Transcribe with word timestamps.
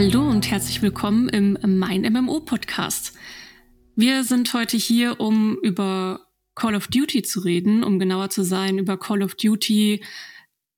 Hallo 0.00 0.20
und 0.20 0.48
herzlich 0.48 0.80
willkommen 0.80 1.28
im 1.28 1.58
Mein 1.76 2.02
MMO 2.02 2.38
Podcast. 2.38 3.14
Wir 3.96 4.22
sind 4.22 4.54
heute 4.54 4.76
hier, 4.76 5.18
um 5.18 5.58
über 5.60 6.28
Call 6.54 6.76
of 6.76 6.86
Duty 6.86 7.22
zu 7.22 7.40
reden, 7.40 7.82
um 7.82 7.98
genauer 7.98 8.30
zu 8.30 8.44
sein, 8.44 8.78
über 8.78 8.96
Call 8.96 9.24
of 9.24 9.34
Duty 9.34 10.04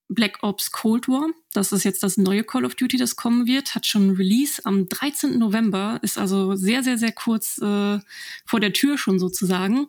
Black 0.08 0.38
Ops 0.40 0.72
Cold 0.72 1.06
War. 1.06 1.28
Das 1.52 1.70
ist 1.70 1.84
jetzt 1.84 2.02
das 2.02 2.16
neue 2.16 2.44
Call 2.44 2.64
of 2.64 2.76
Duty, 2.76 2.96
das 2.96 3.14
kommen 3.14 3.46
wird. 3.46 3.74
Hat 3.74 3.84
schon 3.84 4.12
Release 4.12 4.64
am 4.64 4.88
13. 4.88 5.38
November, 5.38 5.98
ist 6.00 6.16
also 6.16 6.56
sehr, 6.56 6.82
sehr, 6.82 6.96
sehr 6.96 7.12
kurz 7.12 7.58
äh, 7.58 7.98
vor 8.46 8.60
der 8.60 8.72
Tür 8.72 8.96
schon 8.96 9.18
sozusagen. 9.18 9.88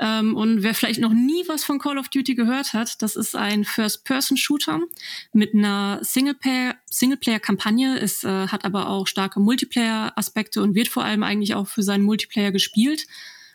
Ähm, 0.00 0.34
und 0.34 0.62
wer 0.62 0.74
vielleicht 0.74 1.00
noch 1.00 1.12
nie 1.12 1.44
was 1.46 1.62
von 1.62 1.78
Call 1.78 1.98
of 1.98 2.08
Duty 2.08 2.34
gehört 2.34 2.72
hat, 2.72 3.02
das 3.02 3.16
ist 3.16 3.36
ein 3.36 3.64
First-Person-Shooter 3.64 4.80
mit 5.34 5.54
einer 5.54 6.00
Singleplayer-Kampagne. 6.02 7.98
es 8.00 8.24
äh, 8.24 8.48
hat 8.48 8.64
aber 8.64 8.88
auch 8.88 9.06
starke 9.06 9.40
Multiplayer-Aspekte 9.40 10.62
und 10.62 10.74
wird 10.74 10.88
vor 10.88 11.04
allem 11.04 11.22
eigentlich 11.22 11.54
auch 11.54 11.68
für 11.68 11.82
seinen 11.82 12.04
Multiplayer 12.04 12.50
gespielt 12.50 13.06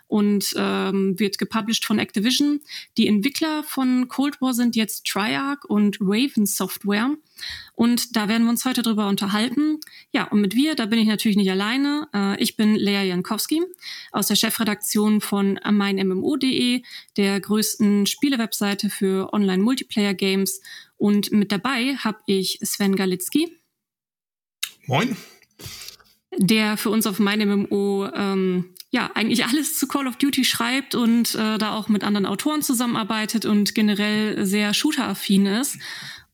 und 0.07 0.53
ähm, 0.55 1.19
wird 1.19 1.37
gepublished 1.37 1.85
von 1.85 1.99
Activision. 1.99 2.61
Die 2.97 3.07
Entwickler 3.07 3.63
von 3.63 4.07
Cold 4.07 4.39
War 4.41 4.53
sind 4.53 4.75
jetzt 4.75 5.05
Triarch 5.05 5.65
und 5.65 5.97
Raven 5.99 6.45
Software. 6.45 7.11
Und 7.73 8.15
da 8.15 8.29
werden 8.29 8.43
wir 8.43 8.49
uns 8.49 8.65
heute 8.65 8.81
drüber 8.81 9.07
unterhalten. 9.07 9.79
Ja, 10.11 10.25
und 10.25 10.41
mit 10.41 10.55
wir, 10.55 10.75
da 10.75 10.85
bin 10.85 10.99
ich 10.99 11.07
natürlich 11.07 11.37
nicht 11.37 11.51
alleine. 11.51 12.07
Äh, 12.13 12.41
ich 12.41 12.55
bin 12.55 12.75
Lea 12.75 13.07
Jankowski 13.07 13.61
aus 14.11 14.27
der 14.27 14.35
Chefredaktion 14.35 15.21
von 15.21 15.59
meinmmo.de, 15.69 16.83
der 17.17 17.39
größten 17.39 18.05
Spielewebseite 18.05 18.89
für 18.89 19.33
Online-Multiplayer-Games. 19.33 20.61
Und 20.97 21.31
mit 21.31 21.51
dabei 21.51 21.95
habe 21.95 22.19
ich 22.27 22.59
Sven 22.61 22.95
Galitzki. 22.95 23.51
Moin. 24.87 25.17
Der 26.37 26.77
für 26.77 26.89
uns 26.89 27.07
auf 27.07 27.19
meinmmo 27.19 28.07
ähm, 28.13 28.74
ja 28.95 29.11
eigentlich 29.13 29.45
alles 29.45 29.77
zu 29.77 29.87
Call 29.87 30.07
of 30.07 30.15
Duty 30.15 30.45
schreibt 30.45 30.95
und 30.95 31.35
äh, 31.35 31.57
da 31.57 31.73
auch 31.73 31.89
mit 31.89 32.03
anderen 32.03 32.25
Autoren 32.25 32.61
zusammenarbeitet 32.61 33.45
und 33.45 33.75
generell 33.75 34.45
sehr 34.45 34.73
shooter-affin 34.73 35.45
ist. 35.45 35.77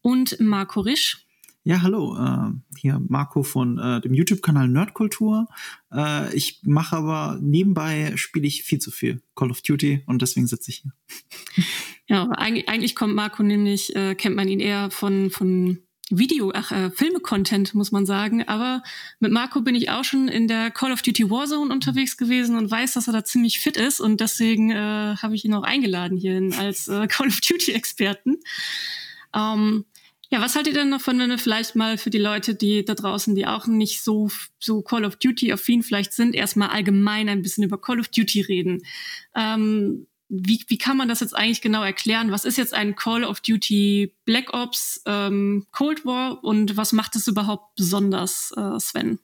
Und 0.01 0.39
Marco 0.39 0.79
Risch. 0.81 1.25
Ja, 1.63 1.81
hallo, 1.81 2.17
äh, 2.17 2.51
hier 2.77 3.01
Marco 3.07 3.43
von 3.43 3.77
äh, 3.77 4.01
dem 4.01 4.13
YouTube-Kanal 4.13 4.67
Nerdkultur. 4.67 5.47
Äh, 5.91 6.35
ich 6.35 6.61
mache 6.63 6.95
aber 6.95 7.39
nebenbei 7.41 8.13
spiele 8.15 8.47
ich 8.47 8.63
viel 8.63 8.79
zu 8.79 8.91
viel 8.91 9.21
Call 9.35 9.51
of 9.51 9.61
Duty 9.61 10.03
und 10.05 10.21
deswegen 10.21 10.47
sitze 10.47 10.71
ich 10.71 10.83
hier. 10.83 11.65
Ja, 12.07 12.29
eigentlich, 12.31 12.67
eigentlich 12.67 12.95
kommt 12.95 13.15
Marco 13.15 13.41
nämlich, 13.41 13.95
äh, 13.95 14.15
kennt 14.15 14.35
man 14.35 14.47
ihn 14.47 14.59
eher 14.59 14.91
von, 14.91 15.29
von 15.31 15.79
Video, 16.17 16.51
ach, 16.53 16.71
äh, 16.71 16.91
Filme-Content, 16.91 17.73
muss 17.73 17.91
man 17.91 18.05
sagen. 18.05 18.47
Aber 18.47 18.83
mit 19.19 19.31
Marco 19.31 19.61
bin 19.61 19.75
ich 19.75 19.89
auch 19.89 20.03
schon 20.03 20.27
in 20.27 20.47
der 20.47 20.71
Call 20.71 20.91
of 20.91 21.01
Duty 21.01 21.29
Warzone 21.29 21.73
unterwegs 21.73 22.17
gewesen 22.17 22.57
und 22.57 22.69
weiß, 22.69 22.93
dass 22.93 23.07
er 23.07 23.13
da 23.13 23.23
ziemlich 23.23 23.59
fit 23.59 23.77
ist. 23.77 23.99
Und 23.99 24.21
deswegen 24.21 24.71
äh, 24.71 25.15
habe 25.17 25.35
ich 25.35 25.45
ihn 25.45 25.53
auch 25.53 25.63
eingeladen 25.63 26.17
hierhin 26.17 26.53
als 26.53 26.87
äh, 26.87 27.07
Call 27.07 27.27
of 27.27 27.39
Duty-Experten. 27.41 28.39
Ähm, 29.33 29.85
ja, 30.33 30.39
was 30.39 30.55
haltet 30.55 30.73
ihr 30.73 30.79
denn 30.79 30.89
noch 30.89 31.01
von, 31.01 31.19
wenn 31.19 31.29
wir 31.29 31.37
vielleicht 31.37 31.75
mal 31.75 31.97
für 31.97 32.09
die 32.09 32.17
Leute, 32.17 32.55
die 32.55 32.85
da 32.85 32.93
draußen, 32.93 33.35
die 33.35 33.47
auch 33.47 33.67
nicht 33.67 34.01
so, 34.01 34.29
so 34.59 34.81
Call 34.81 35.03
of 35.03 35.17
Duty-affin 35.17 35.83
vielleicht 35.83 36.13
sind, 36.13 36.35
erstmal 36.35 36.69
allgemein 36.69 37.27
ein 37.27 37.41
bisschen 37.41 37.65
über 37.65 37.79
Call 37.79 37.99
of 37.99 38.07
Duty 38.07 38.41
reden? 38.41 38.81
Ähm, 39.35 40.07
wie, 40.33 40.63
wie 40.67 40.77
kann 40.77 40.95
man 40.95 41.09
das 41.09 41.19
jetzt 41.19 41.35
eigentlich 41.35 41.61
genau 41.61 41.83
erklären? 41.83 42.31
Was 42.31 42.45
ist 42.45 42.57
jetzt 42.57 42.73
ein 42.73 42.95
Call 42.95 43.25
of 43.25 43.41
Duty 43.41 44.15
Black 44.23 44.53
Ops 44.53 45.01
ähm, 45.05 45.67
Cold 45.71 46.05
War 46.05 46.41
und 46.41 46.77
was 46.77 46.93
macht 46.93 47.17
es 47.17 47.27
überhaupt 47.27 47.75
besonders, 47.75 48.53
äh, 48.55 48.79
Sven? 48.79 49.19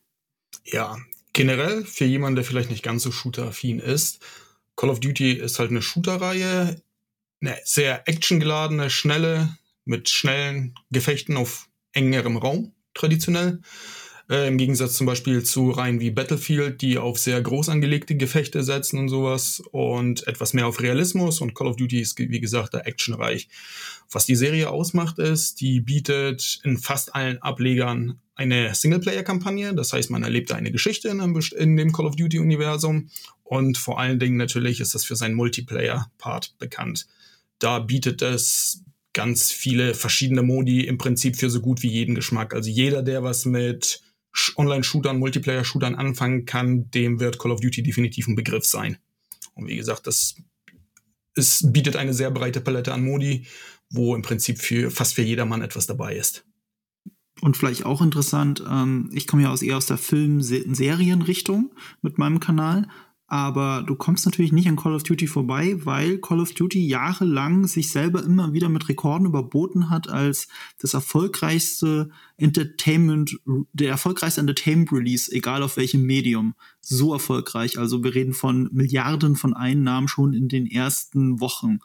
Ja, 0.65 0.97
generell 1.31 1.85
für 1.85 2.03
jemanden, 2.03 2.35
der 2.35 2.43
vielleicht 2.43 2.69
nicht 2.69 2.83
ganz 2.83 3.03
so 3.03 3.11
shooter-affin 3.11 3.79
ist, 3.79 4.19
Call 4.75 4.89
of 4.89 4.99
Duty 4.99 5.31
ist 5.31 5.59
halt 5.59 5.71
eine 5.71 5.81
Shooter-Reihe, 5.81 6.81
eine 7.39 7.57
sehr 7.63 8.07
actiongeladene, 8.07 8.89
schnelle, 8.89 9.57
mit 9.85 10.09
schnellen 10.09 10.75
Gefechten 10.91 11.37
auf 11.37 11.69
engerem 11.93 12.35
Raum, 12.35 12.73
traditionell. 12.93 13.61
Äh, 14.29 14.47
Im 14.47 14.57
Gegensatz 14.57 14.93
zum 14.93 15.07
Beispiel 15.07 15.43
zu 15.43 15.69
Reihen 15.69 16.01
wie 16.01 16.11
Battlefield, 16.11 16.81
die 16.81 16.97
auf 16.97 17.17
sehr 17.17 17.41
groß 17.41 17.69
angelegte 17.69 18.15
Gefechte 18.15 18.61
setzen 18.61 18.99
und 18.99 19.07
sowas 19.07 19.63
und 19.71 20.27
etwas 20.27 20.53
mehr 20.53 20.67
auf 20.67 20.81
Realismus 20.81 21.39
und 21.39 21.55
Call 21.55 21.67
of 21.67 21.77
Duty 21.77 22.01
ist, 22.01 22.19
wie 22.19 22.41
gesagt, 22.41 22.73
da 22.73 22.79
actionreich. 22.79 23.47
Was 24.11 24.25
die 24.25 24.35
Serie 24.35 24.69
ausmacht, 24.69 25.17
ist, 25.17 25.61
die 25.61 25.79
bietet 25.79 26.59
in 26.63 26.77
fast 26.77 27.15
allen 27.15 27.41
Ablegern 27.41 28.19
eine 28.35 28.75
Singleplayer-Kampagne. 28.75 29.73
Das 29.73 29.93
heißt, 29.93 30.09
man 30.11 30.23
erlebt 30.23 30.51
eine 30.51 30.71
Geschichte 30.71 31.07
in, 31.07 31.21
einem, 31.21 31.39
in 31.55 31.77
dem 31.77 31.93
Call 31.93 32.05
of 32.05 32.17
Duty-Universum 32.17 33.09
und 33.43 33.77
vor 33.77 33.97
allen 33.97 34.19
Dingen 34.19 34.35
natürlich 34.35 34.81
ist 34.81 34.93
das 34.93 35.05
für 35.05 35.15
seinen 35.15 35.35
Multiplayer-Part 35.35 36.55
bekannt. 36.59 37.07
Da 37.59 37.79
bietet 37.79 38.21
es 38.21 38.83
ganz 39.13 39.51
viele 39.51 39.93
verschiedene 39.93 40.43
Modi 40.43 40.81
im 40.81 40.97
Prinzip 40.97 41.37
für 41.37 41.49
so 41.49 41.61
gut 41.61 41.81
wie 41.81 41.87
jeden 41.87 42.13
Geschmack. 42.13 42.53
Also 42.53 42.69
jeder, 42.69 43.01
der 43.01 43.23
was 43.23 43.45
mit 43.45 44.01
Online-Shootern, 44.57 45.19
Multiplayer-Shootern 45.19 45.95
anfangen 45.95 46.45
kann, 46.45 46.89
dem 46.91 47.19
wird 47.19 47.39
Call 47.39 47.51
of 47.51 47.59
Duty 47.59 47.83
definitiv 47.83 48.27
ein 48.27 48.35
Begriff 48.35 48.65
sein. 48.65 48.97
Und 49.53 49.67
wie 49.67 49.75
gesagt, 49.75 50.07
das 50.07 50.35
es 51.37 51.71
bietet 51.71 51.95
eine 51.95 52.13
sehr 52.13 52.31
breite 52.31 52.61
Palette 52.61 52.93
an 52.93 53.05
Modi, 53.05 53.45
wo 53.89 54.15
im 54.15 54.21
Prinzip 54.21 54.59
für 54.59 54.91
fast 54.91 55.13
für 55.13 55.21
jedermann 55.21 55.61
etwas 55.61 55.85
dabei 55.85 56.15
ist. 56.15 56.45
Und 57.41 57.55
vielleicht 57.55 57.85
auch 57.85 58.01
interessant, 58.01 58.63
ähm, 58.67 59.11
ich 59.13 59.27
komme 59.27 59.43
ja 59.43 59.51
aus, 59.51 59.61
eher 59.61 59.77
aus 59.77 59.85
der 59.85 59.99
Film-Serien-Richtung 59.99 61.71
mit 62.01 62.17
meinem 62.17 62.39
Kanal 62.39 62.87
aber 63.27 63.83
du 63.85 63.95
kommst 63.95 64.25
natürlich 64.25 64.53
nicht 64.53 64.69
an 64.69 64.77
Call 64.77 64.95
of 64.95 65.03
Duty 65.03 65.27
vorbei, 65.27 65.77
weil 65.83 66.17
Call 66.19 66.39
of 66.39 66.53
Duty 66.53 66.87
jahrelang 66.87 67.67
sich 67.67 67.91
selber 67.91 68.23
immer 68.23 68.53
wieder 68.53 68.69
mit 68.69 68.87
Rekorden 68.87 69.27
überboten 69.27 69.89
hat 69.89 70.09
als 70.09 70.47
das 70.79 70.93
erfolgreichste 70.93 72.09
Entertainment, 72.37 73.37
der 73.73 73.89
erfolgreichste 73.89 74.39
Entertainment 74.39 74.93
Release, 74.93 75.29
egal 75.29 75.61
auf 75.61 75.75
welchem 75.75 76.03
Medium. 76.03 76.55
So 76.79 77.11
erfolgreich. 77.11 77.77
Also 77.77 78.01
wir 78.01 78.15
reden 78.15 78.33
von 78.33 78.69
Milliarden 78.71 79.35
von 79.35 79.53
Einnahmen 79.53 80.07
schon 80.07 80.31
in 80.33 80.47
den 80.47 80.65
ersten 80.65 81.41
Wochen. 81.41 81.79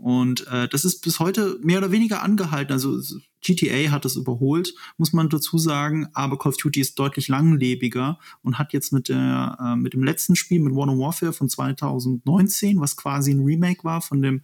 Und 0.00 0.46
äh, 0.46 0.66
das 0.68 0.84
ist 0.84 1.02
bis 1.02 1.20
heute 1.20 1.58
mehr 1.62 1.78
oder 1.78 1.92
weniger 1.92 2.22
angehalten. 2.22 2.72
Also 2.72 2.98
GTA 3.42 3.90
hat 3.90 4.04
es 4.04 4.16
überholt, 4.16 4.74
muss 4.96 5.12
man 5.12 5.28
dazu 5.28 5.58
sagen, 5.58 6.08
aber 6.12 6.38
Call 6.38 6.50
of 6.50 6.56
Duty 6.56 6.80
ist 6.80 6.98
deutlich 6.98 7.28
langlebiger 7.28 8.18
und 8.42 8.58
hat 8.58 8.72
jetzt 8.72 8.92
mit, 8.92 9.08
der, 9.08 9.56
äh, 9.60 9.76
mit 9.76 9.94
dem 9.94 10.02
letzten 10.02 10.36
Spiel, 10.36 10.60
mit 10.60 10.72
Modern 10.72 10.98
Warfare 10.98 11.32
von 11.32 11.48
2019, 11.48 12.80
was 12.80 12.96
quasi 12.96 13.32
ein 13.32 13.44
Remake 13.44 13.84
war 13.84 14.00
von 14.00 14.22
dem 14.22 14.42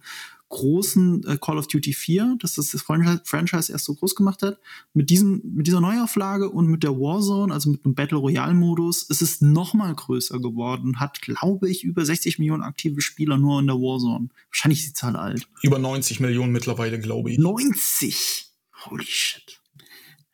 großen 0.49 1.23
äh, 1.27 1.37
Call 1.39 1.57
of 1.57 1.67
Duty 1.67 1.93
4, 1.93 2.37
dass 2.39 2.55
das 2.55 2.71
das 2.71 2.81
Franchise 2.81 3.71
erst 3.71 3.85
so 3.85 3.95
groß 3.95 4.15
gemacht 4.15 4.41
hat. 4.43 4.59
Mit, 4.93 5.09
diesem, 5.09 5.41
mit 5.43 5.67
dieser 5.67 5.81
Neuauflage 5.81 6.49
und 6.49 6.67
mit 6.67 6.83
der 6.83 6.91
Warzone, 6.91 7.53
also 7.53 7.69
mit 7.69 7.83
einem 7.83 7.95
Battle 7.95 8.17
Royale-Modus, 8.17 9.03
ist 9.03 9.21
es 9.21 9.41
noch 9.41 9.73
mal 9.73 9.93
größer 9.93 10.39
geworden. 10.39 10.99
Hat, 10.99 11.21
glaube 11.21 11.69
ich, 11.69 11.83
über 11.83 12.05
60 12.05 12.39
Millionen 12.39 12.63
aktive 12.63 13.01
Spieler 13.01 13.37
nur 13.37 13.59
in 13.59 13.67
der 13.67 13.75
Warzone. 13.75 14.29
Wahrscheinlich 14.49 14.79
ist 14.79 14.89
die 14.89 14.93
Zahl 14.93 15.15
alt. 15.15 15.47
Über 15.61 15.79
90 15.79 16.19
Millionen 16.19 16.51
mittlerweile, 16.51 16.99
glaube 16.99 17.31
ich. 17.31 17.37
90! 17.37 18.45
Holy 18.85 19.05
shit. 19.05 19.56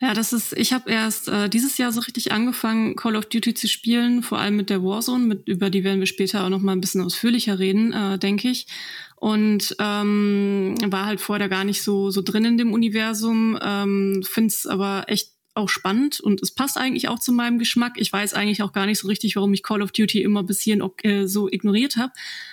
Ja, 0.03 0.13
das 0.13 0.33
ist, 0.33 0.51
ich 0.57 0.73
habe 0.73 0.91
erst 0.91 1.29
äh, 1.29 1.47
dieses 1.47 1.77
Jahr 1.77 1.93
so 1.93 2.01
richtig 2.01 2.33
angefangen, 2.33 2.97
Call 2.97 3.15
of 3.15 3.27
Duty 3.27 3.53
zu 3.53 3.69
spielen, 3.69 4.21
vor 4.21 4.37
allem 4.37 4.57
mit 4.57 4.69
der 4.69 4.83
Warzone, 4.83 5.23
mit, 5.23 5.47
über 5.47 5.69
die 5.69 5.85
werden 5.85 6.01
wir 6.01 6.07
später 6.07 6.43
auch 6.43 6.49
noch 6.49 6.59
mal 6.59 6.73
ein 6.73 6.81
bisschen 6.81 6.99
ausführlicher 6.99 7.57
reden, 7.57 7.93
äh, 7.93 8.19
denke 8.19 8.49
ich. 8.49 8.67
Und 9.15 9.77
ähm, 9.79 10.75
war 10.87 11.05
halt 11.05 11.21
vorher 11.21 11.47
gar 11.47 11.63
nicht 11.63 11.83
so, 11.83 12.09
so 12.09 12.21
drin 12.21 12.43
in 12.43 12.57
dem 12.57 12.73
Universum, 12.73 13.57
ähm, 13.63 14.23
finde 14.29 14.49
es 14.49 14.67
aber 14.67 15.05
echt 15.07 15.31
auch 15.53 15.69
spannend 15.69 16.19
und 16.19 16.43
es 16.43 16.53
passt 16.53 16.77
eigentlich 16.77 17.07
auch 17.07 17.19
zu 17.19 17.31
meinem 17.31 17.57
Geschmack. 17.57 17.93
Ich 17.95 18.11
weiß 18.11 18.33
eigentlich 18.33 18.61
auch 18.61 18.73
gar 18.73 18.85
nicht 18.85 18.99
so 18.99 19.07
richtig, 19.07 19.37
warum 19.37 19.53
ich 19.53 19.63
Call 19.63 19.81
of 19.81 19.93
Duty 19.93 20.21
immer 20.21 20.43
bis 20.43 20.59
hierhin 20.59 20.85
äh, 21.03 21.27
so 21.27 21.47
ignoriert 21.49 21.95
habe. 21.95 22.11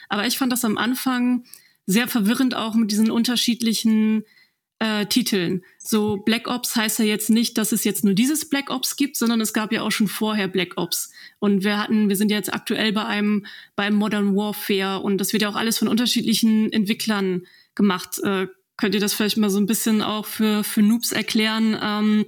Aber 0.09 0.25
ich 0.25 0.39
fand 0.39 0.53
das 0.53 0.65
am 0.65 0.79
Anfang 0.79 1.43
sehr 1.85 2.07
verwirrend 2.07 2.55
auch 2.55 2.77
mit 2.77 2.93
diesen 2.93 3.11
unterschiedlichen 3.11 4.23
äh, 4.81 5.07
Titeln. 5.07 5.63
So 5.79 6.17
Black 6.17 6.49
Ops 6.49 6.75
heißt 6.75 6.99
ja 6.99 7.05
jetzt 7.05 7.31
nicht, 7.31 7.57
dass 7.59 7.71
es 7.73 7.85
jetzt 7.85 8.05
nur 8.05 8.15
dieses 8.15 8.49
Black 8.49 8.71
Ops 8.71 8.97
gibt, 8.97 9.17
sondern 9.17 9.41
es 9.41 9.53
gab 9.53 9.73
ja 9.73 9.83
auch 9.83 9.93
schon 9.93 10.09
vorher 10.09 10.49
Black 10.49 10.73
Ops. 10.77 11.13
Und 11.39 11.63
wir 11.63 11.79
hatten, 11.79 12.09
wir 12.09 12.17
sind 12.17 12.31
jetzt 12.31 12.53
aktuell 12.53 12.93
bei 12.93 13.05
einem, 13.05 13.47
beim 13.77 13.95
Modern 13.95 14.35
Warfare 14.35 15.01
und 15.01 15.19
das 15.19 15.33
wird 15.33 15.43
ja 15.43 15.49
auch 15.51 15.57
alles 15.57 15.79
von 15.79 15.89
unterschiedlichen 15.89 16.73
Entwicklern 16.73 17.47
gemacht. 17.75 18.19
Äh, 18.25 18.49
könnt 18.77 18.95
ihr 18.95 19.01
das 19.01 19.15
vielleicht 19.15 19.37
mal 19.37 19.51
so 19.51 19.59
ein 19.59 19.67
bisschen 19.67 20.03
auch 20.03 20.27
für, 20.27 20.65
für 20.65 20.83
Noobs 20.83 21.13
erklären? 21.13 21.79
Ähm, 21.81 22.25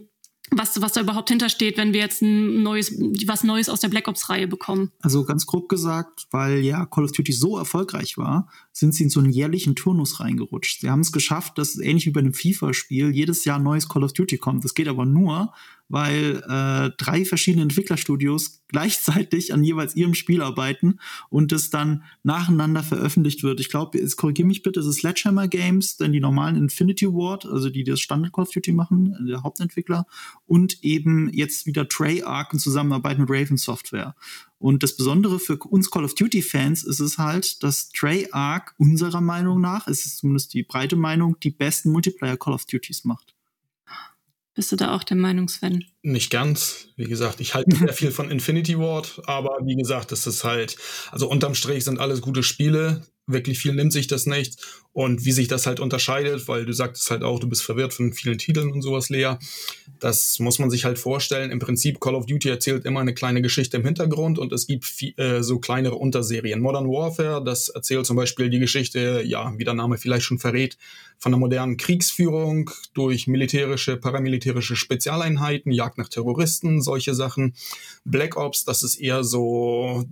was, 0.53 0.81
was 0.81 0.93
da 0.93 1.01
überhaupt 1.01 1.29
hintersteht, 1.29 1.77
wenn 1.77 1.93
wir 1.93 2.01
jetzt 2.01 2.23
ein 2.23 2.63
neues, 2.63 2.93
was 3.27 3.45
Neues 3.45 3.69
aus 3.69 3.81
der 3.81 3.89
Black 3.89 4.09
Ops-Reihe 4.09 4.47
bekommen. 4.47 4.93
Also 5.01 5.25
ganz 5.25 5.47
grob 5.47 5.69
gesagt, 5.69 6.27
weil 6.31 6.59
ja 6.59 6.87
Call 6.87 7.05
of 7.05 7.13
Duty 7.13 7.33
so 7.33 7.59
erfolgreich 7.59 8.19
war, 8.19 8.49
sind 8.73 8.95
sie 8.95 9.05
in 9.05 9.11
so 9.11 9.21
einen 9.21 9.31
jährlichen 9.31 9.75
Turnus 9.75 10.21
reingerutscht. 10.21 10.81
Sie 10.81 10.91
haben 10.91 11.01
es 11.01 11.13
geschafft, 11.13 11.59
dass 11.59 11.79
ähnlich 11.79 12.07
wie 12.07 12.11
bei 12.11 12.21
einem 12.21 12.35
FIFA-Spiel 12.35 13.11
jedes 13.11 13.45
Jahr 13.45 13.59
neues 13.59 13.89
Call 13.89 14.05
of 14.05 14.13
Duty 14.13 14.39
kommt. 14.39 14.65
Das 14.65 14.75
geht 14.75 14.89
aber 14.89 15.07
nur, 15.07 15.53
weil 15.93 16.43
äh, 16.49 16.91
drei 16.97 17.27
verschiedene 17.27 17.65
Entwicklerstudios 17.65 18.63
gleichzeitig 18.69 19.53
an 19.53 19.63
jeweils 19.63 19.95
ihrem 19.95 20.15
Spiel 20.15 20.41
arbeiten 20.41 20.99
und 21.29 21.53
es 21.53 21.69
dann 21.69 22.03
nacheinander 22.23 22.83
veröffentlicht 22.83 23.43
wird. 23.43 23.61
Ich 23.61 23.69
glaube, 23.69 23.99
es 23.99 24.17
korrigiere 24.17 24.49
mich 24.49 24.63
bitte, 24.63 24.81
es 24.81 24.87
ist 24.87 25.01
Sledgehammer 25.01 25.49
Games, 25.49 25.99
denn 25.99 26.13
die 26.13 26.21
normalen 26.21 26.57
Infinity 26.57 27.07
Ward, 27.07 27.45
also 27.45 27.69
die 27.69 27.85
das 27.85 28.01
Standard 28.01 28.33
Call 28.33 28.45
of 28.45 28.51
Duty 28.51 28.73
machen, 28.73 29.15
der 29.29 29.43
Hauptentwickler, 29.43 30.07
und 30.47 30.83
eben 30.83 31.29
jetzt 31.31 31.67
wieder 31.67 31.87
Treyarch 31.87 32.55
in 32.55 32.59
Zusammenarbeit 32.59 33.19
mit 33.19 33.29
Raven 33.29 33.59
Software. 33.59 34.15
Und 34.59 34.83
das 34.83 34.97
Besondere 34.97 35.39
für 35.41 35.59
uns 35.59 35.91
Call 35.91 36.05
of 36.05 36.15
Duty 36.15 36.41
Fans 36.41 36.85
ist 36.85 37.01
es 37.01 37.19
halt, 37.19 37.63
dass 37.63 37.91
Treyarch 37.91 38.71
unserer 38.79 39.21
Meinung 39.21 39.61
nach, 39.61 39.89
es 39.89 40.07
ist 40.07 40.19
zumindest 40.19 40.55
die 40.55 40.63
breite 40.63 40.97
Meinung, 40.97 41.39
die 41.41 41.51
besten 41.51 41.93
Multiplayer 41.93 42.39
Call 42.39 42.55
of 42.55 42.65
Duties 42.65 43.05
macht. 43.05 43.32
Bist 44.55 44.71
du 44.71 44.77
da 44.77 44.95
auch 44.95 45.03
der 45.03 45.17
Meinung, 45.17 45.49
Sven? 45.49 45.85
Nicht 46.03 46.31
ganz. 46.31 46.89
Wie 46.97 47.07
gesagt, 47.07 47.41
ich 47.41 47.55
halte 47.55 47.75
sehr 47.75 47.93
viel 47.95 48.11
von 48.11 48.31
Infinity 48.31 48.79
Ward, 48.79 49.23
aber 49.25 49.59
wie 49.65 49.77
gesagt, 49.77 50.13
es 50.13 50.27
ist 50.27 50.45
halt, 50.45 50.77
also 51.11 51.29
unterm 51.29 51.55
Strich 51.55 51.85
sind 51.85 51.99
alles 51.99 52.21
gute 52.21 52.43
Spiele 52.43 53.03
wirklich 53.27 53.59
viel 53.59 53.75
nimmt 53.75 53.93
sich 53.93 54.07
das 54.07 54.27
nicht. 54.27 54.57
Und 54.95 55.25
wie 55.25 55.33
sich 55.33 55.49
das 55.49 55.67
halt 55.67 55.81
unterscheidet, 55.81 56.49
weil 56.49 56.67
du 56.67 56.73
sagtest 56.75 57.11
halt 57.11 57.23
auch, 57.23 57.41
du 57.41 57.49
bist 57.49 57.63
verwirrt 57.63 57.95
von 57.95 58.13
vielen 58.13 58.37
Titeln 58.37 58.71
und 58.73 58.83
sowas, 58.83 59.09
Lea. 59.09 59.37
Das 60.01 60.39
muss 60.39 60.59
man 60.59 60.69
sich 60.69 60.85
halt 60.85 60.99
vorstellen. 60.99 61.51
Im 61.51 61.61
Prinzip, 61.61 61.99
Call 61.99 62.15
of 62.15 62.27
Duty 62.27 62.51
erzählt 62.51 62.85
immer 62.85 63.01
eine 63.01 63.15
kleine 63.15 63.41
Geschichte 63.41 63.79
im 63.79 63.85
Hintergrund 63.85 64.39
und 64.39 64.53
es 64.53 64.67
gibt 64.67 64.85
viel, 64.85 65.19
äh, 65.19 65.43
so 65.43 65.61
kleinere 65.61 65.95
Unterserien. 65.95 66.61
Modern 66.61 66.89
Warfare, 66.89 67.43
das 67.43 67.71
erzählt 67.71 68.05
zum 68.05 68.17
Beispiel 68.17 68.51
die 68.51 68.59
Geschichte, 68.59 69.23
ja, 69.25 69.55
wie 69.57 69.65
der 69.65 69.75
Name 69.75 69.97
vielleicht 69.97 70.27
schon 70.27 70.39
verrät, 70.39 70.77
von 71.19 71.33
der 71.33 71.39
modernen 71.39 71.79
Kriegsführung 71.79 72.71
durch 72.93 73.27
militärische, 73.27 73.97
paramilitärische 73.97 74.77
Spezialeinheiten, 74.77 75.73
Jagd 75.73 75.97
nach 75.97 76.11
Terroristen, 76.11 76.83
solche 76.83 77.15
Sachen. 77.15 77.55
Black 78.05 78.37
Ops, 78.37 78.65
das 78.65 78.83
ist 78.83 78.97
eher 78.97 79.25
so 79.25 80.05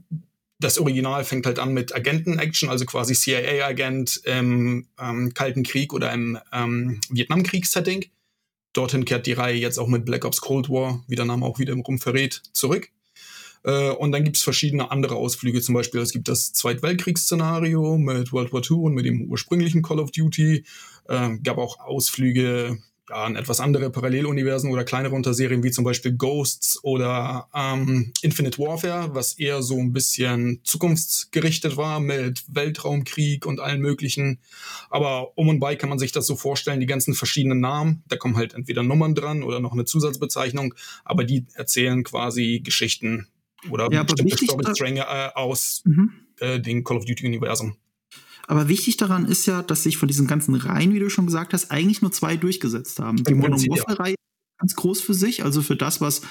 das 0.61 0.79
Original 0.79 1.25
fängt 1.25 1.47
halt 1.47 1.59
an 1.59 1.73
mit 1.73 1.95
Agenten-Action, 1.95 2.69
also 2.69 2.85
quasi 2.85 3.15
CIA-Agent 3.15 4.23
im 4.25 4.87
ähm, 5.01 5.35
Kalten 5.35 5.63
Krieg 5.63 5.93
oder 5.93 6.13
im 6.13 6.39
ähm, 6.53 7.01
Vietnamkriegs-Setting. 7.09 8.07
Dorthin 8.75 9.05
kehrt 9.05 9.27
die 9.27 9.33
Reihe 9.33 9.57
jetzt 9.57 9.79
auch 9.79 9.89
mit 9.89 10.05
Black 10.05 10.25
Ops 10.25 10.41
Cold 10.41 10.69
War, 10.69 11.03
wie 11.09 11.17
der 11.17 11.25
Name 11.25 11.45
auch 11.45 11.59
wieder 11.59 11.73
im 11.73 11.81
Rum 11.81 11.99
verrät, 11.99 12.43
zurück. 12.53 12.91
Äh, 13.65 13.91
und 13.91 14.13
dann 14.13 14.25
gibt's 14.25 14.43
verschiedene 14.43 14.91
andere 14.91 15.17
Ausflüge. 15.17 15.61
Zum 15.61 15.75
Beispiel, 15.75 16.01
es 16.01 16.13
gibt 16.13 16.29
das 16.29 16.53
Zweitweltkriegsszenario 16.53 17.99
mit 17.99 18.33
World 18.33 18.53
War 18.53 18.63
II 18.63 18.85
und 18.85 18.95
mit 18.95 19.07
dem 19.07 19.31
ursprünglichen 19.31 19.83
Call 19.83 19.99
of 19.99 20.13
Duty. 20.13 20.65
Äh, 21.09 21.39
gab 21.43 21.59
auch 21.59 21.81
Ausflüge 21.81 22.79
ja, 23.11 23.27
in 23.27 23.35
etwas 23.35 23.59
andere 23.59 23.91
Paralleluniversen 23.91 24.71
oder 24.71 24.85
kleinere 24.85 25.15
Unterserien 25.17 25.65
wie 25.65 25.73
zum 25.73 25.85
Beispiel 25.85 26.17
Ghosts 26.17 26.83
oder 26.85 27.49
ähm, 27.53 28.13
Infinite 28.23 28.59
Warfare, 28.59 29.15
was 29.15 29.33
eher 29.35 29.63
so 29.63 29.79
ein 29.79 29.93
bisschen 29.93 30.61
zukunftsgerichtet 30.63 31.77
war 31.77 31.99
mit 31.99 32.45
Weltraumkrieg 32.47 33.47
und 33.47 33.59
allen 33.59 33.81
möglichen. 33.81 34.39
Aber 34.91 35.37
um 35.37 35.49
und 35.49 35.59
bei 35.59 35.75
kann 35.75 35.89
man 35.89 35.99
sich 35.99 36.13
das 36.13 36.27
so 36.27 36.37
vorstellen, 36.37 36.79
die 36.79 36.87
ganzen 36.87 37.15
verschiedenen 37.15 37.59
Namen, 37.61 38.05
da 38.07 38.17
kommen 38.17 38.37
halt 38.37 38.55
entweder 38.55 38.85
Nummern 38.85 39.17
dran 39.17 39.43
oder 39.43 39.59
noch 39.59 39.73
eine 39.73 39.85
Zusatzbezeichnung, 39.85 40.75
aber 41.05 41.25
die 41.25 41.47
erzählen 41.55 42.05
quasi 42.05 42.61
Geschichten 42.63 43.27
oder 43.71 43.93
ja, 43.93 44.05
bestimmte 44.05 44.39
Storystränge 44.39 45.01
äh, 45.01 45.31
aus 45.35 45.83
mhm. 45.85 46.13
äh, 46.39 46.61
dem 46.61 46.85
Call 46.85 46.99
of 46.99 47.05
Duty 47.07 47.27
Universum. 47.27 47.77
Aber 48.51 48.67
wichtig 48.67 48.97
daran 48.97 49.27
ist 49.27 49.47
ja, 49.47 49.63
dass 49.63 49.85
sich 49.85 49.97
von 49.97 50.09
diesen 50.09 50.27
ganzen 50.27 50.57
Reihen, 50.57 50.93
wie 50.93 50.99
du 50.99 51.09
schon 51.09 51.27
gesagt 51.27 51.53
hast, 51.53 51.71
eigentlich 51.71 52.03
nur 52.03 52.11
zwei 52.11 52.37
durchgesetzt 52.37 52.99
haben. 52.99 53.23
Die 53.23 53.35
Modern 53.35 53.61
Warfare-Reihe 53.61 54.17
ganz 54.59 54.75
groß 54.75 55.01
für 55.01 55.15
sich, 55.15 55.45
also 55.45 55.63
für 55.63 55.77
das, 55.77 56.01
was 56.01 56.23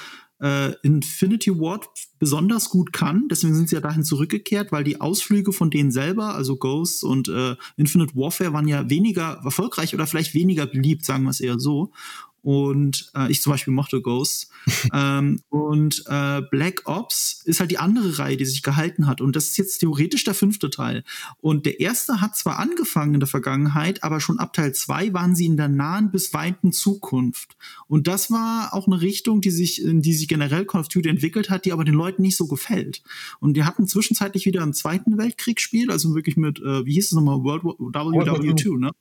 äh, 0.42 0.74
Infinity 0.84 1.52
Ward 1.52 1.88
besonders 2.20 2.70
gut 2.70 2.92
kann. 2.92 3.30
Deswegen 3.32 3.56
sind 3.56 3.70
sie 3.70 3.76
ja 3.76 3.82
dahin 3.82 4.04
zurückgekehrt, 4.04 4.74
weil 4.74 4.84
die 4.84 5.00
Ausflüge 5.00 5.54
von 5.54 5.70
denen 5.70 5.92
selber, 5.92 6.36
also 6.36 6.58
Ghosts 6.58 7.04
und 7.04 7.30
äh, 7.30 7.56
Infinite 7.78 8.14
Warfare, 8.18 8.52
waren 8.52 8.68
ja 8.68 8.90
weniger 8.90 9.40
erfolgreich 9.46 9.94
oder 9.94 10.06
vielleicht 10.06 10.34
weniger 10.34 10.66
beliebt, 10.68 11.06
sagen 11.06 11.24
wir 11.24 11.30
es 11.30 11.40
eher 11.40 11.58
so 11.58 11.94
und 12.42 13.12
äh, 13.16 13.32
ich 13.32 13.42
zum 13.42 13.52
Beispiel 13.52 13.74
mochte 13.74 14.02
Ghosts. 14.02 14.50
ähm, 14.94 15.42
und 15.50 16.04
äh, 16.08 16.42
Black 16.50 16.82
Ops 16.86 17.42
ist 17.46 17.60
halt 17.60 17.72
die 17.72 17.78
andere 17.78 18.20
Reihe, 18.20 18.38
die 18.38 18.46
sich 18.46 18.64
gehalten 18.64 19.08
hat. 19.08 19.22
Und 19.22 19.36
das 19.36 19.46
ist 19.46 19.58
jetzt 19.58 19.80
theoretisch 19.80 20.24
der 20.24 20.34
fünfte 20.34 20.70
Teil. 20.70 21.04
Und 21.42 21.66
der 21.66 21.80
erste 21.80 22.22
hat 22.22 22.36
zwar 22.36 22.60
angefangen 22.60 23.16
in 23.16 23.20
der 23.20 23.28
Vergangenheit, 23.28 24.04
aber 24.04 24.20
schon 24.20 24.40
ab 24.40 24.54
Teil 24.54 24.74
zwei 24.74 25.14
waren 25.14 25.36
sie 25.36 25.46
in 25.46 25.58
der 25.58 25.68
nahen 25.68 26.12
bis 26.12 26.34
weiten 26.34 26.72
Zukunft. 26.72 27.58
Und 27.88 28.08
das 28.08 28.32
war 28.32 28.74
auch 28.74 28.88
eine 28.88 29.02
Richtung, 29.02 29.42
die 29.42 29.52
sich, 29.52 29.84
in 29.84 30.02
die 30.02 30.14
sich 30.14 30.28
generell 30.28 30.66
Call 30.66 30.82
of 30.82 30.88
Duty 30.88 31.10
entwickelt 31.10 31.50
hat, 31.50 31.66
die 31.66 31.74
aber 31.74 31.84
den 31.84 31.96
Leuten 31.96 32.22
nicht 32.22 32.38
so 32.38 32.48
gefällt. 32.48 33.04
Und 33.40 33.56
wir 33.56 33.66
hatten 33.66 33.88
zwischenzeitlich 33.88 34.46
wieder 34.46 34.64
ein 34.64 34.74
Zweiten 34.74 35.18
Weltkriegsspiel, 35.18 35.92
also 35.92 36.16
wirklich 36.16 36.38
mit, 36.38 36.60
äh, 36.60 36.86
wie 36.86 36.94
hieß 36.94 37.08
es 37.08 37.12
nochmal, 37.14 37.44
World 37.44 37.64
War 37.64 37.76
WW2, 37.76 38.80
ne? 38.80 38.92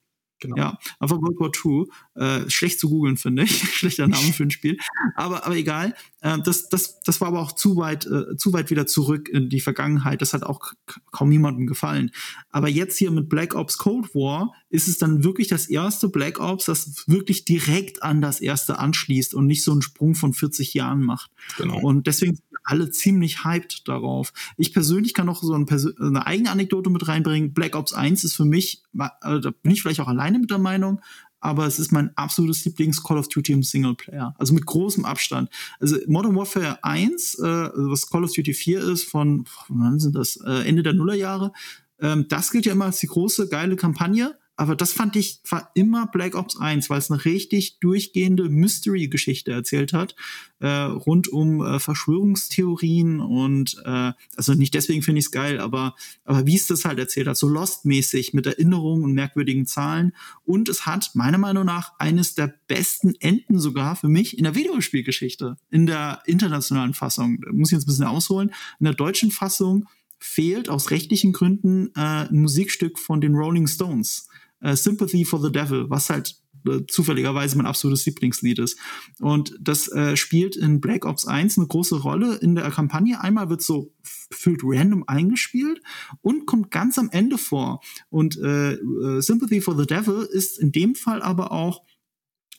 Genau. 0.40 0.56
Ja, 0.56 0.78
einfach 1.00 1.18
World 1.20 1.38
War 1.40 1.50
II. 1.54 1.86
Äh, 2.14 2.50
schlecht 2.50 2.80
zu 2.80 2.88
googeln, 2.88 3.16
finde 3.16 3.44
ich. 3.44 3.50
Schlechter 3.74 4.06
Name 4.06 4.32
für 4.32 4.44
ein 4.44 4.50
Spiel. 4.50 4.78
Aber, 5.14 5.44
aber 5.46 5.56
egal. 5.56 5.94
Äh, 6.20 6.38
das, 6.44 6.68
das, 6.68 7.00
das 7.00 7.20
war 7.20 7.28
aber 7.28 7.40
auch 7.40 7.52
zu 7.52 7.76
weit, 7.76 8.06
äh, 8.06 8.36
zu 8.36 8.52
weit 8.52 8.70
wieder 8.70 8.86
zurück 8.86 9.28
in 9.28 9.48
die 9.48 9.60
Vergangenheit. 9.60 10.22
Das 10.22 10.34
hat 10.34 10.42
auch 10.42 10.72
kaum 11.10 11.28
niemandem 11.28 11.66
gefallen. 11.66 12.10
Aber 12.50 12.68
jetzt 12.68 12.96
hier 12.96 13.10
mit 13.10 13.28
Black 13.28 13.54
Ops 13.54 13.78
Cold 13.78 14.14
War 14.14 14.52
ist 14.70 14.88
es 14.88 14.98
dann 14.98 15.24
wirklich 15.24 15.48
das 15.48 15.68
erste 15.68 16.08
Black 16.08 16.40
Ops, 16.40 16.66
das 16.66 17.04
wirklich 17.06 17.44
direkt 17.44 18.02
an 18.02 18.20
das 18.20 18.40
erste 18.40 18.78
anschließt 18.78 19.34
und 19.34 19.46
nicht 19.46 19.64
so 19.64 19.72
einen 19.72 19.82
Sprung 19.82 20.14
von 20.14 20.32
40 20.32 20.74
Jahren 20.74 21.02
macht. 21.02 21.30
Genau. 21.56 21.80
Und 21.80 22.06
deswegen 22.06 22.38
alle 22.68 22.90
ziemlich 22.90 23.44
hyped 23.44 23.88
darauf. 23.88 24.32
Ich 24.56 24.72
persönlich 24.72 25.14
kann 25.14 25.26
noch 25.26 25.42
so 25.42 25.54
ein 25.54 25.66
eine 25.68 26.26
eigene 26.26 26.50
Anekdote 26.50 26.90
mit 26.90 27.08
reinbringen. 27.08 27.54
Black 27.54 27.74
Ops 27.74 27.94
1 27.94 28.24
ist 28.24 28.34
für 28.34 28.44
mich, 28.44 28.82
also 29.20 29.40
da 29.40 29.50
bin 29.62 29.72
ich 29.72 29.82
vielleicht 29.82 30.00
auch 30.00 30.08
alleine 30.08 30.38
mit 30.38 30.50
der 30.50 30.58
Meinung, 30.58 31.00
aber 31.40 31.66
es 31.66 31.78
ist 31.78 31.92
mein 31.92 32.14
absolutes 32.16 32.64
Lieblings-Call 32.64 33.16
of 33.16 33.28
Duty 33.28 33.52
im 33.52 33.62
Singleplayer. 33.62 34.34
Also 34.38 34.52
mit 34.52 34.66
großem 34.66 35.04
Abstand. 35.04 35.50
Also 35.80 35.96
Modern 36.06 36.36
Warfare 36.36 36.78
1, 36.82 37.38
äh, 37.38 37.42
was 37.42 38.10
Call 38.10 38.24
of 38.24 38.32
Duty 38.32 38.52
4 38.52 38.80
ist, 38.80 39.04
von, 39.04 39.46
wann 39.68 39.98
sind 39.98 40.14
das, 40.14 40.36
äh, 40.44 40.68
Ende 40.68 40.82
der 40.82 40.92
Nullerjahre, 40.92 41.52
ähm, 42.00 42.26
das 42.28 42.50
gilt 42.50 42.66
ja 42.66 42.72
immer 42.72 42.86
als 42.86 43.00
die 43.00 43.06
große, 43.06 43.48
geile 43.48 43.76
Kampagne 43.76 44.36
aber 44.58 44.74
das 44.74 44.92
fand 44.92 45.14
ich, 45.14 45.38
war 45.48 45.70
immer 45.74 46.08
Black 46.08 46.34
Ops 46.34 46.56
1, 46.56 46.90
weil 46.90 46.98
es 46.98 47.12
eine 47.12 47.24
richtig 47.24 47.78
durchgehende 47.78 48.48
Mystery-Geschichte 48.48 49.52
erzählt 49.52 49.92
hat, 49.92 50.16
äh, 50.58 50.66
rund 50.66 51.28
um 51.28 51.64
äh, 51.64 51.78
Verschwörungstheorien 51.78 53.20
und 53.20 53.76
äh, 53.84 54.12
also 54.34 54.54
nicht 54.54 54.74
deswegen 54.74 55.02
finde 55.02 55.20
ich 55.20 55.26
es 55.26 55.30
geil, 55.30 55.60
aber, 55.60 55.94
aber 56.24 56.44
wie 56.44 56.56
es 56.56 56.66
das 56.66 56.84
halt 56.84 56.98
erzählt 56.98 57.28
hat, 57.28 57.36
so 57.36 57.46
Lost-mäßig 57.46 58.34
mit 58.34 58.46
Erinnerungen 58.46 59.04
und 59.04 59.12
merkwürdigen 59.12 59.64
Zahlen. 59.64 60.12
Und 60.44 60.68
es 60.68 60.86
hat 60.86 61.12
meiner 61.14 61.38
Meinung 61.38 61.64
nach 61.64 61.92
eines 62.00 62.34
der 62.34 62.52
besten 62.66 63.14
Enden 63.20 63.60
sogar 63.60 63.94
für 63.94 64.08
mich 64.08 64.38
in 64.38 64.42
der 64.42 64.56
Videospielgeschichte, 64.56 65.56
in 65.70 65.86
der 65.86 66.22
internationalen 66.26 66.94
Fassung. 66.94 67.40
Da 67.42 67.52
muss 67.52 67.68
ich 67.70 67.76
jetzt 67.76 67.84
ein 67.84 67.92
bisschen 67.92 68.06
ausholen. 68.06 68.50
In 68.80 68.86
der 68.86 68.94
deutschen 68.94 69.30
Fassung 69.30 69.86
fehlt 70.18 70.68
aus 70.68 70.90
rechtlichen 70.90 71.32
Gründen 71.32 71.92
äh, 71.94 72.26
ein 72.26 72.40
Musikstück 72.40 72.98
von 72.98 73.20
den 73.20 73.36
Rolling 73.36 73.68
Stones 73.68 74.28
äh, 74.60 74.76
Sympathy 74.76 75.24
for 75.24 75.40
the 75.40 75.52
Devil, 75.52 75.88
was 75.88 76.10
halt 76.10 76.36
äh, 76.66 76.86
zufälligerweise 76.86 77.56
mein 77.56 77.66
absolutes 77.66 78.06
Lieblingslied 78.06 78.58
ist. 78.58 78.78
Und 79.20 79.56
das 79.60 79.88
äh, 79.88 80.16
spielt 80.16 80.56
in 80.56 80.80
Black 80.80 81.04
Ops 81.04 81.26
1 81.26 81.58
eine 81.58 81.66
große 81.66 82.00
Rolle 82.00 82.36
in 82.36 82.54
der 82.54 82.70
Kampagne. 82.70 83.20
Einmal 83.20 83.50
wird 83.50 83.62
so 83.62 83.94
gefühlt 84.30 84.60
random 84.62 85.04
eingespielt 85.06 85.80
und 86.20 86.46
kommt 86.46 86.70
ganz 86.70 86.98
am 86.98 87.10
Ende 87.10 87.38
vor. 87.38 87.80
Und 88.10 88.38
äh, 88.38 88.72
äh 88.72 89.20
Sympathy 89.20 89.60
for 89.60 89.76
the 89.76 89.86
Devil 89.86 90.28
ist 90.30 90.58
in 90.58 90.72
dem 90.72 90.94
Fall 90.94 91.22
aber 91.22 91.52
auch 91.52 91.82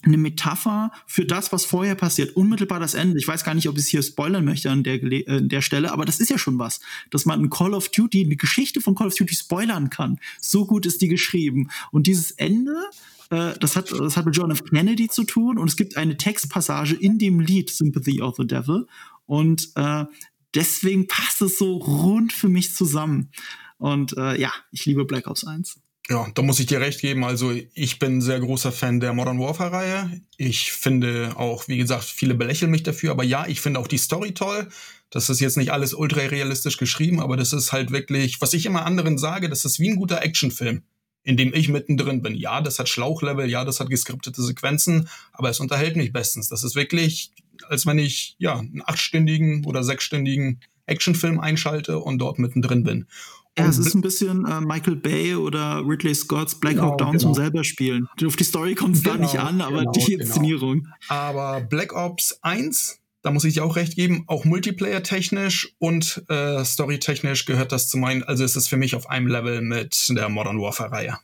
eine 0.04 0.18
Metapher 0.18 0.92
für 1.06 1.26
das, 1.26 1.52
was 1.52 1.66
vorher 1.66 1.96
passiert. 1.96 2.36
Unmittelbar 2.36 2.80
das 2.80 2.94
Ende. 2.94 3.18
Ich 3.18 3.28
weiß 3.28 3.44
gar 3.44 3.54
nicht, 3.54 3.68
ob 3.68 3.76
ich 3.76 3.84
es 3.84 3.88
hier 3.88 4.02
spoilern 4.02 4.46
möchte 4.46 4.72
an 4.72 4.84
der, 4.84 5.04
äh, 5.04 5.26
an 5.28 5.50
der 5.50 5.62
Stelle, 5.62 5.92
aber 5.92 6.06
das 6.06 6.20
ist 6.20 6.30
ja 6.30 6.38
schon 6.38 6.58
was, 6.58 6.80
dass 7.10 7.26
man 7.26 7.42
ein 7.42 7.50
Call 7.50 7.74
of 7.74 7.90
Duty, 7.90 8.24
eine 8.24 8.38
Geschichte 8.38 8.82
von 8.82 8.96
Call 8.96 9.08
of 9.08 9.16
Duty 9.16 9.36
spoilern 9.36 9.90
kann. 9.90 10.20
So 10.40 10.66
gut 10.66 10.86
ist 10.86 11.02
die 11.02 11.10
geschrieben. 11.10 11.70
Und 11.92 12.08
dieses 12.08 12.32
Ende, 12.32 12.76
äh, 13.30 13.54
das 13.60 13.76
hat, 13.76 13.92
das 13.92 14.16
hat 14.16 14.26
mit 14.26 14.36
John 14.36 14.52
F. 14.52 14.64
Kennedy 14.64 15.10
zu 15.10 15.26
tun 15.26 15.58
und 15.58 15.68
es 15.68 15.76
gibt 15.76 15.98
eine 15.98 16.16
Textpassage 16.16 16.96
in 16.96 17.18
dem 17.18 17.42
Lied 17.42 17.70
Sympathy 17.70 18.22
of 18.22 18.38
the 18.38 18.48
Devil 18.48 18.88
und 19.26 19.70
äh, 19.76 20.06
deswegen 20.56 21.08
passt 21.08 21.42
es 21.42 21.58
so 21.58 21.76
rund 21.76 22.32
für 22.32 22.50
mich 22.50 22.74
zusammen. 22.74 23.32
Und 23.78 24.16
äh, 24.18 24.40
ja, 24.40 24.52
ich 24.72 24.86
liebe 24.86 25.06
Black 25.06 25.28
Ops 25.28 25.46
1. 25.46 25.80
Ja, 26.10 26.28
da 26.34 26.42
muss 26.42 26.60
ich 26.60 26.66
dir 26.66 26.82
recht 26.82 27.02
geben. 27.02 27.24
Also 27.24 27.54
ich 27.74 28.00
bin 28.00 28.20
sehr 28.20 28.40
großer 28.40 28.72
Fan 28.72 29.00
der 29.00 29.14
Modern 29.14 29.40
Warfare-Reihe. 29.40 30.22
Ich 30.38 30.72
finde 30.72 31.34
auch, 31.36 31.68
wie 31.68 31.78
gesagt, 31.78 32.06
viele 32.06 32.34
belächeln 32.34 32.72
mich 32.72 32.82
dafür, 32.82 33.12
aber 33.12 33.24
ja, 33.24 33.46
ich 33.48 33.62
finde 33.62 33.80
auch 33.80 33.88
die 33.88 34.00
Story 34.00 34.34
toll. 34.34 34.68
Das 35.12 35.30
ist 35.30 35.40
jetzt 35.40 35.58
nicht 35.58 35.72
alles 35.72 35.94
ultra 35.94 36.22
realistisch 36.22 36.78
geschrieben, 36.78 37.20
aber 37.20 37.38
das 37.38 37.54
ist 37.54 37.72
halt 37.72 37.92
wirklich, 37.92 38.42
was 38.42 38.54
ich 38.54 38.66
immer 38.66 38.86
anderen 38.86 39.18
sage, 39.20 39.50
das 39.50 39.66
ist 39.66 39.80
wie 39.80 39.90
ein 39.90 39.98
guter 39.98 40.24
Actionfilm, 40.24 40.82
in 41.24 41.38
dem 41.38 41.54
ich 41.54 41.70
mittendrin 41.70 42.24
bin. 42.24 42.34
Ja, 42.34 42.62
das 42.62 42.80
hat 42.80 42.90
Schlauchlevel, 42.90 43.50
ja, 43.50 43.64
das 43.64 43.80
hat 43.80 43.90
geskriptete 43.90 44.42
Sequenzen, 44.42 45.10
aber 45.32 45.50
es 45.50 45.60
unterhält 45.60 45.96
mich 45.96 46.12
bestens. 46.12 46.50
Das 46.50 46.64
ist 46.64 46.76
wirklich 46.76 47.32
als 47.68 47.86
wenn 47.86 48.00
ich 48.00 48.36
ja 48.40 48.58
einen 48.58 48.82
achtstündigen 48.86 49.66
oder 49.66 49.84
sechsstündigen 49.84 50.62
Actionfilm 50.86 51.40
einschalte 51.40 52.00
und 52.00 52.20
dort 52.20 52.40
mittendrin 52.40 52.84
bin. 52.84 53.08
Ja, 53.60 53.70
es 53.70 53.78
ist 53.78 53.94
ein 53.94 54.02
bisschen 54.02 54.46
äh, 54.46 54.62
Michael 54.62 54.96
Bay 54.96 55.36
oder 55.36 55.84
Ridley 55.86 56.16
Scotts 56.16 56.56
Black 56.56 56.76
genau, 56.76 56.92
Hawk 56.92 56.98
Down 56.98 57.12
genau. 57.12 57.22
zum 57.22 57.34
selber 57.34 57.64
spielen. 57.64 58.08
Auf 58.26 58.36
die 58.36 58.44
Story 58.44 58.76
kommt 58.76 58.96
es 58.96 59.04
genau, 59.04 59.16
da 59.16 59.22
nicht 59.22 59.40
an, 59.40 59.62
aber 59.62 59.80
genau, 59.80 59.92
die 59.92 60.06
genau. 60.06 60.24
Inszenierung. 60.24 60.88
Aber 61.08 61.62
Black 61.62 61.94
Ops 61.94 62.40
1, 62.42 63.00
da 63.22 63.32
muss 63.32 63.44
ich 63.44 63.56
dir 63.56 63.64
auch 63.64 63.76
recht 63.76 63.96
geben, 63.96 64.24
auch 64.28 64.46
Multiplayer-technisch 64.46 65.76
und 65.80 66.24
äh, 66.30 66.64
Story-technisch 66.64 67.46
gehört 67.46 67.72
das 67.72 67.90
zu 67.90 67.98
meinen, 67.98 68.24
also 68.24 68.44
ist 68.44 68.56
es 68.56 68.68
für 68.68 68.78
mich 68.78 68.96
auf 68.96 69.10
einem 69.10 69.28
Level 69.28 69.62
mit 69.62 70.10
der 70.10 70.30
Modern 70.30 70.60
Warfare-Reihe. 70.60 71.18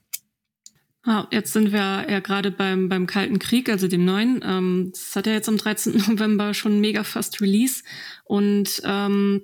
Ah, 1.07 1.27
jetzt 1.31 1.53
sind 1.53 1.71
wir 1.71 2.09
ja 2.09 2.19
gerade 2.19 2.49
beim, 2.49 2.89
beim 2.89 3.05
Kalten 3.05 3.37
Krieg, 3.37 3.69
also 3.69 3.87
dem 3.87 4.05
neuen. 4.05 4.41
Ähm, 4.43 4.89
das 4.91 5.15
hat 5.15 5.27
ja 5.27 5.33
jetzt 5.33 5.47
am 5.47 5.57
13. 5.57 5.97
November 6.07 6.55
schon 6.55 6.79
mega 6.81 7.03
fast 7.03 7.41
Release. 7.41 7.83
Und 8.23 8.81
ähm, 8.83 9.43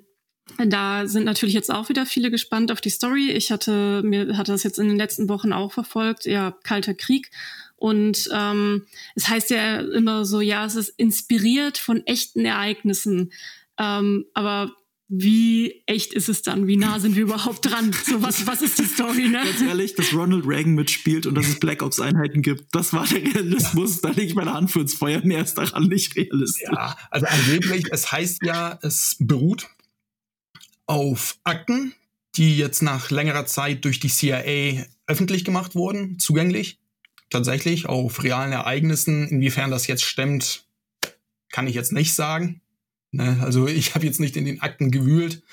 da 0.58 1.08
sind 1.08 1.26
natürlich 1.26 1.56
jetzt 1.56 1.72
auch 1.72 1.90
wieder 1.90 2.06
viele 2.06 2.32
gespannt 2.32 2.72
auf 2.72 2.82
die 2.82 2.90
Story. 2.90 3.32
Ich 3.32 3.52
hatte 3.52 4.02
mir 4.04 4.38
hatte 4.38 4.52
das 4.52 4.64
jetzt 4.64 4.80
in 4.80 4.88
den 4.88 4.98
letzten 4.98 5.30
Wochen 5.30 5.54
auch 5.54 5.72
verfolgt. 5.72 6.26
Ja, 6.26 6.56
Kalter 6.64 6.94
Krieg. 6.94 7.32
Und 7.76 8.30
ähm, 8.32 8.86
es 9.16 9.28
heißt 9.28 9.50
ja 9.50 9.80
immer 9.80 10.24
so, 10.24 10.40
ja, 10.40 10.66
es 10.66 10.76
ist 10.76 10.90
inspiriert 10.98 11.80
von 11.80 12.06
echten 12.06 12.46
Ereignissen. 12.46 13.32
Ähm, 13.80 14.26
aber 14.36 14.72
wie 15.14 15.84
echt 15.88 16.14
ist 16.14 16.30
es 16.30 16.42
dann? 16.42 16.68
Wie 16.68 16.78
nah 16.78 17.00
sind 17.00 17.16
wir 17.18 17.24
überhaupt 17.24 17.70
dran? 17.70 17.92
So 18.06 18.22
was, 18.22 18.48
was 18.48 18.62
ist 18.62 18.80
die 18.80 18.86
Story, 18.86 19.28
ne? 19.28 19.42
Ganz 19.44 19.62
ehrlich, 19.62 19.96
dass 19.96 20.14
Ronald 20.14 20.46
Reagan 20.48 20.74
mitspielt 20.74 21.26
und 21.26 21.36
dass 21.36 21.48
es 21.48 21.60
Black 21.60 21.82
Ops 21.82 22.00
Einheiten 22.00 22.42
gibt, 22.42 22.74
das 22.74 22.94
war 22.94 23.06
der 23.06 23.22
Realismus. 23.22 24.00
Da 24.00 24.10
lege 24.10 24.24
ich 24.24 24.36
meine 24.36 24.54
Hand 24.54 24.72
für 24.72 24.82
ins 24.82 24.94
Feuer. 24.94 25.22
Mehr 25.24 25.42
ist 25.42 25.56
daran 25.56 25.88
nicht 25.88 26.16
realistisch. 26.16 26.70
Ja, 26.72 26.96
also 27.10 27.26
angeblich, 27.26 27.86
es 27.92 28.12
heißt 28.12 28.46
ja, 28.46 28.80
es 28.82 29.18
beruht 29.20 29.68
auf 30.92 31.38
Akten, 31.46 31.94
die 32.36 32.58
jetzt 32.58 32.82
nach 32.82 33.12
längerer 33.12 33.46
Zeit 33.46 33.86
durch 33.86 34.02
die 34.02 34.10
CIA 34.10 34.84
öffentlich 35.08 35.46
gemacht 35.46 35.74
wurden, 35.74 36.20
zugänglich. 36.20 36.80
Tatsächlich 37.30 37.86
auf 37.86 38.22
realen 38.24 38.52
Ereignissen. 38.52 39.26
Inwiefern 39.30 39.72
das 39.72 39.88
jetzt 39.88 40.04
stimmt, 40.04 40.66
kann 41.50 41.66
ich 41.66 41.76
jetzt 41.76 41.94
nicht 41.94 42.14
sagen. 42.14 42.60
Ne? 43.12 43.40
Also 43.42 43.70
ich 43.70 43.96
habe 43.96 44.06
jetzt 44.06 44.20
nicht 44.20 44.36
in 44.36 44.44
den 44.44 44.62
Akten 44.62 44.92
gewühlt, 44.92 45.44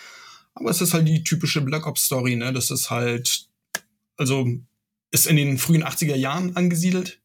aber 0.54 0.70
es 0.70 0.80
ist 0.80 0.92
halt 0.92 1.06
die 1.06 1.22
typische 1.22 1.60
Black 1.60 1.86
Ops 1.86 2.06
Story. 2.06 2.34
Ne? 2.34 2.52
Das 2.52 2.72
ist 2.72 2.90
halt, 2.90 3.46
also 4.16 4.48
ist 5.12 5.28
in 5.28 5.36
den 5.36 5.56
frühen 5.56 5.84
80er 5.84 6.16
Jahren 6.16 6.56
angesiedelt, 6.56 7.20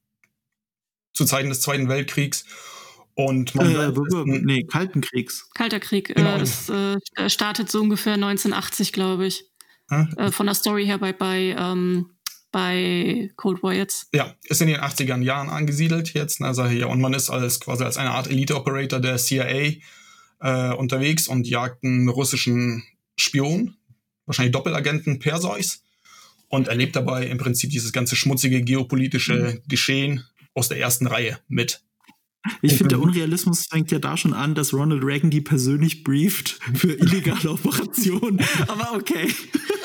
zu 1.14 1.26
Zeiten 1.26 1.50
des 1.50 1.62
Zweiten 1.62 1.90
Weltkriegs 1.90 2.46
und 3.16 3.56
man 3.56 3.76
äh, 3.76 4.42
nee, 4.44 4.64
Kalten 4.64 5.02
Kriegs. 5.02 5.50
Kalter 5.54 5.80
Krieg. 5.80 6.10
Äh, 6.10 6.14
genau. 6.14 6.36
Äh, 6.36 6.40
das 6.40 6.70
äh, 6.70 7.30
startet 7.30 7.70
so 7.70 7.82
ungefähr 7.82 8.14
1980, 8.14 8.94
glaube 8.94 9.28
ich. 9.28 9.46
Äh, 9.90 10.32
von 10.32 10.46
der 10.46 10.56
Story 10.56 10.86
her 10.86 10.98
bei, 10.98 11.14
bei, 11.14 11.56
ähm, 11.58 12.10
bei 12.52 13.32
Cold 13.36 13.64
War 13.64 13.74
jetzt. 13.74 14.08
Ja, 14.14 14.34
ist 14.44 14.62
in 14.62 14.68
den 14.68 14.80
80er 14.80 15.22
Jahren 15.22 15.50
angesiedelt 15.50 16.14
jetzt. 16.14 16.42
Also 16.42 16.66
hier, 16.66 16.90
und 16.90 17.02
man 17.02 17.14
ist 17.14 17.30
als 17.30 17.60
quasi 17.60 17.84
als 17.84 17.98
eine 17.98 18.12
Art 18.12 18.28
Elite-Operator 18.30 19.00
der 19.00 19.18
CIA 19.18 19.74
äh, 20.40 20.74
unterwegs 20.74 21.28
und 21.28 21.48
jagt 21.48 21.84
einen 21.84 22.10
russischen 22.10 22.84
Spion, 23.18 23.76
wahrscheinlich 24.26 24.54
Doppelagenten 24.54 25.20
Perseus, 25.20 25.84
und 26.48 26.68
erlebt 26.68 26.96
dabei 26.96 27.26
im 27.26 27.40
Prinzip 27.40 27.72
dieses 27.72 27.92
ganze 27.92 28.16
schmutzige 28.16 28.62
geopolitische 28.62 29.34
mhm. 29.34 29.62
Geschehen 29.68 30.24
aus 30.54 30.70
der 30.70 30.80
ersten 30.80 31.08
Reihe 31.08 31.40
mit. 31.48 31.82
Ich 32.62 32.74
finde, 32.76 32.96
der 32.96 33.02
Unrealismus 33.02 33.66
fängt 33.70 33.92
ja 33.92 34.00
da 34.00 34.18
schon 34.18 34.34
an, 34.34 34.56
dass 34.56 34.74
Ronald 34.74 35.04
Reagan 35.04 35.30
die 35.30 35.42
persönlich 35.42 36.04
brieft 36.04 36.60
für 36.74 36.94
illegale 37.00 37.52
Operationen. 37.52 38.42
aber 38.68 38.98
okay. 38.98 39.34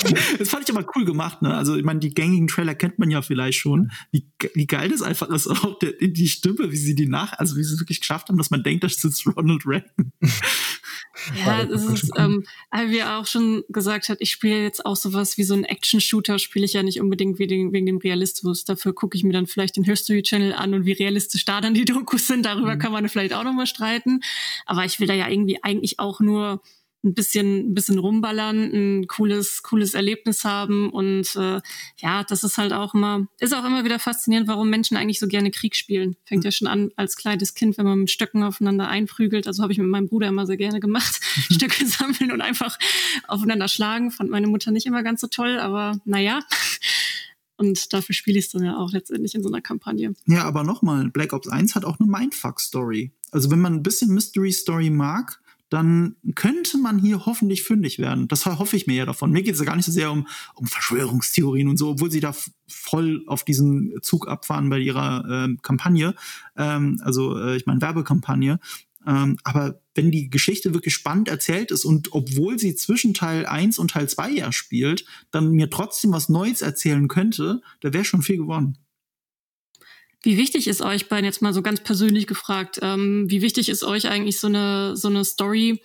Das 0.39 0.49
fand 0.49 0.69
ich 0.69 0.75
aber 0.75 0.87
cool 0.95 1.05
gemacht, 1.05 1.43
ne? 1.43 1.55
Also, 1.55 1.77
ich 1.77 1.85
meine, 1.85 2.01
die 2.01 2.15
gängigen 2.15 2.49
Trailer 2.49 2.75
kennt 2.75 2.99
man 2.99 3.11
ja 3.11 3.23
vielleicht 3.23 3.59
schon. 3.59 3.91
Wie, 4.11 4.27
wie 4.55 4.67
geil 4.67 4.89
das 4.89 5.03
einfach 5.03 5.29
ist, 5.31 5.47
auch 5.49 5.79
der, 5.79 5.93
die 6.01 6.29
Stimme, 6.29 6.71
wie 6.71 6.77
sie 6.77 6.95
die 6.95 7.09
nach, 7.09 7.33
also 7.39 7.57
wie 7.57 7.65
sie 7.65 7.75
es 7.75 7.81
wirklich 7.81 8.01
geschafft 8.01 8.29
haben, 8.29 8.39
dass 8.39 8.51
man 8.51 8.63
denkt, 8.63 8.85
das 8.85 9.03
ist 9.03 9.27
Ronald 9.27 9.67
Reagan. 9.67 10.13
Ja, 11.45 11.65
das 11.65 11.85
ist, 11.85 12.11
ähm, 12.17 12.45
wie 12.87 12.99
er 12.99 13.19
auch 13.19 13.27
schon 13.27 13.65
gesagt 13.69 14.09
hat, 14.09 14.19
ich 14.21 14.31
spiele 14.31 14.63
jetzt 14.63 14.87
auch 14.87 14.97
sowas 14.97 15.37
wie 15.37 15.43
so 15.43 15.55
ein 15.55 15.65
Action-Shooter, 15.65 16.39
spiele 16.39 16.65
ich 16.65 16.75
ja 16.75 16.83
nicht 16.83 17.01
unbedingt 17.01 17.39
wegen, 17.39 17.73
wegen 17.73 17.87
dem 17.87 17.99
Realismus. 17.99 18.65
Dafür 18.65 18.95
gucke 18.95 19.17
ich 19.17 19.25
mir 19.25 19.33
dann 19.33 19.47
vielleicht 19.47 19.77
den 19.77 19.85
History-Channel 19.85 20.53
an 20.53 20.75
und 20.75 20.87
wie 20.87 20.93
realistisch 20.93 21.45
da 21.45 21.61
dann 21.61 21.75
die 21.75 21.85
Dokus 21.85 22.27
sind, 22.27 22.47
darüber 22.47 22.77
mhm. 22.77 22.79
kann 22.79 22.93
man 22.93 23.09
vielleicht 23.09 23.35
auch 23.35 23.45
nochmal 23.45 23.67
streiten. 23.67 24.21
Aber 24.65 24.85
ich 24.85 25.01
will 25.01 25.07
da 25.07 25.15
ja 25.15 25.29
irgendwie 25.29 25.63
eigentlich 25.63 25.99
auch 25.99 26.21
nur 26.21 26.63
ein 27.05 27.15
bisschen, 27.15 27.71
ein 27.71 27.75
bisschen 27.75 27.99
rumballern, 27.99 28.73
ein 28.73 29.07
cooles, 29.07 29.63
cooles 29.63 29.95
Erlebnis 29.95 30.45
haben 30.45 30.91
und 30.91 31.37
äh, 31.37 31.61
ja, 31.99 32.25
das 32.25 32.43
ist 32.43 32.59
halt 32.59 32.73
auch 32.73 32.95
immer, 32.95 33.29
ist 33.39 33.55
auch 33.55 33.65
immer 33.65 33.85
wieder 33.85 34.01
faszinierend, 34.01 34.49
warum 34.49 34.69
Menschen 34.69 34.97
eigentlich 34.97 35.21
so 35.21 35.29
gerne 35.29 35.51
Krieg 35.53 35.77
spielen. 35.77 36.17
Fängt 36.25 36.45
ja 36.45 36.51
schon 36.51 36.67
an 36.67 36.91
als 36.97 37.17
kleines 37.17 37.55
Kind, 37.55 37.79
wenn 37.79 37.87
man 37.87 38.01
mit 38.01 38.11
Stöcken 38.11 38.43
aufeinander 38.43 38.89
einprügelt. 38.89 39.47
Also 39.47 39.63
habe 39.63 39.73
ich 39.73 39.79
mit 39.79 39.89
meinem 39.89 40.09
Bruder 40.09 40.29
immer 40.29 40.47
sehr 40.47 40.57
gerne 40.57 40.81
gemacht, 40.81 41.21
Stöcke 41.53 41.87
sammeln 41.87 42.33
und 42.33 42.41
einfach 42.41 42.79
aufeinander 43.29 43.69
schlagen. 43.69 44.11
Fand 44.11 44.31
meine 44.31 44.49
Mutter 44.49 44.71
nicht 44.71 44.87
immer 44.87 45.03
ganz 45.03 45.21
so 45.21 45.29
toll, 45.29 45.59
aber 45.59 46.01
naja. 46.05 46.41
Und 47.57 47.93
dafür 47.93 48.15
spiele 48.15 48.39
ich 48.39 48.47
es 48.47 48.51
dann 48.53 48.65
ja 48.65 48.77
auch 48.77 48.93
letztendlich 48.93 49.35
in 49.35 49.43
so 49.43 49.49
einer 49.49 49.61
Kampagne. 49.61 50.15
Ja, 50.27 50.45
aber 50.45 50.63
nochmal, 50.63 51.09
Black 51.11 51.33
Ops 51.33 51.49
1 51.49 51.75
hat 51.75 51.85
auch 51.85 51.99
eine 51.99 52.09
Mindfuck-Story. 52.09 53.13
Also 53.33 53.51
wenn 53.51 53.61
man 53.61 53.75
ein 53.75 53.83
bisschen 53.83 54.15
Mystery-Story 54.15 54.91
mag, 54.91 55.41
dann 55.71 56.17
könnte 56.35 56.79
man 56.79 56.99
hier 56.99 57.27
hoffentlich 57.27 57.63
fündig 57.63 57.99
werden. 57.99 58.29
Das 58.29 58.47
hoffe 58.47 58.77
ich 58.77 58.87
mir 58.87 58.97
ja 58.97 59.07
davon. 59.07 59.31
Mir 59.31 59.43
geht 59.43 59.55
es 59.55 59.61
ja 59.61 59.67
gar 59.67 59.77
nicht 59.77 59.85
so 59.85 59.93
sehr 59.93 60.11
um, 60.11 60.27
um 60.55 60.67
Verschwörungstheorien 60.67 61.69
und 61.69 61.77
so, 61.77 61.91
obwohl 61.91 62.11
sie 62.11 62.21
da 62.21 62.35
voll 62.67 63.23
auf 63.27 63.45
diesen 63.45 63.93
Zug 64.03 64.29
abfahren 64.29 64.71
bei 64.71 64.79
ihrer 64.79 65.47
äh, 65.47 65.57
Kampagne, 65.63 66.15
ähm, 66.57 67.01
also 67.03 67.39
äh, 67.39 67.57
ich 67.57 67.67
meine 67.67 67.81
Werbekampagne. 67.81 68.61
Ähm, 69.07 69.39
aber 69.45 69.81
wenn 69.95 70.11
die 70.11 70.29
Geschichte 70.29 70.75
wirklich 70.75 70.95
spannend 70.95 71.29
erzählt 71.29 71.71
ist 71.71 71.85
und 71.85 72.13
obwohl 72.13 72.59
sie 72.59 72.75
zwischen 72.75 73.15
Teil 73.15 73.47
1 73.47 73.79
und 73.79 73.93
Teil 73.93 74.09
2 74.09 74.31
ja 74.31 74.53
spielt, 74.53 75.05
dann 75.31 75.51
mir 75.51 75.71
trotzdem 75.71 76.13
was 76.13 76.29
Neues 76.29 76.63
erzählen 76.63 77.09
könnte, 77.09 77.63
da 77.81 77.93
wäre 77.93 78.05
schon 78.05 78.23
viel 78.23 78.37
gewonnen. 78.37 78.79
Wie 80.23 80.37
wichtig 80.37 80.67
ist 80.67 80.83
euch 80.83 81.09
beiden 81.09 81.25
jetzt 81.25 81.43
mal 81.43 81.55
so 81.55 81.63
ganz 81.63 81.81
persönlich 81.81 82.27
gefragt, 82.27 82.81
ähm, 82.83 83.27
wie 83.29 83.43
wichtig 83.43 83.69
ist 83.69 83.85
euch 83.85 84.09
eigentlich 84.09 84.41
so 84.41 84.49
eine, 84.49 84.97
so 84.97 85.09
eine 85.09 85.25
Story 85.25 85.81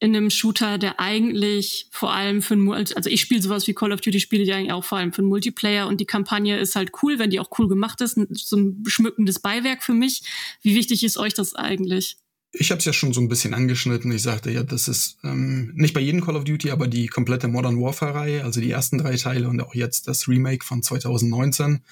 in 0.00 0.14
einem 0.14 0.30
Shooter, 0.30 0.78
der 0.78 1.00
eigentlich 1.00 1.88
vor 1.90 2.12
allem 2.12 2.40
für 2.40 2.54
ein, 2.54 2.70
also 2.70 3.10
ich 3.10 3.20
spiele 3.20 3.42
sowas 3.42 3.66
wie 3.66 3.74
Call 3.74 3.92
of 3.92 4.00
Duty, 4.00 4.20
spiele 4.20 4.44
die 4.44 4.52
eigentlich 4.52 4.72
auch 4.72 4.84
vor 4.84 4.98
allem 4.98 5.12
für 5.12 5.22
einen 5.22 5.28
Multiplayer 5.28 5.88
und 5.88 6.00
die 6.00 6.06
Kampagne 6.06 6.58
ist 6.58 6.76
halt 6.76 6.92
cool, 7.02 7.18
wenn 7.18 7.30
die 7.30 7.40
auch 7.40 7.50
cool 7.58 7.68
gemacht 7.68 8.00
ist, 8.00 8.18
so 8.30 8.56
ein 8.56 8.84
schmückendes 8.86 9.40
Beiwerk 9.40 9.82
für 9.82 9.94
mich. 9.94 10.22
Wie 10.62 10.74
wichtig 10.76 11.02
ist 11.02 11.16
euch 11.16 11.34
das 11.34 11.54
eigentlich? 11.54 12.18
Ich 12.52 12.70
habe 12.70 12.78
es 12.78 12.84
ja 12.84 12.92
schon 12.92 13.12
so 13.12 13.20
ein 13.20 13.28
bisschen 13.28 13.52
angeschnitten. 13.52 14.10
Ich 14.12 14.22
sagte 14.22 14.50
ja, 14.50 14.62
das 14.62 14.88
ist 14.88 15.18
ähm, 15.24 15.72
nicht 15.74 15.94
bei 15.94 16.00
jedem 16.00 16.24
Call 16.24 16.36
of 16.36 16.44
Duty, 16.44 16.70
aber 16.70 16.86
die 16.86 17.08
komplette 17.08 17.48
Modern 17.48 17.80
Warfare-Reihe, 17.80 18.44
also 18.44 18.60
die 18.60 18.70
ersten 18.70 18.98
drei 18.98 19.16
Teile 19.16 19.48
und 19.48 19.60
auch 19.60 19.74
jetzt 19.74 20.08
das 20.08 20.28
Remake 20.28 20.64
von 20.64 20.82
2019 20.82 21.82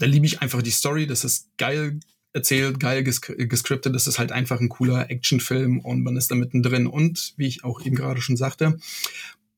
da 0.00 0.06
liebe 0.06 0.26
ich 0.26 0.40
einfach 0.40 0.62
die 0.62 0.70
Story. 0.70 1.06
Das 1.06 1.24
ist 1.24 1.50
geil 1.58 2.00
erzählt, 2.32 2.80
geil 2.80 3.04
ges 3.04 3.20
gescriptet. 3.20 3.94
Das 3.94 4.06
ist 4.06 4.18
halt 4.18 4.32
einfach 4.32 4.60
ein 4.60 4.68
cooler 4.68 5.10
Actionfilm 5.10 5.80
und 5.80 6.02
man 6.02 6.16
ist 6.16 6.30
da 6.30 6.34
mittendrin. 6.34 6.86
Und 6.86 7.34
wie 7.36 7.46
ich 7.46 7.64
auch 7.64 7.84
eben 7.84 7.96
gerade 7.96 8.20
schon 8.20 8.36
sagte, 8.36 8.78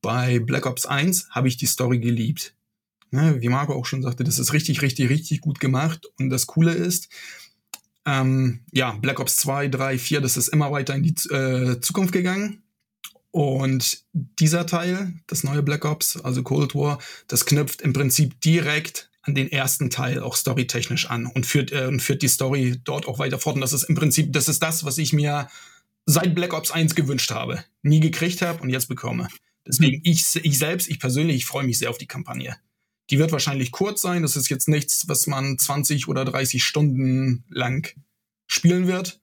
bei 0.01 0.39
Black 0.39 0.65
Ops 0.65 0.85
1 0.85 1.29
habe 1.29 1.47
ich 1.47 1.57
die 1.57 1.65
Story 1.65 1.99
geliebt. 1.99 2.55
Ne, 3.11 3.41
wie 3.41 3.49
Marco 3.49 3.73
auch 3.73 3.85
schon 3.85 4.01
sagte, 4.01 4.23
das 4.23 4.39
ist 4.39 4.53
richtig, 4.53 4.81
richtig, 4.81 5.09
richtig 5.09 5.41
gut 5.41 5.59
gemacht. 5.59 6.07
Und 6.19 6.29
das 6.29 6.47
Coole 6.47 6.73
ist, 6.73 7.09
ähm, 8.05 8.61
ja, 8.71 8.91
Black 8.93 9.19
Ops 9.19 9.37
2, 9.37 9.69
3, 9.69 9.97
4, 9.97 10.19
das 10.19 10.35
ist 10.35 10.49
immer 10.49 10.71
weiter 10.71 10.95
in 10.95 11.03
die 11.03 11.15
äh, 11.29 11.79
Zukunft 11.79 12.11
gegangen. 12.11 12.63
Und 13.31 14.03
dieser 14.13 14.65
Teil, 14.65 15.13
das 15.27 15.43
neue 15.43 15.63
Black 15.63 15.85
Ops, 15.85 16.17
also 16.17 16.43
Cold 16.43 16.75
War, 16.75 16.99
das 17.27 17.45
knüpft 17.45 17.81
im 17.81 17.93
Prinzip 17.93 18.41
direkt 18.41 19.09
an 19.23 19.35
den 19.35 19.51
ersten 19.51 19.89
Teil 19.89 20.21
auch 20.21 20.35
storytechnisch 20.35 21.09
an 21.09 21.25
und 21.25 21.45
führt, 21.45 21.71
äh, 21.71 21.87
und 21.87 22.01
führt 22.01 22.21
die 22.21 22.27
Story 22.27 22.79
dort 22.83 23.07
auch 23.07 23.19
weiter 23.19 23.39
fort. 23.39 23.55
Und 23.55 23.61
das 23.61 23.73
ist 23.73 23.83
im 23.83 23.95
Prinzip, 23.95 24.31
das 24.33 24.49
ist 24.49 24.61
das, 24.61 24.83
was 24.83 24.97
ich 24.97 25.13
mir 25.13 25.49
seit 26.05 26.35
Black 26.35 26.53
Ops 26.53 26.71
1 26.71 26.95
gewünscht 26.95 27.31
habe, 27.31 27.63
nie 27.81 28.01
gekriegt 28.01 28.41
habe 28.41 28.61
und 28.61 28.69
jetzt 28.69 28.87
bekomme. 28.87 29.29
Deswegen, 29.65 30.01
ich, 30.03 30.23
ich 30.35 30.57
selbst, 30.57 30.89
ich 30.89 30.99
persönlich, 30.99 31.37
ich 31.37 31.45
freue 31.45 31.63
mich 31.63 31.79
sehr 31.79 31.89
auf 31.89 31.97
die 31.97 32.07
Kampagne. 32.07 32.57
Die 33.09 33.19
wird 33.19 33.31
wahrscheinlich 33.31 33.71
kurz 33.71 34.01
sein. 34.01 34.21
Das 34.21 34.35
ist 34.35 34.49
jetzt 34.49 34.67
nichts, 34.67 35.07
was 35.07 35.25
man 35.27 35.57
20 35.57 36.09
oder 36.09 36.25
30 36.25 36.63
Stunden 36.63 37.45
lang 37.49 37.93
spielen 38.47 38.87
wird. 38.87 39.21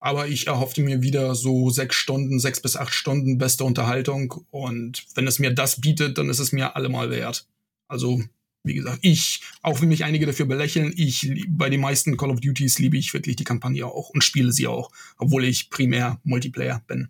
Aber 0.00 0.26
ich 0.28 0.48
erhoffte 0.48 0.82
mir 0.82 1.02
wieder 1.02 1.34
so 1.34 1.70
sechs 1.70 1.96
Stunden, 1.96 2.38
sechs 2.38 2.60
bis 2.60 2.76
acht 2.76 2.92
Stunden 2.92 3.38
beste 3.38 3.64
Unterhaltung. 3.64 4.44
Und 4.50 5.06
wenn 5.14 5.26
es 5.26 5.38
mir 5.38 5.52
das 5.52 5.80
bietet, 5.80 6.18
dann 6.18 6.30
ist 6.30 6.40
es 6.40 6.52
mir 6.52 6.74
allemal 6.76 7.10
wert. 7.10 7.46
Also 7.88 8.22
wie 8.66 8.74
gesagt, 8.74 8.98
ich, 9.02 9.40
auch 9.62 9.80
wenn 9.80 9.88
mich 9.88 10.04
einige 10.04 10.26
dafür 10.26 10.46
belächeln, 10.46 10.92
ich 10.96 11.44
bei 11.48 11.70
den 11.70 11.80
meisten 11.80 12.16
Call 12.16 12.30
of 12.30 12.40
Duties 12.40 12.78
liebe 12.78 12.96
ich 12.96 13.14
wirklich 13.14 13.36
die 13.36 13.44
Kampagne 13.44 13.86
auch 13.86 14.10
und 14.10 14.24
spiele 14.24 14.52
sie 14.52 14.66
auch, 14.66 14.90
obwohl 15.18 15.44
ich 15.44 15.70
primär 15.70 16.20
Multiplayer 16.24 16.82
bin. 16.86 17.08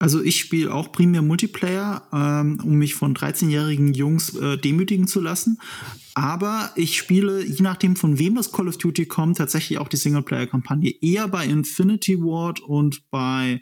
Also 0.00 0.22
ich 0.22 0.40
spiele 0.40 0.72
auch 0.72 0.92
primär 0.92 1.20
Multiplayer, 1.20 2.08
ähm, 2.12 2.58
um 2.64 2.76
mich 2.76 2.94
von 2.94 3.14
13-jährigen 3.14 3.92
Jungs 3.92 4.34
äh, 4.34 4.56
demütigen 4.56 5.06
zu 5.06 5.20
lassen. 5.20 5.60
Aber 6.14 6.70
ich 6.74 6.96
spiele, 6.96 7.44
je 7.44 7.62
nachdem 7.62 7.96
von 7.96 8.18
wem 8.18 8.34
das 8.34 8.50
Call 8.50 8.68
of 8.68 8.78
Duty 8.78 9.04
kommt, 9.04 9.36
tatsächlich 9.36 9.78
auch 9.78 9.88
die 9.88 9.98
Singleplayer-Kampagne. 9.98 10.94
Eher 11.02 11.28
bei 11.28 11.44
Infinity 11.44 12.18
Ward 12.18 12.60
und 12.60 13.10
bei 13.10 13.60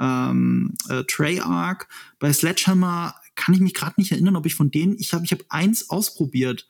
ähm, 0.00 0.72
äh, 0.88 1.04
Treyarch. 1.04 1.84
Bei 2.18 2.32
Sledgehammer 2.32 3.14
kann 3.34 3.54
ich 3.54 3.60
mich 3.60 3.74
gerade 3.74 3.94
nicht 3.96 4.12
erinnern, 4.12 4.36
ob 4.36 4.46
ich 4.46 4.54
von 4.54 4.70
denen, 4.70 4.96
ich 4.98 5.12
habe 5.12 5.24
ich 5.24 5.32
hab 5.32 5.40
eins 5.48 5.90
ausprobiert. 5.90 6.68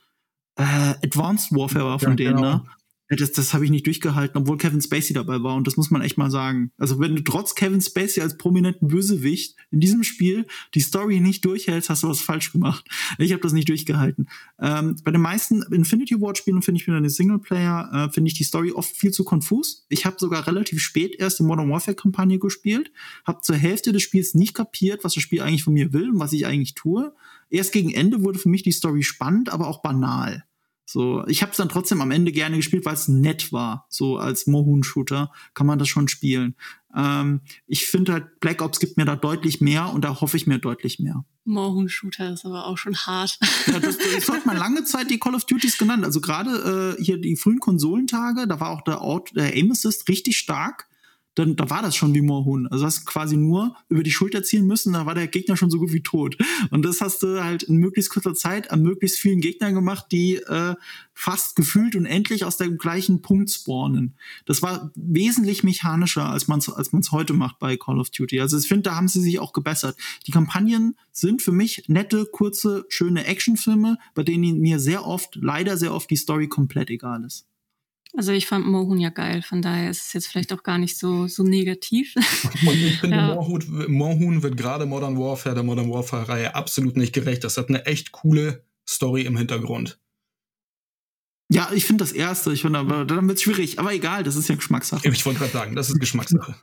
Äh, 0.57 0.63
Advanced 1.03 1.53
Warfare 1.53 1.85
war 1.85 1.99
von 1.99 2.11
ja, 2.11 2.17
denen, 2.17 2.37
genau. 2.37 2.57
ne? 2.57 2.65
Das, 3.11 3.33
das 3.33 3.53
habe 3.53 3.67
ich 3.67 3.71
nicht 3.71 3.87
durchgehalten, 3.87 4.41
obwohl 4.41 4.57
Kevin 4.57 4.81
Spacey 4.81 5.13
dabei 5.13 5.43
war. 5.43 5.55
Und 5.57 5.67
das 5.67 5.77
muss 5.77 5.91
man 5.91 6.01
echt 6.01 6.17
mal 6.17 6.31
sagen. 6.31 6.71
Also 6.79 6.99
wenn 7.01 7.15
du 7.15 7.23
trotz 7.23 7.55
Kevin 7.55 7.83
Spacey 7.83 8.23
als 8.23 8.39
prominenten 8.39 8.89
Bösewicht 8.89 9.57
in 9.71 9.81
diesem 9.81 10.05
Spiel 10.05 10.47
die 10.75 10.81
Story 10.81 11.21
nicht 11.21 11.45
durchhältst, 11.45 11.91
hast 11.91 12.03
du 12.03 12.09
was 12.09 12.21
falsch 12.21 12.53
gemacht. 12.53 12.89
Ich 13.19 13.33
habe 13.33 13.43
das 13.43 13.53
nicht 13.53 13.69
durchgehalten. 13.69 14.29
Ähm, 14.59 14.97
bei 15.05 15.11
den 15.11 15.21
meisten 15.21 15.63
Infinity 15.71 16.19
Ward 16.21 16.39
Spielen 16.39 16.63
finde 16.63 16.81
ich 16.81 16.87
wieder 16.87 16.97
eine 16.97 17.11
Singleplayer, 17.11 18.09
äh, 18.09 18.13
finde 18.13 18.29
ich 18.29 18.35
die 18.35 18.45
Story 18.45 18.73
oft 18.73 18.97
viel 18.97 19.11
zu 19.11 19.25
konfus. 19.25 19.85
Ich 19.91 20.07
habe 20.07 20.17
sogar 20.19 20.47
relativ 20.47 20.81
spät 20.81 21.15
erst 21.19 21.39
die 21.41 21.43
Modern 21.43 21.71
Warfare 21.71 21.95
Kampagne 21.95 22.39
gespielt, 22.39 22.91
habe 23.27 23.43
zur 23.43 23.57
Hälfte 23.57 23.93
des 23.93 24.03
Spiels 24.03 24.35
nicht 24.35 24.55
kapiert, 24.55 25.05
was 25.05 25.15
das 25.15 25.23
Spiel 25.23 25.43
eigentlich 25.43 25.65
von 25.65 25.75
mir 25.75 25.93
will 25.93 26.11
und 26.11 26.19
was 26.19 26.33
ich 26.33 26.47
eigentlich 26.47 26.75
tue. 26.75 27.15
Erst 27.51 27.73
gegen 27.73 27.93
Ende 27.93 28.23
wurde 28.23 28.39
für 28.39 28.49
mich 28.49 28.63
die 28.63 28.73
Story 28.73 29.03
spannend, 29.03 29.51
aber 29.51 29.69
auch 29.69 29.83
banal. 29.83 30.45
So, 30.95 31.27
ich 31.27 31.43
habe 31.43 31.51
es 31.51 31.57
dann 31.57 31.69
trotzdem 31.69 32.01
am 32.01 32.13
Ende 32.13 32.31
gerne 32.31 32.55
gespielt, 32.55 32.85
weil 32.85 32.95
es 32.95 33.09
nett 33.09 33.53
war. 33.53 33.85
So 33.89 34.17
als 34.17 34.47
Mohun-Shooter 34.47 35.33
kann 35.53 35.67
man 35.67 35.81
das 35.81 35.89
schon 35.89 36.07
spielen. 36.07 36.55
Ähm, 36.95 37.41
ich 37.67 37.89
finde 37.89 38.13
halt, 38.13 38.39
Black 38.39 38.63
Ops 38.63 38.79
gibt 38.79 38.97
mir 38.97 39.05
da 39.05 39.17
deutlich 39.17 39.61
mehr 39.61 39.93
und 39.93 40.05
da 40.05 40.21
hoffe 40.21 40.37
ich 40.37 40.47
mir 40.47 40.61
deutlich 40.61 41.01
mehr. 41.01 41.25
Mohun-Shooter 41.47 42.33
ist 42.33 42.47
aber 42.47 42.69
auch 42.69 42.79
schon 42.79 42.95
hart. 42.95 43.41
Ja, 43.67 43.81
das, 43.81 43.99
das 43.99 44.29
hat 44.33 44.47
man 44.47 44.57
lange 44.57 44.85
Zeit 44.85 45.11
die 45.11 45.19
Call 45.19 45.35
of 45.35 45.47
Duties 45.47 45.79
genannt. 45.79 46.05
Also 46.05 46.21
gerade 46.21 46.97
äh, 46.97 47.03
hier 47.03 47.21
die 47.21 47.35
frühen 47.35 47.59
Konsolentage, 47.59 48.47
da 48.47 48.61
war 48.61 48.71
auch 48.71 48.83
der, 48.83 49.01
Ort, 49.01 49.35
der 49.35 49.53
Aim 49.53 49.73
Assist 49.73 50.09
richtig 50.09 50.37
stark 50.37 50.87
dann 51.35 51.57
da 51.57 51.69
war 51.71 51.83
das 51.83 51.97
schon 51.97 52.15
wie 52.15 52.21
Moorhuhn. 52.21 52.67
Also 52.69 52.85
hast 52.85 53.01
du 53.01 53.05
quasi 53.05 53.37
nur 53.37 53.77
über 53.89 54.03
die 54.03 54.11
Schulter 54.11 54.43
ziehen 54.43 54.67
müssen, 54.67 54.93
da 54.93 55.07
war 55.07 55.15
der 55.15 55.29
Gegner 55.29 55.57
schon 55.57 55.71
so 55.71 55.79
gut 55.79 55.93
wie 55.93 56.03
tot. 56.03 56.37
Und 56.71 56.85
das 56.85 57.01
hast 57.01 57.23
du 57.23 57.43
halt 57.43 57.65
in 57.65 57.77
möglichst 57.77 58.11
kurzer 58.11 58.35
Zeit 58.35 58.71
an 58.71 58.83
möglichst 58.83 59.19
vielen 59.19 59.41
Gegnern 59.41 59.75
gemacht, 59.75 60.07
die 60.13 60.37
äh, 60.37 60.75
fast 61.13 61.57
gefühlt 61.57 61.97
und 61.97 62.07
endlich 62.07 62.45
aus 62.45 62.57
dem 62.57 62.79
gleichen 62.79 63.23
Punkt 63.23 63.51
spawnen. 63.51 64.17
Das 64.47 64.63
war 64.63 64.91
wesentlich 64.95 65.65
mechanischer, 65.65 66.29
als 66.29 66.49
man 66.49 66.59
es 66.59 66.69
als 66.69 66.93
man's 66.93 67.13
heute 67.13 67.33
macht 67.33 67.59
bei 67.59 67.77
Call 67.77 67.99
of 67.99 68.11
Duty. 68.11 68.41
Also 68.41 68.59
ich 68.59 68.69
finde, 68.69 68.83
da 68.83 68.97
haben 68.97 69.09
sie 69.09 69.21
sich 69.21 69.39
auch 69.39 69.53
gebessert. 69.53 69.97
Die 70.27 70.33
Kampagnen 70.33 70.97
sind 71.13 71.43
für 71.43 71.53
mich 71.53 71.85
nette, 71.89 72.27
kurze, 72.27 72.85
schöne 72.89 73.25
Actionfilme, 73.27 73.99
bei 74.15 74.23
denen 74.23 74.61
mir 74.61 74.79
sehr 74.81 75.07
oft, 75.07 75.37
leider 75.37 75.77
sehr 75.77 75.95
oft 75.95 76.11
die 76.11 76.17
Story 76.17 76.49
komplett 76.49 76.91
egal 76.91 77.25
ist. 77.25 77.47
Also 78.17 78.31
ich 78.31 78.47
fand 78.47 78.67
Mohun 78.67 79.01
ja 79.01 79.11
geil, 79.11 79.43
von 79.43 79.61
daher 79.61 79.91
ist 79.91 80.07
es 80.07 80.13
jetzt 80.13 80.29
vielleicht 80.29 80.53
auch 80.53 80.63
gar 80.63 80.79
nicht 80.79 80.97
so, 80.97 81.27
so 81.27 81.43
negativ. 81.43 82.15
ich 82.63 82.99
finde, 83.01 83.17
ja. 83.17 83.35
Mohun 83.35 84.43
wird 84.43 84.57
gerade 84.57 84.87
Modern 84.87 85.19
Warfare, 85.19 85.55
der 85.55 85.65
Modern 85.65 85.91
Warfare-Reihe 85.91 86.55
absolut 86.55 86.97
nicht 86.97 87.13
gerecht. 87.13 87.43
Das 87.43 87.57
hat 87.57 87.69
eine 87.69 87.87
echt 87.87 88.13
coole 88.13 88.65
Story 88.89 89.23
im 89.23 89.37
Hintergrund. 89.37 89.99
Ja, 91.51 91.71
ich 91.75 91.85
finde 91.85 92.05
das 92.05 92.13
erste, 92.13 92.53
ich 92.53 92.63
finde 92.63 92.79
aber 92.79 93.05
dann 93.05 93.29
wird 93.29 93.39
es 93.39 93.43
schwierig, 93.43 93.79
aber 93.79 93.93
egal, 93.93 94.23
das 94.23 94.37
ist 94.37 94.49
ja 94.49 94.55
Geschmackssache. 94.55 95.07
Ich 95.09 95.27
wollte 95.27 95.41
gerade 95.41 95.53
sagen, 95.53 95.77
das 95.77 95.91
ist 95.91 96.01
Geschmackssache. 96.01 96.55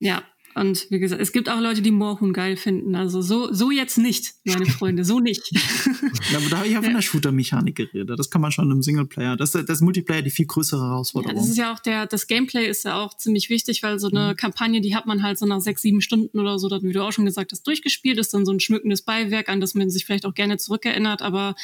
Ja, 0.00 0.24
und 0.54 0.86
wie 0.90 1.00
gesagt, 1.00 1.20
es 1.20 1.32
gibt 1.32 1.48
auch 1.48 1.60
Leute, 1.60 1.82
die 1.82 1.90
Moorhuhn 1.90 2.32
geil 2.32 2.56
finden. 2.56 2.94
Also 2.94 3.22
so, 3.22 3.52
so 3.52 3.70
jetzt 3.70 3.98
nicht, 3.98 4.34
meine 4.44 4.66
Freunde, 4.66 5.04
so 5.04 5.18
nicht. 5.18 5.50
ja, 6.32 6.38
aber 6.38 6.48
da 6.48 6.56
habe 6.58 6.66
ich 6.66 6.74
ja 6.74 6.82
von 6.82 6.92
der 6.92 7.02
Shooter-Mechanik 7.02 7.74
geredet. 7.74 8.18
Das 8.18 8.30
kann 8.30 8.40
man 8.40 8.52
schon 8.52 8.70
im 8.70 8.82
Singleplayer. 8.82 9.36
Das, 9.36 9.52
das 9.52 9.64
ist 9.68 9.80
Multiplayer 9.80 10.22
die 10.22 10.30
viel 10.30 10.46
größere 10.46 10.80
Herausforderung. 10.80 11.36
Ja, 11.36 11.40
das 11.40 11.50
ist 11.50 11.56
ja 11.56 11.72
auch 11.72 11.80
der, 11.80 12.06
das 12.06 12.26
Gameplay 12.26 12.68
ist 12.68 12.84
ja 12.84 13.02
auch 13.02 13.16
ziemlich 13.16 13.50
wichtig, 13.50 13.82
weil 13.82 13.98
so 13.98 14.08
eine 14.08 14.32
mhm. 14.32 14.36
Kampagne, 14.36 14.80
die 14.80 14.94
hat 14.94 15.06
man 15.06 15.22
halt 15.22 15.38
so 15.38 15.46
nach 15.46 15.60
sechs, 15.60 15.82
sieben 15.82 16.00
Stunden 16.00 16.38
oder 16.38 16.58
so, 16.58 16.70
wie 16.70 16.92
du 16.92 17.02
auch 17.02 17.12
schon 17.12 17.24
gesagt 17.24 17.50
hast, 17.50 17.66
durchgespielt, 17.66 18.18
ist 18.18 18.32
dann 18.32 18.46
so 18.46 18.52
ein 18.52 18.60
schmückendes 18.60 19.02
Beiwerk, 19.02 19.48
an 19.48 19.60
das 19.60 19.74
man 19.74 19.90
sich 19.90 20.04
vielleicht 20.04 20.26
auch 20.26 20.34
gerne 20.34 20.56
zurückerinnert, 20.58 21.22
aber 21.22 21.56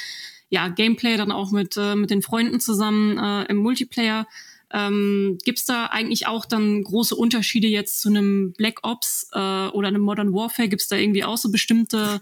ja, 0.48 0.68
Gameplay 0.68 1.16
dann 1.16 1.30
auch 1.30 1.52
mit, 1.52 1.76
äh, 1.76 1.94
mit 1.94 2.10
den 2.10 2.22
Freunden 2.22 2.58
zusammen 2.58 3.18
äh, 3.18 3.44
im 3.44 3.58
Multiplayer 3.58 4.26
ähm, 4.72 5.38
Gibt 5.44 5.58
es 5.58 5.64
da 5.64 5.86
eigentlich 5.86 6.26
auch 6.26 6.44
dann 6.44 6.82
große 6.82 7.14
Unterschiede 7.16 7.66
jetzt 7.66 8.00
zu 8.00 8.08
einem 8.08 8.52
Black 8.52 8.80
Ops 8.82 9.28
äh, 9.32 9.38
oder 9.38 9.88
einem 9.88 10.02
Modern 10.02 10.32
Warfare? 10.32 10.68
Gibt 10.68 10.82
es 10.82 10.88
da 10.88 10.96
irgendwie 10.96 11.24
auch 11.24 11.38
so 11.38 11.50
bestimmte 11.50 12.20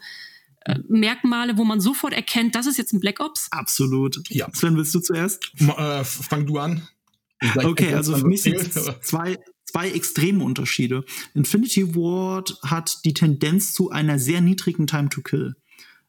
äh, 0.64 0.78
Merkmale, 0.88 1.58
wo 1.58 1.64
man 1.64 1.80
sofort 1.80 2.14
erkennt, 2.14 2.54
das 2.54 2.66
ist 2.66 2.78
jetzt 2.78 2.92
ein 2.92 3.00
Black 3.00 3.20
Ops? 3.20 3.48
Absolut. 3.50 4.20
Ja. 4.30 4.48
Sven, 4.54 4.76
willst 4.76 4.94
du 4.94 5.00
zuerst? 5.00 5.52
Äh, 5.58 6.04
fang 6.04 6.46
du 6.46 6.58
an. 6.58 6.88
Okay, 7.56 7.94
also 7.94 8.16
für 8.16 8.26
mich 8.26 8.42
sind 8.42 8.72
zwei, 9.04 9.38
zwei 9.64 9.90
extreme 9.90 10.42
Unterschiede. 10.42 11.04
Infinity 11.34 11.94
Ward 11.94 12.58
hat 12.64 13.04
die 13.04 13.14
Tendenz 13.14 13.74
zu 13.74 13.90
einer 13.90 14.18
sehr 14.18 14.40
niedrigen 14.40 14.86
Time 14.86 15.08
to 15.08 15.20
Kill. 15.22 15.54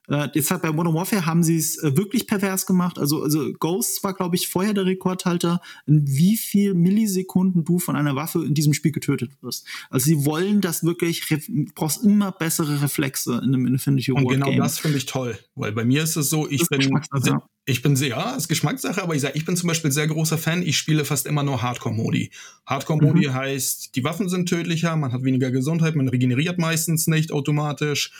Äh, 0.10 0.28
deshalb 0.34 0.63
bei 0.63 0.72
Modern 0.72 0.95
Warfare 0.95 1.26
haben 1.26 1.43
sie 1.43 1.58
es 1.58 1.78
äh, 1.84 1.95
wirklich 1.95 2.26
pervers 2.26 2.65
gemacht. 2.65 2.98
Also, 2.98 3.24
also 3.24 3.54
Ghost 3.54 4.04
war, 4.04 4.13
glaube 4.13 4.36
ich, 4.36 4.48
vorher 4.48 4.74
der 4.74 4.86
Rekordhalter, 4.86 5.62
in 5.86 6.08
wie 6.08 6.36
viel 6.36 6.74
Millisekunden 6.74 7.63
du 7.63 7.78
von 7.78 7.95
einer 7.95 8.15
Waffe 8.15 8.43
in 8.43 8.56
diesem 8.56 8.74
Spiel 8.74 8.91
getötet 8.91 9.32
wirst. 9.41 9.67
Also 9.89 10.06
sie 10.06 10.26
wollen 10.26 10.62
das 10.62 10.84
wirklich, 10.84 11.28
du 11.28 11.65
brauchst 11.76 12.04
immer 12.04 12.32
bessere 12.32 12.82
Reflexe 12.82 13.34
in 13.43 13.54
einem 13.54 13.67
Infinity 13.67 14.12
War. 14.12 14.24
Und 14.24 14.30
genau 14.30 14.50
Game. 14.50 14.60
das 14.60 14.80
finde 14.80 14.98
ich 14.98 15.06
toll, 15.06 15.38
weil 15.56 15.74
bei 15.74 15.86
mir 15.86 16.04
ist 16.04 16.15
es 16.15 16.30
so, 16.30 16.50
ich 16.50 16.67
bin, 16.67 17.00
sehr, 17.13 17.43
ich 17.65 17.84
bin 17.84 17.95
sehr, 17.95 18.10
ja, 18.10 18.36
ist 18.36 18.48
Geschmackssache, 18.48 19.04
aber 19.04 19.13
ich 19.13 19.22
sage, 19.22 19.38
ich 19.38 19.45
bin 19.45 19.56
zum 19.56 19.67
Beispiel 19.67 19.91
sehr 19.91 20.08
großer 20.08 20.39
Fan, 20.39 20.63
ich 20.63 20.78
spiele 20.78 21.06
fast 21.06 21.28
immer 21.28 21.43
nur 21.43 21.62
Hardcore-Modi. 21.62 22.32
Hardcore-Modi 22.65 23.28
mhm. 23.28 23.34
heißt, 23.36 23.95
die 23.95 24.04
Waffen 24.04 24.28
sind 24.28 24.50
tödlicher, 24.50 24.95
man 24.95 25.13
hat 25.13 25.24
weniger 25.24 25.52
Gesundheit, 25.52 25.95
man 25.95 26.10
regeneriert 26.10 26.58
meistens 26.58 27.06
nicht 27.06 27.32
automatisch 27.32 28.12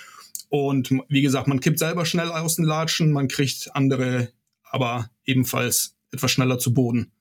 und 0.50 0.92
wie 1.08 1.22
gesagt, 1.22 1.48
man 1.48 1.60
kippt 1.60 1.80
selber 1.80 2.06
schnell 2.06 2.30
aus 2.30 2.56
den 2.56 2.66
Latschen, 2.66 3.12
man 3.12 3.28
kriegt 3.28 3.70
andere 3.76 4.30
aber 4.64 5.10
ebenfalls 5.26 5.96
etwas 6.12 6.32
schneller 6.32 6.60
zu 6.60 6.74
Boden. 6.74 7.12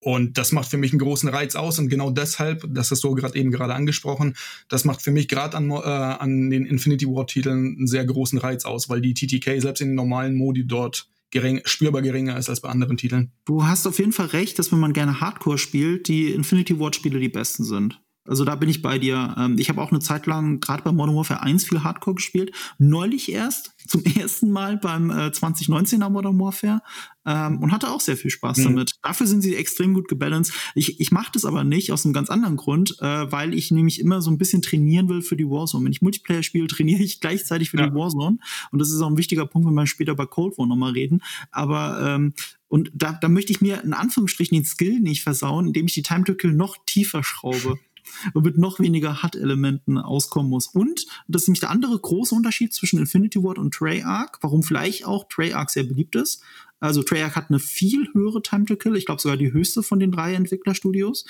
Und 0.00 0.36
das 0.36 0.52
macht 0.52 0.68
für 0.68 0.76
mich 0.76 0.92
einen 0.92 0.98
großen 0.98 1.30
Reiz 1.30 1.56
aus. 1.56 1.78
Und 1.78 1.88
genau 1.88 2.10
deshalb, 2.10 2.66
das 2.68 2.90
hast 2.90 3.02
du 3.04 3.14
gerade 3.14 3.38
eben 3.38 3.50
gerade 3.50 3.74
angesprochen, 3.74 4.36
das 4.68 4.84
macht 4.84 5.00
für 5.00 5.10
mich 5.10 5.28
gerade 5.28 5.56
an, 5.56 5.70
äh, 5.70 5.74
an 5.74 6.50
den 6.50 6.66
Infinity 6.66 7.06
War-Titeln 7.06 7.76
einen 7.78 7.86
sehr 7.86 8.04
großen 8.04 8.38
Reiz 8.38 8.66
aus, 8.66 8.90
weil 8.90 9.00
die 9.00 9.14
TTK 9.14 9.62
selbst 9.62 9.80
in 9.80 9.88
den 9.88 9.94
normalen 9.94 10.34
Modi 10.34 10.66
dort 10.66 11.08
gering, 11.30 11.62
spürbar 11.64 12.02
geringer 12.02 12.36
ist 12.36 12.50
als 12.50 12.60
bei 12.60 12.68
anderen 12.68 12.98
Titeln. 12.98 13.32
Du 13.46 13.64
hast 13.64 13.86
auf 13.86 13.98
jeden 13.98 14.12
Fall 14.12 14.26
recht, 14.26 14.58
dass 14.58 14.70
wenn 14.72 14.78
man 14.78 14.92
gerne 14.92 15.20
Hardcore 15.20 15.58
spielt, 15.58 16.06
die 16.08 16.32
Infinity 16.32 16.78
War-Spiele 16.78 17.18
die 17.18 17.30
besten 17.30 17.64
sind. 17.64 18.00
Also 18.26 18.44
da 18.44 18.54
bin 18.54 18.70
ich 18.70 18.80
bei 18.80 18.98
dir. 18.98 19.34
Ähm, 19.38 19.58
ich 19.58 19.68
habe 19.68 19.82
auch 19.82 19.90
eine 19.90 20.00
Zeit 20.00 20.26
lang 20.26 20.60
gerade 20.60 20.82
bei 20.82 20.92
Modern 20.92 21.14
Warfare 21.14 21.42
1 21.42 21.64
viel 21.64 21.84
Hardcore 21.84 22.16
gespielt. 22.16 22.52
Neulich 22.78 23.30
erst 23.30 23.74
zum 23.86 24.02
ersten 24.04 24.50
Mal 24.50 24.78
beim 24.78 25.10
äh, 25.10 25.28
2019er 25.28 26.08
Modern 26.08 26.38
Warfare 26.38 26.80
ähm, 27.26 27.58
und 27.60 27.72
hatte 27.72 27.90
auch 27.90 28.00
sehr 28.00 28.16
viel 28.16 28.30
Spaß 28.30 28.58
mhm. 28.58 28.64
damit. 28.64 28.92
Dafür 29.02 29.26
sind 29.26 29.42
sie 29.42 29.56
extrem 29.56 29.92
gut 29.92 30.08
gebalanced. 30.08 30.54
Ich, 30.74 31.00
ich 31.00 31.12
mache 31.12 31.32
das 31.32 31.44
aber 31.44 31.64
nicht 31.64 31.92
aus 31.92 32.04
einem 32.04 32.14
ganz 32.14 32.30
anderen 32.30 32.56
Grund, 32.56 32.96
äh, 33.00 33.30
weil 33.30 33.52
ich 33.52 33.70
nämlich 33.70 34.00
immer 34.00 34.22
so 34.22 34.30
ein 34.30 34.38
bisschen 34.38 34.62
trainieren 34.62 35.08
will 35.08 35.20
für 35.20 35.36
die 35.36 35.48
Warzone. 35.48 35.84
Wenn 35.84 35.92
ich 35.92 36.02
Multiplayer 36.02 36.42
spiele, 36.42 36.66
trainiere 36.68 37.02
ich 37.02 37.20
gleichzeitig 37.20 37.70
für 37.70 37.78
ja. 37.78 37.88
die 37.88 37.94
Warzone. 37.94 38.38
Und 38.70 38.78
das 38.78 38.90
ist 38.90 39.00
auch 39.02 39.10
ein 39.10 39.18
wichtiger 39.18 39.46
Punkt, 39.46 39.68
wenn 39.68 39.74
wir 39.74 39.86
später 39.86 40.14
bei 40.14 40.26
Cold 40.26 40.56
War 40.56 40.66
nochmal 40.66 40.92
reden. 40.92 41.22
Aber 41.50 42.00
ähm, 42.00 42.32
und 42.68 42.90
da, 42.94 43.12
da 43.12 43.28
möchte 43.28 43.52
ich 43.52 43.60
mir 43.60 43.84
in 43.84 43.92
Anführungsstrichen 43.92 44.56
den 44.56 44.64
Skill 44.64 44.98
nicht 44.98 45.22
versauen, 45.22 45.66
indem 45.68 45.86
ich 45.86 45.94
die 45.94 46.02
Time 46.02 46.24
to 46.24 46.34
Kill 46.34 46.52
noch 46.52 46.76
tiefer 46.86 47.22
schraube 47.22 47.78
und 48.32 48.44
mit 48.44 48.58
noch 48.58 48.80
weniger 48.80 49.22
HUD-Elementen 49.22 49.98
auskommen 49.98 50.50
muss. 50.50 50.66
Und 50.66 51.06
das 51.28 51.42
ist 51.42 51.48
nämlich 51.48 51.60
der 51.60 51.70
andere 51.70 51.98
große 51.98 52.34
Unterschied 52.34 52.72
zwischen 52.72 52.98
Infinity 52.98 53.42
Ward 53.42 53.58
und 53.58 53.74
Treyarch, 53.74 54.38
warum 54.40 54.62
vielleicht 54.62 55.04
auch 55.04 55.28
Treyarch 55.28 55.70
sehr 55.70 55.84
beliebt 55.84 56.16
ist. 56.16 56.42
Also 56.80 57.02
Treyarch 57.02 57.36
hat 57.36 57.50
eine 57.50 57.58
viel 57.58 58.08
höhere 58.12 58.42
Time 58.42 58.66
to 58.66 58.76
Kill, 58.76 58.96
ich 58.96 59.06
glaube 59.06 59.20
sogar 59.20 59.36
die 59.36 59.52
höchste 59.52 59.82
von 59.82 59.98
den 59.98 60.12
drei 60.12 60.34
Entwicklerstudios. 60.34 61.24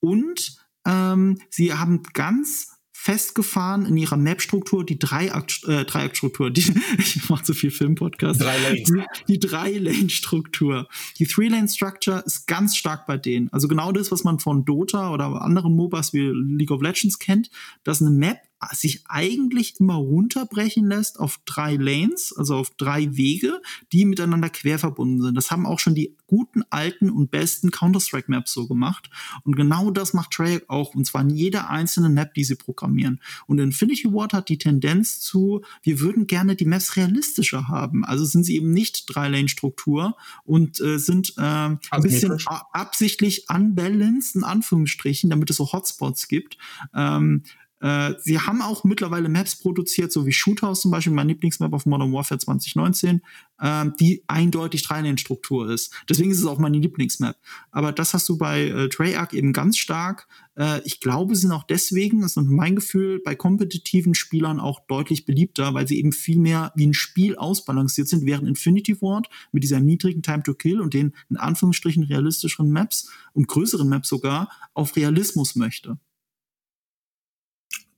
Und 0.00 0.56
ähm, 0.86 1.38
sie 1.50 1.74
haben 1.74 2.02
ganz 2.14 2.79
festgefahren 3.02 3.86
in 3.86 3.96
ihrer 3.96 4.18
Map-Struktur, 4.18 4.84
die 4.84 4.98
Dreiakt, 4.98 5.64
äh, 5.66 5.86
Dreieckstruktur, 5.86 6.50
die, 6.50 6.70
ich 6.98 7.30
mache 7.30 7.44
zu 7.44 7.54
viel 7.54 7.70
Film-Podcast. 7.70 8.42
Drei 8.42 8.58
Lanes. 8.58 8.92
Die, 8.92 9.02
die 9.26 9.38
Drei-Lane-Struktur. 9.38 10.86
Die 11.18 11.26
Three-Lane-Structure 11.26 12.22
ist 12.26 12.46
ganz 12.46 12.76
stark 12.76 13.06
bei 13.06 13.16
denen. 13.16 13.50
Also 13.54 13.68
genau 13.68 13.90
das, 13.90 14.12
was 14.12 14.22
man 14.22 14.38
von 14.38 14.66
Dota 14.66 15.14
oder 15.14 15.40
anderen 15.40 15.74
MOBAs 15.76 16.12
wie 16.12 16.30
League 16.30 16.70
of 16.70 16.82
Legends 16.82 17.18
kennt, 17.18 17.48
dass 17.84 18.02
eine 18.02 18.10
Map 18.10 18.36
sich 18.72 19.04
eigentlich 19.08 19.80
immer 19.80 19.94
runterbrechen 19.94 20.86
lässt 20.86 21.18
auf 21.18 21.40
drei 21.44 21.76
Lanes, 21.76 22.34
also 22.36 22.56
auf 22.56 22.70
drei 22.76 23.16
Wege, 23.16 23.60
die 23.92 24.04
miteinander 24.04 24.50
quer 24.50 24.78
verbunden 24.78 25.22
sind. 25.22 25.34
Das 25.34 25.50
haben 25.50 25.66
auch 25.66 25.78
schon 25.78 25.94
die 25.94 26.16
guten, 26.26 26.62
alten 26.70 27.10
und 27.10 27.30
besten 27.30 27.70
Counter-Strike-Maps 27.70 28.52
so 28.52 28.68
gemacht. 28.68 29.10
Und 29.44 29.56
genau 29.56 29.90
das 29.90 30.14
macht 30.14 30.32
Treyarch 30.32 30.68
auch, 30.68 30.94
und 30.94 31.04
zwar 31.06 31.22
in 31.22 31.30
jeder 31.30 31.70
einzelnen 31.70 32.14
Map, 32.14 32.34
die 32.34 32.44
sie 32.44 32.54
programmieren. 32.54 33.20
Und 33.46 33.58
Infinity 33.58 34.12
Ward 34.12 34.32
hat 34.32 34.48
die 34.48 34.58
Tendenz 34.58 35.20
zu, 35.20 35.62
wir 35.82 36.00
würden 36.00 36.26
gerne 36.26 36.54
die 36.54 36.66
Maps 36.66 36.96
realistischer 36.96 37.68
haben. 37.68 38.04
Also 38.04 38.24
sind 38.24 38.44
sie 38.44 38.56
eben 38.56 38.72
nicht 38.72 39.04
Drei-Lane-Struktur 39.12 40.16
und 40.44 40.80
äh, 40.80 40.98
sind 40.98 41.34
äh, 41.36 41.40
ein 41.40 41.78
bisschen 42.02 42.38
absichtlich 42.72 43.46
unbalanced, 43.48 44.36
in 44.36 44.44
Anführungsstrichen, 44.44 45.30
damit 45.30 45.50
es 45.50 45.56
so 45.56 45.72
Hotspots 45.72 46.28
gibt. 46.28 46.58
Ähm, 46.94 47.42
äh, 47.80 48.14
sie 48.20 48.38
haben 48.38 48.60
auch 48.62 48.84
mittlerweile 48.84 49.28
Maps 49.28 49.56
produziert, 49.56 50.12
so 50.12 50.26
wie 50.26 50.32
Shoothouse 50.32 50.82
zum 50.82 50.90
Beispiel, 50.90 51.12
mein 51.12 51.28
Lieblingsmap 51.28 51.72
auf 51.72 51.86
Modern 51.86 52.12
Warfare 52.12 52.38
2019, 52.38 53.22
äh, 53.58 53.86
die 53.98 54.22
eindeutig 54.26 54.82
Dreilinienstruktur 54.82 55.70
ist. 55.70 55.92
Deswegen 56.08 56.30
ist 56.30 56.40
es 56.40 56.46
auch 56.46 56.58
meine 56.58 56.78
Lieblingsmap. 56.78 57.36
Aber 57.70 57.92
das 57.92 58.12
hast 58.12 58.28
du 58.28 58.36
bei 58.36 58.64
äh, 58.64 58.88
Treyarch 58.88 59.32
eben 59.32 59.52
ganz 59.52 59.78
stark. 59.78 60.28
Äh, 60.56 60.82
ich 60.84 61.00
glaube, 61.00 61.34
sie 61.34 61.42
sind 61.42 61.52
auch 61.52 61.64
deswegen, 61.64 62.20
das 62.20 62.36
ist 62.36 62.42
mein 62.42 62.76
Gefühl, 62.76 63.20
bei 63.24 63.34
kompetitiven 63.34 64.14
Spielern 64.14 64.60
auch 64.60 64.80
deutlich 64.86 65.24
beliebter, 65.24 65.72
weil 65.72 65.88
sie 65.88 65.98
eben 65.98 66.12
viel 66.12 66.38
mehr 66.38 66.72
wie 66.76 66.86
ein 66.86 66.94
Spiel 66.94 67.36
ausbalanciert 67.36 68.08
sind, 68.08 68.26
während 68.26 68.46
Infinity 68.46 69.00
Ward 69.00 69.28
mit 69.52 69.62
dieser 69.62 69.80
niedrigen 69.80 70.22
Time 70.22 70.42
to 70.42 70.52
Kill 70.52 70.80
und 70.80 70.92
den 70.92 71.14
in 71.30 71.38
Anführungsstrichen 71.38 72.02
realistischeren 72.04 72.70
Maps 72.70 73.10
und 73.32 73.48
größeren 73.48 73.88
Maps 73.88 74.08
sogar 74.10 74.50
auf 74.74 74.96
Realismus 74.96 75.56
möchte. 75.56 75.98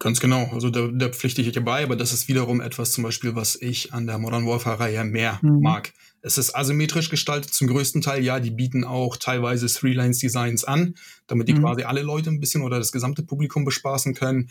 Ganz 0.03 0.19
genau. 0.19 0.51
Also 0.53 0.69
da, 0.69 0.89
da 0.89 1.11
pflichte 1.11 1.43
ich 1.43 1.53
dir 1.53 1.61
bei, 1.61 1.85
aber 1.85 1.95
das 1.95 2.13
ist 2.13 2.27
wiederum 2.27 2.61
etwas 2.61 2.91
zum 2.91 3.05
Beispiel, 3.05 3.37
was 3.37 3.55
ich 3.55 3.93
an 3.93 4.09
der 4.09 4.19
Modern 4.19 4.45
Warfare-Reihe 4.45 5.05
mehr 5.05 5.39
mhm. 5.43 5.61
mag. 5.61 5.93
Es 6.23 6.39
ist 6.39 6.57
asymmetrisch 6.57 7.09
gestaltet 7.09 7.55
zum 7.55 7.69
größten 7.69 8.03
Teil. 8.03 8.25
Ja, 8.25 8.41
die 8.41 8.51
bieten 8.51 8.83
auch 8.83 9.17
teilweise 9.17 9.69
Three-Lines-Designs 9.69 10.65
an, 10.65 10.97
damit 11.29 11.47
die 11.47 11.55
mhm. 11.55 11.61
quasi 11.61 11.85
alle 11.85 12.03
Leute 12.03 12.31
ein 12.31 12.41
bisschen 12.41 12.63
oder 12.63 12.79
das 12.79 12.91
gesamte 12.91 13.23
Publikum 13.23 13.65
bespaßen 13.65 14.13
können. 14.15 14.51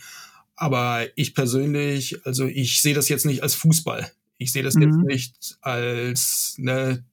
Aber 0.56 1.04
ich 1.16 1.34
persönlich, 1.34 2.24
also 2.24 2.46
ich 2.46 2.80
sehe 2.80 2.94
das 2.94 3.10
jetzt 3.10 3.26
nicht 3.26 3.42
als 3.42 3.54
Fußball. 3.54 4.10
Ich 4.38 4.52
sehe 4.52 4.62
das 4.62 4.74
mhm. 4.76 4.82
jetzt 4.82 4.96
nicht 4.96 5.58
als 5.60 6.54
ne, 6.56 7.04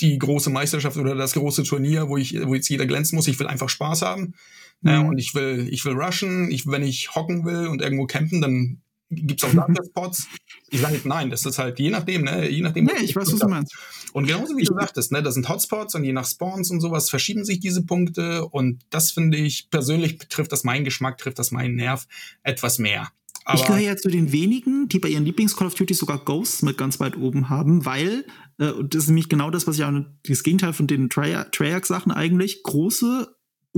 die 0.00 0.18
große 0.18 0.50
Meisterschaft 0.50 0.96
oder 0.96 1.14
das 1.14 1.34
große 1.34 1.62
Turnier, 1.62 2.08
wo 2.08 2.16
ich, 2.16 2.44
wo 2.44 2.56
jetzt 2.56 2.68
jeder 2.68 2.86
glänzen 2.86 3.14
muss. 3.14 3.28
Ich 3.28 3.38
will 3.38 3.46
einfach 3.46 3.68
Spaß 3.68 4.02
haben. 4.02 4.34
Mhm. 4.80 4.90
Ja, 4.90 5.00
und 5.00 5.18
ich 5.18 5.34
will, 5.34 5.68
ich 5.70 5.84
will 5.84 5.94
rushen. 5.94 6.50
Ich, 6.50 6.66
wenn 6.66 6.82
ich 6.82 7.14
hocken 7.14 7.44
will 7.44 7.68
und 7.68 7.82
irgendwo 7.82 8.06
campen, 8.06 8.40
dann 8.40 8.82
gibt's 9.10 9.44
auch 9.44 9.52
dafür 9.52 9.84
Spots. 9.88 10.28
Ich 10.70 10.80
sage 10.80 11.00
nein, 11.04 11.30
das 11.30 11.44
ist 11.46 11.58
halt 11.58 11.78
je 11.78 11.90
nachdem, 11.90 12.24
ne? 12.24 12.48
Je 12.48 12.60
nachdem. 12.60 12.84
Nee, 12.84 13.02
ich 13.02 13.16
weiß, 13.16 13.32
was 13.32 13.40
du 13.40 13.48
meinst. 13.48 13.74
Und 14.12 14.26
genauso 14.26 14.56
wie 14.56 14.64
du 14.64 14.74
sagtest, 14.74 15.12
ne, 15.12 15.22
da 15.22 15.30
sind 15.30 15.48
Hotspots 15.48 15.94
und 15.94 16.04
je 16.04 16.12
nach 16.12 16.26
Spawns 16.26 16.70
und 16.70 16.80
sowas 16.80 17.10
verschieben 17.10 17.44
sich 17.44 17.60
diese 17.60 17.84
Punkte. 17.84 18.46
Und 18.46 18.84
das 18.90 19.10
finde 19.10 19.38
ich 19.38 19.70
persönlich 19.70 20.18
trifft 20.18 20.52
das 20.52 20.64
meinen 20.64 20.84
Geschmack, 20.84 21.18
trifft 21.18 21.38
das 21.38 21.50
meinen 21.50 21.74
Nerv 21.76 22.06
etwas 22.42 22.78
mehr. 22.78 23.08
Aber 23.44 23.58
ich 23.58 23.64
gehöre 23.64 23.80
ja 23.80 23.96
zu 23.96 24.10
den 24.10 24.30
wenigen, 24.30 24.88
die 24.88 24.98
bei 24.98 25.08
ihren 25.08 25.24
Lieblings-Call 25.24 25.68
of 25.68 25.74
Duty 25.74 25.94
sogar 25.94 26.18
Ghosts 26.18 26.60
mit 26.60 26.76
ganz 26.76 27.00
weit 27.00 27.16
oben 27.16 27.48
haben, 27.48 27.86
weil, 27.86 28.26
äh, 28.58 28.72
das 28.84 29.04
ist 29.04 29.08
nämlich 29.08 29.30
genau 29.30 29.50
das, 29.50 29.66
was 29.66 29.76
ich 29.76 29.84
auch, 29.84 29.92
das 30.28 30.42
Gegenteil 30.42 30.74
von 30.74 30.86
den 30.86 31.08
Treyarch-Sachen 31.08 32.12
eigentlich, 32.12 32.62
große 32.62 33.26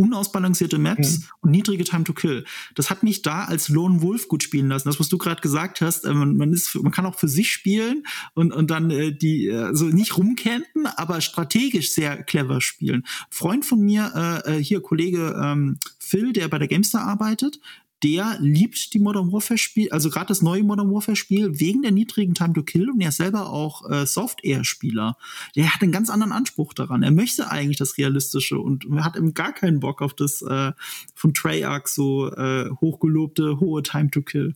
unausbalancierte 0.01 0.79
Maps 0.79 1.19
mhm. 1.19 1.25
und 1.41 1.51
niedrige 1.51 1.85
Time 1.85 2.05
to 2.05 2.15
Kill. 2.15 2.45
Das 2.75 2.89
hat 2.89 3.03
mich 3.03 3.21
da 3.21 3.45
als 3.45 3.69
Lone 3.69 4.01
Wolf 4.01 4.29
gut 4.29 4.43
spielen 4.43 4.69
lassen. 4.69 4.89
Das, 4.89 4.99
was 4.99 5.11
du 5.11 5.19
gerade 5.19 5.43
gesagt 5.43 5.83
hast, 5.83 6.05
äh, 6.05 6.15
man, 6.15 6.37
man, 6.37 6.53
ist, 6.53 6.75
man 6.75 6.91
kann 6.91 7.05
auch 7.05 7.19
für 7.19 7.29
sich 7.29 7.51
spielen 7.51 8.05
und, 8.35 8.53
und 8.53 8.71
dann 8.71 8.91
äh, 8.91 9.13
die, 9.13 9.49
äh, 9.49 9.57
also 9.57 9.85
nicht 9.85 10.17
rumcampen, 10.17 10.87
aber 10.87 11.21
strategisch 11.21 11.93
sehr 11.93 12.23
clever 12.23 12.61
spielen. 12.63 13.05
Freund 13.31 13.67
von 13.67 13.81
mir, 13.81 14.43
äh, 14.47 14.57
äh 14.57 14.63
hier 14.63 14.81
Kollege 14.81 15.39
ähm, 15.43 15.79
Phil, 15.99 16.33
der 16.33 16.49
bei 16.49 16.59
der 16.59 16.69
Gamestar 16.69 17.07
arbeitet, 17.07 17.61
der 18.03 18.37
liebt 18.41 18.95
die 18.95 18.99
Modern 18.99 19.33
Warfare 19.33 19.59
Spiel, 19.59 19.91
also 19.91 20.11
gerade 20.11 20.27
das 20.27 20.43
neue 20.43 20.63
Modern 20.63 20.93
Warfare 20.93 21.17
Spiel 21.17 21.61
wegen 21.61 21.83
der 21.83 21.93
niedrigen 21.93 22.35
Time 22.35 22.53
to 22.53 22.63
Kill 22.63 22.91
und 22.91 23.01
er 23.01 23.11
ist 23.11 23.19
selber 23.19 23.51
auch 23.51 23.89
äh, 23.91 24.07
Software 24.07 24.65
Spieler. 24.65 25.17
Der 25.55 25.75
hat 25.75 25.83
einen 25.83 25.93
ganz 25.93 26.11
anderen 26.11 26.33
Anspruch 26.33 26.73
daran. 26.73 27.03
Er 27.03 27.11
möchte 27.11 27.51
eigentlich 27.51 27.77
das 27.77 27.99
realistische 27.99 28.59
und 28.59 28.87
hat 29.05 29.17
eben 29.17 29.35
gar 29.35 29.53
keinen 29.53 29.81
Bock 29.81 30.03
auf 30.03 30.15
das 30.15 30.43
äh, 30.43 30.73
von 31.15 31.35
Treyarch 31.35 31.89
so 31.89 32.33
äh, 32.33 32.71
hochgelobte 32.81 33.61
hohe 33.61 33.83
Time 33.83 34.11
to 34.11 34.23
Kill. 34.23 34.55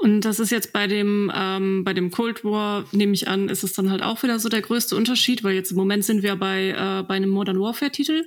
Und 0.00 0.20
das 0.20 0.38
ist 0.38 0.50
jetzt 0.50 0.72
bei 0.72 0.86
dem, 0.86 1.30
ähm, 1.34 1.82
bei 1.82 1.92
dem 1.92 2.12
Cold 2.12 2.44
War, 2.44 2.84
nehme 2.92 3.14
ich 3.14 3.26
an, 3.26 3.48
ist 3.48 3.64
es 3.64 3.72
dann 3.72 3.90
halt 3.90 4.02
auch 4.02 4.22
wieder 4.22 4.38
so 4.38 4.48
der 4.48 4.62
größte 4.62 4.94
Unterschied, 4.94 5.42
weil 5.42 5.54
jetzt 5.54 5.72
im 5.72 5.76
Moment 5.76 6.04
sind 6.04 6.22
wir 6.22 6.36
bei, 6.36 6.68
äh, 6.68 7.02
bei 7.02 7.14
einem 7.14 7.30
Modern 7.30 7.58
Warfare-Titel. 7.58 8.22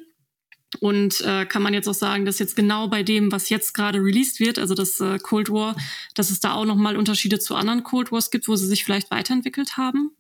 Und 0.80 1.22
äh, 1.22 1.46
kann 1.46 1.62
man 1.62 1.74
jetzt 1.74 1.88
auch 1.88 1.94
sagen, 1.94 2.26
dass 2.26 2.40
jetzt 2.40 2.56
genau 2.56 2.88
bei 2.88 3.04
dem, 3.04 3.32
was 3.32 3.50
jetzt 3.50 3.74
gerade 3.74 4.00
released 4.00 4.40
wird, 4.40 4.58
also 4.58 4.74
das 4.74 5.00
äh, 5.02 5.20
Cold 5.20 5.50
War, 5.50 5.76
dass 6.14 6.30
es 6.30 6.40
da 6.40 6.54
auch 6.54 6.66
nochmal 6.66 6.96
Unterschiede 6.96 7.40
zu 7.40 7.56
anderen 7.56 7.84
Cold 7.84 8.12
Wars 8.12 8.32
gibt, 8.32 8.48
wo 8.48 8.56
sie 8.56 8.68
sich 8.68 8.86
vielleicht 8.86 9.12
weiterentwickelt 9.12 9.76
haben? 9.78 10.12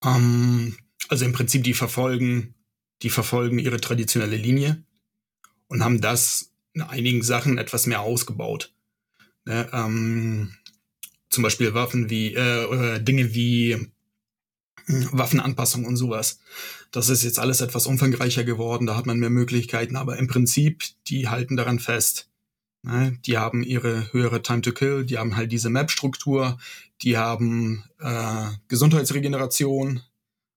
Um, 0.00 0.14
ähm, 0.14 0.76
also 1.08 1.24
im 1.24 1.32
Prinzip, 1.32 1.62
die 1.62 1.74
verfolgen, 1.74 2.54
die 3.02 3.10
verfolgen 3.10 3.58
ihre 3.58 3.80
traditionelle 3.80 4.36
Linie 4.36 4.82
und 5.68 5.84
haben 5.84 6.00
das 6.00 6.52
in 6.72 6.82
einigen 6.82 7.22
Sachen 7.22 7.58
etwas 7.58 7.86
mehr 7.86 8.00
ausgebaut. 8.00 8.72
Ne, 9.44 9.68
ähm, 9.72 10.54
zum 11.30 11.42
Beispiel 11.42 11.74
Waffen 11.74 12.10
wie, 12.10 12.34
äh, 12.34 13.00
Dinge 13.00 13.34
wie 13.34 13.88
Waffenanpassung 14.88 15.84
und 15.84 15.96
sowas. 15.96 16.40
Das 16.90 17.08
ist 17.08 17.22
jetzt 17.22 17.38
alles 17.38 17.60
etwas 17.60 17.86
umfangreicher 17.86 18.44
geworden, 18.44 18.86
da 18.86 18.96
hat 18.96 19.06
man 19.06 19.18
mehr 19.18 19.30
Möglichkeiten, 19.30 19.96
aber 19.96 20.18
im 20.18 20.26
Prinzip, 20.26 20.84
die 21.06 21.28
halten 21.28 21.56
daran 21.56 21.78
fest. 21.78 22.28
Ne? 22.82 23.18
Die 23.26 23.36
haben 23.36 23.62
ihre 23.62 24.12
höhere 24.12 24.42
Time 24.42 24.62
to 24.62 24.72
Kill, 24.72 25.04
die 25.04 25.18
haben 25.18 25.36
halt 25.36 25.52
diese 25.52 25.68
Map-Struktur, 25.68 26.58
die 27.02 27.18
haben 27.18 27.84
äh, 28.00 28.46
Gesundheitsregeneration. 28.68 30.00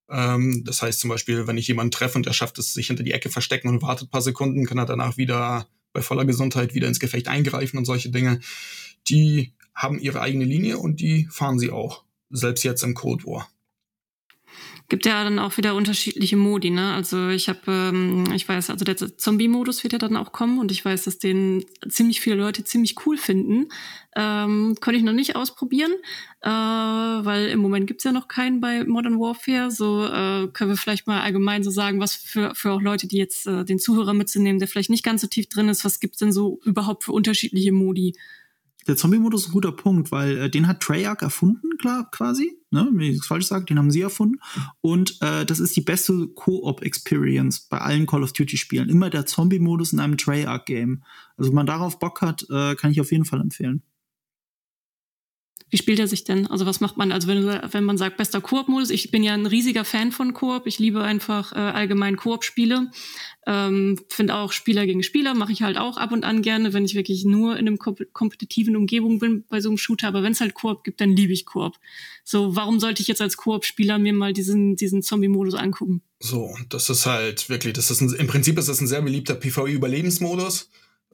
Ähm, 0.10 0.64
das 0.66 0.82
heißt 0.82 1.00
zum 1.00 1.10
Beispiel, 1.10 1.48
wenn 1.48 1.58
ich 1.58 1.68
jemanden 1.68 1.92
treffe 1.92 2.18
und 2.18 2.28
er 2.28 2.34
schafft 2.34 2.58
es, 2.60 2.74
sich 2.74 2.88
hinter 2.88 3.04
die 3.04 3.12
Ecke 3.12 3.30
verstecken 3.30 3.68
und 3.68 3.82
wartet 3.82 4.12
paar 4.12 4.22
Sekunden, 4.22 4.66
kann 4.66 4.78
er 4.78 4.86
danach 4.86 5.18
wieder 5.18 5.68
bei 5.94 6.02
voller 6.02 6.26
Gesundheit 6.26 6.74
wieder 6.74 6.88
ins 6.88 7.02
Gefecht 7.02 7.28
eingreifen 7.28 7.78
und 7.78 7.86
solche 7.86 8.10
Dinge. 8.10 8.40
Die 9.10 9.54
haben 9.76 10.00
ihre 10.00 10.22
eigene 10.22 10.46
Linie 10.46 10.78
und 10.78 11.02
die 11.02 11.28
fahren 11.32 11.60
sie 11.60 11.72
auch. 11.72 12.06
Selbst 12.30 12.64
jetzt 12.64 12.84
im 12.84 12.94
Cold 12.94 13.26
War 13.26 13.51
gibt 14.92 15.06
ja 15.06 15.24
dann 15.24 15.40
auch 15.40 15.56
wieder 15.56 15.74
unterschiedliche 15.74 16.36
Modi, 16.36 16.70
ne? 16.70 16.94
Also 16.94 17.30
ich 17.30 17.48
habe, 17.48 17.60
ähm, 17.68 18.26
ich 18.36 18.48
weiß, 18.48 18.70
also 18.70 18.84
der 18.84 18.98
Zombie-Modus 18.98 19.84
wird 19.84 19.94
ja 19.94 20.00
dann 20.00 20.18
auch 20.18 20.34
kommen 20.34 20.60
und 20.60 20.70
ich 20.70 20.84
weiß, 20.84 21.06
dass 21.06 21.18
den 21.18 21.64
ziemlich 21.88 22.20
viele 22.20 22.36
Leute 22.36 22.66
ziemlich 22.66 22.98
cool 23.06 23.16
finden. 23.16 23.70
Ähm, 24.18 24.76
konnte 24.82 24.98
ich 24.98 25.04
noch 25.04 25.14
nicht 25.14 25.38
ausprobieren, 25.38 25.94
äh, 26.42 26.50
weil 26.50 27.48
im 27.48 27.60
Moment 27.60 27.88
gibt's 27.88 28.04
ja 28.04 28.12
noch 28.12 28.28
keinen 28.28 28.60
bei 28.60 28.84
Modern 28.84 29.18
Warfare. 29.18 29.72
So 29.72 30.04
äh, 30.04 30.50
können 30.50 30.72
wir 30.72 30.78
vielleicht 30.78 31.08
mal 31.08 31.22
allgemein 31.22 31.64
so 31.64 31.72
sagen, 31.72 32.02
was 32.02 32.14
für, 32.14 32.54
für 32.54 32.74
auch 32.74 32.82
Leute, 32.82 33.08
die 33.08 33.18
jetzt 33.18 33.48
äh, 33.48 33.64
den 33.64 33.80
Zuhörer 33.80 34.14
mitzunehmen, 34.14 34.60
der 34.60 34.68
vielleicht 34.68 34.90
nicht 34.90 35.06
ganz 35.06 35.22
so 35.22 35.28
tief 35.28 35.48
drin 35.48 35.70
ist, 35.70 35.86
was 35.86 36.02
gibt's 36.02 36.18
denn 36.18 36.34
so 36.34 36.60
überhaupt 36.66 37.06
für 37.06 37.14
unterschiedliche 37.14 37.72
Modi? 37.72 38.14
Der 38.88 38.98
Zombie-Modus 38.98 39.44
ist 39.44 39.50
ein 39.50 39.54
guter 39.54 39.72
Punkt, 39.72 40.12
weil 40.12 40.38
äh, 40.38 40.50
den 40.50 40.68
hat 40.68 40.80
Treyarch 40.82 41.22
erfunden, 41.22 41.78
klar, 41.78 42.10
quasi. 42.12 42.58
Ne, 42.72 42.88
wenn 42.92 43.12
ich 43.12 43.18
das 43.18 43.28
falsch 43.28 43.48
sage, 43.48 43.66
den 43.66 43.78
haben 43.78 43.92
sie 43.92 44.02
erfunden. 44.02 44.40
Und 44.80 45.22
äh, 45.22 45.46
das 45.46 45.60
ist 45.60 45.76
die 45.76 45.82
beste 45.82 46.28
Co-op-Experience 46.28 47.68
bei 47.68 47.80
allen 47.80 48.06
Call 48.06 48.24
of 48.24 48.32
Duty-Spielen. 48.32 48.88
Immer 48.88 49.10
der 49.10 49.26
Zombie-Modus 49.26 49.92
in 49.92 50.00
einem 50.00 50.18
Treyarch-Game. 50.18 51.04
Also 51.36 51.50
wenn 51.50 51.56
man 51.56 51.66
darauf 51.66 52.00
Bock 52.00 52.22
hat, 52.22 52.46
äh, 52.50 52.76
kann 52.76 52.92
ich 52.92 53.02
auf 53.02 53.12
jeden 53.12 53.26
Fall 53.26 53.42
empfehlen. 53.42 53.84
Wie 55.72 55.78
spielt 55.78 56.00
er 56.00 56.08
sich 56.08 56.26
denn? 56.26 56.48
Also 56.48 56.66
was 56.66 56.82
macht 56.82 56.98
man? 56.98 57.14
Also 57.14 57.30
wenn, 57.30 57.46
wenn 57.46 57.84
man 57.86 57.98
sagt, 57.98 58.18
bester 58.18 58.42
Koop-Modus, 58.42 58.90
ich 58.90 59.10
bin 59.10 59.24
ja 59.24 59.34
ein 59.34 59.46
riesiger 59.46 59.86
Fan 59.86 60.12
von 60.12 60.34
Koop. 60.34 60.68
Ich 60.68 60.80
liebe 60.80 61.02
einfach 61.02 61.54
äh, 61.54 61.60
allgemein 61.60 62.18
Koop-Spiele. 62.18 62.92
Ähm, 63.48 63.98
Finde 64.10 64.36
auch 64.36 64.52
Spieler 64.52 64.86
gegen 64.86 65.02
Spieler, 65.02 65.34
mache 65.34 65.54
ich 65.54 65.62
halt 65.62 65.78
auch 65.78 65.96
ab 65.96 66.12
und 66.12 66.26
an 66.26 66.42
gerne, 66.42 66.74
wenn 66.74 66.84
ich 66.84 66.94
wirklich 66.94 67.24
nur 67.24 67.54
in 67.54 67.68
einem 67.68 67.78
kom 67.78 67.96
kompetitiven 68.12 68.76
Umgebung 68.76 69.20
bin 69.20 69.46
bei 69.48 69.62
so 69.62 69.70
einem 69.70 69.78
Shooter. 69.78 70.10
Aber 70.10 70.24
wenn 70.24 70.34
es 70.34 70.42
halt 70.42 70.56
Koop 70.56 70.84
gibt, 70.84 71.00
dann 71.00 71.16
liebe 71.16 71.32
ich 71.32 71.46
Koop. 71.46 71.78
So, 72.26 72.54
warum 72.54 72.82
sollte 72.82 73.02
ich 73.02 73.08
jetzt 73.08 73.22
als 73.22 73.38
Koop-Spieler 73.38 73.98
mir 73.98 74.14
mal 74.14 74.34
diesen, 74.34 74.76
diesen 74.76 75.02
Zombie-Modus 75.02 75.56
angucken? 75.56 76.02
So, 76.20 76.54
das 76.68 76.90
ist 76.90 77.06
halt 77.06 77.48
wirklich, 77.48 77.74
das 77.74 77.90
ist 77.90 78.02
ein, 78.02 78.14
im 78.14 78.28
Prinzip 78.28 78.60
ist 78.60 78.68
das 78.68 78.82
ein 78.82 78.88
sehr 78.88 79.02
beliebter 79.02 79.36
PvE-Überlebensmodus 79.36 80.70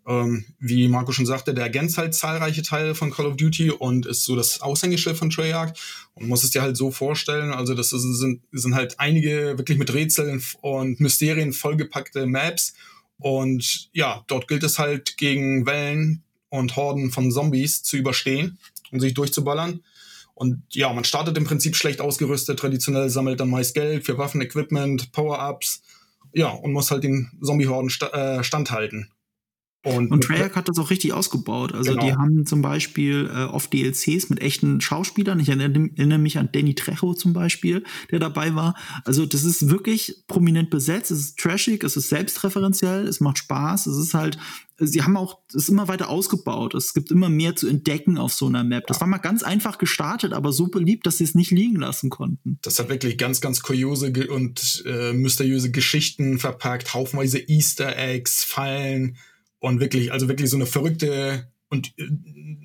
ähm, 0.08 0.46
wie 0.60 0.88
Marco 0.88 1.12
schon 1.12 1.26
sagte, 1.26 1.54
der 1.54 1.66
ergänzt 1.66 1.98
halt 1.98 2.16
zahlreiche 2.16 2.62
Teile 2.62 2.96
von 2.96 3.12
Call 3.12 3.26
of 3.26 3.36
Duty 3.36 3.72
und 3.72 4.06
ist 4.06 4.24
so 4.24 4.38
das 4.38 4.62
Aushängeschild 4.62 5.18
von 5.18 5.30
Treyarch 5.30 5.78
und 6.14 6.28
muss 6.28 6.46
es 6.46 6.52
dir 6.52 6.62
halt 6.62 6.78
so 6.78 6.92
vorstellen, 6.92 7.52
also 7.52 7.74
das 7.74 7.90
sind, 7.90 8.42
sind 8.52 8.76
halt 8.76 9.00
einige 9.00 9.58
wirklich 9.58 9.78
mit 9.78 9.94
Rätseln 9.94 10.42
und 10.62 11.02
Mysterien 11.02 11.52
vollgepackte 11.52 12.26
Maps 12.26 12.74
Und 13.18 13.90
ja, 13.92 14.24
dort 14.28 14.48
gilt 14.48 14.64
es 14.64 14.80
halt 14.80 15.18
gegen 15.18 15.66
Wellen 15.66 16.24
und 16.50 16.78
Horden 16.78 17.12
von 17.12 17.32
Zombies 17.32 17.84
zu 17.84 17.98
überstehen 17.98 18.58
und 18.92 19.02
sich 19.02 19.14
durchzuballern. 19.14 19.84
Und 20.36 20.64
ja, 20.70 20.94
man 20.94 21.04
startet 21.04 21.36
im 21.38 21.46
Prinzip 21.46 21.76
schlecht 21.76 22.00
ausgerüstet, 22.00 22.60
traditionell 22.60 23.10
sammelt 23.10 23.40
dann 23.40 23.50
meist 23.50 23.74
Geld 23.74 24.06
für 24.06 24.18
Waffen, 24.18 24.40
Equipment, 24.40 25.12
Power-Ups. 25.12 25.82
Ja, 26.34 26.50
und 26.50 26.72
muss 26.72 26.92
halt 26.92 27.04
den 27.04 27.32
Zombie-Horden 27.42 27.90
sta 27.90 28.08
äh, 28.38 28.44
standhalten. 28.44 29.10
Und, 29.88 30.12
und 30.12 30.24
Treyarch 30.24 30.56
hat 30.56 30.68
das 30.68 30.78
auch 30.80 30.90
richtig 30.90 31.14
ausgebaut. 31.14 31.74
Also 31.74 31.92
genau. 31.92 32.06
die 32.06 32.14
haben 32.14 32.46
zum 32.46 32.62
Beispiel 32.62 33.30
äh, 33.34 33.44
oft 33.46 33.72
DLCs 33.72 34.30
mit 34.30 34.42
echten 34.42 34.82
Schauspielern. 34.82 35.40
Ich 35.40 35.50
erinnere, 35.50 36.18
mich 36.18 36.38
an 36.38 36.50
Danny 36.52 36.76
Trejo 36.76 37.14
zum 37.14 37.34
Beispiel, 37.34 37.84
der 38.12 38.20
dabei 38.20 38.56
war. 38.56 38.76
Also 39.06 39.26
das 39.26 39.44
ist 39.44 39.70
wirklich 39.70 40.24
prominent 40.28 40.70
besetzt. 40.70 41.12
Es 41.12 41.20
ist 41.20 41.40
trashig, 41.40 41.84
es 41.84 41.96
ist 41.96 42.10
selbstreferenziell, 42.10 43.08
es 43.08 43.20
macht 43.20 43.38
Spaß. 43.38 43.88
Es 43.88 43.98
ist 43.98 44.14
halt, 44.14 44.38
sie 44.78 45.04
haben 45.04 45.16
auch 45.16 45.40
es 45.54 45.70
immer 45.70 45.88
weiter 45.88 46.10
ausgebaut. 46.10 46.74
Es 46.76 46.94
gibt 46.94 47.12
immer 47.12 47.30
mehr 47.30 47.56
zu 47.56 47.68
entdecken 47.68 48.18
auf 48.18 48.34
so 48.34 48.48
einer 48.48 48.64
Map. 48.64 48.88
Das 48.88 49.00
war 49.00 49.08
mal 49.08 49.18
ganz 49.18 49.44
einfach 49.44 49.78
gestartet, 49.78 50.34
aber 50.34 50.52
so 50.52 50.68
beliebt, 50.68 51.06
dass 51.06 51.18
sie 51.20 51.24
es 51.24 51.36
nicht 51.36 51.52
liegen 51.52 51.78
lassen 51.78 52.10
konnten. 52.10 52.60
Das 52.62 52.80
hat 52.80 52.90
wirklich 52.90 53.18
ganz, 53.18 53.42
ganz 53.42 53.62
kuriose 53.62 54.12
und 54.30 54.84
äh, 54.86 55.14
mysteriöse 55.14 55.72
Geschichten 55.72 56.40
verpackt, 56.40 56.94
haufenweise 56.94 57.40
Easter 57.40 57.98
Eggs, 57.98 58.44
Fallen 58.44 59.18
und 59.60 59.80
wirklich, 59.80 60.12
also 60.12 60.28
wirklich 60.28 60.50
so 60.50 60.58
eine 60.58 60.66
verrückte 60.66 61.52
und 61.70 61.94
äh, 61.98 62.08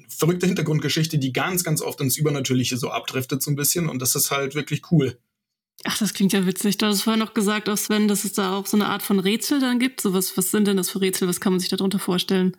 verrückte 0.09 0.46
Hintergrundgeschichte, 0.46 1.18
die 1.18 1.33
ganz, 1.33 1.64
ganz 1.64 1.83
oft 1.83 2.00
ins 2.00 2.16
Übernatürliche 2.16 2.76
so 2.76 2.90
abdriftet 2.90 3.42
so 3.42 3.50
ein 3.50 3.57
bisschen. 3.57 3.88
Und 3.88 4.00
das 4.00 4.14
ist 4.14 4.31
halt 4.31 4.55
wirklich 4.55 4.90
cool. 4.90 5.18
Ach, 5.85 5.98
das 5.98 6.14
klingt 6.14 6.33
ja 6.33 6.46
witzig. 6.46 6.78
Du 6.78 6.87
hast 6.87 7.02
vorher 7.02 7.22
noch 7.22 7.35
gesagt, 7.35 7.68
auch 7.68 7.76
Sven, 7.76 8.07
dass 8.07 8.24
es 8.24 8.35
da 8.35 8.57
auch 8.57 8.66
so 8.66 8.76
eine 8.76 8.87
Art 8.87 9.02
von 9.02 9.18
Rätsel 9.18 9.59
dann 9.61 9.78
gibt. 9.81 10.00
So 10.00 10.12
was, 10.12 10.37
was 10.37 10.50
sind 10.50 10.68
denn 10.68 10.76
das 10.76 10.90
für 10.90 11.00
Rätsel? 11.00 11.26
Was 11.26 11.40
kann 11.40 11.52
man 11.52 11.61
sich 11.61 11.70
darunter 11.70 11.98
vorstellen? 11.98 12.57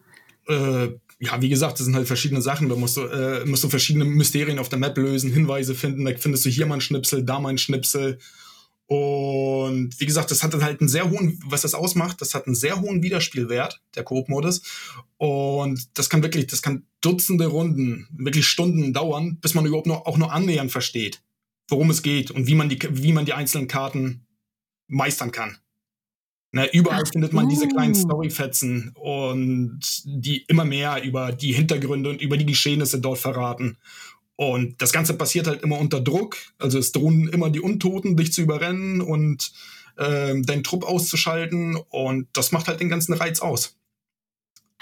Äh, 0.48 0.90
ja, 1.20 1.42
wie 1.42 1.48
gesagt, 1.48 1.80
das 1.80 1.86
sind 1.86 1.96
halt 1.96 2.08
verschiedene 2.08 2.42
Sachen. 2.42 2.68
Da 2.68 2.76
musst 2.76 2.98
du, 2.98 3.02
äh, 3.04 3.46
musst 3.46 3.64
du 3.64 3.70
verschiedene 3.70 4.04
Mysterien 4.04 4.60
auf 4.60 4.68
der 4.68 4.80
Map 4.80 4.98
lösen, 4.98 5.32
Hinweise 5.32 5.74
finden. 5.74 6.04
Da 6.04 6.12
findest 6.18 6.44
du 6.46 6.50
hier 6.50 6.66
mal 6.66 6.76
einen 6.76 6.82
Schnipsel, 6.82 7.24
da 7.24 7.40
mal 7.40 7.50
einen 7.50 7.58
Schnipsel. 7.58 8.20
Und 8.88 10.00
wie 10.00 10.06
gesagt, 10.06 10.30
das 10.30 10.44
hat 10.44 10.54
halt 10.62 10.82
einen 10.82 10.90
sehr 10.90 11.10
hohen, 11.10 11.40
was 11.46 11.62
das 11.62 11.74
ausmacht, 11.74 12.22
das 12.22 12.36
hat 12.36 12.48
einen 12.48 12.56
sehr 12.56 12.82
hohen 12.82 13.02
Wiederspielwert, 13.02 13.82
der 13.96 14.04
Coop-Modus. 14.04 14.62
Und 15.18 15.98
das 15.98 16.10
kann 16.10 16.22
wirklich, 16.22 16.48
das 16.48 16.62
kann 16.62 16.86
Dutzende 17.02 17.48
Runden, 17.48 18.08
wirklich 18.12 18.48
Stunden 18.48 18.94
dauern, 18.94 19.38
bis 19.42 19.54
man 19.54 19.66
überhaupt 19.66 19.88
noch, 19.88 20.06
auch 20.06 20.18
nur 20.18 20.32
annähernd 20.32 20.72
versteht, 20.72 21.22
worum 21.70 21.90
es 21.90 22.02
geht 22.02 22.32
und 22.32 22.48
wie 22.48 22.56
man 22.56 22.70
die, 22.70 22.80
wie 22.92 23.14
man 23.14 23.26
die 23.26 23.34
einzelnen 23.34 23.68
Karten 23.68 24.26
meistern 24.88 25.32
kann. 25.32 25.58
Na, 26.56 26.70
überall 26.72 27.02
Ach, 27.04 27.12
findet 27.12 27.34
man 27.34 27.50
diese 27.50 27.68
kleinen 27.68 27.96
Storyfetzen 27.96 28.92
und 28.94 29.80
die 30.06 30.46
immer 30.48 30.66
mehr 30.66 31.04
über 31.04 31.32
die 31.32 31.52
Hintergründe 31.52 32.12
und 32.12 32.22
über 32.22 32.38
die 32.38 32.46
Geschehnisse 32.46 33.02
dort 33.02 33.18
verraten. 33.18 33.78
Und 34.36 34.82
das 34.82 34.92
Ganze 34.92 35.14
passiert 35.14 35.48
halt 35.48 35.62
immer 35.62 35.80
unter 35.80 36.02
Druck. 36.02 36.38
Also 36.58 36.80
es 36.80 36.92
drohen 36.92 37.28
immer 37.28 37.50
die 37.50 37.62
Untoten, 37.62 38.18
dich 38.18 38.34
zu 38.34 38.42
überrennen 38.42 39.02
und 39.02 39.52
äh, 39.98 40.40
deinen 40.42 40.64
Trupp 40.64 40.84
auszuschalten. 40.86 41.76
Und 41.90 42.28
das 42.34 42.52
macht 42.52 42.68
halt 42.68 42.80
den 42.80 42.90
ganzen 42.90 43.14
Reiz 43.14 43.40
aus. 43.40 43.78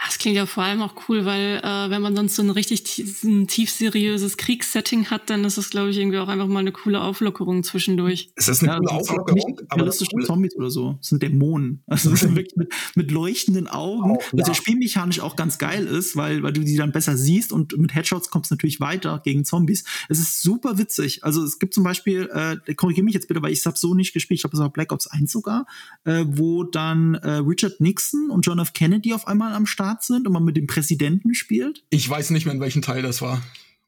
Das 0.03 0.17
klingt 0.17 0.35
ja 0.35 0.47
vor 0.47 0.63
allem 0.63 0.81
auch 0.81 0.95
cool, 1.07 1.25
weil 1.25 1.61
äh, 1.63 1.89
wenn 1.89 2.01
man 2.01 2.15
sonst 2.15 2.35
so 2.35 2.41
ein 2.41 2.49
richtig 2.49 3.23
ein 3.23 3.47
tief 3.47 3.69
seriöses 3.69 4.35
Kriegssetting 4.37 5.07
hat, 5.07 5.29
dann 5.29 5.45
ist 5.45 5.59
das, 5.59 5.69
glaube 5.69 5.91
ich, 5.91 5.97
irgendwie 5.97 6.17
auch 6.17 6.27
einfach 6.27 6.47
mal 6.47 6.59
eine 6.59 6.71
coole 6.71 7.01
Auflockerung 7.01 7.63
zwischendurch. 7.63 8.31
Es 8.35 8.47
ist 8.47 8.63
eine 8.63 8.71
ja, 8.71 8.77
coole 8.79 8.91
Auflockerung. 8.91 9.35
Nicht 9.35 9.61
realistische 9.71 10.17
Zombies 10.25 10.55
oder 10.55 10.71
so. 10.71 10.93
Das 10.93 11.09
sind 11.09 11.21
Dämonen. 11.21 11.83
Also 11.85 12.09
das 12.09 12.21
sind 12.21 12.35
wirklich 12.35 12.55
mit, 12.55 12.73
mit 12.95 13.11
leuchtenden 13.11 13.67
Augen. 13.67 14.17
Auch, 14.17 14.21
ja. 14.33 14.39
Was 14.39 14.47
ja 14.47 14.53
spielmechanisch 14.55 15.19
auch 15.19 15.35
ganz 15.35 15.59
geil 15.59 15.85
ist, 15.85 16.15
weil, 16.15 16.41
weil 16.41 16.53
du 16.53 16.61
die 16.61 16.75
dann 16.75 16.91
besser 16.91 17.15
siehst 17.15 17.51
und 17.51 17.77
mit 17.77 17.93
Headshots 17.93 18.31
kommst 18.31 18.49
du 18.49 18.55
natürlich 18.55 18.79
weiter 18.79 19.21
gegen 19.23 19.45
Zombies. 19.45 19.83
Es 20.09 20.19
ist 20.19 20.41
super 20.41 20.79
witzig. 20.79 21.23
Also 21.23 21.43
es 21.43 21.59
gibt 21.59 21.75
zum 21.75 21.83
Beispiel, 21.83 22.27
äh, 22.33 22.73
korrigiere 22.73 23.05
mich 23.05 23.13
jetzt 23.13 23.27
bitte, 23.27 23.41
weil 23.43 23.51
ich 23.51 23.63
habe 23.65 23.77
so 23.77 23.93
nicht 23.93 24.13
gespielt, 24.13 24.39
ich 24.39 24.41
glaube, 24.41 24.55
es 24.55 24.61
war 24.61 24.69
Black 24.71 24.91
Ops 24.91 25.07
1 25.07 25.31
sogar, 25.31 25.67
äh, 26.05 26.25
wo 26.27 26.63
dann 26.63 27.13
äh, 27.15 27.33
Richard 27.33 27.79
Nixon 27.79 28.31
und 28.31 28.45
John 28.45 28.57
F. 28.57 28.73
Kennedy 28.73 29.13
auf 29.13 29.27
einmal 29.27 29.53
am 29.53 29.67
Start 29.67 29.90
Start 29.91 30.03
sind 30.03 30.27
und 30.27 30.33
man 30.33 30.43
mit 30.43 30.55
dem 30.55 30.67
Präsidenten 30.67 31.33
spielt? 31.33 31.83
Ich 31.89 32.09
weiß 32.09 32.29
nicht 32.29 32.45
mehr, 32.45 32.55
in 32.55 32.61
welchem 32.61 32.81
Teil 32.81 33.01
das 33.01 33.21
war. 33.21 33.41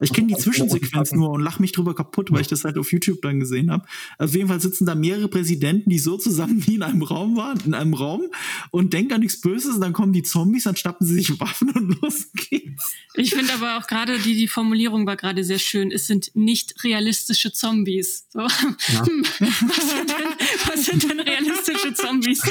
Ich 0.04 0.12
kenne 0.12 0.28
die 0.28 0.36
Zwischensequenz 0.36 1.12
nur 1.12 1.30
und 1.30 1.40
lach 1.40 1.58
mich 1.58 1.72
drüber 1.72 1.94
kaputt, 1.94 2.30
weil 2.30 2.42
ich 2.42 2.48
das 2.48 2.64
halt 2.64 2.76
auf 2.78 2.92
YouTube 2.92 3.22
dann 3.22 3.40
gesehen 3.40 3.70
habe. 3.70 3.86
Auf 4.18 4.34
jeden 4.34 4.48
Fall 4.48 4.60
sitzen 4.60 4.86
da 4.86 4.94
mehrere 4.94 5.28
Präsidenten, 5.28 5.88
die 5.88 5.98
so 5.98 6.18
zusammen 6.18 6.62
wie 6.66 6.74
in 6.74 6.82
einem 6.82 7.02
Raum 7.02 7.36
waren, 7.36 7.58
in 7.64 7.74
einem 7.74 7.94
Raum 7.94 8.22
und 8.70 8.92
denken 8.92 9.14
an 9.14 9.20
nichts 9.20 9.40
Böses 9.40 9.76
und 9.76 9.80
dann 9.80 9.92
kommen 9.92 10.12
die 10.12 10.22
Zombies, 10.22 10.64
dann 10.64 10.76
schnappen 10.76 11.06
sie 11.06 11.14
sich 11.14 11.40
Waffen 11.40 11.70
und 11.70 12.00
los 12.02 12.28
geht's. 12.34 12.92
Ich 13.14 13.34
finde 13.34 13.52
aber 13.54 13.78
auch 13.78 13.86
gerade 13.86 14.18
die, 14.18 14.34
die 14.34 14.48
Formulierung 14.48 15.06
war 15.06 15.16
gerade 15.16 15.42
sehr 15.44 15.58
schön. 15.58 15.90
Es 15.90 16.06
sind 16.06 16.30
nicht 16.34 16.84
realistische 16.84 17.52
Zombies. 17.52 18.26
So. 18.30 18.40
Ja. 18.40 18.48
was, 18.48 19.90
sind 19.90 20.10
denn, 20.10 20.26
was, 20.66 20.84
sind 20.84 21.10
denn, 21.10 21.20
realistische 21.20 21.94
Zombies? 21.94 22.42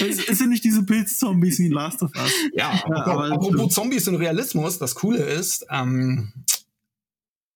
Es, 0.00 0.28
es 0.28 0.38
sind 0.38 0.50
nicht 0.50 0.64
diese 0.64 0.82
Pilzzombies 0.82 1.58
wie 1.60 1.68
Last 1.68 2.02
of 2.02 2.10
Us. 2.16 2.32
Ja, 2.52 2.74
ja 2.74 3.06
aber 3.06 3.32
apropos 3.32 3.74
Zombies 3.74 4.06
und 4.08 4.16
Realismus, 4.16 4.78
das 4.78 4.94
Coole 4.94 5.22
ist, 5.22 5.64
ähm, 5.70 6.32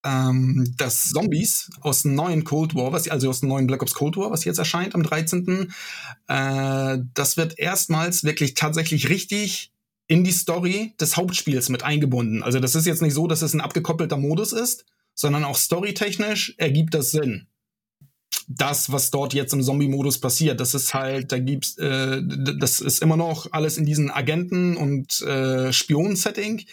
ähm, 0.04 0.74
dass 0.76 1.10
Zombies 1.10 1.70
aus 1.80 2.02
dem 2.02 2.14
neuen 2.14 2.44
Cold 2.44 2.74
War, 2.74 2.92
was, 2.92 3.08
also 3.08 3.28
aus 3.30 3.40
dem 3.40 3.48
neuen 3.48 3.66
Black 3.66 3.82
Ops 3.82 3.94
Cold 3.94 4.16
War, 4.16 4.30
was 4.30 4.44
jetzt 4.44 4.58
erscheint 4.58 4.94
am 4.94 5.02
13., 5.02 5.72
äh, 6.28 6.98
das 7.14 7.36
wird 7.36 7.58
erstmals 7.58 8.24
wirklich 8.24 8.54
tatsächlich 8.54 9.08
richtig 9.08 9.72
in 10.08 10.24
die 10.24 10.32
Story 10.32 10.94
des 11.00 11.16
Hauptspiels 11.16 11.68
mit 11.68 11.84
eingebunden. 11.84 12.42
Also 12.42 12.58
das 12.58 12.74
ist 12.74 12.86
jetzt 12.86 13.02
nicht 13.02 13.14
so, 13.14 13.26
dass 13.26 13.42
es 13.42 13.54
ein 13.54 13.60
abgekoppelter 13.60 14.16
Modus 14.16 14.52
ist, 14.52 14.84
sondern 15.14 15.44
auch 15.44 15.56
storytechnisch 15.56 16.54
ergibt 16.58 16.94
das 16.94 17.12
Sinn. 17.12 17.46
Das, 18.48 18.90
was 18.90 19.10
dort 19.10 19.34
jetzt 19.34 19.52
im 19.52 19.62
Zombie-Modus 19.62 20.18
passiert, 20.18 20.58
das 20.58 20.74
ist 20.74 20.94
halt, 20.94 21.30
da 21.32 21.38
gibt's, 21.38 21.78
äh, 21.78 22.20
das 22.58 22.80
ist 22.80 23.00
immer 23.00 23.16
noch 23.16 23.52
alles 23.52 23.78
in 23.78 23.86
diesen 23.86 24.10
Agenten- 24.10 24.76
und 24.76 25.20
äh, 25.22 25.72
Spion-Setting. 25.72 26.64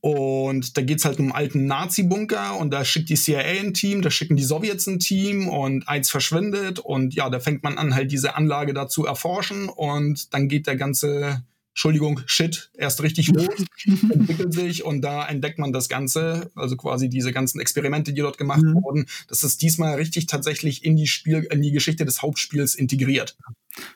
Und 0.00 0.76
da 0.78 0.82
geht's 0.82 1.04
halt 1.04 1.18
um 1.18 1.26
einen 1.26 1.32
alten 1.32 1.66
Nazi-Bunker 1.66 2.56
und 2.56 2.70
da 2.70 2.84
schickt 2.84 3.10
die 3.10 3.16
CIA 3.16 3.60
ein 3.60 3.74
Team, 3.74 4.00
da 4.00 4.10
schicken 4.10 4.36
die 4.36 4.44
Sowjets 4.44 4.86
ein 4.86 4.98
Team 4.98 5.48
und 5.48 5.88
eins 5.88 6.10
verschwindet 6.10 6.78
und 6.78 7.14
ja, 7.14 7.28
da 7.28 7.38
fängt 7.38 7.62
man 7.62 7.76
an, 7.76 7.94
halt 7.94 8.10
diese 8.10 8.34
Anlage 8.34 8.72
da 8.72 8.88
zu 8.88 9.04
erforschen 9.04 9.68
und 9.68 10.32
dann 10.32 10.48
geht 10.48 10.66
der 10.66 10.76
ganze 10.76 11.44
Entschuldigung, 11.72 12.20
Shit, 12.26 12.70
erst 12.76 13.02
richtig 13.02 13.28
los, 13.28 13.48
entwickelt 13.86 14.52
sich 14.52 14.84
und 14.84 15.02
da 15.02 15.26
entdeckt 15.26 15.58
man 15.58 15.72
das 15.72 15.88
Ganze, 15.88 16.50
also 16.54 16.76
quasi 16.76 17.08
diese 17.08 17.32
ganzen 17.32 17.60
Experimente, 17.60 18.12
die 18.12 18.22
dort 18.22 18.38
gemacht 18.38 18.62
mhm. 18.62 18.74
wurden. 18.74 19.06
Das 19.28 19.44
ist 19.44 19.62
diesmal 19.62 19.94
richtig 19.94 20.26
tatsächlich 20.26 20.84
in 20.84 20.96
die 20.96 21.06
Spiel, 21.06 21.46
in 21.50 21.62
die 21.62 21.72
Geschichte 21.72 22.04
des 22.04 22.22
Hauptspiels 22.22 22.74
integriert. 22.74 23.36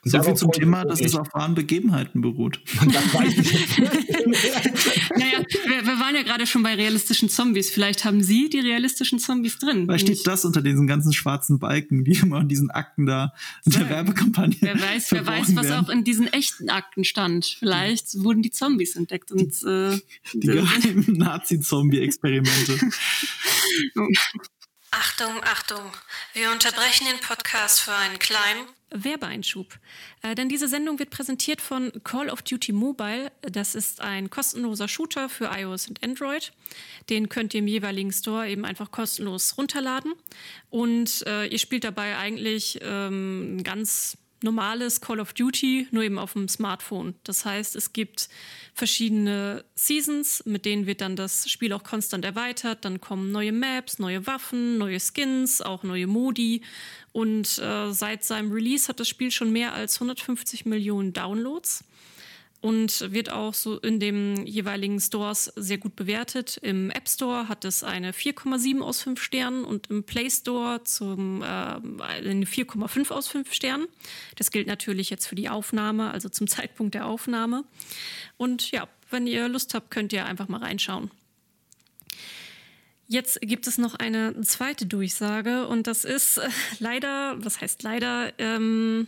Und 0.03 0.11
so 0.11 0.23
viel 0.23 0.35
zum 0.35 0.51
Thema, 0.51 0.85
dass 0.85 1.01
es 1.01 1.15
auf 1.15 1.33
wahren 1.33 1.53
Begebenheiten 1.53 2.21
beruht. 2.21 2.61
naja, 2.75 2.95
wir, 5.65 5.85
wir, 5.85 5.99
waren 5.99 6.15
ja 6.15 6.23
gerade 6.23 6.47
schon 6.47 6.63
bei 6.63 6.75
realistischen 6.75 7.27
Zombies. 7.29 7.69
Vielleicht 7.69 8.05
haben 8.05 8.23
Sie 8.23 8.49
die 8.49 8.61
realistischen 8.61 9.19
Zombies 9.19 9.57
drin. 9.57 9.85
Da 9.87 9.99
steht 9.99 10.25
das 10.25 10.45
unter 10.45 10.61
diesen 10.61 10.87
ganzen 10.87 11.11
schwarzen 11.11 11.59
Balken, 11.59 12.05
die 12.05 12.13
immer 12.13 12.39
in 12.41 12.47
diesen 12.47 12.71
Akten 12.71 13.05
da 13.05 13.33
in 13.65 13.73
der 13.73 13.89
Werbekampagne. 13.89 14.55
Wer 14.61 14.79
weiß, 14.79 15.11
wer 15.11 15.27
weiß, 15.27 15.55
was 15.55 15.71
auch 15.71 15.89
in 15.89 16.05
diesen 16.05 16.31
echten 16.31 16.69
Akten 16.69 17.03
stand. 17.03 17.45
Vielleicht 17.59 18.23
wurden 18.23 18.41
die 18.41 18.51
Zombies 18.51 18.95
entdeckt 18.95 19.31
und 19.31 19.51
äh, 19.63 19.99
die 20.33 20.47
geheimen 20.47 21.05
Nazi-Zombie-Experimente. 21.17 22.79
Achtung, 24.91 25.43
Achtung. 25.43 25.91
Wir 26.33 26.51
unterbrechen 26.51 27.05
den 27.11 27.19
Podcast 27.19 27.81
für 27.81 27.93
einen 27.93 28.17
kleinen 28.17 28.65
Werbeeinschub. 29.03 29.79
Äh, 30.21 30.35
denn 30.35 30.49
diese 30.49 30.67
Sendung 30.67 30.99
wird 30.99 31.09
präsentiert 31.09 31.61
von 31.61 31.91
Call 32.03 32.29
of 32.29 32.41
Duty 32.41 32.71
Mobile. 32.71 33.31
Das 33.41 33.75
ist 33.75 34.01
ein 34.01 34.29
kostenloser 34.29 34.87
Shooter 34.87 35.29
für 35.29 35.51
iOS 35.55 35.87
und 35.87 36.03
Android. 36.03 36.51
Den 37.09 37.29
könnt 37.29 37.53
ihr 37.53 37.59
im 37.59 37.67
jeweiligen 37.67 38.11
Store 38.11 38.47
eben 38.47 38.65
einfach 38.65 38.91
kostenlos 38.91 39.57
runterladen. 39.57 40.13
Und 40.69 41.25
äh, 41.27 41.47
ihr 41.47 41.59
spielt 41.59 41.83
dabei 41.83 42.17
eigentlich 42.17 42.79
ähm, 42.81 43.61
ganz 43.63 44.17
normales 44.41 45.01
Call 45.01 45.19
of 45.19 45.33
Duty, 45.33 45.87
nur 45.91 46.03
eben 46.03 46.19
auf 46.19 46.33
dem 46.33 46.47
Smartphone. 46.47 47.15
Das 47.23 47.45
heißt, 47.45 47.75
es 47.75 47.93
gibt 47.93 48.29
verschiedene 48.73 49.63
Seasons, 49.75 50.43
mit 50.45 50.65
denen 50.65 50.85
wird 50.85 51.01
dann 51.01 51.15
das 51.15 51.49
Spiel 51.49 51.73
auch 51.73 51.83
konstant 51.83 52.25
erweitert. 52.25 52.85
Dann 52.85 53.01
kommen 53.01 53.31
neue 53.31 53.51
Maps, 53.51 53.99
neue 53.99 54.27
Waffen, 54.27 54.77
neue 54.77 54.99
Skins, 54.99 55.61
auch 55.61 55.83
neue 55.83 56.07
Modi. 56.07 56.61
Und 57.11 57.57
äh, 57.59 57.91
seit 57.91 58.23
seinem 58.23 58.51
Release 58.51 58.87
hat 58.87 58.99
das 58.99 59.07
Spiel 59.07 59.31
schon 59.31 59.51
mehr 59.51 59.73
als 59.73 59.95
150 59.95 60.65
Millionen 60.65 61.13
Downloads. 61.13 61.83
Und 62.65 63.13
wird 63.13 63.31
auch 63.31 63.53
so 63.53 63.77
in 63.77 63.99
den 63.99 64.47
jeweiligen 64.47 64.99
Stores 64.99 65.53
sehr 65.55 65.77
gut 65.77 65.95
bewertet. 65.95 66.57
Im 66.63 66.89
App 66.89 67.07
Store 67.07 67.47
hat 67.47 67.63
es 67.63 67.83
eine 67.83 68.11
4,7 68.11 68.81
aus 68.81 69.03
5 69.03 69.21
Sternen 69.21 69.63
und 69.63 69.91
im 69.91 70.03
Play 70.03 70.31
Store 70.31 70.83
zum, 70.83 71.43
äh, 71.43 71.45
eine 71.45 72.47
4,5 72.47 73.11
aus 73.11 73.27
5 73.27 73.53
Sternen. 73.53 73.85
Das 74.37 74.49
gilt 74.49 74.65
natürlich 74.65 75.11
jetzt 75.11 75.27
für 75.27 75.35
die 75.35 75.47
Aufnahme, 75.47 76.09
also 76.09 76.27
zum 76.27 76.47
Zeitpunkt 76.55 76.95
der 76.95 77.05
Aufnahme. 77.05 77.65
Und 78.37 78.71
ja, 78.71 78.87
wenn 79.11 79.27
ihr 79.27 79.47
Lust 79.47 79.75
habt, 79.75 79.91
könnt 79.91 80.11
ihr 80.11 80.25
einfach 80.25 80.47
mal 80.47 80.61
reinschauen. 80.61 81.11
Jetzt 83.07 83.41
gibt 83.41 83.67
es 83.67 83.77
noch 83.77 83.93
eine 83.93 84.41
zweite 84.41 84.87
Durchsage 84.87 85.67
und 85.67 85.85
das 85.85 86.03
ist 86.03 86.39
äh, 86.39 86.49
leider, 86.79 87.35
was 87.37 87.61
heißt 87.61 87.83
leider, 87.83 88.33
ähm, 88.39 89.07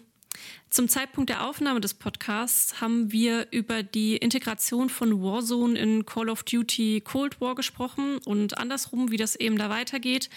zum 0.78 0.88
Zeitpunkt 0.88 1.32
der 1.32 1.44
Aufnahme 1.44 1.82
des 1.82 1.96
Podcasts 1.96 2.82
haben 2.82 3.12
wir 3.12 3.48
über 3.50 3.82
die 3.82 4.16
Integration 4.16 4.90
von 4.92 5.24
Warzone 5.24 5.76
in 5.76 6.06
Call 6.06 6.30
of 6.30 6.44
Duty 6.44 7.02
Cold 7.02 7.42
War 7.42 7.56
gesprochen 7.56 8.20
und 8.26 8.60
andersrum, 8.60 9.10
wie 9.10 9.18
das 9.18 9.36
eben 9.36 9.58
da 9.58 9.72
weitergeht. 9.72 10.30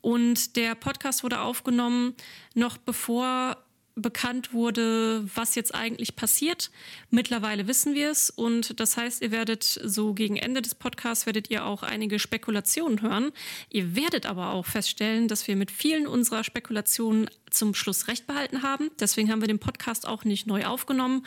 Und 0.00 0.54
der 0.54 0.76
Podcast 0.76 1.24
wurde 1.24 1.40
aufgenommen, 1.40 2.14
noch 2.54 2.76
bevor 2.76 3.56
bekannt 4.00 4.52
wurde, 4.52 5.24
was 5.34 5.54
jetzt 5.54 5.74
eigentlich 5.74 6.16
passiert. 6.16 6.70
Mittlerweile 7.10 7.66
wissen 7.66 7.94
wir 7.94 8.10
es 8.10 8.30
und 8.30 8.80
das 8.80 8.96
heißt, 8.96 9.22
ihr 9.22 9.30
werdet 9.30 9.64
so 9.64 10.14
gegen 10.14 10.36
Ende 10.36 10.62
des 10.62 10.74
Podcasts 10.74 11.26
werdet 11.26 11.50
ihr 11.50 11.64
auch 11.64 11.82
einige 11.82 12.18
Spekulationen 12.18 13.02
hören. 13.02 13.32
Ihr 13.68 13.96
werdet 13.96 14.26
aber 14.26 14.52
auch 14.52 14.66
feststellen, 14.66 15.28
dass 15.28 15.46
wir 15.48 15.56
mit 15.56 15.70
vielen 15.70 16.06
unserer 16.06 16.44
Spekulationen 16.44 17.28
zum 17.50 17.74
Schluss 17.74 18.08
recht 18.08 18.26
behalten 18.26 18.62
haben. 18.62 18.90
Deswegen 19.00 19.30
haben 19.30 19.40
wir 19.40 19.48
den 19.48 19.58
Podcast 19.58 20.06
auch 20.06 20.24
nicht 20.24 20.46
neu 20.46 20.64
aufgenommen. 20.64 21.26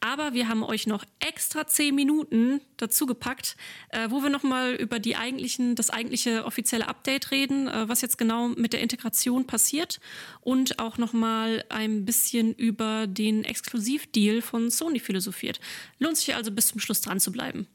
Aber 0.00 0.32
wir 0.32 0.48
haben 0.48 0.62
euch 0.62 0.86
noch 0.86 1.04
extra 1.18 1.66
zehn 1.66 1.94
Minuten 1.94 2.60
dazu 2.76 3.04
gepackt, 3.04 3.56
äh, 3.88 4.08
wo 4.10 4.22
wir 4.22 4.30
nochmal 4.30 4.74
über 4.74 5.00
die 5.00 5.16
eigentlichen, 5.16 5.74
das 5.74 5.90
eigentliche 5.90 6.44
offizielle 6.44 6.86
Update 6.86 7.32
reden, 7.32 7.66
äh, 7.66 7.88
was 7.88 8.00
jetzt 8.00 8.16
genau 8.16 8.48
mit 8.48 8.72
der 8.72 8.80
Integration 8.80 9.46
passiert 9.46 9.98
und 10.40 10.78
auch 10.78 10.98
nochmal 10.98 11.64
ein 11.68 12.04
bisschen 12.04 12.54
über 12.54 13.08
den 13.08 13.42
Exklusivdeal 13.42 14.40
von 14.40 14.70
Sony 14.70 15.00
philosophiert. 15.00 15.58
Lohnt 15.98 16.16
sich 16.16 16.34
also 16.36 16.52
bis 16.52 16.68
zum 16.68 16.78
Schluss 16.80 17.00
dran 17.00 17.18
zu 17.18 17.32
bleiben. 17.32 17.66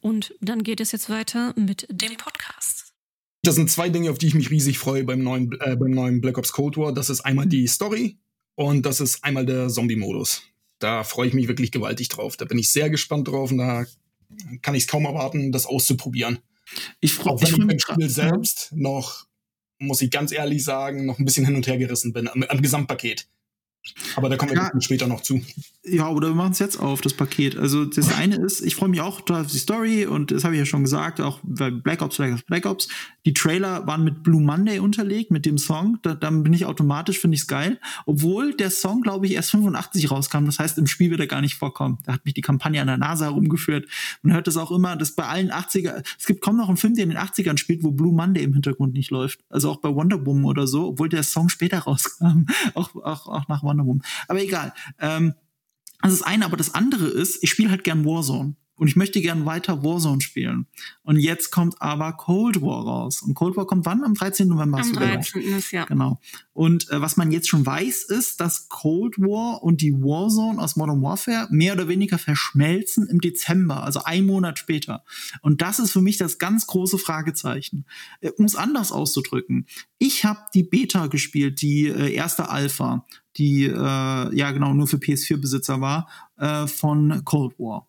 Und 0.00 0.34
dann 0.40 0.64
geht 0.64 0.80
es 0.80 0.92
jetzt 0.92 1.08
weiter 1.08 1.54
mit 1.56 1.86
dem 1.88 2.16
Podcast. 2.18 2.92
Das 3.42 3.54
sind 3.54 3.70
zwei 3.70 3.88
Dinge, 3.88 4.10
auf 4.10 4.18
die 4.18 4.26
ich 4.26 4.34
mich 4.34 4.50
riesig 4.50 4.78
freue 4.78 5.04
beim 5.04 5.22
neuen, 5.22 5.50
äh, 5.60 5.76
beim 5.76 5.92
neuen 5.92 6.20
Black 6.20 6.36
Ops 6.36 6.52
Cold 6.52 6.76
War. 6.76 6.92
Das 6.92 7.08
ist 7.08 7.22
einmal 7.22 7.46
die 7.46 7.66
Story 7.68 8.18
und 8.54 8.84
das 8.84 9.00
ist 9.00 9.24
einmal 9.24 9.46
der 9.46 9.68
Zombie-Modus 9.68 10.51
da 10.82 11.04
freue 11.04 11.28
ich 11.28 11.34
mich 11.34 11.48
wirklich 11.48 11.70
gewaltig 11.70 12.08
drauf. 12.08 12.36
Da 12.36 12.44
bin 12.44 12.58
ich 12.58 12.70
sehr 12.70 12.90
gespannt 12.90 13.28
drauf 13.28 13.50
und 13.50 13.58
da 13.58 13.84
kann 14.62 14.74
ich 14.74 14.84
es 14.84 14.88
kaum 14.88 15.04
erwarten, 15.04 15.52
das 15.52 15.66
auszuprobieren. 15.66 16.38
Ich 17.00 17.14
freue 17.14 17.34
mich. 17.34 17.44
Auch 17.44 17.58
wenn 17.58 17.60
ich 17.60 17.66
beim 17.66 17.78
Spiel 17.78 18.08
selbst 18.08 18.72
noch, 18.72 19.26
muss 19.78 20.02
ich 20.02 20.10
ganz 20.10 20.32
ehrlich 20.32 20.64
sagen, 20.64 21.06
noch 21.06 21.18
ein 21.18 21.24
bisschen 21.24 21.44
hin 21.44 21.56
und 21.56 21.66
her 21.66 21.78
gerissen 21.78 22.12
bin 22.12 22.28
am, 22.28 22.42
am 22.42 22.62
Gesamtpaket. 22.62 23.28
Aber 24.14 24.28
da 24.28 24.36
kommen 24.36 24.52
wir 24.52 24.58
ja, 24.58 24.80
später 24.80 25.06
noch 25.06 25.22
zu. 25.22 25.42
Ja, 25.84 26.10
oder 26.10 26.28
wir 26.28 26.36
machen 26.36 26.52
es 26.52 26.60
jetzt 26.60 26.78
auf, 26.78 27.00
das 27.00 27.12
Paket. 27.12 27.56
Also 27.58 27.84
das 27.84 28.14
eine 28.14 28.36
ist, 28.36 28.60
ich 28.60 28.76
freue 28.76 28.88
mich 28.88 29.00
auch 29.00 29.28
auf 29.28 29.46
die 29.48 29.58
Story 29.58 30.06
und 30.06 30.30
das 30.30 30.44
habe 30.44 30.54
ich 30.54 30.60
ja 30.60 30.64
schon 30.64 30.84
gesagt, 30.84 31.20
auch 31.20 31.40
bei 31.42 31.72
Black 31.72 32.02
Ops, 32.02 32.18
Black 32.18 32.34
Ops, 32.34 32.42
Black 32.42 32.66
Ops. 32.66 32.88
Die 33.26 33.34
Trailer 33.34 33.84
waren 33.84 34.04
mit 34.04 34.22
Blue 34.22 34.40
Monday 34.40 34.78
unterlegt, 34.78 35.32
mit 35.32 35.44
dem 35.44 35.58
Song. 35.58 35.98
Da, 36.02 36.14
dann 36.14 36.44
bin 36.44 36.52
ich 36.52 36.66
automatisch, 36.66 37.18
finde 37.18 37.34
ich 37.34 37.40
es 37.40 37.46
geil. 37.48 37.80
Obwohl 38.06 38.54
der 38.54 38.70
Song, 38.70 39.00
glaube 39.02 39.26
ich, 39.26 39.34
erst 39.34 39.50
85 39.50 40.08
rauskam. 40.12 40.44
Das 40.46 40.60
heißt, 40.60 40.78
im 40.78 40.86
Spiel 40.86 41.10
wird 41.10 41.18
er 41.18 41.26
gar 41.26 41.40
nicht 41.40 41.56
vorkommen. 41.56 41.98
Da 42.04 42.12
hat 42.12 42.24
mich 42.24 42.34
die 42.34 42.42
Kampagne 42.42 42.80
an 42.80 42.86
der 42.86 42.98
Nase 42.98 43.24
herumgeführt. 43.24 43.88
Man 44.22 44.34
hört 44.34 44.46
das 44.46 44.56
auch 44.56 44.70
immer, 44.70 44.94
dass 44.94 45.16
bei 45.16 45.24
allen 45.24 45.50
80er, 45.50 46.04
es 46.16 46.26
gibt 46.26 46.42
kaum 46.42 46.58
noch 46.58 46.68
einen 46.68 46.76
Film, 46.76 46.94
der 46.94 47.02
in 47.02 47.10
den 47.10 47.18
80ern 47.18 47.58
spielt, 47.58 47.82
wo 47.82 47.90
Blue 47.90 48.14
Monday 48.14 48.44
im 48.44 48.52
Hintergrund 48.52 48.94
nicht 48.94 49.10
läuft. 49.10 49.40
Also 49.50 49.68
auch 49.68 49.78
bei 49.78 49.92
Wonder 49.92 50.24
Woman 50.24 50.44
oder 50.44 50.68
so, 50.68 50.90
obwohl 50.90 51.08
der 51.08 51.24
Song 51.24 51.48
später 51.48 51.78
rauskam. 51.80 52.44
auch, 52.74 52.94
auch, 52.94 53.26
auch 53.26 53.48
nach 53.48 53.64
Wonder 53.64 53.84
Woman. 53.84 54.04
Aber 54.28 54.40
egal. 54.40 54.72
Ähm, 55.00 55.34
das 56.02 56.12
ist 56.12 56.22
eine, 56.22 56.44
aber 56.44 56.56
das 56.56 56.74
andere 56.74 57.06
ist, 57.06 57.42
ich 57.42 57.50
spiele 57.50 57.70
halt 57.70 57.84
gern 57.84 58.04
Warzone. 58.04 58.56
Und 58.82 58.88
ich 58.88 58.96
möchte 58.96 59.20
gern 59.20 59.46
weiter 59.46 59.84
Warzone 59.84 60.20
spielen. 60.22 60.66
Und 61.04 61.16
jetzt 61.16 61.52
kommt 61.52 61.80
aber 61.80 62.14
Cold 62.14 62.62
War 62.62 62.82
raus. 62.84 63.22
Und 63.22 63.34
Cold 63.34 63.56
War 63.56 63.64
kommt 63.64 63.86
wann? 63.86 64.02
Am 64.02 64.14
13. 64.14 64.48
November. 64.48 64.78
Am 64.78 64.92
13. 64.92 65.40
Ist, 65.40 65.70
ja. 65.70 65.84
Genau. 65.84 66.18
Und 66.52 66.90
äh, 66.90 67.00
was 67.00 67.16
man 67.16 67.30
jetzt 67.30 67.48
schon 67.48 67.64
weiß, 67.64 68.02
ist, 68.02 68.40
dass 68.40 68.68
Cold 68.70 69.20
War 69.20 69.62
und 69.62 69.82
die 69.82 69.92
Warzone 69.92 70.60
aus 70.60 70.74
Modern 70.74 71.00
Warfare 71.00 71.46
mehr 71.52 71.74
oder 71.74 71.86
weniger 71.86 72.18
verschmelzen 72.18 73.06
im 73.06 73.20
Dezember, 73.20 73.84
also 73.84 74.02
ein 74.02 74.26
Monat 74.26 74.58
später. 74.58 75.04
Und 75.42 75.62
das 75.62 75.78
ist 75.78 75.92
für 75.92 76.02
mich 76.02 76.16
das 76.16 76.40
ganz 76.40 76.66
große 76.66 76.98
Fragezeichen. 76.98 77.86
Äh, 78.20 78.30
um 78.30 78.46
es 78.46 78.56
anders 78.56 78.90
auszudrücken. 78.90 79.68
Ich 79.98 80.24
habe 80.24 80.40
die 80.54 80.64
Beta 80.64 81.06
gespielt, 81.06 81.62
die 81.62 81.86
äh, 81.86 82.12
erste 82.12 82.48
Alpha, 82.48 83.06
die 83.36 83.62
äh, 83.62 83.76
ja 83.76 84.50
genau 84.50 84.74
nur 84.74 84.88
für 84.88 84.96
PS4-Besitzer 84.96 85.80
war, 85.80 86.08
äh, 86.36 86.66
von 86.66 87.24
Cold 87.24 87.60
War. 87.60 87.86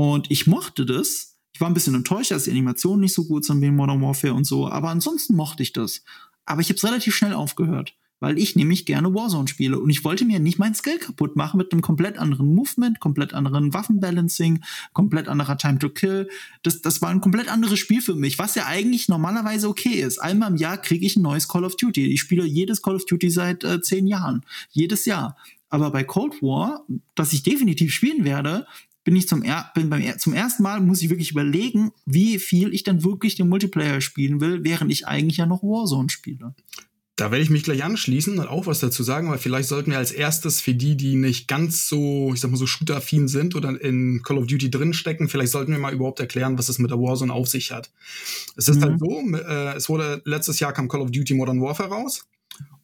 Und 0.00 0.30
ich 0.30 0.46
mochte 0.46 0.86
das. 0.86 1.36
Ich 1.52 1.60
war 1.60 1.68
ein 1.68 1.74
bisschen 1.74 1.94
enttäuscht, 1.94 2.30
dass 2.30 2.44
die 2.44 2.50
Animationen 2.50 3.00
nicht 3.00 3.12
so 3.12 3.26
gut 3.26 3.44
sind 3.44 3.60
wie 3.60 3.70
Modern 3.70 4.00
Warfare 4.00 4.32
und 4.32 4.44
so, 4.44 4.66
aber 4.66 4.88
ansonsten 4.88 5.36
mochte 5.36 5.62
ich 5.62 5.74
das. 5.74 6.02
Aber 6.46 6.62
ich 6.62 6.70
habe 6.70 6.76
es 6.76 6.84
relativ 6.84 7.14
schnell 7.14 7.34
aufgehört, 7.34 7.94
weil 8.18 8.38
ich 8.38 8.56
nämlich 8.56 8.86
gerne 8.86 9.12
Warzone 9.12 9.46
spiele 9.46 9.78
und 9.78 9.90
ich 9.90 10.02
wollte 10.02 10.24
mir 10.24 10.40
nicht 10.40 10.58
mein 10.58 10.74
Skill 10.74 10.96
kaputt 10.96 11.36
machen 11.36 11.58
mit 11.58 11.70
einem 11.70 11.82
komplett 11.82 12.16
anderen 12.16 12.54
Movement, 12.54 12.98
komplett 12.98 13.34
anderen 13.34 13.74
Waffenbalancing, 13.74 14.62
komplett 14.94 15.28
anderer 15.28 15.58
Time 15.58 15.78
to 15.78 15.90
Kill. 15.90 16.30
Das, 16.62 16.80
das 16.80 17.02
war 17.02 17.10
ein 17.10 17.20
komplett 17.20 17.52
anderes 17.52 17.78
Spiel 17.78 18.00
für 18.00 18.14
mich, 18.14 18.38
was 18.38 18.54
ja 18.54 18.64
eigentlich 18.64 19.10
normalerweise 19.10 19.68
okay 19.68 20.00
ist. 20.00 20.16
Einmal 20.16 20.52
im 20.52 20.56
Jahr 20.56 20.78
kriege 20.78 21.04
ich 21.04 21.16
ein 21.16 21.22
neues 21.22 21.46
Call 21.46 21.66
of 21.66 21.76
Duty. 21.76 22.06
Ich 22.06 22.22
spiele 22.22 22.46
jedes 22.46 22.80
Call 22.80 22.96
of 22.96 23.04
Duty 23.04 23.28
seit 23.28 23.64
äh, 23.64 23.82
zehn 23.82 24.06
Jahren, 24.06 24.46
jedes 24.70 25.04
Jahr. 25.04 25.36
Aber 25.68 25.90
bei 25.90 26.04
Cold 26.04 26.40
War, 26.40 26.86
das 27.14 27.34
ich 27.34 27.42
definitiv 27.42 27.92
spielen 27.92 28.24
werde, 28.24 28.66
bin 29.04 29.16
ich 29.16 29.28
zum, 29.28 29.42
er 29.42 29.70
bin 29.74 29.90
beim, 29.90 30.18
zum 30.18 30.34
ersten 30.34 30.62
Mal, 30.62 30.80
muss 30.80 31.02
ich 31.02 31.10
wirklich 31.10 31.30
überlegen, 31.30 31.90
wie 32.04 32.38
viel 32.38 32.74
ich 32.74 32.84
dann 32.84 33.02
wirklich 33.04 33.34
den 33.34 33.48
Multiplayer 33.48 34.00
spielen 34.00 34.40
will, 34.40 34.64
während 34.64 34.92
ich 34.92 35.06
eigentlich 35.06 35.38
ja 35.38 35.46
noch 35.46 35.62
Warzone 35.62 36.10
spiele. 36.10 36.54
Da 37.16 37.30
werde 37.30 37.42
ich 37.42 37.50
mich 37.50 37.64
gleich 37.64 37.84
anschließen 37.84 38.38
und 38.38 38.46
auch 38.46 38.66
was 38.66 38.80
dazu 38.80 39.02
sagen, 39.02 39.28
weil 39.28 39.36
vielleicht 39.36 39.68
sollten 39.68 39.90
wir 39.90 39.98
als 39.98 40.10
erstes 40.10 40.62
für 40.62 40.72
die, 40.72 40.96
die 40.96 41.16
nicht 41.16 41.48
ganz 41.48 41.86
so, 41.86 42.32
ich 42.32 42.40
sag 42.40 42.50
mal 42.50 42.56
so 42.56 42.66
shooter-affin 42.66 43.28
sind 43.28 43.54
oder 43.54 43.78
in 43.78 44.22
Call 44.22 44.38
of 44.38 44.46
Duty 44.46 44.70
drinstecken, 44.70 45.28
vielleicht 45.28 45.52
sollten 45.52 45.72
wir 45.72 45.78
mal 45.78 45.92
überhaupt 45.92 46.18
erklären, 46.18 46.56
was 46.56 46.70
es 46.70 46.78
mit 46.78 46.90
der 46.90 46.98
Warzone 46.98 47.30
auf 47.30 47.46
sich 47.46 47.72
hat. 47.72 47.90
Es 48.56 48.68
ist 48.68 48.80
halt 48.80 48.98
mhm. 49.02 49.34
halt 49.34 49.42
so, 49.42 49.50
äh, 49.50 49.76
es 49.76 49.88
wurde 49.90 50.22
letztes 50.24 50.60
Jahr 50.60 50.72
kam 50.72 50.88
Call 50.88 51.02
of 51.02 51.10
Duty 51.10 51.34
Modern 51.34 51.60
Warfare 51.60 51.90
raus 51.90 52.26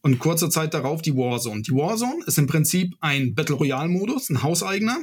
und 0.03 0.19
kurze 0.19 0.51
Zeit 0.51 0.75
darauf 0.75 1.01
die 1.01 1.17
Warzone. 1.17 1.63
Die 1.63 1.73
Warzone 1.73 2.23
ist 2.27 2.37
im 2.37 2.47
Prinzip 2.47 2.95
ein 3.01 3.35
Battle 3.35 3.57
Royale 3.57 3.89
Modus, 3.89 4.29
ein 4.29 4.43
hauseigener 4.43 4.99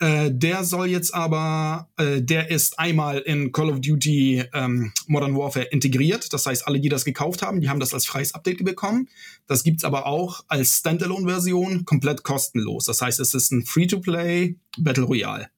äh, 0.00 0.30
der 0.30 0.62
soll 0.62 0.88
jetzt 0.88 1.12
aber, 1.12 1.88
äh, 1.96 2.22
der 2.22 2.50
ist 2.50 2.78
einmal 2.78 3.18
in 3.18 3.50
Call 3.50 3.70
of 3.70 3.80
Duty 3.80 4.44
ähm, 4.54 4.92
Modern 5.06 5.36
Warfare 5.36 5.66
integriert. 5.66 6.32
Das 6.32 6.46
heißt, 6.46 6.66
alle, 6.66 6.80
die 6.80 6.88
das 6.88 7.04
gekauft 7.04 7.42
haben, 7.42 7.60
die 7.60 7.68
haben 7.68 7.80
das 7.80 7.94
als 7.94 8.06
freies 8.06 8.34
Update 8.34 8.64
bekommen. 8.64 9.08
Das 9.46 9.64
gibt's 9.64 9.84
aber 9.84 10.06
auch 10.06 10.44
als 10.46 10.78
Standalone-Version 10.78 11.84
komplett 11.84 12.22
kostenlos. 12.22 12.84
Das 12.84 13.00
heißt, 13.00 13.18
es 13.18 13.34
ist 13.34 13.50
ein 13.50 13.64
Free-to-Play 13.64 14.56
Battle 14.78 15.04
Royale. 15.04 15.48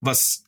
Was 0.00 0.45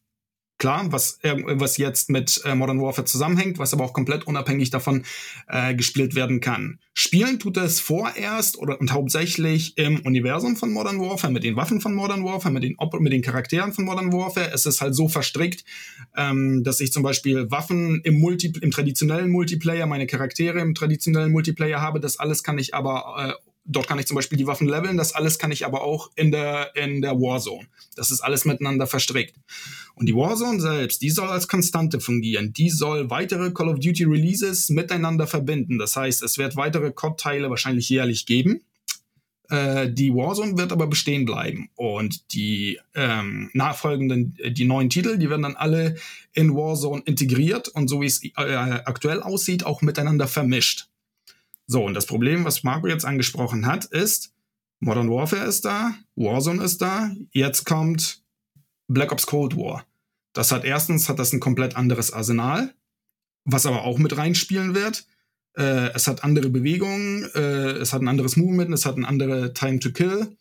klar, 0.58 0.90
was, 0.90 1.18
was 1.22 1.76
jetzt 1.76 2.10
mit 2.10 2.42
äh, 2.44 2.54
Modern 2.54 2.80
Warfare 2.80 3.04
zusammenhängt, 3.04 3.58
was 3.58 3.72
aber 3.72 3.84
auch 3.84 3.92
komplett 3.92 4.26
unabhängig 4.26 4.70
davon 4.70 5.04
äh, 5.48 5.74
gespielt 5.74 6.14
werden 6.14 6.40
kann. 6.40 6.78
Spielen 6.94 7.38
tut 7.38 7.56
es 7.56 7.78
vorerst 7.78 8.58
oder 8.58 8.80
und 8.80 8.92
hauptsächlich 8.92 9.78
im 9.78 10.00
Universum 10.00 10.56
von 10.56 10.72
Modern 10.72 11.00
Warfare, 11.00 11.32
mit 11.32 11.44
den 11.44 11.54
Waffen 11.54 11.80
von 11.80 11.94
Modern 11.94 12.24
Warfare, 12.24 12.52
mit 12.52 12.64
den, 12.64 12.76
mit 12.98 13.12
den 13.12 13.22
Charakteren 13.22 13.72
von 13.72 13.84
Modern 13.84 14.12
Warfare. 14.12 14.50
Es 14.52 14.66
ist 14.66 14.80
halt 14.80 14.94
so 14.94 15.08
verstrickt, 15.08 15.64
ähm, 16.16 16.64
dass 16.64 16.80
ich 16.80 16.92
zum 16.92 17.04
Beispiel 17.04 17.50
Waffen 17.50 18.00
im, 18.02 18.18
Multi 18.18 18.52
im 18.60 18.72
traditionellen 18.72 19.30
Multiplayer, 19.30 19.86
meine 19.86 20.06
Charaktere 20.06 20.60
im 20.60 20.74
traditionellen 20.74 21.30
Multiplayer 21.30 21.80
habe. 21.80 22.00
Das 22.00 22.18
alles 22.18 22.42
kann 22.42 22.58
ich 22.58 22.74
aber 22.74 23.36
äh, 23.38 23.47
Dort 23.70 23.86
kann 23.86 23.98
ich 23.98 24.06
zum 24.06 24.14
Beispiel 24.14 24.38
die 24.38 24.46
Waffen 24.46 24.66
leveln. 24.66 24.96
Das 24.96 25.14
alles 25.14 25.38
kann 25.38 25.52
ich 25.52 25.66
aber 25.66 25.82
auch 25.82 26.10
in 26.16 26.32
der, 26.32 26.74
in 26.74 27.02
der 27.02 27.20
Warzone. 27.20 27.66
Das 27.96 28.10
ist 28.10 28.20
alles 28.20 28.46
miteinander 28.46 28.86
verstrickt. 28.86 29.36
Und 29.94 30.06
die 30.06 30.14
Warzone 30.14 30.58
selbst, 30.58 31.02
die 31.02 31.10
soll 31.10 31.28
als 31.28 31.48
Konstante 31.48 32.00
fungieren. 32.00 32.54
Die 32.54 32.70
soll 32.70 33.10
weitere 33.10 33.50
Call 33.50 33.68
of 33.68 33.78
Duty 33.78 34.04
Releases 34.04 34.70
miteinander 34.70 35.26
verbinden. 35.26 35.78
Das 35.78 35.96
heißt, 35.96 36.22
es 36.22 36.38
wird 36.38 36.56
weitere 36.56 36.92
COD-Teile 36.92 37.50
wahrscheinlich 37.50 37.90
jährlich 37.90 38.24
geben. 38.24 38.62
Äh, 39.50 39.90
die 39.90 40.14
Warzone 40.14 40.56
wird 40.56 40.72
aber 40.72 40.86
bestehen 40.86 41.26
bleiben. 41.26 41.68
Und 41.74 42.32
die 42.32 42.78
ähm, 42.94 43.50
nachfolgenden, 43.52 44.34
äh, 44.38 44.50
die 44.50 44.64
neuen 44.64 44.88
Titel, 44.88 45.18
die 45.18 45.28
werden 45.28 45.42
dann 45.42 45.56
alle 45.56 45.96
in 46.32 46.54
Warzone 46.54 47.02
integriert 47.04 47.68
und 47.68 47.88
so 47.88 48.00
wie 48.00 48.06
es 48.06 48.24
äh, 48.24 48.30
aktuell 48.34 49.20
aussieht, 49.20 49.66
auch 49.66 49.82
miteinander 49.82 50.26
vermischt. 50.26 50.88
So, 51.70 51.84
und 51.84 51.92
das 51.92 52.06
Problem, 52.06 52.46
was 52.46 52.64
Marco 52.64 52.86
jetzt 52.86 53.04
angesprochen 53.04 53.66
hat, 53.66 53.84
ist, 53.84 54.32
Modern 54.80 55.10
Warfare 55.10 55.44
ist 55.44 55.66
da, 55.66 55.94
Warzone 56.16 56.64
ist 56.64 56.80
da, 56.80 57.10
jetzt 57.32 57.66
kommt 57.66 58.22
Black 58.88 59.12
Ops 59.12 59.26
Cold 59.26 59.54
War. 59.54 59.84
Das 60.32 60.50
hat 60.50 60.64
erstens 60.64 61.10
hat 61.10 61.18
das 61.18 61.32
ein 61.32 61.40
komplett 61.40 61.76
anderes 61.76 62.10
Arsenal, 62.12 62.72
was 63.44 63.66
aber 63.66 63.84
auch 63.84 63.98
mit 63.98 64.16
reinspielen 64.16 64.74
wird. 64.74 65.06
Äh, 65.58 65.92
es 65.94 66.06
hat 66.06 66.24
andere 66.24 66.48
Bewegungen, 66.48 67.28
äh, 67.34 67.72
es 67.72 67.92
hat 67.92 68.00
ein 68.00 68.08
anderes 68.08 68.36
Movement, 68.36 68.72
es 68.72 68.86
hat 68.86 68.96
eine 68.96 69.06
andere 69.06 69.52
Time 69.52 69.78
to 69.78 69.90
Kill. 69.90 70.36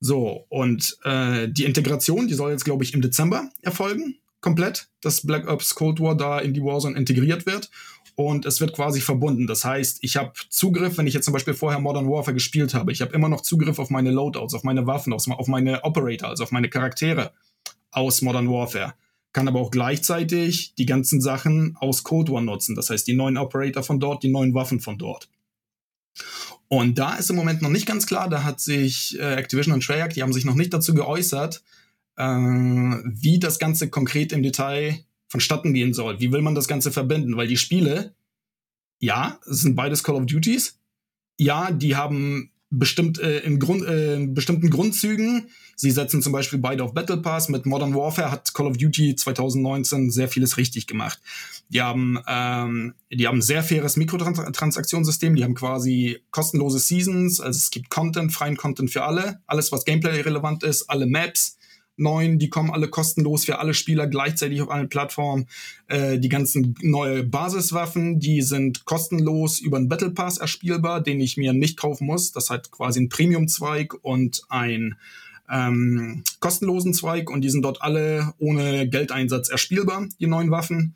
So, 0.00 0.44
und 0.50 0.98
äh, 1.04 1.48
die 1.48 1.64
Integration, 1.64 2.28
die 2.28 2.34
soll 2.34 2.50
jetzt, 2.50 2.64
glaube 2.64 2.84
ich, 2.84 2.92
im 2.92 3.00
Dezember 3.00 3.50
erfolgen, 3.62 4.16
komplett, 4.40 4.88
dass 5.00 5.26
Black 5.26 5.48
Ops 5.48 5.74
Cold 5.74 6.00
War 6.00 6.16
da 6.16 6.38
in 6.38 6.52
die 6.52 6.62
Warzone 6.62 6.98
integriert 6.98 7.46
wird. 7.46 7.70
Und 8.14 8.46
es 8.46 8.60
wird 8.60 8.74
quasi 8.74 9.00
verbunden. 9.00 9.46
Das 9.46 9.64
heißt, 9.64 9.98
ich 10.02 10.16
habe 10.16 10.32
Zugriff, 10.48 10.98
wenn 10.98 11.06
ich 11.06 11.14
jetzt 11.14 11.24
zum 11.24 11.32
Beispiel 11.32 11.54
vorher 11.54 11.80
Modern 11.80 12.08
Warfare 12.08 12.34
gespielt 12.34 12.74
habe, 12.74 12.92
ich 12.92 13.00
habe 13.00 13.12
immer 13.12 13.28
noch 13.28 13.40
Zugriff 13.40 13.78
auf 13.78 13.90
meine 13.90 14.10
Loadouts, 14.10 14.54
auf 14.54 14.64
meine 14.64 14.86
Waffen, 14.86 15.12
auf 15.12 15.46
meine 15.48 15.84
Operator, 15.84 16.28
also 16.28 16.44
auf 16.44 16.52
meine 16.52 16.68
Charaktere 16.68 17.32
aus 17.90 18.22
Modern 18.22 18.48
Warfare. 18.48 18.94
Kann 19.32 19.48
aber 19.48 19.60
auch 19.60 19.70
gleichzeitig 19.70 20.74
die 20.74 20.86
ganzen 20.86 21.20
Sachen 21.20 21.76
aus 21.78 22.02
Cold 22.02 22.30
War 22.30 22.40
nutzen. 22.40 22.74
Das 22.74 22.90
heißt, 22.90 23.06
die 23.06 23.14
neuen 23.14 23.36
Operator 23.36 23.82
von 23.82 24.00
dort, 24.00 24.22
die 24.22 24.30
neuen 24.30 24.54
Waffen 24.54 24.80
von 24.80 24.98
dort. 24.98 25.28
Und 26.68 26.98
da 26.98 27.14
ist 27.14 27.30
im 27.30 27.36
Moment 27.36 27.62
noch 27.62 27.70
nicht 27.70 27.86
ganz 27.86 28.06
klar, 28.06 28.28
da 28.28 28.44
hat 28.44 28.60
sich 28.60 29.18
äh, 29.18 29.34
Activision 29.34 29.74
und 29.74 29.84
Treyarch, 29.84 30.14
die 30.14 30.22
haben 30.22 30.32
sich 30.32 30.44
noch 30.44 30.54
nicht 30.54 30.72
dazu 30.72 30.94
geäußert, 30.94 31.62
äh, 32.16 32.24
wie 32.24 33.38
das 33.40 33.58
Ganze 33.58 33.90
konkret 33.90 34.32
im 34.32 34.42
Detail 34.42 35.04
vonstatten 35.30 35.72
gehen 35.72 35.94
soll. 35.94 36.20
Wie 36.20 36.32
will 36.32 36.42
man 36.42 36.54
das 36.54 36.68
Ganze 36.68 36.90
verbinden? 36.90 37.36
Weil 37.36 37.46
die 37.46 37.56
Spiele, 37.56 38.14
ja, 38.98 39.38
es 39.48 39.62
sind 39.62 39.76
beides 39.76 40.02
Call 40.04 40.16
of 40.16 40.26
Duties. 40.26 40.78
Ja, 41.38 41.70
die 41.70 41.96
haben 41.96 42.50
bestimmt 42.68 43.18
äh, 43.18 43.38
in, 43.40 43.58
Grund, 43.58 43.84
äh, 43.84 44.14
in 44.14 44.34
bestimmten 44.34 44.70
Grundzügen. 44.70 45.48
Sie 45.76 45.90
setzen 45.90 46.20
zum 46.20 46.32
Beispiel 46.32 46.58
beide 46.58 46.84
auf 46.84 46.94
Battle 46.94 47.16
Pass. 47.16 47.48
Mit 47.48 47.64
Modern 47.64 47.94
Warfare 47.94 48.30
hat 48.30 48.52
Call 48.54 48.66
of 48.66 48.76
Duty 48.76 49.16
2019 49.16 50.10
sehr 50.10 50.28
vieles 50.28 50.56
richtig 50.56 50.86
gemacht. 50.86 51.20
Die 51.68 51.80
haben, 51.80 52.18
ähm, 52.28 52.94
die 53.10 53.26
haben 53.26 53.38
ein 53.38 53.42
sehr 53.42 53.62
faires 53.62 53.96
Mikrotransaktionssystem. 53.96 55.36
Die 55.36 55.44
haben 55.44 55.54
quasi 55.54 56.18
kostenlose 56.30 56.80
Seasons. 56.80 57.40
Also 57.40 57.56
es 57.56 57.70
gibt 57.70 57.88
Content, 57.88 58.32
freien 58.32 58.56
Content 58.56 58.90
für 58.90 59.04
alle. 59.04 59.40
Alles, 59.46 59.72
was 59.72 59.84
Gameplay 59.84 60.20
relevant 60.20 60.62
ist, 60.62 60.90
alle 60.90 61.06
Maps 61.06 61.56
neuen, 62.00 62.38
die 62.38 62.50
kommen 62.50 62.70
alle 62.70 62.88
kostenlos 62.88 63.44
für 63.44 63.58
alle 63.58 63.74
Spieler 63.74 64.06
gleichzeitig 64.06 64.62
auf 64.62 64.70
allen 64.70 64.88
Plattformen. 64.88 65.46
Äh, 65.86 66.18
die 66.18 66.28
ganzen 66.28 66.74
neue 66.82 67.22
Basiswaffen, 67.22 68.18
die 68.18 68.42
sind 68.42 68.84
kostenlos 68.84 69.60
über 69.60 69.76
einen 69.76 69.88
Battle 69.88 70.10
Pass 70.10 70.38
erspielbar, 70.38 71.00
den 71.00 71.20
ich 71.20 71.36
mir 71.36 71.52
nicht 71.52 71.76
kaufen 71.76 72.06
muss. 72.06 72.32
Das 72.32 72.50
hat 72.50 72.70
quasi 72.70 73.00
einen 73.00 73.08
Premium-Zweig 73.08 73.94
und 74.02 74.42
ein 74.48 74.96
ähm, 75.50 76.22
kostenlosen 76.40 76.94
Zweig 76.94 77.30
und 77.30 77.42
die 77.42 77.50
sind 77.50 77.62
dort 77.62 77.82
alle 77.82 78.32
ohne 78.38 78.88
Geldeinsatz 78.88 79.48
erspielbar, 79.48 80.08
die 80.18 80.26
neuen 80.26 80.50
Waffen. 80.50 80.94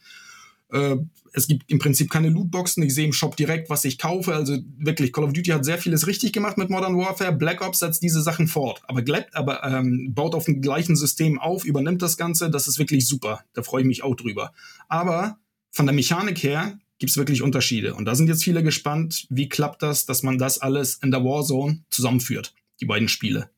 Äh, 0.72 0.96
es 1.36 1.48
gibt 1.48 1.68
im 1.68 1.80
Prinzip 1.80 2.10
keine 2.10 2.28
Lootboxen. 2.28 2.82
Ich 2.84 2.94
sehe 2.94 3.04
im 3.04 3.12
Shop 3.12 3.36
direkt, 3.36 3.68
was 3.68 3.84
ich 3.84 3.98
kaufe. 3.98 4.34
Also 4.34 4.56
wirklich, 4.78 5.12
Call 5.12 5.24
of 5.24 5.32
Duty 5.32 5.50
hat 5.50 5.64
sehr 5.64 5.78
vieles 5.78 6.06
richtig 6.06 6.32
gemacht 6.32 6.56
mit 6.56 6.70
Modern 6.70 6.96
Warfare. 6.96 7.32
Black 7.32 7.60
Ops 7.60 7.80
setzt 7.80 8.02
diese 8.04 8.22
Sachen 8.22 8.46
fort, 8.46 8.82
aber, 8.86 9.02
aber 9.32 9.64
ähm, 9.64 10.14
baut 10.14 10.36
auf 10.36 10.44
dem 10.44 10.62
gleichen 10.62 10.94
System 10.94 11.40
auf, 11.40 11.64
übernimmt 11.64 12.02
das 12.02 12.16
Ganze. 12.16 12.50
Das 12.50 12.68
ist 12.68 12.78
wirklich 12.78 13.08
super. 13.08 13.44
Da 13.52 13.62
freue 13.62 13.82
ich 13.82 13.88
mich 13.88 14.04
auch 14.04 14.14
drüber. 14.14 14.52
Aber 14.88 15.38
von 15.72 15.86
der 15.86 15.94
Mechanik 15.94 16.40
her 16.44 16.78
gibt 17.00 17.10
es 17.10 17.16
wirklich 17.16 17.42
Unterschiede. 17.42 17.94
Und 17.94 18.04
da 18.04 18.14
sind 18.14 18.28
jetzt 18.28 18.44
viele 18.44 18.62
gespannt, 18.62 19.26
wie 19.28 19.48
klappt 19.48 19.82
das, 19.82 20.06
dass 20.06 20.22
man 20.22 20.38
das 20.38 20.58
alles 20.58 21.00
in 21.02 21.10
der 21.10 21.24
Warzone 21.24 21.82
zusammenführt, 21.90 22.54
die 22.80 22.86
beiden 22.86 23.08
Spiele. 23.08 23.50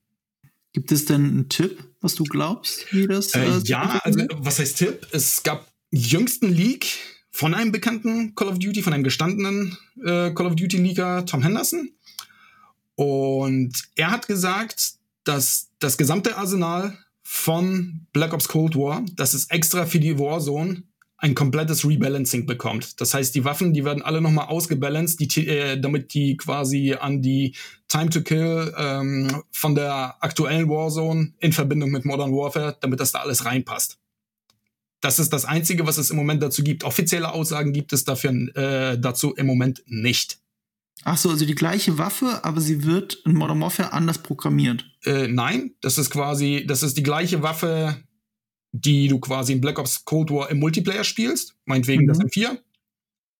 Gibt 0.72 0.92
es 0.92 1.04
denn 1.04 1.24
einen 1.24 1.48
Tipp, 1.50 1.84
was 2.00 2.14
du 2.14 2.24
glaubst, 2.24 2.90
wie 2.92 3.06
das? 3.06 3.34
Äh, 3.34 3.46
äh 3.46 3.60
ja, 3.64 4.00
also 4.02 4.20
was 4.38 4.58
heißt 4.60 4.78
Tipp? 4.78 5.06
Es 5.12 5.42
gab 5.42 5.70
jüngsten 5.90 6.48
Leak 6.48 7.15
von 7.36 7.52
einem 7.52 7.70
bekannten 7.70 8.34
Call 8.34 8.48
of 8.48 8.58
Duty, 8.58 8.80
von 8.80 8.94
einem 8.94 9.04
gestandenen 9.04 9.76
äh, 10.02 10.30
Call 10.30 10.46
of 10.46 10.56
Duty-Leaker, 10.56 11.26
Tom 11.26 11.42
Henderson. 11.42 11.90
Und 12.94 13.74
er 13.94 14.10
hat 14.10 14.26
gesagt, 14.26 14.94
dass 15.24 15.68
das 15.78 15.98
gesamte 15.98 16.38
Arsenal 16.38 16.96
von 17.22 18.06
Black 18.14 18.32
Ops 18.32 18.48
Cold 18.48 18.74
War, 18.74 19.04
dass 19.16 19.34
es 19.34 19.50
extra 19.50 19.84
für 19.84 20.00
die 20.00 20.18
Warzone 20.18 20.84
ein 21.18 21.34
komplettes 21.34 21.86
Rebalancing 21.86 22.46
bekommt. 22.46 23.02
Das 23.02 23.12
heißt, 23.12 23.34
die 23.34 23.44
Waffen, 23.44 23.74
die 23.74 23.84
werden 23.84 24.02
alle 24.02 24.22
nochmal 24.22 24.46
ausgebalanced, 24.46 25.20
die, 25.20 25.46
äh, 25.46 25.78
damit 25.78 26.14
die 26.14 26.38
quasi 26.38 26.94
an 26.98 27.20
die 27.20 27.54
Time 27.88 28.08
to 28.08 28.22
Kill 28.22 28.72
ähm, 28.78 29.42
von 29.52 29.74
der 29.74 30.16
aktuellen 30.20 30.70
Warzone 30.70 31.34
in 31.40 31.52
Verbindung 31.52 31.90
mit 31.90 32.06
Modern 32.06 32.32
Warfare, 32.32 32.78
damit 32.80 32.98
das 32.98 33.12
da 33.12 33.18
alles 33.18 33.44
reinpasst. 33.44 33.98
Das 35.00 35.18
ist 35.18 35.32
das 35.32 35.44
Einzige, 35.44 35.86
was 35.86 35.98
es 35.98 36.10
im 36.10 36.16
Moment 36.16 36.42
dazu 36.42 36.62
gibt. 36.62 36.84
Offizielle 36.84 37.32
Aussagen 37.32 37.72
gibt 37.72 37.92
es 37.92 38.04
dafür, 38.04 38.30
äh, 38.56 38.98
dazu 38.98 39.34
im 39.34 39.46
Moment 39.46 39.82
nicht. 39.86 40.38
Ach 41.04 41.16
so, 41.16 41.30
also 41.30 41.44
die 41.44 41.54
gleiche 41.54 41.98
Waffe, 41.98 42.40
aber 42.42 42.60
sie 42.60 42.84
wird 42.84 43.14
in 43.24 43.34
Modern 43.34 43.60
Warfare 43.60 43.92
anders 43.92 44.18
programmiert. 44.18 44.84
Äh, 45.04 45.28
nein, 45.28 45.74
das 45.80 45.98
ist 45.98 46.10
quasi, 46.10 46.64
das 46.66 46.82
ist 46.82 46.96
die 46.96 47.02
gleiche 47.02 47.42
Waffe, 47.42 48.02
die 48.72 49.08
du 49.08 49.20
quasi 49.20 49.52
in 49.52 49.60
Black 49.60 49.78
Ops 49.78 50.04
Cold 50.04 50.30
War 50.30 50.50
im 50.50 50.58
Multiplayer 50.58 51.04
spielst. 51.04 51.54
Meinetwegen 51.64 52.04
mhm. 52.04 52.08
das 52.08 52.18
M4. 52.18 52.58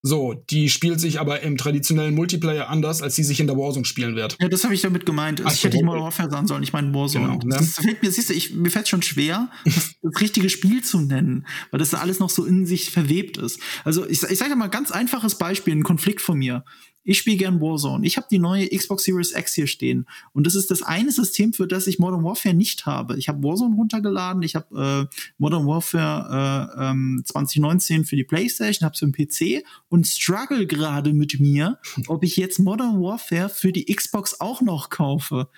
So, 0.06 0.34
die 0.50 0.68
spielt 0.68 1.00
sich 1.00 1.18
aber 1.18 1.40
im 1.40 1.56
traditionellen 1.56 2.14
Multiplayer 2.14 2.68
anders, 2.68 3.02
als 3.02 3.16
sie 3.16 3.24
sich 3.24 3.40
in 3.40 3.48
der 3.48 3.56
Warzone 3.56 3.84
spielen 3.84 4.14
wird. 4.14 4.36
Ja, 4.40 4.48
das 4.48 4.62
habe 4.62 4.72
ich 4.72 4.80
damit 4.80 5.04
gemeint. 5.04 5.44
Also 5.44 5.56
ich 5.56 5.64
hätte 5.64 5.84
mal 5.84 5.98
Warfare 5.98 6.30
sagen 6.30 6.46
sollen, 6.46 6.62
ich 6.62 6.72
meine 6.72 6.94
Warzone. 6.94 7.26
Genau, 7.26 7.38
ne? 7.42 7.56
Das 7.58 7.74
fällt 7.74 8.04
mir, 8.04 8.12
siehst 8.12 8.30
du, 8.30 8.34
ich, 8.34 8.54
mir 8.54 8.70
fällt 8.70 8.86
schon 8.86 9.02
schwer, 9.02 9.50
das, 9.64 9.96
das, 10.02 10.20
richtige 10.20 10.48
Spiel 10.48 10.84
zu 10.84 11.00
nennen, 11.00 11.44
weil 11.72 11.80
das 11.80 11.92
alles 11.92 12.20
noch 12.20 12.30
so 12.30 12.44
in 12.44 12.66
sich 12.66 12.92
verwebt 12.92 13.36
ist. 13.36 13.58
Also 13.82 14.06
ich, 14.06 14.22
ich 14.22 14.38
sage 14.38 14.54
mal 14.54 14.68
ganz 14.68 14.92
einfaches 14.92 15.38
Beispiel, 15.38 15.74
ein 15.74 15.82
Konflikt 15.82 16.20
von 16.20 16.38
mir. 16.38 16.64
Ich 17.06 17.18
spiele 17.18 17.36
gern 17.36 17.60
Warzone. 17.60 18.04
Ich 18.04 18.16
habe 18.16 18.26
die 18.28 18.40
neue 18.40 18.68
Xbox 18.68 19.04
Series 19.04 19.32
X 19.32 19.54
hier 19.54 19.68
stehen. 19.68 20.06
Und 20.32 20.44
das 20.44 20.56
ist 20.56 20.72
das 20.72 20.82
eine 20.82 21.12
System, 21.12 21.52
für 21.52 21.68
das 21.68 21.86
ich 21.86 22.00
Modern 22.00 22.24
Warfare 22.24 22.54
nicht 22.54 22.84
habe. 22.84 23.16
Ich 23.16 23.28
habe 23.28 23.42
Warzone 23.44 23.76
runtergeladen, 23.76 24.42
ich 24.42 24.56
habe 24.56 25.08
äh, 25.10 25.16
Modern 25.38 25.66
Warfare 25.66 26.72
äh, 26.76 26.90
ähm, 26.90 27.22
2019 27.24 28.04
für 28.04 28.16
die 28.16 28.24
Playstation, 28.24 28.84
habe 28.84 28.94
es 28.94 28.98
für 28.98 29.06
den 29.06 29.12
PC 29.12 29.64
und 29.88 30.06
struggle 30.06 30.66
gerade 30.66 31.12
mit 31.12 31.38
mir, 31.38 31.78
ob 32.08 32.24
ich 32.24 32.36
jetzt 32.36 32.58
Modern 32.58 33.00
Warfare 33.00 33.48
für 33.50 33.70
die 33.70 33.84
Xbox 33.86 34.40
auch 34.40 34.60
noch 34.60 34.90
kaufe. 34.90 35.48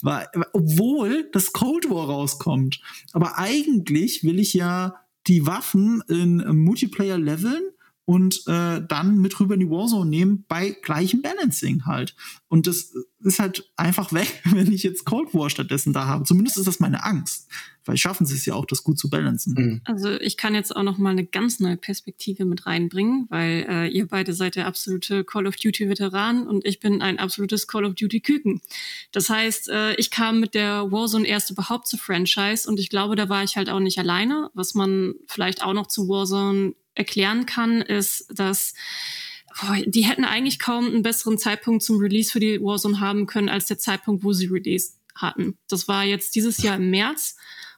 Weil, 0.00 0.26
obwohl 0.54 1.28
das 1.32 1.52
Cold 1.52 1.90
War 1.90 2.06
rauskommt. 2.06 2.80
Aber 3.12 3.38
eigentlich 3.38 4.24
will 4.24 4.38
ich 4.38 4.54
ja 4.54 4.94
die 5.26 5.46
Waffen 5.46 6.02
in 6.08 6.36
Multiplayer 6.64 7.18
leveln 7.18 7.62
und 8.06 8.42
äh, 8.46 8.82
dann 8.86 9.18
mit 9.18 9.38
rüber 9.40 9.54
in 9.54 9.60
die 9.60 9.70
Warzone 9.70 10.08
nehmen 10.08 10.44
bei 10.46 10.76
gleichem 10.82 11.22
Balancing 11.22 11.86
halt. 11.86 12.14
Und 12.48 12.66
das 12.66 12.92
ist 13.20 13.38
halt 13.38 13.70
einfach 13.76 14.12
weg, 14.12 14.42
wenn 14.50 14.70
ich 14.70 14.82
jetzt 14.82 15.04
Cold 15.06 15.32
War 15.32 15.48
stattdessen 15.48 15.92
da 15.92 16.06
habe. 16.06 16.24
Zumindest 16.24 16.58
ist 16.58 16.66
das 16.66 16.80
meine 16.80 17.04
Angst. 17.04 17.48
Weil 17.86 17.98
schaffen 17.98 18.24
sie 18.24 18.34
es 18.34 18.46
ja 18.46 18.54
auch, 18.54 18.64
das 18.64 18.82
gut 18.82 18.98
zu 18.98 19.10
balancen. 19.10 19.54
Mhm. 19.56 19.80
Also 19.84 20.10
ich 20.12 20.38
kann 20.38 20.54
jetzt 20.54 20.74
auch 20.74 20.82
noch 20.82 20.96
mal 20.96 21.10
eine 21.10 21.26
ganz 21.26 21.60
neue 21.60 21.76
Perspektive 21.76 22.46
mit 22.46 22.64
reinbringen, 22.64 23.26
weil 23.28 23.66
äh, 23.68 23.88
ihr 23.88 24.06
beide 24.06 24.32
seid 24.32 24.56
der 24.56 24.66
absolute 24.66 25.22
Call 25.24 25.46
of 25.46 25.56
Duty 25.56 25.90
Veteran 25.90 26.46
und 26.46 26.64
ich 26.64 26.80
bin 26.80 27.02
ein 27.02 27.18
absolutes 27.18 27.66
Call 27.66 27.84
of 27.84 27.94
Duty 27.94 28.20
Küken. 28.20 28.62
Das 29.12 29.28
heißt, 29.28 29.68
äh, 29.68 29.94
ich 29.96 30.10
kam 30.10 30.40
mit 30.40 30.54
der 30.54 30.90
Warzone 30.92 31.26
erst 31.26 31.50
überhaupt 31.50 31.86
zu 31.86 31.98
Franchise 31.98 32.66
und 32.68 32.80
ich 32.80 32.88
glaube, 32.88 33.16
da 33.16 33.28
war 33.28 33.44
ich 33.44 33.56
halt 33.56 33.68
auch 33.68 33.80
nicht 33.80 33.98
alleine. 33.98 34.50
Was 34.54 34.74
man 34.74 35.14
vielleicht 35.26 35.62
auch 35.62 35.74
noch 35.74 35.86
zu 35.86 36.08
Warzone 36.08 36.74
erklären 36.94 37.46
kann, 37.46 37.82
ist, 37.82 38.26
dass 38.38 38.74
boah, 39.60 39.76
die 39.84 40.02
hätten 40.02 40.24
eigentlich 40.24 40.58
kaum 40.58 40.86
einen 40.86 41.02
besseren 41.02 41.38
Zeitpunkt 41.38 41.82
zum 41.82 41.98
Release 41.98 42.30
für 42.30 42.40
die 42.40 42.60
Warzone 42.60 43.00
haben 43.00 43.26
können 43.26 43.48
als 43.48 43.66
der 43.66 43.78
Zeitpunkt, 43.78 44.24
wo 44.24 44.32
sie 44.32 44.46
Release 44.46 44.94
hatten. 45.14 45.58
Das 45.68 45.88
war 45.88 46.04
jetzt 46.04 46.34
dieses 46.34 46.62
Jahr 46.62 46.76
im 46.76 46.90
März 46.90 47.36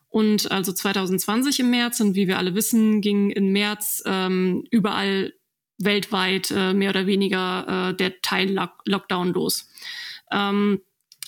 und 0.08 0.50
also 0.50 0.72
2020 0.72 1.60
im 1.60 1.70
März 1.70 2.00
und 2.00 2.14
wie 2.14 2.28
wir 2.28 2.38
alle 2.38 2.54
wissen, 2.54 3.00
ging 3.00 3.30
im 3.30 3.52
März 3.52 4.02
ähm, 4.06 4.64
überall 4.70 5.34
weltweit 5.78 6.50
äh, 6.50 6.72
mehr 6.72 6.90
oder 6.90 7.06
weniger 7.06 7.90
äh, 7.90 7.94
der 7.94 8.20
Teil-Lockdown 8.22 9.34
los. 9.34 9.68
Ähm, 10.32 10.80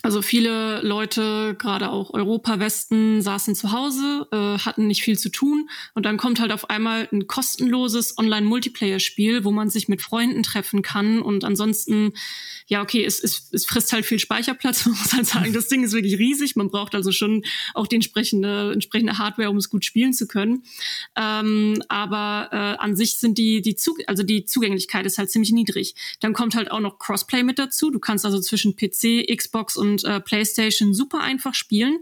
also 0.03 0.23
viele 0.23 0.81
Leute, 0.83 1.57
gerade 1.59 1.91
auch 1.91 2.15
Europa-Westen, 2.15 3.21
saßen 3.21 3.55
zu 3.55 3.73
Hause, 3.73 4.29
äh, 4.31 4.59
hatten 4.59 4.87
nicht 4.87 5.03
viel 5.03 5.19
zu 5.19 5.29
tun. 5.29 5.69
Und 5.95 6.07
dann 6.07 6.17
kommt 6.17 6.41
halt 6.41 6.53
auf 6.53 6.71
einmal 6.71 7.09
ein 7.13 7.27
kostenloses 7.27 8.17
Online-Multiplayer-Spiel, 8.17 9.45
wo 9.45 9.51
man 9.51 9.71
sich 9.71 9.89
mit 9.89 10.01
Freunden 10.01 10.43
treffen 10.43 10.83
kann. 10.83 11.21
Und 11.21 11.45
ansonsten, 11.45 12.13
ja 12.69 12.83
okay, 12.83 13.05
es, 13.05 13.23
es, 13.23 13.49
es 13.53 13.64
frisst 13.64 13.93
halt 13.93 14.07
viel 14.07 14.19
Speicherplatz, 14.19 14.87
man 14.87 14.95
muss 14.97 15.12
halt 15.12 15.27
sagen, 15.27 15.53
das 15.53 15.69
Ding 15.69 15.83
ist 15.83 15.93
wirklich 15.93 16.19
riesig, 16.19 16.55
man 16.55 16.71
braucht 16.71 16.95
also 16.95 17.11
schon 17.11 17.45
auch 17.75 17.87
die 17.87 17.97
entsprechende, 17.97 18.73
entsprechende 18.73 19.19
Hardware, 19.19 19.51
um 19.51 19.57
es 19.57 19.71
gut 19.71 19.85
spielen 19.85 20.12
zu 20.12 20.29
können. 20.29 20.62
Ähm, 21.16 21.83
aber 21.89 22.49
äh, 22.53 22.57
an 22.83 22.95
sich 22.95 23.16
sind 23.16 23.39
die, 23.39 23.62
die 23.62 23.75
Zug 23.75 23.99
also 24.07 24.23
die 24.23 24.45
Zugänglichkeit 24.45 25.07
ist 25.07 25.19
halt 25.19 25.31
ziemlich 25.31 25.53
niedrig. 25.53 25.95
Dann 26.21 26.35
kommt 26.35 26.55
halt 26.55 26.71
auch 26.71 26.81
noch 26.81 26.99
Crossplay 26.99 27.43
mit 27.43 27.59
dazu, 27.59 27.91
du 27.91 27.99
kannst 27.99 28.25
also 28.25 28.41
zwischen 28.41 28.77
PC, 28.77 29.27
Xbox 29.35 29.77
und 29.77 30.05
äh, 30.05 30.21
PlayStation 30.21 30.95
super 30.95 31.21
einfach 31.21 31.55
spielen. 31.55 31.99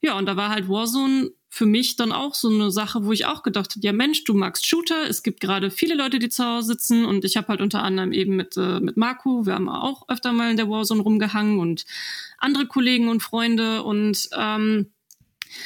Ja, 0.00 0.16
und 0.16 0.26
da 0.26 0.36
war 0.36 0.50
halt 0.50 0.68
Warzone 0.68 1.30
für 1.50 1.66
mich 1.66 1.96
dann 1.96 2.12
auch 2.12 2.34
so 2.34 2.48
eine 2.48 2.70
Sache, 2.70 3.04
wo 3.04 3.12
ich 3.12 3.26
auch 3.26 3.42
gedacht 3.42 3.70
habe, 3.70 3.80
ja 3.84 3.92
Mensch, 3.92 4.24
du 4.24 4.34
magst 4.34 4.66
Shooter, 4.66 5.08
es 5.08 5.22
gibt 5.22 5.40
gerade 5.40 5.70
viele 5.70 5.94
Leute, 5.94 6.18
die 6.18 6.28
zu 6.28 6.44
Hause 6.44 6.68
sitzen. 6.68 7.04
Und 7.04 7.24
ich 7.24 7.36
habe 7.36 7.48
halt 7.48 7.60
unter 7.60 7.82
anderem 7.82 8.12
eben 8.12 8.36
mit, 8.36 8.56
äh, 8.56 8.80
mit 8.80 8.96
Marco, 8.96 9.46
wir 9.46 9.54
haben 9.54 9.68
auch 9.68 10.08
öfter 10.08 10.32
mal 10.32 10.50
in 10.50 10.56
der 10.56 10.68
Warzone 10.68 11.02
rumgehangen 11.02 11.58
und 11.58 11.84
andere 12.38 12.66
Kollegen 12.66 13.08
und 13.08 13.22
Freunde. 13.22 13.82
Und 13.82 14.28
ähm, 14.36 14.92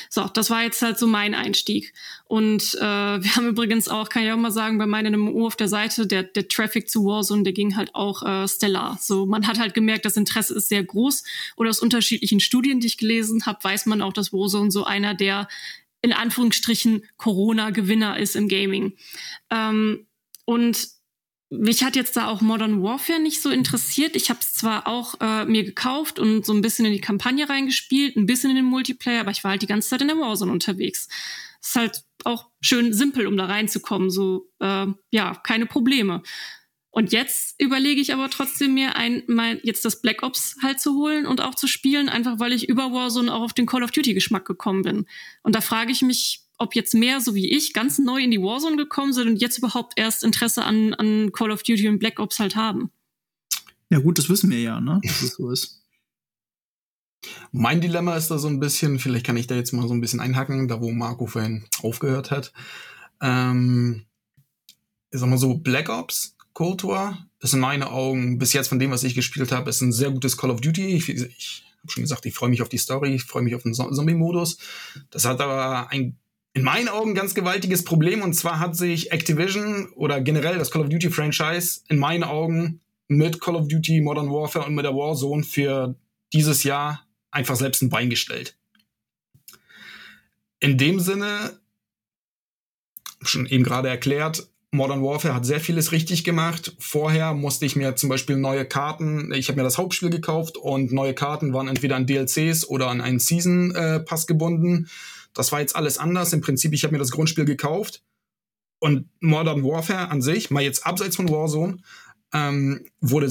so, 0.09 0.28
das 0.33 0.51
war 0.51 0.62
jetzt 0.62 0.83
halt 0.83 0.99
so 0.99 1.07
mein 1.07 1.35
Einstieg. 1.35 1.93
Und 2.24 2.74
äh, 2.74 2.80
wir 2.80 3.37
haben 3.37 3.49
übrigens 3.49 3.89
auch, 3.89 4.09
kann 4.09 4.24
ich 4.24 4.33
auch 4.33 4.37
mal 4.37 4.51
sagen, 4.51 4.78
bei 4.78 4.87
meinem 4.87 5.20
MMO 5.20 5.47
auf 5.47 5.57
der 5.57 5.68
Seite, 5.68 6.07
der, 6.07 6.22
der 6.22 6.49
Traffic 6.49 6.89
zu 6.89 7.05
Warzone, 7.05 7.43
der 7.43 7.53
ging 7.53 7.76
halt 7.76 7.95
auch 7.95 8.22
äh, 8.22 8.49
stellar. 8.49 8.99
So, 9.01 9.26
man 9.26 9.47
hat 9.47 9.59
halt 9.59 9.74
gemerkt, 9.74 10.05
das 10.05 10.16
Interesse 10.16 10.55
ist 10.55 10.68
sehr 10.68 10.83
groß. 10.83 11.24
Oder 11.57 11.70
aus 11.70 11.80
unterschiedlichen 11.80 12.41
Studien, 12.41 12.80
die 12.80 12.87
ich 12.87 12.99
gelesen 12.99 13.45
habe, 13.47 13.62
weiß 13.62 13.87
man 13.87 14.03
auch, 14.03 14.12
dass 14.12 14.33
Warzone 14.33 14.70
so 14.70 14.85
einer 14.85 15.14
der 15.14 15.49
in 16.03 16.12
Anführungsstrichen 16.12 17.05
Corona-Gewinner 17.16 18.18
ist 18.18 18.35
im 18.35 18.49
Gaming. 18.49 18.95
Ähm, 19.51 20.07
und 20.45 20.89
mich 21.53 21.84
hat 21.84 21.96
jetzt 21.96 22.16
da 22.16 22.28
auch 22.28 22.40
Modern 22.40 22.82
Warfare 22.82 23.20
nicht 23.20 23.42
so 23.42 23.50
interessiert. 23.50 24.16
Ich 24.16 24.30
habe 24.30 24.40
es 24.40 24.55
zwar 24.55 24.86
auch 24.86 25.14
äh, 25.20 25.44
mir 25.44 25.64
gekauft 25.64 26.18
und 26.18 26.46
so 26.46 26.55
ein 26.55 26.62
bisschen 26.62 26.86
in 26.86 26.92
die 26.92 27.00
Kampagne 27.00 27.48
reingespielt, 27.48 28.16
ein 28.16 28.26
bisschen 28.26 28.50
in 28.50 28.57
den 28.57 28.64
Multiplayer, 28.64 29.20
aber 29.20 29.32
ich 29.32 29.44
war 29.44 29.50
halt 29.50 29.62
die 29.62 29.66
ganze 29.66 29.90
Zeit 29.90 30.00
in 30.00 30.09
der 30.09 30.18
Warzone 30.18 30.50
unterwegs. 30.50 31.09
Ist 31.61 31.76
halt 31.76 32.05
auch 32.24 32.48
schön 32.62 32.94
simpel, 32.94 33.26
um 33.26 33.36
da 33.36 33.44
reinzukommen. 33.44 34.11
So, 34.11 34.48
äh, 34.61 34.86
ja, 35.11 35.34
keine 35.34 35.66
Probleme. 35.66 36.22
Und 36.90 37.12
jetzt 37.12 37.61
überlege 37.61 38.00
ich 38.00 38.14
aber 38.14 38.30
trotzdem 38.30 38.74
mir 38.74 38.96
ein, 38.96 39.22
mein, 39.26 39.61
jetzt 39.62 39.84
das 39.84 40.00
Black 40.00 40.22
Ops 40.22 40.57
halt 40.62 40.80
zu 40.80 40.94
holen 40.94 41.26
und 41.26 41.40
auch 41.42 41.55
zu 41.55 41.66
spielen, 41.66 42.09
einfach 42.09 42.38
weil 42.38 42.53
ich 42.53 42.68
über 42.68 42.92
Warzone 42.92 43.32
auch 43.32 43.42
auf 43.42 43.53
den 43.53 43.66
Call 43.66 43.82
of 43.82 43.90
Duty 43.90 44.14
Geschmack 44.14 44.46
gekommen 44.46 44.82
bin. 44.82 45.07
Und 45.42 45.55
da 45.55 45.61
frage 45.61 45.92
ich 45.92 46.03
mich, 46.03 46.42
ob 46.62 46.74
jetzt 46.74 46.94
mehr, 46.94 47.20
so 47.20 47.34
wie 47.34 47.50
ich, 47.54 47.72
ganz 47.72 47.98
neu 47.98 48.22
in 48.22 48.30
die 48.30 48.40
Warzone 48.40 48.76
gekommen 48.76 49.12
sind 49.12 49.28
und 49.28 49.36
jetzt 49.36 49.58
überhaupt 49.58 49.94
erst 49.96 50.24
Interesse 50.24 50.64
an, 50.64 50.94
an 50.94 51.32
Call 51.32 51.50
of 51.50 51.62
Duty 51.62 51.88
und 51.88 51.98
Black 51.98 52.18
Ops 52.18 52.38
halt 52.38 52.56
haben. 52.56 52.90
Ja, 53.90 53.98
gut, 53.98 54.18
das 54.18 54.30
wissen 54.30 54.50
wir 54.50 54.60
ja, 54.60 54.80
ne? 54.80 55.00
Dass 55.02 55.22
es 55.22 55.34
so 55.34 55.50
ist. 55.50 55.82
Mein 57.52 57.80
Dilemma 57.80 58.16
ist 58.16 58.30
da 58.30 58.38
so 58.38 58.48
ein 58.48 58.60
bisschen, 58.60 58.98
vielleicht 58.98 59.26
kann 59.26 59.36
ich 59.36 59.46
da 59.46 59.54
jetzt 59.54 59.72
mal 59.72 59.86
so 59.86 59.94
ein 59.94 60.00
bisschen 60.00 60.20
einhacken, 60.20 60.68
da 60.68 60.80
wo 60.80 60.90
Marco 60.90 61.26
vorhin 61.26 61.64
aufgehört 61.82 62.30
hat. 62.30 62.52
Ähm, 63.20 64.06
ich 65.10 65.20
sag 65.20 65.28
mal 65.28 65.38
so, 65.38 65.54
Black 65.54 65.88
Ops 65.88 66.36
Cold 66.52 66.84
War 66.84 67.26
ist 67.40 67.54
in 67.54 67.60
meinen 67.60 67.82
Augen, 67.82 68.38
bis 68.38 68.52
jetzt 68.52 68.68
von 68.68 68.78
dem, 68.78 68.90
was 68.90 69.04
ich 69.04 69.14
gespielt 69.14 69.52
habe, 69.52 69.70
ist 69.70 69.80
ein 69.80 69.92
sehr 69.92 70.10
gutes 70.10 70.36
Call 70.36 70.50
of 70.50 70.60
Duty. 70.60 70.96
Ich, 70.96 71.08
ich 71.08 71.64
habe 71.82 71.92
schon 71.92 72.02
gesagt, 72.02 72.26
ich 72.26 72.34
freue 72.34 72.50
mich 72.50 72.62
auf 72.62 72.68
die 72.68 72.78
Story, 72.78 73.14
ich 73.14 73.24
freue 73.24 73.42
mich 73.42 73.54
auf 73.54 73.62
den 73.62 73.74
Zombie-Modus. 73.74 74.58
Das 75.10 75.24
hat 75.24 75.40
aber 75.40 75.90
ein 75.90 76.16
in 76.55 76.62
meinen 76.62 76.88
Augen 76.88 77.14
ganz 77.14 77.34
gewaltiges 77.34 77.84
Problem 77.84 78.22
und 78.22 78.34
zwar 78.34 78.59
hat 78.59 78.76
sich 78.76 79.11
Activision 79.11 79.88
oder 79.94 80.20
generell 80.20 80.59
das 80.59 80.70
Call 80.70 80.82
of 80.82 80.88
Duty 80.88 81.11
Franchise 81.11 81.80
in 81.88 81.98
meinen 81.98 82.24
Augen 82.24 82.80
mit 83.09 83.40
Call 83.40 83.57
of 83.57 83.68
Duty 83.68 84.00
Modern 84.00 84.30
Warfare 84.30 84.66
und 84.66 84.74
mit 84.74 84.84
der 84.84 84.94
Warzone 84.94 85.44
für 85.44 85.94
dieses 86.32 86.62
Jahr 86.62 87.07
einfach 87.30 87.57
selbst 87.57 87.82
ein 87.82 87.88
Bein 87.88 88.11
gestellt. 88.11 88.57
In 90.61 90.78
dem 90.78 91.00
Sinne, 91.00 91.59
schon 93.22 93.46
eben 93.46 93.64
gerade 93.64 93.88
erklärt, 93.88 94.46
Modern 94.74 95.03
Warfare 95.03 95.34
hat 95.34 95.44
sehr 95.44 95.61
vieles 95.61 95.92
richtig 95.92 96.24
gemacht. 96.24 96.74
Vorher 96.78 97.34
musste 97.34 97.66
ich 97.66 97.76
mir 97.76 97.94
zum 97.96 98.09
Beispiel 98.09 98.36
neue 98.36 98.64
Karten, 98.64 99.32
ich 99.34 99.48
habe 99.48 99.59
mir 99.59 99.64
das 99.64 99.76
Hauptspiel 99.76 100.09
gekauft 100.09 100.57
und 100.57 100.92
neue 100.92 101.14
Karten 101.14 101.53
waren 101.53 101.68
entweder 101.68 101.96
an 101.96 102.07
DLCs 102.07 102.66
oder 102.66 102.88
an 102.88 103.00
einen 103.00 103.18
Season 103.18 103.74
äh, 103.74 104.00
Pass 104.00 104.26
gebunden. 104.26 104.88
Das 105.35 105.53
war 105.53 105.61
jetzt 105.61 105.76
alles 105.76 105.99
anders. 105.99 106.33
Im 106.33 106.41
Prinzip, 106.41 106.72
ich 106.72 106.85
habe 106.85 106.93
mir 106.93 106.99
das 106.99 107.11
Grundspiel 107.11 107.45
gekauft 107.45 108.03
und 108.78 109.09
Modern 109.20 109.64
Warfare 109.64 110.09
an 110.09 110.22
sich, 110.22 110.51
mal 110.51 110.62
jetzt 110.62 110.87
abseits 110.87 111.16
von 111.16 111.28
Warzone, 111.28 111.78
ähm, 112.33 112.85
wurde 113.01 113.30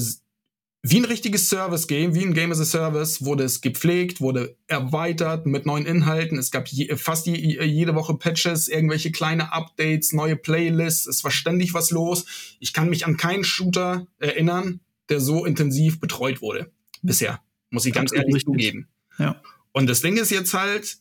wie 0.84 0.98
ein 0.98 1.04
richtiges 1.04 1.48
Service-Game, 1.48 2.14
wie 2.16 2.24
ein 2.24 2.34
Game 2.34 2.50
as 2.50 2.58
a 2.58 2.64
Service, 2.64 3.24
wurde 3.24 3.44
es 3.44 3.60
gepflegt, 3.60 4.20
wurde 4.20 4.56
erweitert 4.66 5.46
mit 5.46 5.64
neuen 5.64 5.86
Inhalten. 5.86 6.38
Es 6.38 6.50
gab 6.50 6.66
je, 6.66 6.96
fast 6.96 7.26
je, 7.26 7.36
jede 7.36 7.94
Woche 7.94 8.14
Patches, 8.14 8.66
irgendwelche 8.66 9.12
kleine 9.12 9.52
Updates, 9.52 10.12
neue 10.12 10.34
Playlists. 10.34 11.06
Es 11.06 11.22
war 11.22 11.30
ständig 11.30 11.72
was 11.72 11.92
los. 11.92 12.56
Ich 12.58 12.72
kann 12.72 12.90
mich 12.90 13.06
an 13.06 13.16
keinen 13.16 13.44
Shooter 13.44 14.08
erinnern, 14.18 14.80
der 15.08 15.20
so 15.20 15.44
intensiv 15.44 16.00
betreut 16.00 16.42
wurde. 16.42 16.72
Bisher. 17.00 17.40
Muss 17.70 17.86
ich 17.86 17.92
ganz 17.92 18.10
Absolut 18.10 18.26
ehrlich 18.26 18.44
zugeben. 18.44 18.88
Ja. 19.18 19.40
Und 19.70 19.88
das 19.88 20.00
Ding 20.00 20.16
ist 20.16 20.30
jetzt 20.30 20.52
halt, 20.52 20.98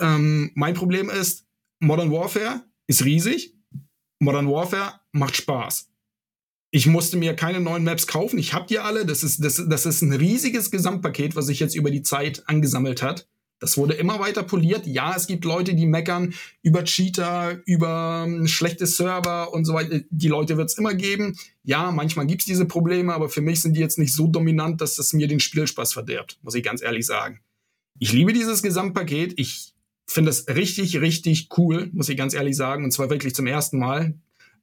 ähm, 0.00 0.50
mein 0.54 0.74
Problem 0.74 1.10
ist, 1.10 1.46
Modern 1.80 2.10
Warfare 2.10 2.62
ist 2.86 3.04
riesig. 3.04 3.54
Modern 4.18 4.48
Warfare 4.48 5.00
macht 5.12 5.36
Spaß 5.36 5.90
ich 6.74 6.88
musste 6.88 7.16
mir 7.16 7.36
keine 7.36 7.60
neuen 7.60 7.84
Maps 7.84 8.08
kaufen. 8.08 8.36
Ich 8.36 8.52
habe 8.52 8.66
die 8.66 8.80
alle. 8.80 9.06
Das 9.06 9.22
ist, 9.22 9.44
das, 9.44 9.62
das 9.68 9.86
ist 9.86 10.02
ein 10.02 10.12
riesiges 10.12 10.72
Gesamtpaket, 10.72 11.36
was 11.36 11.46
sich 11.46 11.60
jetzt 11.60 11.76
über 11.76 11.88
die 11.88 12.02
Zeit 12.02 12.42
angesammelt 12.46 13.00
hat. 13.00 13.28
Das 13.60 13.76
wurde 13.76 13.94
immer 13.94 14.18
weiter 14.18 14.42
poliert. 14.42 14.84
Ja, 14.84 15.14
es 15.16 15.28
gibt 15.28 15.44
Leute, 15.44 15.76
die 15.76 15.86
meckern 15.86 16.34
über 16.62 16.82
Cheater, 16.82 17.60
über 17.64 18.24
um, 18.26 18.40
ähm, 18.40 18.48
schlechte 18.48 18.88
Server 18.88 19.52
und 19.52 19.66
so 19.66 19.74
weiter. 19.74 20.00
Die 20.10 20.26
Leute 20.26 20.56
wird 20.56 20.68
es 20.68 20.76
immer 20.76 20.94
geben. 20.94 21.38
Ja, 21.62 21.92
manchmal 21.92 22.26
gibt 22.26 22.42
es 22.42 22.46
diese 22.46 22.64
Probleme, 22.64 23.14
aber 23.14 23.28
für 23.28 23.40
mich 23.40 23.62
sind 23.62 23.76
die 23.76 23.80
jetzt 23.80 24.00
nicht 24.00 24.12
so 24.12 24.26
dominant, 24.26 24.80
dass 24.80 24.96
das 24.96 25.12
mir 25.12 25.28
den 25.28 25.38
Spielspaß 25.38 25.92
verderbt, 25.92 26.40
muss 26.42 26.56
ich 26.56 26.64
ganz 26.64 26.82
ehrlich 26.82 27.06
sagen. 27.06 27.38
Ich 28.00 28.12
liebe 28.12 28.32
dieses 28.32 28.64
Gesamtpaket. 28.64 29.34
Ich 29.36 29.73
finde 30.06 30.30
es 30.30 30.46
richtig, 30.48 31.00
richtig 31.00 31.48
cool, 31.56 31.90
muss 31.92 32.08
ich 32.08 32.16
ganz 32.16 32.34
ehrlich 32.34 32.56
sagen. 32.56 32.84
Und 32.84 32.90
zwar 32.92 33.10
wirklich 33.10 33.34
zum 33.34 33.46
ersten 33.46 33.78
Mal 33.78 34.14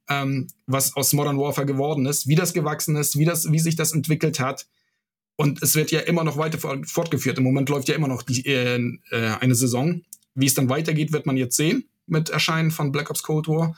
ähm, 0.08 0.48
was 0.66 0.96
aus 0.96 1.12
Modern 1.12 1.38
Warfare 1.38 1.66
geworden 1.66 2.06
ist, 2.06 2.28
wie 2.28 2.34
das 2.34 2.52
gewachsen 2.52 2.96
ist, 2.96 3.18
wie, 3.18 3.24
das, 3.24 3.50
wie 3.50 3.58
sich 3.58 3.76
das 3.76 3.92
entwickelt 3.92 4.40
hat. 4.40 4.66
Und 5.36 5.62
es 5.62 5.74
wird 5.74 5.90
ja 5.90 6.00
immer 6.00 6.24
noch 6.24 6.36
weiter 6.36 6.58
fortgeführt. 6.84 7.38
Im 7.38 7.44
Moment 7.44 7.68
läuft 7.68 7.88
ja 7.88 7.94
immer 7.94 8.08
noch 8.08 8.22
die, 8.22 8.44
äh, 8.46 8.78
äh, 9.10 9.26
eine 9.40 9.54
Saison. 9.54 10.02
Wie 10.34 10.46
es 10.46 10.54
dann 10.54 10.68
weitergeht, 10.68 11.12
wird 11.12 11.26
man 11.26 11.36
jetzt 11.36 11.56
sehen 11.56 11.84
mit 12.06 12.30
Erscheinen 12.30 12.70
von 12.70 12.92
Black 12.92 13.10
Ops 13.10 13.22
Cold 13.22 13.48
War. 13.48 13.76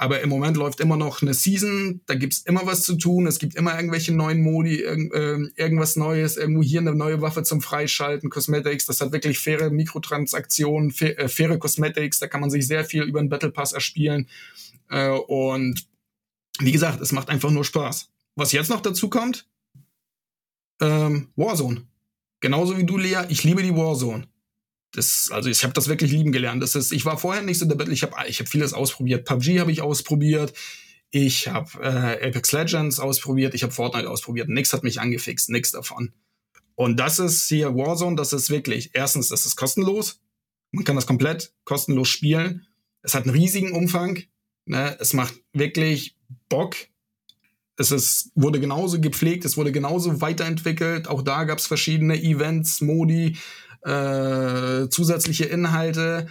Aber 0.00 0.22
im 0.22 0.30
Moment 0.30 0.56
läuft 0.56 0.80
immer 0.80 0.96
noch 0.96 1.20
eine 1.20 1.34
Season, 1.34 2.00
da 2.06 2.14
gibt's 2.14 2.38
immer 2.38 2.64
was 2.64 2.84
zu 2.84 2.96
tun, 2.96 3.26
es 3.26 3.38
gibt 3.38 3.54
immer 3.54 3.76
irgendwelche 3.76 4.14
neuen 4.14 4.40
Modi, 4.40 4.80
irg 4.80 5.12
äh, 5.12 5.62
irgendwas 5.62 5.94
Neues, 5.94 6.38
irgendwo 6.38 6.62
hier 6.62 6.80
eine 6.80 6.94
neue 6.94 7.20
Waffe 7.20 7.42
zum 7.42 7.60
Freischalten, 7.60 8.30
Cosmetics, 8.30 8.86
das 8.86 9.02
hat 9.02 9.12
wirklich 9.12 9.38
faire 9.38 9.68
Mikrotransaktionen, 9.68 10.90
fa 10.90 11.04
äh, 11.04 11.28
faire 11.28 11.58
Cosmetics, 11.58 12.18
da 12.18 12.28
kann 12.28 12.40
man 12.40 12.48
sich 12.48 12.66
sehr 12.66 12.86
viel 12.86 13.02
über 13.02 13.20
den 13.20 13.28
Battle 13.28 13.50
Pass 13.50 13.74
erspielen. 13.74 14.26
Äh, 14.88 15.10
und 15.10 15.86
wie 16.60 16.72
gesagt, 16.72 17.02
es 17.02 17.12
macht 17.12 17.28
einfach 17.28 17.50
nur 17.50 17.66
Spaß. 17.66 18.08
Was 18.36 18.52
jetzt 18.52 18.70
noch 18.70 18.80
dazu 18.80 19.10
kommt, 19.10 19.50
ähm, 20.80 21.28
Warzone. 21.36 21.82
Genauso 22.40 22.78
wie 22.78 22.84
du, 22.84 22.96
Lea, 22.96 23.26
ich 23.28 23.44
liebe 23.44 23.62
die 23.62 23.76
Warzone. 23.76 24.26
Das, 24.92 25.30
also 25.32 25.48
ich 25.48 25.62
habe 25.62 25.72
das 25.72 25.88
wirklich 25.88 26.10
lieben 26.10 26.32
gelernt. 26.32 26.62
Das 26.62 26.74
ist, 26.74 26.92
ich 26.92 27.04
war 27.04 27.18
vorher 27.18 27.42
nicht 27.42 27.58
so 27.58 27.66
der 27.66 27.76
Battle, 27.76 27.94
ich 27.94 28.02
habe 28.02 28.14
ich 28.26 28.40
hab 28.40 28.48
vieles 28.48 28.72
ausprobiert. 28.72 29.24
PUBG 29.24 29.60
habe 29.60 29.72
ich 29.72 29.82
ausprobiert. 29.82 30.52
Ich 31.12 31.48
habe 31.48 31.70
äh, 31.82 32.28
Apex 32.28 32.52
Legends 32.52 33.00
ausprobiert, 33.00 33.54
ich 33.54 33.62
habe 33.62 33.72
Fortnite 33.72 34.08
ausprobiert. 34.08 34.48
Nix 34.48 34.72
hat 34.72 34.84
mich 34.84 35.00
angefixt, 35.00 35.50
nix 35.50 35.72
davon. 35.72 36.12
Und 36.76 36.98
das 36.98 37.18
ist 37.18 37.48
hier 37.48 37.74
Warzone, 37.74 38.16
das 38.16 38.32
ist 38.32 38.48
wirklich, 38.48 38.90
erstens, 38.94 39.28
das 39.28 39.44
ist 39.44 39.56
kostenlos. 39.56 40.20
Man 40.70 40.84
kann 40.84 40.96
das 40.96 41.06
komplett 41.06 41.52
kostenlos 41.64 42.08
spielen. 42.08 42.66
Es 43.02 43.14
hat 43.14 43.24
einen 43.24 43.34
riesigen 43.34 43.72
Umfang. 43.72 44.22
Ne? 44.66 44.96
Es 45.00 45.12
macht 45.12 45.34
wirklich 45.52 46.16
Bock. 46.48 46.76
Es 47.76 47.90
ist, 47.90 48.30
wurde 48.34 48.60
genauso 48.60 49.00
gepflegt, 49.00 49.44
es 49.44 49.56
wurde 49.56 49.72
genauso 49.72 50.20
weiterentwickelt. 50.20 51.08
Auch 51.08 51.22
da 51.22 51.44
gab 51.44 51.58
es 51.58 51.66
verschiedene 51.66 52.22
Events, 52.22 52.80
Modi, 52.80 53.36
äh, 53.82 54.88
zusätzliche 54.88 55.44
Inhalte. 55.44 56.28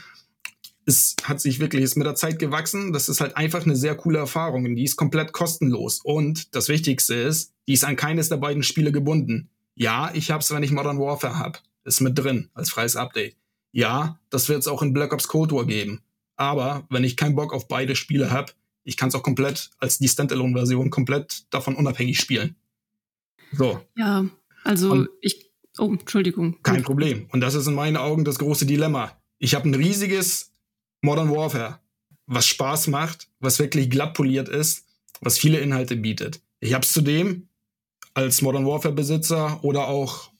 Es 0.86 1.16
hat 1.24 1.40
sich 1.40 1.60
wirklich, 1.60 1.84
ist 1.84 1.96
mit 1.96 2.08
der 2.08 2.16
Zeit 2.16 2.40
gewachsen. 2.40 2.94
Das 2.94 3.10
ist 3.10 3.22
halt 3.22 3.38
einfach 3.38 3.64
eine 3.64 3.76
sehr 3.76 3.96
coole 3.96 4.20
Erfahrung. 4.20 4.66
Und 4.66 4.76
die 4.76 4.84
ist 4.84 4.96
komplett 4.96 5.34
kostenlos. 5.34 6.02
Und 6.04 6.56
das 6.56 6.68
Wichtigste 6.70 7.16
ist, 7.16 7.54
die 7.68 7.74
ist 7.74 7.84
an 7.84 7.96
keines 7.96 8.30
der 8.30 8.38
beiden 8.38 8.64
Spiele 8.64 8.92
gebunden. 8.92 9.50
Ja, 9.76 10.12
ich 10.14 10.32
hab's, 10.32 10.52
wenn 10.52 10.64
ich 10.64 10.72
Modern 10.72 11.00
Warfare 11.00 11.38
hab. 11.38 11.62
Ist 11.84 12.02
mit 12.02 12.18
drin 12.18 12.50
als 12.54 12.70
freies 12.70 12.96
Update. 12.96 13.36
Ja, 13.72 14.20
das 14.30 14.50
wird 14.50 14.60
es 14.60 14.68
auch 14.68 14.82
in 14.82 14.94
Black 14.94 15.14
Ops 15.14 15.28
Cold 15.28 15.52
War 15.52 15.66
geben. 15.66 16.02
Aber 16.36 16.86
wenn 16.90 17.04
ich 17.04 17.18
keinen 17.18 17.36
Bock 17.36 17.54
auf 17.54 17.68
beide 17.68 17.96
Spiele 17.96 18.32
habe, 18.32 18.54
ich 18.84 18.98
kann 18.98 19.10
es 19.10 19.16
auch 19.16 19.24
komplett 19.24 19.70
als 19.78 20.00
die 20.00 20.08
Standalone-Version 20.08 20.90
komplett 20.90 21.46
davon 21.54 21.76
unabhängig 21.76 22.20
spielen. 22.20 22.56
So. 23.52 23.82
Ja, 23.96 24.26
also 24.64 24.92
Und 24.92 25.10
ich. 25.22 25.49
Oh, 25.80 25.92
Entschuldigung. 25.92 26.62
Kein 26.64 26.84
Problem. 26.84 27.28
Und 27.32 27.42
das 27.42 27.56
ist 27.56 27.68
in 27.68 27.74
meinen 27.74 27.98
Augen 27.98 28.26
das 28.26 28.40
große 28.40 28.66
Dilemma. 28.66 29.18
Ich 29.38 29.56
habe 29.56 29.70
ein 29.70 29.76
riesiges 29.76 30.52
Modern 31.02 31.32
Warfare, 31.32 31.80
was 32.26 32.46
Spaß 32.48 32.88
macht, 32.88 33.30
was 33.40 33.60
wirklich 33.60 33.90
glatt 33.90 34.14
poliert 34.14 34.50
ist, 34.50 34.86
was 35.22 35.38
viele 35.38 35.60
Inhalte 35.60 35.96
bietet. 35.96 36.42
Ich 36.60 36.74
habe 36.74 36.84
es 36.84 36.92
zudem 36.92 37.48
als 38.14 38.42
Modern 38.42 38.66
Warfare 38.66 38.94
Besitzer 38.94 39.64
oder 39.64 39.88
auch 39.88 40.32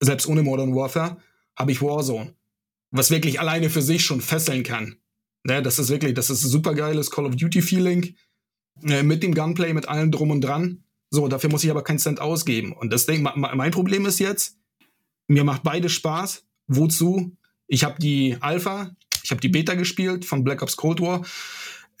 selbst 0.00 0.26
ohne 0.26 0.42
Modern 0.42 0.74
Warfare, 0.74 1.18
habe 1.56 1.72
ich 1.72 1.80
Warzone, 1.80 2.34
was 2.90 3.10
wirklich 3.10 3.40
alleine 3.40 3.70
für 3.70 3.82
sich 3.82 4.04
schon 4.04 4.20
fesseln 4.20 4.64
kann. 4.64 4.96
Ne, 5.44 5.62
das 5.62 5.78
ist 5.78 5.90
wirklich, 5.90 6.14
das 6.14 6.30
ist 6.30 6.40
super 6.40 6.74
geiles 6.74 7.10
Call 7.10 7.26
of 7.26 7.36
Duty 7.36 7.62
Feeling 7.62 8.16
äh, 8.82 9.02
mit 9.02 9.22
dem 9.22 9.34
Gunplay, 9.34 9.72
mit 9.72 9.88
allem 9.88 10.10
drum 10.10 10.30
und 10.30 10.40
dran. 10.40 10.84
So, 11.10 11.28
dafür 11.28 11.50
muss 11.50 11.62
ich 11.62 11.70
aber 11.70 11.84
keinen 11.84 11.98
Cent 11.98 12.20
ausgeben. 12.20 12.72
Und 12.72 12.92
das 12.92 13.06
Ding, 13.06 13.22
mein 13.22 13.70
Problem 13.70 14.06
ist 14.06 14.18
jetzt, 14.18 14.58
mir 15.26 15.44
macht 15.44 15.62
beides 15.62 15.92
Spaß. 15.92 16.44
Wozu? 16.66 17.36
Ich 17.66 17.84
habe 17.84 18.00
die 18.00 18.36
Alpha, 18.40 18.94
ich 19.22 19.30
habe 19.30 19.40
die 19.40 19.48
Beta 19.48 19.74
gespielt 19.74 20.24
von 20.24 20.44
Black 20.44 20.62
Ops 20.62 20.76
Cold 20.76 21.00
War. 21.00 21.24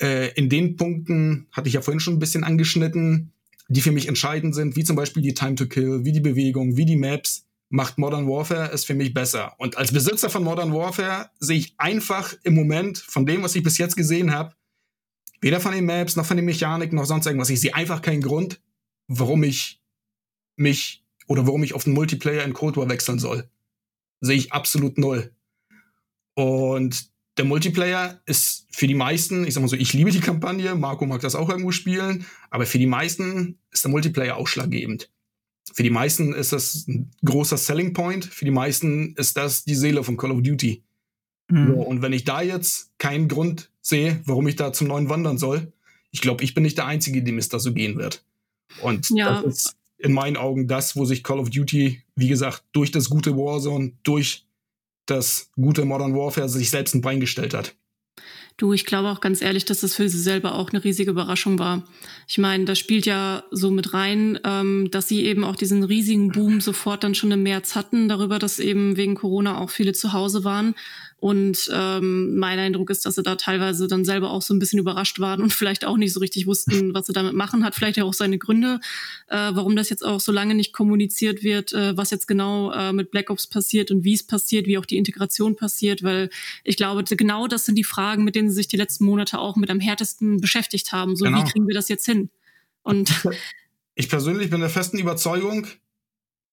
Äh, 0.00 0.32
in 0.34 0.48
den 0.48 0.76
Punkten 0.76 1.46
hatte 1.52 1.68
ich 1.68 1.74
ja 1.74 1.82
vorhin 1.82 2.00
schon 2.00 2.14
ein 2.14 2.18
bisschen 2.18 2.44
angeschnitten, 2.44 3.32
die 3.68 3.80
für 3.80 3.92
mich 3.92 4.08
entscheidend 4.08 4.54
sind, 4.54 4.76
wie 4.76 4.84
zum 4.84 4.96
Beispiel 4.96 5.22
die 5.22 5.34
Time 5.34 5.54
to 5.54 5.66
Kill, 5.66 6.04
wie 6.04 6.12
die 6.12 6.20
Bewegung, 6.20 6.76
wie 6.76 6.84
die 6.84 6.96
Maps, 6.96 7.46
macht 7.70 7.98
Modern 7.98 8.28
Warfare 8.28 8.70
es 8.72 8.84
für 8.84 8.94
mich 8.94 9.14
besser. 9.14 9.54
Und 9.58 9.76
als 9.76 9.92
Besitzer 9.92 10.30
von 10.30 10.44
Modern 10.44 10.72
Warfare 10.72 11.30
sehe 11.40 11.58
ich 11.58 11.74
einfach 11.78 12.34
im 12.42 12.54
Moment 12.54 12.98
von 12.98 13.26
dem, 13.26 13.42
was 13.42 13.56
ich 13.56 13.62
bis 13.62 13.78
jetzt 13.78 13.96
gesehen 13.96 14.32
habe, 14.32 14.54
weder 15.40 15.60
von 15.60 15.72
den 15.72 15.86
Maps 15.86 16.16
noch 16.16 16.26
von 16.26 16.36
den 16.36 16.46
Mechaniken 16.46 16.96
noch 16.96 17.06
sonst 17.06 17.26
irgendwas, 17.26 17.50
ich 17.50 17.60
sehe 17.60 17.74
einfach 17.74 18.02
keinen 18.02 18.22
Grund, 18.22 18.60
warum 19.08 19.42
ich 19.42 19.80
mich 20.56 21.03
oder 21.26 21.46
warum 21.46 21.62
ich 21.62 21.74
auf 21.74 21.84
den 21.84 21.94
Multiplayer 21.94 22.44
in 22.44 22.52
Cold 22.52 22.76
War 22.76 22.88
wechseln 22.88 23.18
soll. 23.18 23.48
Sehe 24.20 24.36
ich 24.36 24.52
absolut 24.52 24.98
null. 24.98 25.32
Und 26.34 27.10
der 27.36 27.44
Multiplayer 27.44 28.20
ist 28.26 28.66
für 28.70 28.86
die 28.86 28.94
meisten, 28.94 29.44
ich 29.44 29.54
sag 29.54 29.60
mal 29.60 29.68
so, 29.68 29.76
ich 29.76 29.92
liebe 29.92 30.10
die 30.10 30.20
Kampagne, 30.20 30.74
Marco 30.74 31.06
mag 31.06 31.20
das 31.20 31.34
auch 31.34 31.48
irgendwo 31.48 31.72
spielen, 31.72 32.26
aber 32.50 32.66
für 32.66 32.78
die 32.78 32.86
meisten 32.86 33.58
ist 33.70 33.84
der 33.84 33.90
Multiplayer 33.90 34.36
ausschlaggebend. 34.36 35.10
Für 35.72 35.82
die 35.82 35.90
meisten 35.90 36.34
ist 36.34 36.52
das 36.52 36.86
ein 36.86 37.10
großer 37.24 37.56
Selling 37.56 37.92
Point, 37.92 38.24
für 38.24 38.44
die 38.44 38.50
meisten 38.50 39.14
ist 39.16 39.36
das 39.36 39.64
die 39.64 39.74
Seele 39.74 40.04
von 40.04 40.16
Call 40.16 40.30
of 40.30 40.42
Duty. 40.42 40.82
Mhm. 41.48 41.66
So, 41.68 41.80
und 41.80 42.02
wenn 42.02 42.12
ich 42.12 42.24
da 42.24 42.42
jetzt 42.42 42.96
keinen 42.98 43.28
Grund 43.28 43.70
sehe, 43.80 44.20
warum 44.26 44.46
ich 44.46 44.56
da 44.56 44.72
zum 44.72 44.88
neuen 44.88 45.08
wandern 45.08 45.38
soll, 45.38 45.72
ich 46.10 46.20
glaube, 46.20 46.44
ich 46.44 46.54
bin 46.54 46.62
nicht 46.62 46.78
der 46.78 46.86
Einzige, 46.86 47.22
dem 47.22 47.38
es 47.38 47.48
da 47.48 47.58
so 47.58 47.72
gehen 47.72 47.96
wird. 47.96 48.24
Und 48.82 49.10
ja. 49.10 49.42
das 49.42 49.66
ist 49.66 49.76
in 50.04 50.12
meinen 50.12 50.36
Augen 50.36 50.68
das, 50.68 50.96
wo 50.96 51.06
sich 51.06 51.24
Call 51.24 51.38
of 51.38 51.48
Duty, 51.48 52.02
wie 52.14 52.28
gesagt, 52.28 52.62
durch 52.72 52.90
das 52.90 53.08
gute 53.08 53.36
Warzone, 53.36 53.92
durch 54.02 54.46
das 55.06 55.50
gute 55.56 55.86
Modern 55.86 56.14
Warfare 56.14 56.48
sich 56.48 56.70
selbst 56.70 56.94
ein 56.94 57.00
Bein 57.00 57.20
gestellt 57.20 57.54
hat. 57.54 57.74
Du, 58.58 58.72
ich 58.72 58.84
glaube 58.84 59.08
auch 59.08 59.20
ganz 59.20 59.40
ehrlich, 59.40 59.64
dass 59.64 59.80
das 59.80 59.96
für 59.96 60.08
sie 60.08 60.20
selber 60.20 60.54
auch 60.54 60.70
eine 60.70 60.84
riesige 60.84 61.10
Überraschung 61.10 61.58
war. 61.58 61.82
Ich 62.28 62.38
meine, 62.38 62.66
das 62.66 62.78
spielt 62.78 63.06
ja 63.06 63.44
so 63.50 63.70
mit 63.70 63.94
rein, 63.94 64.38
ähm, 64.44 64.88
dass 64.92 65.08
sie 65.08 65.24
eben 65.24 65.42
auch 65.42 65.56
diesen 65.56 65.82
riesigen 65.82 66.30
Boom 66.30 66.60
sofort 66.60 67.02
dann 67.02 67.16
schon 67.16 67.32
im 67.32 67.42
März 67.42 67.74
hatten, 67.74 68.08
darüber, 68.08 68.38
dass 68.38 68.60
eben 68.60 68.96
wegen 68.96 69.16
Corona 69.16 69.58
auch 69.58 69.70
viele 69.70 69.94
zu 69.94 70.12
Hause 70.12 70.44
waren 70.44 70.74
und 71.24 71.70
ähm, 71.72 72.36
mein 72.36 72.58
Eindruck 72.58 72.90
ist, 72.90 73.06
dass 73.06 73.14
sie 73.14 73.22
da 73.22 73.36
teilweise 73.36 73.88
dann 73.88 74.04
selber 74.04 74.30
auch 74.30 74.42
so 74.42 74.52
ein 74.52 74.58
bisschen 74.58 74.78
überrascht 74.78 75.20
waren 75.20 75.40
und 75.40 75.54
vielleicht 75.54 75.86
auch 75.86 75.96
nicht 75.96 76.12
so 76.12 76.20
richtig 76.20 76.46
wussten, 76.46 76.92
was 76.94 77.06
sie 77.06 77.14
damit 77.14 77.32
machen. 77.32 77.64
Hat 77.64 77.74
vielleicht 77.74 77.96
ja 77.96 78.04
auch 78.04 78.12
seine 78.12 78.36
Gründe, 78.36 78.78
äh, 79.28 79.50
warum 79.54 79.74
das 79.74 79.88
jetzt 79.88 80.04
auch 80.04 80.20
so 80.20 80.32
lange 80.32 80.54
nicht 80.54 80.74
kommuniziert 80.74 81.42
wird, 81.42 81.72
äh, 81.72 81.96
was 81.96 82.10
jetzt 82.10 82.28
genau 82.28 82.72
äh, 82.72 82.92
mit 82.92 83.10
Black 83.10 83.30
Ops 83.30 83.46
passiert 83.46 83.90
und 83.90 84.04
wie 84.04 84.12
es 84.12 84.22
passiert, 84.22 84.66
wie 84.66 84.76
auch 84.76 84.84
die 84.84 84.98
Integration 84.98 85.56
passiert. 85.56 86.02
Weil 86.02 86.28
ich 86.62 86.76
glaube, 86.76 87.02
genau 87.04 87.46
das 87.46 87.64
sind 87.64 87.76
die 87.76 87.84
Fragen, 87.84 88.24
mit 88.24 88.34
denen 88.34 88.50
sie 88.50 88.56
sich 88.56 88.68
die 88.68 88.76
letzten 88.76 89.06
Monate 89.06 89.38
auch 89.38 89.56
mit 89.56 89.70
am 89.70 89.80
härtesten 89.80 90.42
beschäftigt 90.42 90.92
haben. 90.92 91.16
So, 91.16 91.24
genau. 91.24 91.38
wie 91.38 91.50
kriegen 91.50 91.66
wir 91.66 91.74
das 91.74 91.88
jetzt 91.88 92.04
hin? 92.04 92.28
Und 92.82 93.10
ich 93.94 94.10
persönlich 94.10 94.50
bin 94.50 94.60
der 94.60 94.68
festen 94.68 94.98
Überzeugung, 94.98 95.68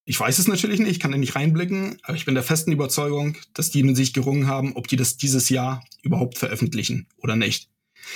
ich 0.05 0.19
weiß 0.19 0.39
es 0.39 0.47
natürlich 0.47 0.79
nicht, 0.79 0.91
ich 0.91 0.99
kann 0.99 1.11
da 1.11 1.17
nicht 1.17 1.35
reinblicken, 1.35 1.97
aber 2.03 2.15
ich 2.15 2.25
bin 2.25 2.33
der 2.33 2.43
festen 2.43 2.71
Überzeugung, 2.71 3.37
dass 3.53 3.69
die 3.69 3.83
mit 3.83 3.95
sich 3.95 4.13
gerungen 4.13 4.47
haben, 4.47 4.75
ob 4.75 4.87
die 4.87 4.95
das 4.95 5.17
dieses 5.17 5.49
Jahr 5.49 5.83
überhaupt 6.01 6.37
veröffentlichen 6.37 7.07
oder 7.17 7.35
nicht. 7.35 7.69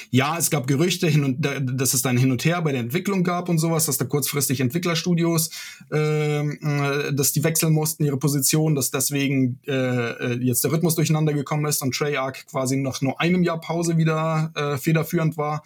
Ja, 0.10 0.38
es 0.38 0.50
gab 0.50 0.68
Gerüchte 0.68 1.08
hin 1.08 1.24
und 1.24 1.42
dass 1.42 1.94
es 1.94 2.02
dann 2.02 2.18
hin 2.18 2.32
und 2.32 2.44
her 2.44 2.62
bei 2.62 2.72
der 2.72 2.82
Entwicklung 2.82 3.24
gab 3.24 3.50
und 3.50 3.60
sowas, 3.60 3.86
dass 3.86 3.98
da 3.98 4.06
kurzfristig 4.06 4.60
Entwicklerstudios, 4.60 5.52
ähm, 5.92 6.58
äh, 6.62 7.14
dass 7.14 7.34
die 7.34 7.44
wechseln 7.44 7.74
mussten 7.74 8.04
ihre 8.04 8.18
Position, 8.18 8.74
dass 8.74 8.92
deswegen 8.92 9.60
äh, 9.68 9.74
äh, 9.74 10.40
jetzt 10.42 10.64
der 10.64 10.72
Rhythmus 10.72 10.96
durcheinander 10.96 11.34
gekommen 11.34 11.66
ist 11.66 11.84
und 11.84 11.94
Treyarch 11.96 12.46
quasi 12.48 12.78
nach 12.78 13.02
nur 13.02 13.20
einem 13.22 13.44
Jahr 13.44 13.62
Pause 13.62 13.98
wieder 13.98 14.52
äh, 14.56 14.78
federführend 14.78 15.38
war. 15.38 15.64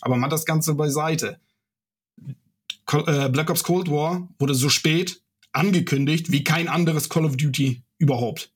Aber 0.00 0.16
man 0.16 0.24
hat 0.24 0.32
das 0.32 0.46
Ganze 0.46 0.74
beiseite. 0.74 1.38
Äh, 2.92 3.28
Black 3.28 3.50
Ops 3.50 3.62
Cold 3.62 3.88
War 3.88 4.28
wurde 4.38 4.54
so 4.54 4.68
spät 4.68 5.22
angekündigt 5.52 6.32
wie 6.32 6.44
kein 6.44 6.68
anderes 6.68 7.08
Call 7.08 7.24
of 7.24 7.36
Duty 7.36 7.82
überhaupt. 7.98 8.52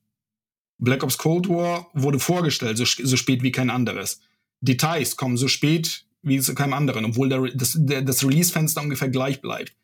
Black 0.79 1.03
Ops 1.03 1.19
Cold 1.19 1.49
War 1.49 1.91
wurde 1.95 2.19
vorgestellt, 2.19 2.77
so, 2.77 2.85
so 2.85 3.17
spät 3.17 3.43
wie 3.43 3.53
kein 3.53 3.71
anderes. 3.71 4.21
Details 4.61 5.17
kommen 5.17 5.37
so 5.37 5.49
spät 5.49 6.07
wie 6.23 6.41
zu 6.41 6.55
keinem 6.55 6.73
anderen, 6.73 7.05
obwohl 7.05 7.29
der, 7.29 7.43
das, 7.55 7.77
der, 7.79 8.03
das 8.03 8.25
Release-Fenster 8.25 8.81
ungefähr 8.81 9.09
gleich 9.09 9.41
bleibt. 9.41 9.75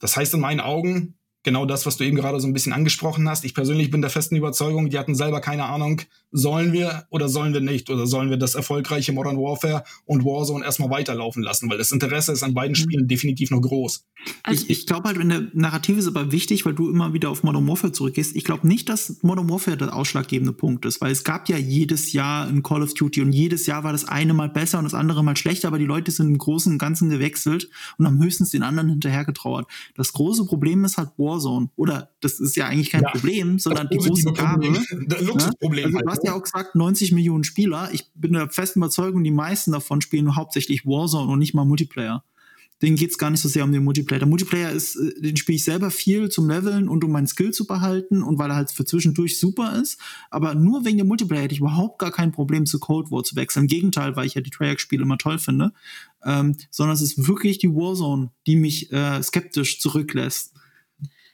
Das 0.00 0.16
heißt 0.16 0.34
in 0.34 0.40
meinen 0.40 0.60
Augen, 0.60 1.14
genau 1.42 1.64
das, 1.64 1.86
was 1.86 1.96
du 1.96 2.04
eben 2.04 2.16
gerade 2.16 2.40
so 2.40 2.46
ein 2.46 2.52
bisschen 2.52 2.72
angesprochen 2.72 3.28
hast. 3.28 3.44
Ich 3.44 3.54
persönlich 3.54 3.90
bin 3.90 4.02
der 4.02 4.10
festen 4.10 4.36
Überzeugung, 4.36 4.90
die 4.90 4.98
hatten 4.98 5.14
selber 5.14 5.40
keine 5.40 5.64
Ahnung, 5.64 6.02
sollen 6.32 6.72
wir 6.72 7.06
oder 7.10 7.28
sollen 7.28 7.52
wir 7.52 7.60
nicht 7.60 7.90
oder 7.90 8.06
sollen 8.06 8.30
wir 8.30 8.36
das 8.36 8.54
erfolgreiche 8.54 9.12
Modern 9.12 9.36
Warfare 9.36 9.84
und 10.04 10.24
Warzone 10.24 10.64
erstmal 10.64 10.90
weiterlaufen 10.90 11.42
lassen, 11.42 11.70
weil 11.70 11.78
das 11.78 11.92
Interesse 11.92 12.32
ist 12.32 12.42
an 12.42 12.54
beiden 12.54 12.72
mhm. 12.72 12.76
Spielen 12.76 13.02
mhm. 13.04 13.08
definitiv 13.08 13.50
noch 13.50 13.60
groß. 13.60 14.04
Also 14.42 14.64
ich, 14.64 14.70
ich 14.70 14.86
glaube 14.86 15.08
halt, 15.08 15.18
wenn 15.18 15.30
der 15.30 15.48
Narrativ 15.54 15.96
ist 15.96 16.06
aber 16.06 16.30
wichtig, 16.30 16.66
weil 16.66 16.74
du 16.74 16.90
immer 16.90 17.14
wieder 17.14 17.30
auf 17.30 17.42
Modern 17.42 17.66
Warfare 17.66 17.92
zurückgehst. 17.92 18.36
Ich 18.36 18.44
glaube 18.44 18.68
nicht, 18.68 18.88
dass 18.88 19.22
Modern 19.22 19.48
Warfare 19.48 19.76
der 19.76 19.94
ausschlaggebende 19.94 20.52
Punkt 20.52 20.84
ist, 20.84 21.00
weil 21.00 21.10
es 21.10 21.24
gab 21.24 21.48
ja 21.48 21.56
jedes 21.56 22.12
Jahr 22.12 22.46
ein 22.46 22.62
Call 22.62 22.82
of 22.82 22.94
Duty 22.94 23.22
und 23.22 23.32
jedes 23.32 23.66
Jahr 23.66 23.82
war 23.82 23.92
das 23.92 24.04
eine 24.04 24.34
mal 24.34 24.48
besser 24.50 24.78
und 24.78 24.84
das 24.84 24.94
andere 24.94 25.24
mal 25.24 25.36
schlechter, 25.36 25.68
aber 25.68 25.78
die 25.78 25.86
Leute 25.86 26.10
sind 26.10 26.28
im 26.28 26.38
Großen 26.38 26.72
und 26.72 26.78
Ganzen 26.78 27.08
gewechselt 27.08 27.70
und 27.98 28.06
haben 28.06 28.22
höchstens 28.22 28.50
den 28.50 28.62
anderen 28.62 28.88
hinterhergetrauert. 28.90 29.66
Das 29.96 30.12
große 30.12 30.44
Problem 30.44 30.84
ist 30.84 30.98
halt 30.98 31.10
Warzone. 31.16 31.29
Oder 31.76 32.10
das 32.20 32.40
ist 32.40 32.56
ja 32.56 32.66
eigentlich 32.66 32.90
kein 32.90 33.02
ja, 33.02 33.10
Problem, 33.10 33.58
sondern 33.58 33.88
die 33.88 33.98
große 33.98 34.32
Gabe. 34.32 34.66
Luxusproblem. 35.20 35.90
Ne? 35.90 35.96
Also, 35.96 35.98
du 35.98 36.10
hast 36.10 36.24
ja 36.24 36.34
auch 36.34 36.42
gesagt, 36.42 36.74
90 36.74 37.12
Millionen 37.12 37.44
Spieler. 37.44 37.90
Ich 37.92 38.10
bin 38.14 38.32
der 38.32 38.48
festen 38.48 38.80
Überzeugung, 38.80 39.22
die 39.22 39.30
meisten 39.30 39.72
davon 39.72 40.00
spielen 40.00 40.36
hauptsächlich 40.36 40.86
Warzone 40.86 41.30
und 41.30 41.38
nicht 41.38 41.54
mal 41.54 41.64
Multiplayer 41.64 42.24
denen 42.82 42.96
geht's 42.96 43.18
gar 43.18 43.30
nicht 43.30 43.40
so 43.40 43.48
sehr 43.48 43.64
um 43.64 43.72
den 43.72 43.84
Multiplayer. 43.84 44.20
Der 44.20 44.28
Multiplayer 44.28 44.70
ist, 44.70 44.96
äh, 44.96 45.20
den 45.20 45.36
spiele 45.36 45.56
ich 45.56 45.64
selber 45.64 45.90
viel 45.90 46.28
zum 46.30 46.48
Leveln 46.48 46.88
und 46.88 47.04
um 47.04 47.12
meinen 47.12 47.26
Skill 47.26 47.52
zu 47.52 47.66
behalten 47.66 48.22
und 48.22 48.38
weil 48.38 48.50
er 48.50 48.56
halt 48.56 48.70
für 48.70 48.84
zwischendurch 48.84 49.38
super 49.38 49.78
ist. 49.80 50.00
Aber 50.30 50.54
nur 50.54 50.84
wegen 50.84 50.98
dem 50.98 51.08
Multiplayer 51.08 51.42
hätte 51.42 51.54
ich 51.54 51.60
überhaupt 51.60 51.98
gar 51.98 52.10
kein 52.10 52.32
Problem 52.32 52.66
zu 52.66 52.78
Cold 52.78 53.10
War 53.10 53.22
zu 53.22 53.36
wechseln. 53.36 53.64
Im 53.64 53.68
Gegenteil, 53.68 54.16
weil 54.16 54.26
ich 54.26 54.34
ja 54.34 54.40
die 54.40 54.50
Treyarch-Spiele 54.50 55.02
immer 55.02 55.18
toll 55.18 55.38
finde. 55.38 55.72
Ähm, 56.24 56.56
sondern 56.70 56.94
es 56.94 57.02
ist 57.02 57.28
wirklich 57.28 57.58
die 57.58 57.70
Warzone, 57.70 58.30
die 58.46 58.56
mich 58.56 58.92
äh, 58.92 59.22
skeptisch 59.22 59.80
zurücklässt. 59.80 60.54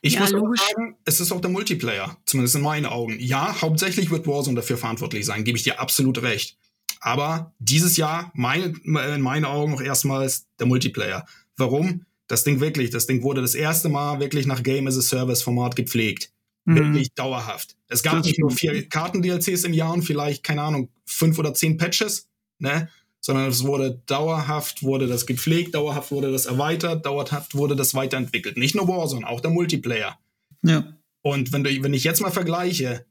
Ich 0.03 0.15
ja, 0.15 0.21
muss 0.21 0.35
auch 0.35 0.55
sagen, 0.55 0.97
es 1.05 1.21
ist 1.21 1.33
auch 1.33 1.41
der 1.41 1.51
Multiplayer, 1.51 2.17
zumindest 2.27 2.57
in 2.57 2.63
meinen 2.63 2.87
Augen. 2.87 3.19
Ja, 3.19 3.61
hauptsächlich 3.61 4.11
wird 4.11 4.27
Warzone 4.27 4.57
dafür 4.57 4.77
verantwortlich 4.77 5.27
sein, 5.27 5.45
gebe 5.45 5.57
ich 5.57 5.65
dir 5.65 5.81
absolut 5.81 6.23
recht. 6.23 6.57
Aber 7.01 7.55
dieses 7.59 7.97
Jahr, 7.97 8.33
meine, 8.35 8.75
in 8.85 9.21
meinen 9.21 9.45
Augen 9.45 9.73
noch 9.73 9.81
erstmals 9.81 10.47
der 10.59 10.67
Multiplayer. 10.67 11.27
Warum? 11.57 12.05
Das 12.27 12.45
Ding 12.45 12.61
wirklich, 12.61 12.91
das 12.91 13.07
Ding 13.07 13.23
wurde 13.23 13.41
das 13.41 13.55
erste 13.55 13.89
Mal 13.89 14.19
wirklich 14.21 14.47
nach 14.47 14.63
Game 14.63 14.87
as 14.87 14.99
a 14.99 15.03
Service 15.03 15.43
Format 15.43 15.77
gepflegt. 15.77 16.33
Mhm. 16.65 16.77
Wirklich 16.77 17.13
dauerhaft. 17.15 17.77
Es 17.89 18.03
gab 18.03 18.17
das 18.17 18.27
nicht 18.27 18.41
nur 18.41 18.51
vier 18.51 18.89
Karten-DLCs 18.89 19.65
im 19.65 19.73
Jahr 19.73 19.93
und 19.93 20.03
vielleicht, 20.03 20.43
keine 20.43 20.63
Ahnung, 20.63 20.89
fünf 21.05 21.39
oder 21.39 21.55
zehn 21.55 21.77
Patches, 21.77 22.29
ne? 22.59 22.89
Sondern 23.27 23.49
es 23.49 23.65
wurde 23.65 24.01
dauerhaft, 24.07 24.85
wurde 24.85 25.09
das 25.09 25.27
gepflegt, 25.27 25.75
dauerhaft 25.75 26.13
wurde 26.13 26.31
das 26.31 26.47
erweitert, 26.47 27.05
dauerhaft 27.05 27.57
wurde 27.57 27.75
das 27.75 27.93
weiterentwickelt. 27.93 28.57
Nicht 28.57 28.77
nur 28.77 28.87
Warzone, 28.87 29.29
auch 29.29 29.41
der 29.41 29.51
Multiplayer. 29.51 30.17
Ja. 30.63 30.97
Und 31.23 31.53
wenn, 31.53 31.65
du, 31.65 31.83
wenn 31.83 31.93
ich 31.93 32.05
jetzt 32.05 32.21
mal 32.21 32.31
vergleiche, 32.31 33.05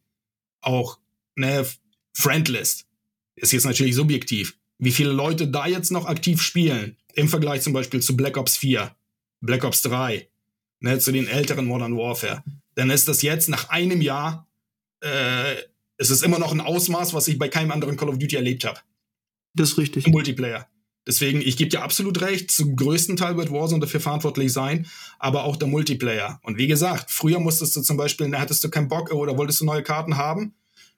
auch 0.62 1.00
ne, 1.36 1.66
Friendlist, 2.14 2.86
ist 3.36 3.52
jetzt 3.52 3.66
natürlich 3.66 3.94
subjektiv, 3.94 4.58
wie 4.78 4.92
viele 4.92 5.12
Leute 5.12 5.50
da 5.50 5.68
jetzt 5.68 5.92
noch 5.92 6.06
aktiv 6.06 6.42
spielen, 6.42 6.96
im 7.14 7.28
Vergleich 7.28 7.62
zum 7.62 7.74
Beispiel 7.74 8.02
zu 8.02 8.16
Black 8.16 8.38
Ops 8.38 8.56
4, 8.56 8.96
Black 9.42 9.66
Ops 9.66 9.82
3, 9.82 10.30
ne, 10.80 10.98
zu 11.00 11.12
den 11.12 11.28
älteren 11.28 11.66
Modern 11.66 11.98
Warfare, 11.98 12.42
dann 12.76 12.90
ist 12.90 13.10
das 13.10 13.22
jetzt 13.22 13.50
nach 13.50 13.68
einem 13.68 14.02
Jahr, 14.02 14.48
äh, 15.02 15.56
es 15.98 16.10
ist 16.10 16.24
immer 16.24 16.40
noch 16.40 16.54
ein 16.54 16.62
Ausmaß, 16.62 17.14
was 17.14 17.28
ich 17.28 17.38
bei 17.38 17.50
keinem 17.50 17.72
anderen 17.72 17.98
Call 17.98 18.08
of 18.08 18.18
Duty 18.18 18.38
erlebt 18.38 18.64
habe. 18.64 18.80
Das 19.56 19.72
ist 19.72 19.78
richtig. 19.78 20.08
Multiplayer. 20.08 20.68
Deswegen, 21.08 21.40
ich 21.42 21.56
gebe 21.56 21.70
dir 21.70 21.84
absolut 21.84 22.20
recht, 22.22 22.50
zum 22.50 22.76
größten 22.76 23.16
Teil 23.16 23.38
wird 23.38 23.52
Warzone 23.52 23.82
dafür 23.82 24.00
verantwortlich 24.00 24.52
sein, 24.52 24.88
aber 25.20 25.44
auch 25.44 25.56
der 25.56 25.68
Multiplayer. 25.68 26.40
Und 26.44 26.58
wie 26.58 26.68
gesagt, 26.68 27.12
früher 27.12 27.40
musstest 27.40 27.76
du 27.76 27.82
zum 27.82 27.96
Beispiel, 27.96 28.30
da 28.32 28.40
hattest 28.40 28.64
du 28.64 28.70
keinen 28.70 28.88
Bock 28.88 29.12
oder 29.12 29.38
wolltest 29.38 29.62
du 29.62 29.66
neue 29.66 29.84
Karten 29.84 30.18
haben, 30.18 30.56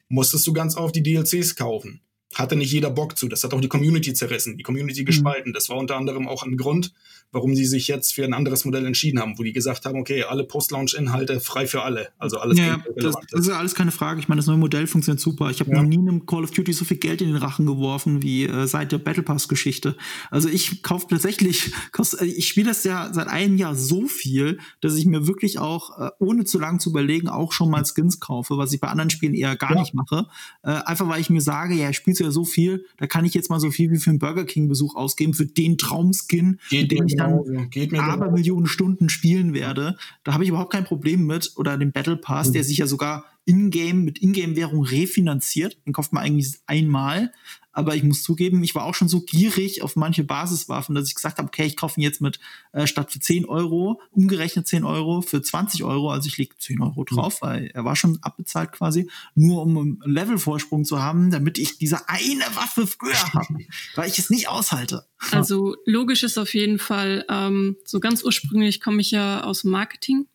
musstest 0.08 0.47
du 0.47 0.53
ganz 0.53 0.78
oft 0.78 0.95
die 0.95 1.03
DLCs 1.03 1.55
kaufen. 1.55 2.01
Hatte 2.34 2.55
nicht 2.55 2.71
jeder 2.71 2.89
Bock 2.89 3.17
zu. 3.17 3.28
Das 3.28 3.43
hat 3.43 3.53
auch 3.53 3.61
die 3.61 3.67
Community 3.67 4.13
zerrissen, 4.13 4.57
die 4.57 4.63
Community 4.63 5.01
mhm. 5.01 5.05
gespalten. 5.05 5.51
Mhm. 5.51 5.53
Das 5.53 5.69
war 5.69 5.78
unter 5.78 5.95
anderem 5.95 6.28
auch 6.28 6.43
ein 6.43 6.57
Grund, 6.57 6.93
warum 7.32 7.55
sie 7.55 7.65
sich 7.65 7.88
jetzt 7.88 8.13
für 8.13 8.23
ein 8.23 8.34
anderes 8.34 8.65
Modell 8.65 8.86
entschieden 8.86 9.19
haben, 9.19 9.38
wo 9.38 9.43
die 9.43 9.53
gesagt 9.53 9.86
haben, 9.86 9.99
okay, 9.99 10.23
alle 10.23 10.43
Post-Launch-Inhalte 10.43 11.39
frei 11.39 11.67
für 11.67 11.84
alle. 11.84 12.09
Also 12.17 12.38
alles 12.38 12.57
ja, 12.57 12.84
das, 12.95 13.15
das, 13.32 13.41
ist 13.41 13.47
ja 13.47 13.57
alles 13.57 13.75
keine 13.75 13.91
Frage. 13.91 14.19
Ich 14.19 14.28
meine, 14.28 14.39
das 14.39 14.47
neue 14.47 14.57
Modell 14.57 14.88
funktioniert 14.88 15.19
super. 15.19 15.49
Ich 15.49 15.59
habe 15.59 15.71
ja. 15.71 15.82
noch 15.82 15.88
nie 15.88 15.97
einem 15.97 16.25
Call 16.25 16.43
of 16.43 16.51
Duty 16.51 16.73
so 16.73 16.86
viel 16.86 16.97
Geld 16.97 17.21
in 17.21 17.28
den 17.28 17.38
Rachen 17.38 17.65
geworfen 17.65 18.21
wie 18.21 18.45
äh, 18.45 18.67
seit 18.67 18.91
der 18.91 18.97
Battle 18.97 19.23
Pass-Geschichte. 19.23 19.95
Also 20.30 20.49
ich 20.49 20.84
kaufe 20.84 21.07
tatsächlich, 21.09 21.71
kost, 21.91 22.21
äh, 22.21 22.25
ich 22.25 22.47
spiele 22.47 22.67
das 22.67 22.84
ja 22.84 23.13
seit 23.13 23.28
einem 23.28 23.57
Jahr 23.57 23.75
so 23.75 24.07
viel, 24.07 24.59
dass 24.82 24.95
ich 24.95 25.05
mir 25.05 25.28
wirklich 25.28 25.59
auch, 25.59 25.97
äh, 25.99 26.09
ohne 26.19 26.45
zu 26.45 26.59
lang 26.59 26.80
zu 26.80 26.89
überlegen, 26.89 27.30
auch 27.30 27.51
schon 27.51 27.69
mal 27.69 27.84
Skins 27.86 28.19
kaufe, 28.19 28.57
was 28.57 28.73
ich 28.73 28.80
bei 28.80 28.88
anderen 28.88 29.09
Spielen 29.09 29.34
eher 29.34 29.55
gar 29.55 29.73
ja. 29.73 29.80
nicht 29.80 29.93
mache. 29.93 30.28
Äh, 30.63 30.71
einfach 30.71 31.07
weil 31.07 31.21
ich 31.21 31.30
mir 31.30 31.41
sage, 31.41 31.75
ja, 31.75 31.89
ich 31.89 31.97
spiele 31.97 32.16
ja 32.20 32.32
so 32.32 32.45
viel, 32.45 32.86
da 32.97 33.07
kann 33.07 33.26
ich 33.26 33.34
jetzt 33.34 33.49
mal 33.49 33.59
so 33.59 33.72
viel 33.72 33.91
wie 33.91 33.97
für 33.97 34.09
einen 34.09 34.20
Burger 34.20 34.45
King-Besuch 34.45 34.95
ausgeben, 34.95 35.34
für 35.34 35.45
den 35.45 35.78
Traumskin, 35.78 36.59
den 36.72 37.07
ich 37.07 37.15
dann 37.15 37.41
mir 37.74 38.03
aber 38.03 38.32
Millionen 38.32 38.68
Stunden 38.68 39.09
spielen 39.09 39.53
werde, 39.53 39.97
da 40.24 40.34
habe 40.34 40.43
ich 40.43 40.49
überhaupt 40.49 40.72
kein 40.72 40.86
Problem 40.86 41.26
mit. 41.26 41.53
Oder 41.55 41.78
den 41.78 41.91
Battle 41.91 42.18
Pass, 42.18 42.49
mhm. 42.49 42.53
der 42.53 42.63
sich 42.63 42.78
ja 42.78 42.88
sogar 42.88 43.26
in-game 43.45 44.03
mit 44.03 44.22
Ingame-Währung 44.22 44.84
refinanziert. 44.84 45.78
Den 45.86 45.93
kauft 45.93 46.13
man 46.13 46.24
eigentlich 46.24 46.53
einmal. 46.68 47.32
Aber 47.78 47.95
ich 47.95 48.01
muss 48.01 48.23
zugeben, 48.23 48.63
ich 48.63 48.73
war 48.73 48.86
auch 48.86 48.95
schon 48.95 49.07
so 49.07 49.21
gierig 49.21 49.84
auf 49.84 49.95
manche 49.95 50.23
Basiswaffen, 50.23 50.95
dass 50.95 51.09
ich 51.09 51.13
gesagt 51.13 51.38
habe, 51.38 51.47
okay, 51.47 51.63
ich 51.63 51.78
kaufe 51.78 51.99
ihn 51.99 52.03
jetzt 52.03 52.21
mit 52.21 52.39
äh, 52.71 52.88
statt 52.88 53.11
für 53.11 53.19
10 53.19 53.45
Euro, 53.45 54.01
umgerechnet 54.09 54.67
10 54.67 54.84
Euro, 54.84 55.21
für 55.21 55.43
20 55.43 55.84
Euro. 55.84 56.09
Also 56.09 56.25
ich 56.25 56.39
lege 56.39 56.57
10 56.57 56.82
Euro 56.82 57.03
drauf, 57.03 57.39
mhm. 57.39 57.45
weil 57.45 57.71
er 57.75 57.86
war 57.86 57.95
schon 57.95 58.17
abbezahlt 58.23 58.71
quasi, 58.71 59.11
nur 59.36 59.61
um 59.61 59.78
einen 59.78 60.01
Levelvorsprung 60.03 60.86
zu 60.86 61.03
haben, 61.03 61.30
damit 61.30 61.59
ich 61.59 61.78
diese 61.78 62.09
eine 62.09 62.45
Waffe 62.55 62.88
früher 62.88 63.13
habe, 63.34 63.59
weil 63.93 64.09
ich 64.09 64.17
es 64.17 64.32
nicht 64.32 64.49
aushalte. 64.49 65.05
Also 65.30 65.75
logisch 65.86 66.23
ist 66.23 66.39
auf 66.39 66.55
jeden 66.55 66.80
Fall, 66.80 67.25
ähm, 67.30 67.78
so 67.86 67.99
ganz 67.99 68.23
ursprünglich 68.23 68.82
komme 68.82 69.01
ich 69.01 69.11
ja 69.11 69.43
aus 69.43 69.63
Marketing 69.63 70.25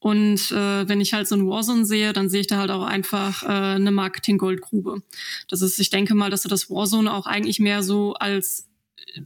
und 0.00 0.50
äh, 0.50 0.88
wenn 0.88 1.00
ich 1.00 1.12
halt 1.12 1.28
so 1.28 1.36
ein 1.36 1.46
Warzone 1.46 1.84
sehe, 1.84 2.14
dann 2.14 2.30
sehe 2.30 2.40
ich 2.40 2.46
da 2.46 2.56
halt 2.56 2.70
auch 2.70 2.84
einfach 2.84 3.42
äh, 3.42 3.46
eine 3.46 3.90
Marketing-Goldgrube. 3.90 5.02
Das 5.46 5.60
ist, 5.60 5.78
ich 5.78 5.90
denke 5.90 6.14
mal, 6.14 6.30
dass 6.30 6.42
du 6.42 6.48
das 6.48 6.70
Warzone 6.70 7.12
auch 7.12 7.26
eigentlich 7.26 7.60
mehr 7.60 7.82
so 7.82 8.14
als 8.14 8.69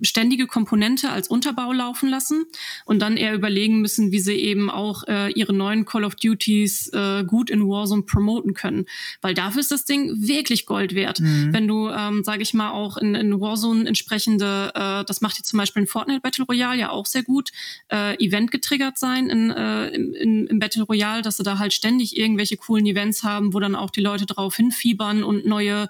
ständige 0.02 0.46
Komponente 0.46 1.10
als 1.10 1.28
Unterbau 1.28 1.72
laufen 1.72 2.08
lassen 2.08 2.44
und 2.84 3.00
dann 3.00 3.16
eher 3.16 3.34
überlegen 3.34 3.80
müssen, 3.80 4.12
wie 4.12 4.20
sie 4.20 4.34
eben 4.34 4.70
auch 4.70 5.04
äh, 5.06 5.32
ihre 5.32 5.52
neuen 5.52 5.84
Call 5.84 6.04
of 6.04 6.14
Duties 6.14 6.88
äh, 6.92 7.24
gut 7.24 7.50
in 7.50 7.68
Warzone 7.68 8.02
promoten 8.02 8.54
können. 8.54 8.86
Weil 9.20 9.34
dafür 9.34 9.60
ist 9.60 9.70
das 9.70 9.84
Ding 9.84 10.26
wirklich 10.26 10.66
Gold 10.66 10.94
wert. 10.94 11.20
Mhm. 11.20 11.52
Wenn 11.52 11.68
du, 11.68 11.88
ähm, 11.88 12.24
sage 12.24 12.42
ich 12.42 12.54
mal, 12.54 12.70
auch 12.70 12.96
in, 12.96 13.14
in 13.14 13.40
Warzone 13.40 13.86
entsprechende, 13.86 14.72
äh, 14.74 15.04
das 15.04 15.20
macht 15.20 15.36
jetzt 15.38 15.48
zum 15.48 15.58
Beispiel 15.58 15.82
in 15.82 15.88
Fortnite 15.88 16.20
Battle 16.20 16.44
Royale 16.44 16.78
ja 16.78 16.90
auch 16.90 17.06
sehr 17.06 17.22
gut, 17.22 17.50
äh, 17.90 18.14
Event 18.24 18.50
getriggert 18.50 18.98
sein 18.98 19.28
in, 19.28 19.50
äh, 19.50 19.88
in, 19.88 20.46
im 20.46 20.58
Battle 20.58 20.84
Royale, 20.84 21.22
dass 21.22 21.36
sie 21.36 21.42
da 21.42 21.58
halt 21.58 21.72
ständig 21.72 22.16
irgendwelche 22.16 22.56
coolen 22.56 22.86
Events 22.86 23.22
haben, 23.22 23.54
wo 23.54 23.60
dann 23.60 23.74
auch 23.74 23.90
die 23.90 24.00
Leute 24.00 24.26
drauf 24.26 24.56
hinfiebern 24.56 25.24
und 25.24 25.46
neue 25.46 25.88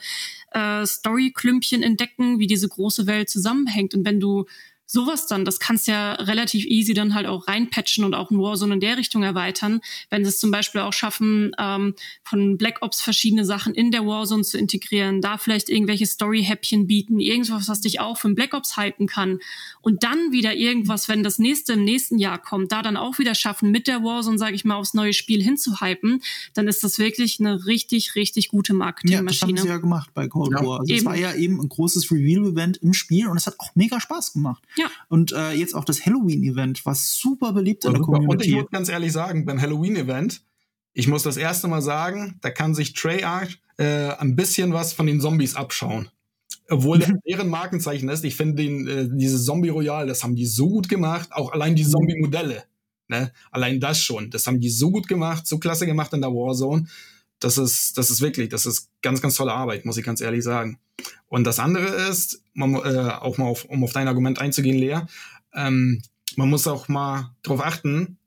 äh, 0.54 0.86
Story-Klümpchen 0.86 1.82
entdecken, 1.82 2.38
wie 2.38 2.46
diese 2.46 2.68
große 2.68 3.06
Welt 3.06 3.28
zusammenhängt. 3.28 3.94
Und 3.94 4.04
wenn 4.06 4.20
du 4.20 4.46
sowas 4.86 5.26
dann, 5.26 5.44
das 5.44 5.60
kannst 5.60 5.86
ja 5.86 6.12
relativ 6.14 6.66
easy 6.66 6.94
dann 6.94 7.14
halt 7.14 7.26
auch 7.26 7.48
reinpatchen 7.48 8.04
und 8.04 8.14
auch 8.14 8.30
ein 8.30 8.38
Warzone 8.38 8.74
in 8.74 8.80
der 8.80 8.96
Richtung 8.96 9.22
erweitern, 9.22 9.80
wenn 10.10 10.24
sie 10.24 10.28
es 10.28 10.38
zum 10.38 10.50
Beispiel 10.50 10.82
auch 10.82 10.92
schaffen, 10.92 11.52
ähm, 11.58 11.94
von 12.22 12.58
Black 12.58 12.78
Ops 12.82 13.00
verschiedene 13.00 13.44
Sachen 13.44 13.74
in 13.74 13.90
der 13.90 14.06
Warzone 14.06 14.42
zu 14.42 14.58
integrieren, 14.58 15.20
da 15.20 15.38
vielleicht 15.38 15.68
irgendwelche 15.68 16.06
Story-Häppchen 16.06 16.86
bieten, 16.86 17.18
irgendwas, 17.18 17.68
was 17.68 17.80
dich 17.80 18.00
auch 18.00 18.18
für 18.18 18.28
ein 18.28 18.34
Black 18.34 18.54
Ops 18.54 18.76
hypen 18.76 19.06
kann 19.06 19.40
und 19.80 20.02
dann 20.04 20.32
wieder 20.32 20.54
irgendwas, 20.54 21.08
wenn 21.08 21.22
das 21.22 21.38
nächste 21.38 21.74
im 21.74 21.84
nächsten 21.84 22.18
Jahr 22.18 22.38
kommt, 22.38 22.72
da 22.72 22.82
dann 22.82 22.96
auch 22.96 23.18
wieder 23.18 23.34
schaffen, 23.34 23.70
mit 23.70 23.86
der 23.86 24.02
Warzone, 24.02 24.38
sage 24.38 24.54
ich 24.54 24.64
mal, 24.64 24.76
aufs 24.76 24.94
neue 24.94 25.12
Spiel 25.12 25.42
hinzuhypen, 25.42 26.22
dann 26.52 26.68
ist 26.68 26.84
das 26.84 26.98
wirklich 26.98 27.40
eine 27.40 27.66
richtig, 27.66 28.14
richtig 28.14 28.48
gute 28.48 28.74
Marketingmaschine. 28.74 29.24
Ja, 29.24 29.30
das 29.30 29.42
haben 29.42 29.56
sie 29.56 29.68
ja 29.68 29.78
gemacht 29.78 30.10
bei 30.14 30.28
Cold 30.28 30.52
ja, 30.52 30.64
War. 30.64 30.80
Also 30.80 30.94
es 30.94 31.04
war 31.04 31.16
ja 31.16 31.34
eben 31.34 31.60
ein 31.60 31.68
großes 31.68 32.10
Reveal-Event 32.10 32.78
im 32.78 32.92
Spiel 32.92 33.28
und 33.28 33.36
es 33.36 33.46
hat 33.46 33.58
auch 33.58 33.74
mega 33.74 34.00
Spaß 34.00 34.34
gemacht. 34.34 34.62
Ja. 34.76 34.86
Und 35.08 35.32
äh, 35.32 35.52
jetzt 35.52 35.74
auch 35.74 35.84
das 35.84 36.04
Halloween-Event 36.04 36.84
war 36.84 36.94
super 36.94 37.52
beliebt 37.52 37.84
in 37.84 37.92
der 37.92 38.02
Community. 38.02 38.32
Und 38.32 38.44
ich 38.44 38.54
muss 38.54 38.70
ganz 38.70 38.88
ehrlich 38.88 39.12
sagen, 39.12 39.44
beim 39.44 39.60
Halloween-Event, 39.60 40.42
ich 40.92 41.08
muss 41.08 41.22
das 41.22 41.36
erste 41.36 41.68
Mal 41.68 41.82
sagen, 41.82 42.38
da 42.40 42.50
kann 42.50 42.74
sich 42.74 42.92
Treyarch 42.92 43.60
äh, 43.76 44.10
ein 44.16 44.36
bisschen 44.36 44.72
was 44.72 44.92
von 44.92 45.06
den 45.06 45.20
Zombies 45.20 45.56
abschauen. 45.56 46.08
Obwohl 46.68 46.98
der 46.98 47.18
deren 47.28 47.48
Markenzeichen 47.48 48.08
ist. 48.08 48.24
Ich 48.24 48.36
finde 48.36 48.62
den, 48.62 48.88
äh, 48.88 49.08
diese 49.10 49.42
Zombie 49.42 49.68
Royale, 49.68 50.06
das 50.06 50.22
haben 50.22 50.36
die 50.36 50.46
so 50.46 50.68
gut 50.68 50.88
gemacht. 50.88 51.30
Auch 51.32 51.52
allein 51.52 51.76
die 51.76 51.84
mhm. 51.84 51.90
Zombie-Modelle. 51.90 52.64
Ne? 53.08 53.32
Allein 53.50 53.80
das 53.80 54.00
schon. 54.00 54.30
Das 54.30 54.46
haben 54.46 54.60
die 54.60 54.70
so 54.70 54.90
gut 54.90 55.08
gemacht, 55.08 55.46
so 55.46 55.58
klasse 55.58 55.86
gemacht 55.86 56.12
in 56.14 56.20
der 56.20 56.30
Warzone. 56.30 56.86
Das 57.40 57.58
ist, 57.58 57.98
das 57.98 58.10
ist 58.10 58.20
wirklich, 58.20 58.48
das 58.48 58.66
ist 58.66 58.90
ganz, 59.02 59.20
ganz 59.20 59.36
tolle 59.36 59.52
Arbeit, 59.52 59.84
muss 59.84 59.96
ich 59.96 60.04
ganz 60.04 60.20
ehrlich 60.20 60.44
sagen. 60.44 60.78
Und 61.26 61.44
das 61.44 61.58
andere 61.58 61.86
ist, 62.08 62.42
man, 62.54 62.74
äh, 62.74 63.10
auch 63.20 63.38
mal 63.38 63.46
auf, 63.46 63.64
um 63.64 63.84
auf 63.84 63.92
dein 63.92 64.08
Argument 64.08 64.38
einzugehen, 64.38 64.78
Lea, 64.78 65.00
ähm, 65.52 66.02
man 66.36 66.50
muss 66.50 66.66
auch 66.66 66.88
mal 66.88 67.34
darauf 67.42 67.64
achten, 67.64 68.18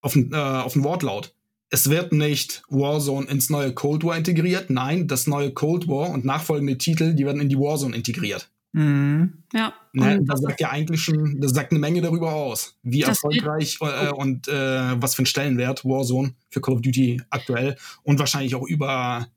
auf, 0.00 0.16
äh, 0.16 0.34
auf 0.34 0.74
den 0.74 0.84
Wortlaut. 0.84 1.34
Es 1.70 1.90
wird 1.90 2.12
nicht 2.12 2.62
Warzone 2.68 3.26
ins 3.26 3.50
neue 3.50 3.72
Cold 3.72 4.04
War 4.04 4.16
integriert. 4.16 4.70
Nein, 4.70 5.08
das 5.08 5.26
neue 5.26 5.52
Cold 5.52 5.88
War 5.88 6.10
und 6.10 6.24
nachfolgende 6.24 6.78
Titel, 6.78 7.14
die 7.14 7.26
werden 7.26 7.40
in 7.40 7.48
die 7.48 7.58
Warzone 7.58 7.96
integriert. 7.96 8.50
Mhm. 8.74 9.44
Ja. 9.52 9.72
Ne, 9.92 10.20
das 10.24 10.40
sagt 10.40 10.60
ja 10.60 10.70
eigentlich 10.70 11.00
schon, 11.00 11.40
das 11.40 11.52
sagt 11.52 11.70
eine 11.70 11.78
Menge 11.78 12.02
darüber 12.02 12.32
aus, 12.32 12.76
wie 12.82 13.02
erfolgreich 13.02 13.78
äh, 13.80 14.10
und 14.10 14.48
äh, 14.48 15.00
was 15.00 15.14
für 15.14 15.20
einen 15.20 15.26
Stellenwert 15.26 15.84
Warzone 15.84 16.34
für 16.50 16.60
Call 16.60 16.74
of 16.74 16.82
Duty 16.82 17.22
aktuell 17.30 17.76
und 18.02 18.18
wahrscheinlich 18.18 18.56
auch 18.56 18.66
über 18.66 19.28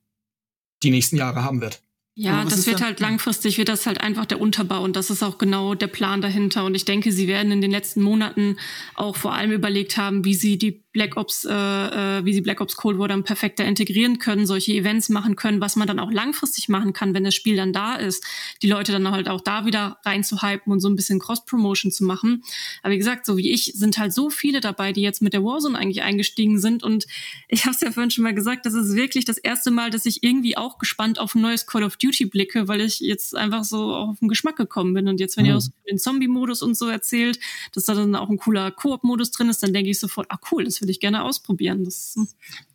die 0.81 0.89
nächsten 0.89 1.17
Jahre 1.17 1.43
haben 1.43 1.61
wird. 1.61 1.83
Ja, 2.19 2.43
das 2.45 2.65
wird 2.65 2.81
halt 2.81 2.99
langfristig, 2.99 3.59
wird 3.59 3.69
das 3.69 3.85
halt 3.85 4.01
einfach 4.01 4.25
der 4.25 4.41
Unterbau 4.41 4.81
und 4.81 4.95
das 4.95 5.11
ist 5.11 5.21
auch 5.21 5.37
genau 5.37 5.75
der 5.75 5.85
Plan 5.85 6.19
dahinter. 6.19 6.65
Und 6.65 6.73
ich 6.73 6.83
denke, 6.83 7.11
sie 7.11 7.27
werden 7.27 7.51
in 7.51 7.61
den 7.61 7.69
letzten 7.69 8.01
Monaten 8.01 8.57
auch 8.95 9.15
vor 9.15 9.35
allem 9.35 9.51
überlegt 9.51 9.97
haben, 9.97 10.25
wie 10.25 10.33
sie 10.33 10.57
die 10.57 10.83
Black 10.97 11.15
Ops, 11.15 11.45
äh, 11.45 11.53
äh, 11.53 12.25
wie 12.25 12.33
sie 12.33 12.41
Black 12.41 12.59
Ops 12.59 12.75
Cold 12.75 12.97
War 12.97 13.07
dann 13.07 13.23
perfekter 13.23 13.63
integrieren 13.65 14.17
können, 14.17 14.47
solche 14.47 14.71
Events 14.71 15.09
machen 15.09 15.35
können, 15.35 15.61
was 15.61 15.75
man 15.75 15.87
dann 15.87 15.99
auch 15.99 16.11
langfristig 16.11 16.69
machen 16.69 16.91
kann, 16.91 17.13
wenn 17.13 17.23
das 17.23 17.35
Spiel 17.35 17.55
dann 17.55 17.71
da 17.71 17.97
ist, 17.97 18.25
die 18.63 18.67
Leute 18.67 18.93
dann 18.93 19.11
halt 19.11 19.29
auch 19.29 19.41
da 19.41 19.67
wieder 19.67 19.99
reinzuhypen 20.03 20.73
und 20.73 20.79
so 20.79 20.89
ein 20.89 20.95
bisschen 20.95 21.19
Cross-Promotion 21.19 21.91
zu 21.91 22.03
machen. 22.03 22.41
Aber 22.81 22.93
wie 22.93 22.97
gesagt, 22.97 23.27
so 23.27 23.37
wie 23.37 23.51
ich, 23.51 23.73
sind 23.75 23.99
halt 23.99 24.11
so 24.11 24.31
viele 24.31 24.59
dabei, 24.59 24.91
die 24.91 25.01
jetzt 25.01 25.21
mit 25.21 25.33
der 25.33 25.43
Warzone 25.43 25.77
eigentlich 25.77 26.01
eingestiegen 26.01 26.57
sind. 26.57 26.81
Und 26.81 27.05
ich 27.47 27.65
habe 27.65 27.75
es 27.75 27.81
ja 27.81 27.91
vorhin 27.91 28.09
schon 28.09 28.23
mal 28.23 28.33
gesagt, 28.33 28.65
das 28.65 28.73
ist 28.73 28.95
wirklich 28.95 29.23
das 29.23 29.37
erste 29.37 29.69
Mal, 29.69 29.91
dass 29.91 30.07
ich 30.07 30.23
irgendwie 30.23 30.57
auch 30.57 30.79
gespannt 30.79 31.19
auf 31.19 31.35
ein 31.35 31.41
neues 31.41 31.67
Call 31.67 31.83
of 31.83 31.97
Duty 31.97 32.06
blicke, 32.29 32.67
weil 32.67 32.81
ich 32.81 32.99
jetzt 32.99 33.35
einfach 33.35 33.63
so 33.63 33.93
auf 33.93 34.19
den 34.19 34.27
Geschmack 34.27 34.55
gekommen 34.55 34.93
bin. 34.93 35.07
Und 35.07 35.19
jetzt, 35.19 35.37
wenn 35.37 35.45
mhm. 35.45 35.51
ihr 35.51 35.57
aus 35.57 35.71
dem 35.89 35.97
Zombie-Modus 35.97 36.61
und 36.61 36.75
so 36.75 36.87
erzählt, 36.87 37.39
dass 37.73 37.85
da 37.85 37.93
dann 37.93 38.15
auch 38.15 38.29
ein 38.29 38.37
cooler 38.37 38.71
Koop-Modus 38.71 39.31
drin 39.31 39.49
ist, 39.49 39.63
dann 39.63 39.73
denke 39.73 39.89
ich 39.89 39.99
sofort, 39.99 40.27
ah 40.29 40.39
cool, 40.51 40.63
das 40.65 40.81
will 40.81 40.89
ich 40.89 40.99
gerne 40.99 41.23
ausprobieren. 41.23 41.83
Das, 41.83 42.17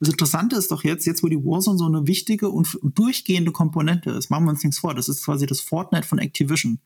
das 0.01 0.09
Interessante 0.09 0.57
ist 0.57 0.71
doch 0.71 0.85
jetzt, 0.85 1.07
jetzt 1.07 1.23
wo 1.23 1.29
die 1.29 1.45
Warzone 1.45 1.79
so 1.79 1.87
eine 1.87 2.07
wichtige 2.07 2.49
und 2.49 2.79
durchgehende 2.83 3.53
Komponente 3.53 4.11
ist, 4.11 4.31
machen 4.31 4.45
wir 4.45 4.51
uns 4.51 4.63
nichts 4.63 4.79
vor, 4.79 4.95
das 4.95 5.09
ist 5.09 5.25
quasi 5.25 5.47
das 5.47 5.61
Fortnite 5.61 6.07
von 6.07 6.19
Activision. 6.19 6.79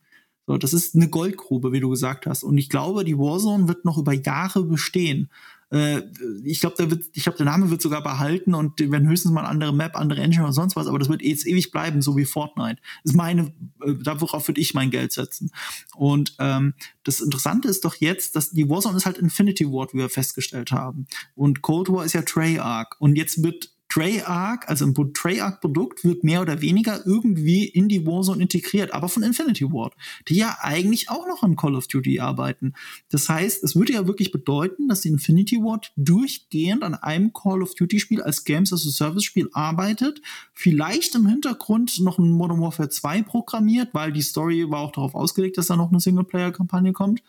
So, 0.47 0.57
das 0.57 0.73
ist 0.73 0.95
eine 0.95 1.09
Goldgrube, 1.09 1.73
wie 1.73 1.81
du 1.81 1.89
gesagt 1.89 2.25
hast. 2.25 2.43
Und 2.43 2.57
ich 2.57 2.69
glaube, 2.69 3.03
die 3.03 3.17
Warzone 3.17 3.67
wird 3.67 3.83
noch 3.83 3.97
über 3.97 4.13
Jahre 4.13 4.63
bestehen. 4.63 5.29
Äh, 5.69 6.01
ich 6.43 6.59
glaube, 6.59 6.75
der, 6.77 6.91
wird, 6.91 7.05
ich 7.13 7.23
glaub, 7.23 7.35
der 7.35 7.45
Name 7.45 7.69
wird 7.69 7.81
sogar 7.81 8.01
behalten 8.01 8.53
und 8.53 8.79
werden 8.79 9.07
höchstens 9.07 9.31
mal 9.31 9.45
andere 9.45 9.73
Map, 9.73 9.95
andere 9.95 10.21
Engine 10.21 10.43
oder 10.43 10.53
sonst 10.53 10.75
was, 10.75 10.87
aber 10.87 10.99
das 10.99 11.09
wird 11.09 11.21
jetzt 11.21 11.45
ewig 11.45 11.71
bleiben, 11.71 12.01
so 12.01 12.15
wie 12.15 12.25
Fortnite. 12.25 12.81
Das 13.03 13.11
ist 13.11 13.17
meine, 13.17 13.53
äh, 13.83 13.93
da 14.01 14.21
worauf 14.21 14.47
würde 14.47 14.61
ich 14.61 14.73
mein 14.73 14.91
Geld 14.91 15.11
setzen. 15.11 15.51
Und 15.95 16.35
ähm, 16.39 16.73
das 17.03 17.19
Interessante 17.19 17.67
ist 17.67 17.85
doch 17.85 17.95
jetzt, 17.95 18.35
dass 18.35 18.51
die 18.51 18.69
Warzone 18.69 18.97
ist 18.97 19.05
halt 19.05 19.17
Infinity 19.17 19.65
Ward, 19.65 19.93
wie 19.93 19.99
wir 19.99 20.09
festgestellt 20.09 20.71
haben. 20.71 21.07
Und 21.35 21.61
Cold 21.61 21.89
War 21.89 22.05
ist 22.05 22.13
ja 22.13 22.21
Treyarch. 22.21 22.95
Und 22.99 23.15
jetzt 23.15 23.43
wird 23.43 23.71
Treyarch, 23.89 24.67
also 24.67 24.85
ein 24.85 25.13
Treyarch-Produkt, 25.13 26.03
wird 26.03 26.23
mehr 26.23 26.41
oder 26.41 26.61
weniger 26.61 27.05
irgendwie 27.05 27.65
in 27.65 27.87
die 27.87 28.05
Warzone 28.05 28.41
integriert, 28.41 28.93
aber 28.93 29.07
von 29.09 29.23
Infinity 29.23 29.71
Ward, 29.71 29.93
die 30.27 30.35
ja 30.35 30.57
eigentlich 30.61 31.09
auch 31.09 31.25
noch 31.27 31.43
an 31.43 31.55
Call 31.55 31.75
of 31.75 31.87
Duty 31.87 32.19
arbeiten. 32.19 32.73
Das 33.09 33.29
heißt, 33.29 33.63
es 33.63 33.75
würde 33.75 33.93
ja 33.93 34.05
wirklich 34.05 34.31
bedeuten, 34.31 34.87
dass 34.87 35.01
die 35.01 35.09
Infinity 35.09 35.57
Ward 35.57 35.93
durchgehend 35.95 36.83
an 36.83 36.95
einem 36.95 37.33
Call 37.33 37.61
of 37.61 37.75
Duty-Spiel 37.75 38.21
als 38.21 38.43
Games 38.43 38.73
as 38.73 38.85
a 38.85 38.91
Service-Spiel 38.91 39.49
arbeitet, 39.53 40.21
vielleicht 40.53 41.15
im 41.15 41.27
Hintergrund 41.27 41.99
noch 42.01 42.17
ein 42.17 42.31
Modern 42.31 42.61
Warfare 42.61 42.89
2 42.89 43.23
programmiert, 43.23 43.89
weil 43.93 44.11
die 44.11 44.21
Story 44.21 44.69
war 44.69 44.79
auch 44.79 44.91
darauf 44.91 45.15
ausgelegt, 45.15 45.57
dass 45.57 45.67
da 45.67 45.75
noch 45.75 45.89
eine 45.89 45.99
Singleplayer-Kampagne 45.99 46.93
kommt. 46.93 47.23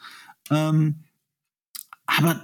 Ähm, 0.50 1.04
aber 2.06 2.42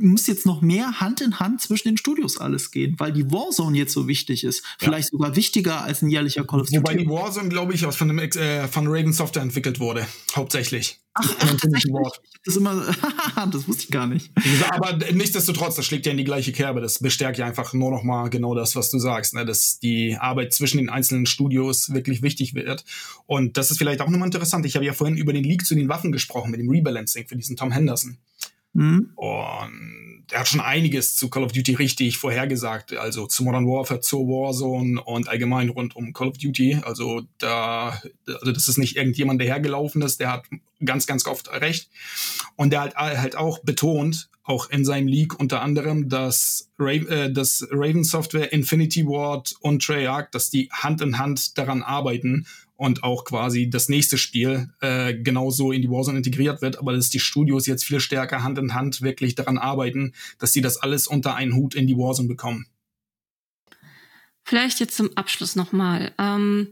muss 0.00 0.26
jetzt 0.26 0.46
noch 0.46 0.60
mehr 0.62 1.00
Hand 1.00 1.20
in 1.20 1.38
Hand 1.38 1.60
zwischen 1.60 1.88
den 1.88 1.96
Studios 1.96 2.38
alles 2.38 2.70
gehen, 2.70 2.94
weil 2.98 3.12
die 3.12 3.30
Warzone 3.30 3.76
jetzt 3.76 3.92
so 3.92 4.08
wichtig 4.08 4.44
ist. 4.44 4.64
Vielleicht 4.78 5.08
ja. 5.08 5.12
sogar 5.12 5.36
wichtiger 5.36 5.82
als 5.82 6.02
ein 6.02 6.10
jährlicher 6.10 6.44
Call 6.44 6.60
of 6.60 6.68
Duty. 6.68 6.78
Wobei 6.78 6.94
die 6.94 7.08
Warzone, 7.08 7.48
glaube 7.48 7.74
ich, 7.74 7.86
aus 7.86 7.96
von, 7.96 8.08
dem, 8.08 8.18
äh, 8.18 8.68
von 8.68 8.86
Raven 8.86 9.12
Software 9.12 9.42
entwickelt 9.42 9.80
wurde, 9.80 10.06
hauptsächlich. 10.34 11.00
Ach, 11.14 11.36
ach 11.40 11.56
das, 11.60 12.20
das 12.44 12.56
immer, 12.56 12.94
das 13.52 13.66
wusste 13.66 13.84
ich 13.84 13.90
gar 13.90 14.06
nicht. 14.06 14.30
Aber 14.70 14.98
nichtsdestotrotz, 15.12 15.74
das 15.74 15.84
schlägt 15.84 16.06
ja 16.06 16.12
in 16.12 16.18
die 16.18 16.24
gleiche 16.24 16.52
Kerbe. 16.52 16.80
Das 16.80 17.00
bestärkt 17.00 17.38
ja 17.38 17.46
einfach 17.46 17.72
nur 17.72 17.90
noch 17.90 18.04
mal 18.04 18.30
genau 18.30 18.54
das, 18.54 18.76
was 18.76 18.90
du 18.90 18.98
sagst, 18.98 19.34
ne? 19.34 19.44
dass 19.44 19.80
die 19.80 20.16
Arbeit 20.16 20.52
zwischen 20.52 20.78
den 20.78 20.88
einzelnen 20.88 21.26
Studios 21.26 21.92
wirklich 21.92 22.22
wichtig 22.22 22.54
wird. 22.54 22.84
Und 23.26 23.56
das 23.56 23.70
ist 23.70 23.78
vielleicht 23.78 24.00
auch 24.00 24.08
nochmal 24.08 24.28
interessant. 24.28 24.64
Ich 24.66 24.76
habe 24.76 24.84
ja 24.84 24.92
vorhin 24.92 25.16
über 25.16 25.32
den 25.32 25.44
Leak 25.44 25.66
zu 25.66 25.74
den 25.74 25.88
Waffen 25.88 26.12
gesprochen, 26.12 26.50
mit 26.50 26.60
dem 26.60 26.70
Rebalancing 26.70 27.26
für 27.26 27.36
diesen 27.36 27.56
Tom 27.56 27.72
Henderson. 27.72 28.18
Mhm. 28.72 29.12
Und 29.16 30.26
er 30.30 30.40
hat 30.40 30.48
schon 30.48 30.60
einiges 30.60 31.16
zu 31.16 31.30
Call 31.30 31.42
of 31.42 31.52
Duty 31.52 31.74
richtig 31.74 32.18
vorhergesagt, 32.18 32.94
also 32.94 33.26
zu 33.26 33.44
Modern 33.44 33.66
Warfare, 33.66 34.00
zur 34.00 34.26
Warzone 34.26 35.02
und 35.02 35.28
allgemein 35.28 35.70
rund 35.70 35.96
um 35.96 36.12
Call 36.12 36.28
of 36.28 36.38
Duty. 36.38 36.80
Also 36.82 37.22
da, 37.38 38.00
also 38.26 38.52
das 38.52 38.68
ist 38.68 38.78
nicht 38.78 38.96
irgendjemand, 38.96 39.40
der 39.40 39.48
hergelaufen 39.48 40.02
ist, 40.02 40.20
der 40.20 40.32
hat 40.32 40.44
ganz, 40.84 41.06
ganz 41.06 41.26
oft 41.26 41.50
recht. 41.50 41.90
Und 42.56 42.72
der 42.72 42.82
hat 42.82 42.94
halt 42.96 43.36
auch 43.36 43.60
betont, 43.60 44.28
auch 44.44 44.70
in 44.70 44.84
seinem 44.84 45.08
Leak 45.08 45.38
unter 45.38 45.60
anderem, 45.60 46.08
dass, 46.08 46.70
Raven, 46.78 47.08
äh, 47.08 47.32
dass 47.32 47.66
Raven 47.70 48.04
Software, 48.04 48.52
Infinity 48.52 49.06
Ward 49.06 49.54
und 49.60 49.82
Treyarch, 49.82 50.30
dass 50.30 50.50
die 50.50 50.70
Hand 50.72 51.00
in 51.00 51.18
Hand 51.18 51.58
daran 51.58 51.82
arbeiten 51.82 52.46
und 52.78 53.02
auch 53.02 53.24
quasi 53.24 53.68
das 53.68 53.88
nächste 53.88 54.16
Spiel 54.16 54.70
äh, 54.80 55.12
genauso 55.12 55.72
in 55.72 55.82
die 55.82 55.90
Warzone 55.90 56.18
integriert 56.18 56.62
wird, 56.62 56.78
aber 56.78 56.92
dass 56.92 57.10
die 57.10 57.18
Studios 57.18 57.66
jetzt 57.66 57.84
viel 57.84 57.98
stärker 57.98 58.44
Hand 58.44 58.56
in 58.56 58.72
Hand 58.72 59.02
wirklich 59.02 59.34
daran 59.34 59.58
arbeiten, 59.58 60.14
dass 60.38 60.52
sie 60.52 60.60
das 60.60 60.76
alles 60.76 61.08
unter 61.08 61.34
einen 61.34 61.56
Hut 61.56 61.74
in 61.74 61.88
die 61.88 61.96
Warzone 61.96 62.28
bekommen. 62.28 62.66
Vielleicht 64.44 64.78
jetzt 64.78 64.96
zum 64.96 65.10
Abschluss 65.16 65.56
nochmal. 65.56 66.12
Ähm, 66.18 66.68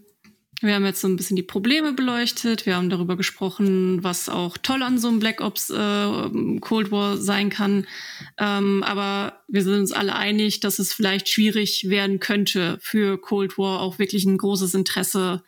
wir 0.62 0.76
haben 0.76 0.86
jetzt 0.86 1.00
so 1.00 1.09
ein 1.09 1.16
bisschen 1.16 1.34
die 1.34 1.42
Probleme 1.42 1.92
beleuchtet, 1.92 2.66
wir 2.66 2.76
haben 2.76 2.88
darüber 2.88 3.16
gesprochen, 3.16 4.04
was 4.04 4.28
auch 4.28 4.57
toll 4.57 4.84
an 4.84 4.98
so 4.98 5.09
einem 5.09 5.18
Black 5.18 5.40
Ops 5.40 5.70
äh, 5.70 6.61
Cold 6.61 6.92
War 6.92 7.16
sein 7.16 7.50
kann. 7.50 7.84
Ähm, 8.38 8.84
aber 8.84 9.42
wir 9.48 9.64
sind 9.64 9.74
uns 9.74 9.90
alle 9.90 10.14
einig, 10.14 10.61
dass 10.61 10.78
es 10.78 10.92
vielleicht 10.92 11.28
schwierig 11.28 11.88
werden 11.88 12.20
könnte, 12.20 12.78
für 12.80 13.20
Cold 13.20 13.59
War 13.59 13.80
auch 13.80 13.98
wirklich 13.98 14.24
ein 14.24 14.38
großes 14.38 14.72
Interesse 14.74 15.42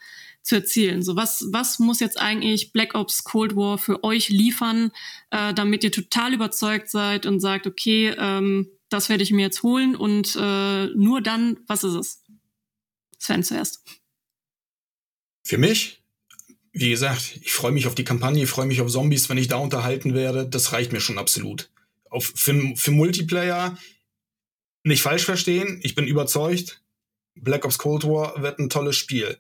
zu 0.48 0.54
erzielen. 0.54 1.02
So 1.02 1.14
was, 1.14 1.46
was 1.52 1.78
muss 1.78 2.00
jetzt 2.00 2.18
eigentlich 2.18 2.72
Black 2.72 2.94
Ops 2.94 3.22
Cold 3.22 3.54
War 3.54 3.76
für 3.76 4.02
euch 4.02 4.30
liefern, 4.30 4.92
äh, 5.30 5.52
damit 5.52 5.84
ihr 5.84 5.92
total 5.92 6.32
überzeugt 6.32 6.90
seid 6.90 7.26
und 7.26 7.40
sagt, 7.40 7.66
okay, 7.66 8.14
ähm, 8.18 8.70
das 8.88 9.10
werde 9.10 9.22
ich 9.22 9.30
mir 9.30 9.42
jetzt 9.42 9.62
holen 9.62 9.94
und 9.94 10.36
äh, 10.40 10.86
nur 10.86 11.20
dann, 11.20 11.58
was 11.66 11.84
ist 11.84 11.94
es? 11.94 12.22
Sven 13.18 13.44
zuerst. 13.44 13.84
Für 15.44 15.58
mich, 15.58 16.02
wie 16.72 16.90
gesagt, 16.90 17.40
ich 17.42 17.52
freue 17.52 17.72
mich 17.72 17.86
auf 17.86 17.94
die 17.94 18.04
Kampagne, 18.04 18.44
ich 18.44 18.48
freue 18.48 18.66
mich 18.66 18.80
auf 18.80 18.90
Zombies, 18.90 19.28
wenn 19.28 19.36
ich 19.36 19.48
da 19.48 19.56
unterhalten 19.56 20.14
werde. 20.14 20.48
Das 20.48 20.72
reicht 20.72 20.92
mir 20.92 21.00
schon 21.00 21.18
absolut. 21.18 21.70
Auf, 22.08 22.32
für, 22.34 22.74
für 22.74 22.90
Multiplayer 22.90 23.76
nicht 24.82 25.02
falsch 25.02 25.24
verstehen, 25.24 25.80
ich 25.82 25.94
bin 25.94 26.06
überzeugt, 26.06 26.80
Black 27.34 27.66
Ops 27.66 27.76
Cold 27.76 28.04
War 28.04 28.40
wird 28.40 28.58
ein 28.58 28.70
tolles 28.70 28.96
Spiel 28.96 29.38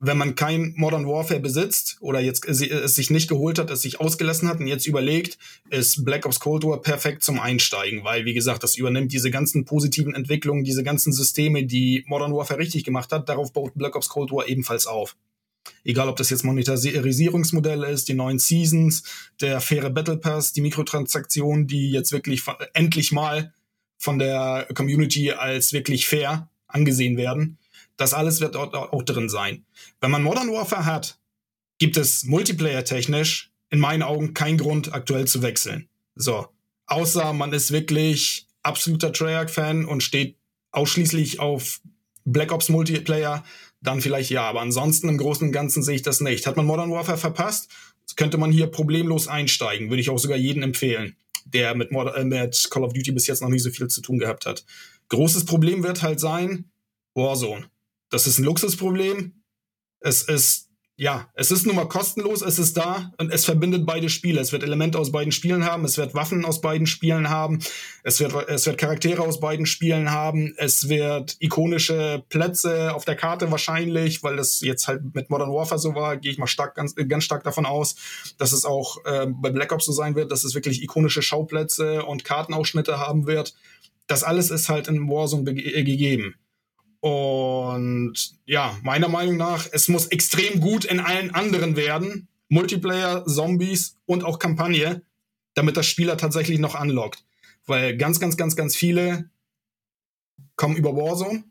wenn 0.00 0.16
man 0.16 0.34
kein 0.34 0.72
Modern 0.76 1.06
Warfare 1.06 1.40
besitzt 1.40 1.98
oder 2.00 2.20
jetzt 2.20 2.48
es 2.48 2.94
sich 2.94 3.10
nicht 3.10 3.28
geholt 3.28 3.58
hat, 3.58 3.70
es 3.70 3.82
sich 3.82 4.00
ausgelassen 4.00 4.48
hat 4.48 4.58
und 4.58 4.66
jetzt 4.66 4.86
überlegt, 4.86 5.38
ist 5.68 6.06
Black 6.06 6.24
Ops 6.24 6.40
Cold 6.40 6.64
War 6.64 6.80
perfekt 6.80 7.22
zum 7.22 7.38
Einsteigen, 7.38 8.02
weil 8.02 8.24
wie 8.24 8.32
gesagt, 8.32 8.62
das 8.62 8.76
übernimmt 8.76 9.12
diese 9.12 9.30
ganzen 9.30 9.66
positiven 9.66 10.14
Entwicklungen, 10.14 10.64
diese 10.64 10.82
ganzen 10.82 11.12
Systeme, 11.12 11.64
die 11.64 12.02
Modern 12.06 12.34
Warfare 12.34 12.58
richtig 12.58 12.84
gemacht 12.84 13.12
hat, 13.12 13.28
darauf 13.28 13.52
baut 13.52 13.74
Black 13.74 13.94
Ops 13.94 14.08
Cold 14.08 14.32
War 14.32 14.48
ebenfalls 14.48 14.86
auf. 14.86 15.16
Egal, 15.84 16.08
ob 16.08 16.16
das 16.16 16.30
jetzt 16.30 16.44
Monetarisierungsmodelle 16.44 17.90
ist, 17.90 18.08
die 18.08 18.14
neuen 18.14 18.38
Seasons, 18.38 19.02
der 19.42 19.60
faire 19.60 19.90
Battle 19.90 20.16
Pass, 20.16 20.54
die 20.54 20.62
Mikrotransaktionen, 20.62 21.66
die 21.66 21.90
jetzt 21.90 22.10
wirklich 22.10 22.42
endlich 22.72 23.12
mal 23.12 23.52
von 23.98 24.18
der 24.18 24.66
Community 24.74 25.32
als 25.32 25.74
wirklich 25.74 26.06
fair 26.06 26.48
angesehen 26.66 27.18
werden 27.18 27.58
das 28.00 28.14
alles 28.14 28.40
wird 28.40 28.54
dort 28.54 28.74
auch 28.74 29.02
drin 29.02 29.28
sein. 29.28 29.66
Wenn 30.00 30.10
man 30.10 30.22
Modern 30.22 30.50
Warfare 30.50 30.86
hat, 30.86 31.18
gibt 31.78 31.98
es 31.98 32.24
multiplayer-technisch 32.24 33.50
in 33.68 33.78
meinen 33.78 34.02
Augen 34.02 34.32
keinen 34.32 34.56
Grund, 34.56 34.94
aktuell 34.94 35.26
zu 35.26 35.42
wechseln. 35.42 35.88
So. 36.14 36.48
Außer 36.86 37.32
man 37.34 37.52
ist 37.52 37.72
wirklich 37.72 38.46
absoluter 38.62 39.12
Treyarch-Fan 39.12 39.84
und 39.84 40.02
steht 40.02 40.36
ausschließlich 40.72 41.40
auf 41.40 41.80
Black 42.24 42.52
Ops 42.52 42.70
Multiplayer, 42.70 43.44
dann 43.82 44.00
vielleicht 44.00 44.30
ja. 44.30 44.44
Aber 44.44 44.62
ansonsten 44.62 45.08
im 45.10 45.18
Großen 45.18 45.46
und 45.46 45.52
Ganzen 45.52 45.82
sehe 45.82 45.96
ich 45.96 46.02
das 46.02 46.20
nicht. 46.20 46.46
Hat 46.46 46.56
man 46.56 46.66
Modern 46.66 46.90
Warfare 46.90 47.18
verpasst, 47.18 47.70
könnte 48.16 48.38
man 48.38 48.50
hier 48.50 48.66
problemlos 48.66 49.28
einsteigen. 49.28 49.90
Würde 49.90 50.00
ich 50.00 50.08
auch 50.08 50.18
sogar 50.18 50.38
jedem 50.38 50.62
empfehlen, 50.62 51.16
der 51.44 51.74
mit, 51.74 51.92
Mod 51.92 52.14
äh, 52.14 52.24
mit 52.24 52.68
Call 52.70 52.82
of 52.82 52.94
Duty 52.94 53.12
bis 53.12 53.26
jetzt 53.26 53.42
noch 53.42 53.50
nicht 53.50 53.62
so 53.62 53.70
viel 53.70 53.88
zu 53.88 54.00
tun 54.00 54.18
gehabt 54.18 54.46
hat. 54.46 54.64
Großes 55.10 55.44
Problem 55.44 55.82
wird 55.82 56.02
halt 56.02 56.18
sein, 56.18 56.64
Warzone. 57.14 57.68
Das 58.10 58.26
ist 58.26 58.38
ein 58.38 58.44
Luxusproblem. 58.44 59.42
Es 60.00 60.22
ist, 60.22 60.70
ja, 60.96 61.30
es 61.34 61.50
ist 61.50 61.64
nun 61.64 61.76
mal 61.76 61.88
kostenlos, 61.88 62.42
es 62.42 62.58
ist 62.58 62.76
da 62.76 63.12
und 63.16 63.32
es 63.32 63.44
verbindet 63.44 63.86
beide 63.86 64.10
Spiele. 64.10 64.40
Es 64.40 64.52
wird 64.52 64.62
Elemente 64.62 64.98
aus 64.98 65.12
beiden 65.12 65.32
Spielen 65.32 65.64
haben, 65.64 65.84
es 65.84 65.96
wird 65.96 66.14
Waffen 66.14 66.44
aus 66.44 66.60
beiden 66.60 66.86
Spielen 66.86 67.30
haben, 67.30 67.60
es 68.02 68.20
wird, 68.20 68.34
es 68.48 68.66
wird 68.66 68.76
Charaktere 68.76 69.22
aus 69.22 69.40
beiden 69.40 69.64
Spielen 69.64 70.10
haben, 70.10 70.52
es 70.58 70.88
wird 70.88 71.36
ikonische 71.40 72.24
Plätze 72.28 72.94
auf 72.94 73.04
der 73.04 73.16
Karte 73.16 73.50
wahrscheinlich, 73.50 74.22
weil 74.22 74.36
das 74.36 74.60
jetzt 74.60 74.88
halt 74.88 75.14
mit 75.14 75.30
Modern 75.30 75.50
Warfare 75.50 75.78
so 75.78 75.94
war, 75.94 76.18
gehe 76.18 76.32
ich 76.32 76.38
mal 76.38 76.46
stark, 76.46 76.74
ganz, 76.74 76.94
ganz 76.94 77.24
stark 77.24 77.44
davon 77.44 77.64
aus, 77.64 77.94
dass 78.36 78.52
es 78.52 78.66
auch 78.66 79.02
äh, 79.06 79.26
bei 79.26 79.50
Black 79.50 79.72
Ops 79.72 79.86
so 79.86 79.92
sein 79.92 80.16
wird, 80.16 80.30
dass 80.30 80.44
es 80.44 80.54
wirklich 80.54 80.82
ikonische 80.82 81.22
Schauplätze 81.22 82.04
und 82.04 82.24
Kartenausschnitte 82.24 82.98
haben 82.98 83.26
wird. 83.26 83.54
Das 84.06 84.22
alles 84.22 84.50
ist 84.50 84.68
halt 84.68 84.88
in 84.88 85.08
Warzone 85.08 85.44
gegeben. 85.54 86.34
Und 87.00 88.14
ja, 88.44 88.78
meiner 88.82 89.08
Meinung 89.08 89.36
nach, 89.36 89.66
es 89.72 89.88
muss 89.88 90.06
extrem 90.08 90.60
gut 90.60 90.84
in 90.84 91.00
allen 91.00 91.34
anderen 91.34 91.76
werden. 91.76 92.28
Multiplayer, 92.48 93.24
Zombies 93.26 93.96
und 94.06 94.24
auch 94.24 94.38
Kampagne, 94.38 95.02
damit 95.54 95.76
das 95.76 95.86
Spieler 95.86 96.16
tatsächlich 96.16 96.58
noch 96.58 96.74
anlockt. 96.74 97.24
Weil 97.66 97.96
ganz, 97.96 98.20
ganz, 98.20 98.36
ganz, 98.36 98.56
ganz 98.56 98.76
viele 98.76 99.30
kommen 100.56 100.76
über 100.76 100.94
Warzone. 100.94 101.44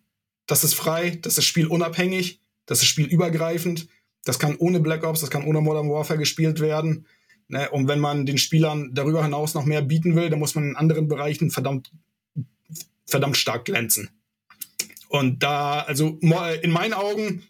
Das 0.45 0.63
ist 0.63 0.75
frei, 0.75 1.17
das 1.21 1.37
ist 1.37 1.45
spielunabhängig, 1.45 2.41
das 2.65 2.79
ist 2.81 2.87
spielübergreifend. 2.87 3.87
Das 4.25 4.37
kann 4.37 4.57
ohne 4.57 4.79
Black 4.79 5.03
Ops, 5.03 5.21
das 5.21 5.29
kann 5.31 5.45
ohne 5.45 5.61
Modern 5.61 5.89
Warfare 5.89 6.19
gespielt 6.19 6.59
werden. 6.59 7.05
Ne? 7.47 7.69
Und 7.71 7.87
wenn 7.87 7.99
man 7.99 8.25
den 8.25 8.37
Spielern 8.37 8.93
darüber 8.93 9.23
hinaus 9.23 9.53
noch 9.53 9.65
mehr 9.65 9.81
bieten 9.81 10.15
will, 10.15 10.29
dann 10.29 10.39
muss 10.39 10.55
man 10.55 10.65
in 10.65 10.75
anderen 10.75 11.07
Bereichen 11.07 11.49
verdammt, 11.49 11.91
verdammt 13.05 13.37
stark 13.37 13.65
glänzen. 13.65 14.09
Und 15.09 15.43
da, 15.43 15.81
also 15.81 16.17
in 16.21 16.71
meinen 16.71 16.93
Augen, 16.93 17.43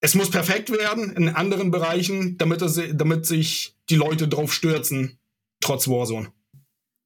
es 0.00 0.14
muss 0.14 0.30
perfekt 0.30 0.70
werden 0.70 1.12
in 1.12 1.28
anderen 1.28 1.70
Bereichen, 1.70 2.36
damit, 2.38 2.60
das, 2.60 2.78
damit 2.92 3.24
sich 3.24 3.76
die 3.88 3.96
Leute 3.96 4.28
drauf 4.28 4.52
stürzen, 4.52 5.18
trotz 5.60 5.88
Warzone. 5.88 6.32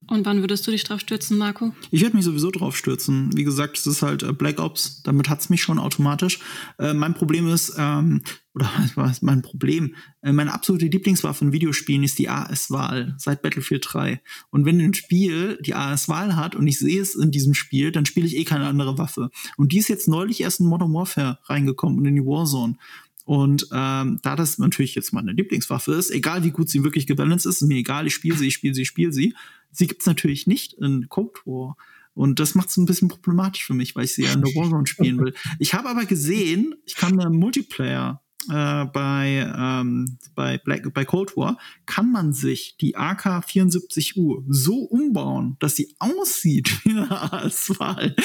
Und 0.09 0.27
wann 0.27 0.41
würdest 0.41 0.67
du 0.67 0.71
dich 0.71 0.83
drauf 0.83 1.01
stürzen, 1.01 1.39
Marco? 1.39 1.73
Ich 1.91 2.01
würde 2.01 2.17
mich 2.17 2.25
sowieso 2.25 2.51
drauf 2.51 2.77
stürzen. 2.77 3.37
Wie 3.37 3.45
gesagt, 3.45 3.79
es 3.79 3.87
ist 3.87 4.03
halt 4.03 4.23
äh, 4.23 4.33
Black 4.33 4.59
Ops, 4.59 5.03
damit 5.03 5.29
hat 5.29 5.41
es 5.41 5.51
mich 5.51 5.63
schon 5.63 5.79
automatisch. 5.79 6.41
Äh, 6.79 6.95
mein 6.95 7.15
Problem 7.15 7.49
ist, 7.49 7.75
ähm, 7.79 8.23
oder 8.61 8.71
was 8.95 9.13
ist 9.13 9.23
mein 9.23 9.43
Problem? 9.43 9.95
Äh, 10.23 10.33
meine 10.33 10.53
absolute 10.53 10.87
Lieblingswaffe 10.87 11.45
in 11.45 11.53
Videospielen 11.53 12.05
ist 12.05 12.19
die 12.19 12.29
AS-Wahl 12.29 13.15
seit 13.19 13.43
Battlefield 13.43 13.87
3. 13.89 14.21
Und 14.51 14.65
wenn 14.65 14.81
ein 14.81 14.95
Spiel 14.95 15.59
die 15.63 15.75
AS-Wahl 15.75 16.37
hat 16.37 16.55
und 16.55 16.67
ich 16.67 16.79
sehe 16.79 17.01
es 17.01 17.15
in 17.15 17.31
diesem 17.31 17.55
Spiel, 17.55 17.93
dann 17.93 18.07
spiele 18.07 18.27
ich 18.27 18.37
eh 18.37 18.45
keine 18.45 18.67
andere 18.67 18.99
Waffe. 18.99 19.31
Und 19.57 19.73
die 19.73 19.79
ist 19.79 19.89
jetzt 19.89 20.09
neulich 20.09 20.41
erst 20.41 20.61
in 20.61 20.67
Modern 20.67 20.93
Warfare 20.93 21.39
reingekommen 21.45 21.99
und 21.99 22.07
in 22.07 22.17
die 22.17 22.25
Warzone. 22.25 22.77
Und 23.25 23.69
ähm, 23.73 24.19
da 24.23 24.35
das 24.35 24.59
natürlich 24.59 24.95
jetzt 24.95 25.13
meine 25.13 25.33
Lieblingswaffe 25.33 25.93
ist, 25.93 26.11
egal 26.11 26.43
wie 26.43 26.51
gut 26.51 26.69
sie 26.69 26.83
wirklich 26.85 27.07
gebalanced 27.07 27.47
ist, 27.47 27.63
ist 27.63 27.69
mir 27.69 27.77
egal, 27.77 28.07
ich 28.07 28.15
spiele 28.15 28.37
sie, 28.37 28.49
ich 28.49 28.55
spiele 28.55 28.75
sie, 28.75 28.83
ich 28.83 28.89
spiele 28.89 29.13
sie. 29.13 29.35
Sie 29.71 29.87
gibt 29.87 30.01
es 30.01 30.07
natürlich 30.07 30.47
nicht 30.47 30.73
in 30.75 31.09
Cold 31.09 31.37
War. 31.45 31.77
Und 32.15 32.41
das 32.41 32.55
macht 32.55 32.71
es 32.71 32.77
ein 32.77 32.87
bisschen 32.87 33.09
problematisch 33.09 33.65
für 33.65 33.75
mich, 33.75 33.95
weil 33.95 34.05
ich 34.05 34.15
sie 34.15 34.25
ja 34.25 34.33
in 34.33 34.43
der 34.43 34.55
Warzone 34.55 34.87
spielen 34.87 35.19
will. 35.19 35.35
Ich 35.59 35.75
habe 35.75 35.89
aber 35.89 36.07
gesehen, 36.07 36.75
ich 36.85 36.97
kann 36.97 37.17
da 37.17 37.31
Multiplayer 37.31 38.21
äh, 38.49 38.85
bei, 38.87 39.53
ähm, 39.57 40.19
bei, 40.35 40.59
Black, 40.59 40.93
bei 40.95 41.05
Cold 41.05 41.37
War, 41.37 41.59
kann 41.87 42.11
man 42.11 42.33
sich 42.33 42.77
die 42.81 42.97
AK-74U 42.97 44.45
so 44.49 44.77
umbauen, 44.77 45.57
dass 45.61 45.77
sie 45.77 45.95
aussieht 45.99 46.81
wie 46.85 46.91
eine 46.91 47.11
AS-Wahl. 47.11 48.17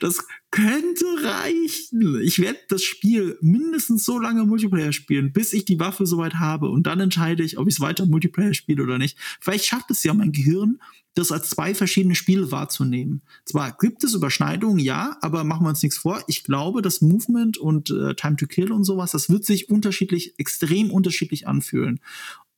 Das 0.00 0.26
könnte 0.50 1.04
reichen. 1.22 2.20
Ich 2.22 2.40
werde 2.40 2.58
das 2.68 2.82
Spiel 2.82 3.38
mindestens 3.40 4.04
so 4.04 4.18
lange 4.18 4.44
Multiplayer 4.44 4.92
spielen, 4.92 5.32
bis 5.32 5.52
ich 5.52 5.64
die 5.64 5.78
Waffe 5.78 6.06
soweit 6.06 6.34
habe 6.34 6.70
und 6.70 6.86
dann 6.86 7.00
entscheide 7.00 7.44
ich, 7.44 7.58
ob 7.58 7.68
ich 7.68 7.74
es 7.74 7.80
weiter 7.80 8.06
Multiplayer 8.06 8.54
spiele 8.54 8.82
oder 8.82 8.98
nicht. 8.98 9.16
Vielleicht 9.40 9.66
schafft 9.66 9.90
es 9.90 10.02
ja 10.02 10.12
mein 10.12 10.32
Gehirn, 10.32 10.80
das 11.14 11.32
als 11.32 11.50
zwei 11.50 11.74
verschiedene 11.74 12.14
Spiele 12.14 12.52
wahrzunehmen. 12.52 13.22
Zwar 13.44 13.76
gibt 13.76 14.04
es 14.04 14.14
Überschneidungen, 14.14 14.78
ja, 14.78 15.16
aber 15.20 15.44
machen 15.44 15.64
wir 15.64 15.70
uns 15.70 15.82
nichts 15.82 15.98
vor. 15.98 16.22
Ich 16.28 16.44
glaube, 16.44 16.82
das 16.82 17.00
Movement 17.00 17.58
und 17.58 17.90
äh, 17.90 18.14
Time 18.14 18.36
to 18.36 18.46
Kill 18.46 18.72
und 18.72 18.84
sowas, 18.84 19.10
das 19.12 19.28
wird 19.28 19.44
sich 19.44 19.68
unterschiedlich, 19.68 20.34
extrem 20.38 20.90
unterschiedlich 20.90 21.46
anfühlen. 21.48 22.00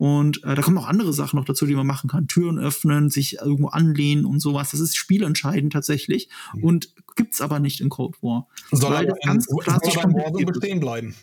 Und 0.03 0.43
äh, 0.43 0.57
da 0.57 0.63
kommen 0.63 0.79
auch 0.79 0.89
andere 0.89 1.13
Sachen 1.13 1.37
noch 1.37 1.45
dazu, 1.45 1.65
die 1.65 1.77
man 1.77 1.87
machen 1.87 2.11
kann. 2.11 2.27
Türen 2.27 2.59
öffnen, 2.59 3.09
sich 3.09 3.35
irgendwo 3.35 3.69
anlehnen 3.69 4.25
und 4.25 4.41
sowas. 4.41 4.73
Das 4.73 4.81
ist 4.81 4.97
spielentscheidend 4.97 5.73
tatsächlich. 5.73 6.29
Mhm. 6.57 6.65
Und 6.65 6.95
gibt's 7.15 7.41
aber 7.41 7.61
nicht 7.61 7.81
in 7.81 7.89
Cold 7.89 8.21
War. 8.21 8.49
Soll 8.73 8.97
aber 8.97 9.15
ganz 9.25 9.47
in, 9.47 9.59
klassisch 9.59 9.95
soll 9.95 10.13
Warzone 10.13 10.47
bestehen 10.47 10.81
bleiben. 10.81 11.15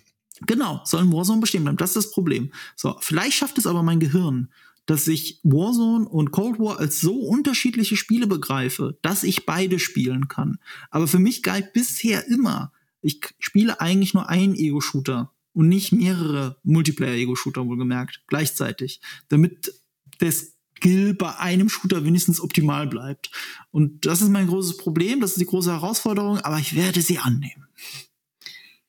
Genau, 0.48 0.80
soll 0.86 1.04
in 1.04 1.12
Warzone 1.12 1.42
bestehen 1.42 1.64
bleiben. 1.64 1.76
Das 1.76 1.90
ist 1.90 2.06
das 2.06 2.12
Problem. 2.12 2.54
So, 2.78 2.96
vielleicht 3.02 3.34
schafft 3.34 3.58
es 3.58 3.68
aber 3.68 3.84
mein 3.84 4.00
Gehirn, 4.00 4.48
dass 4.86 5.10
ich 5.10 5.42
Warzone 5.44 6.08
und 6.08 6.32
Cold 6.32 6.58
War 6.58 6.80
als 6.80 7.02
so 7.02 7.16
unterschiedliche 7.20 7.98
Spiele 7.98 8.28
begreife, 8.28 8.98
dass 9.02 9.24
ich 9.24 9.46
beide 9.46 9.80
spielen 9.80 10.30
kann. 10.30 10.58
Aber 10.90 11.08
für 11.08 11.20
mich 11.20 11.44
galt 11.44 11.74
bisher 11.74 12.26
immer, 12.30 12.72
ich 13.02 13.20
spiele 13.40 13.82
eigentlich 13.82 14.14
nur 14.14 14.30
einen 14.30 14.56
Ego-Shooter 14.56 15.34
und 15.60 15.68
nicht 15.68 15.92
mehrere 15.92 16.56
Multiplayer-Ego-Shooter 16.64 17.68
wohlgemerkt 17.68 18.22
gleichzeitig, 18.28 19.02
damit 19.28 19.74
der 20.22 20.32
Skill 20.32 21.16
bei 21.16 21.36
einem 21.36 21.68
Shooter 21.68 22.06
wenigstens 22.06 22.40
optimal 22.40 22.88
bleibt. 22.88 23.30
Und 23.70 24.06
das 24.06 24.22
ist 24.22 24.30
mein 24.30 24.48
großes 24.48 24.78
Problem, 24.78 25.20
das 25.20 25.32
ist 25.32 25.42
die 25.42 25.46
große 25.46 25.74
Herausforderung, 25.74 26.38
aber 26.38 26.60
ich 26.60 26.78
werde 26.78 27.02
sie 27.02 27.18
annehmen. 27.18 27.68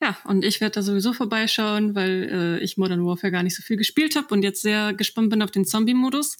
Ja, 0.02 0.16
und 0.24 0.46
ich 0.46 0.62
werde 0.62 0.76
da 0.76 0.82
sowieso 0.82 1.12
vorbeischauen, 1.12 1.94
weil 1.94 2.58
äh, 2.60 2.64
ich 2.64 2.78
Modern 2.78 3.04
Warfare 3.04 3.30
gar 3.30 3.42
nicht 3.42 3.54
so 3.54 3.62
viel 3.62 3.76
gespielt 3.76 4.16
habe 4.16 4.28
und 4.32 4.42
jetzt 4.42 4.62
sehr 4.62 4.94
gespannt 4.94 5.28
bin 5.28 5.42
auf 5.42 5.50
den 5.50 5.66
Zombie-Modus. 5.66 6.38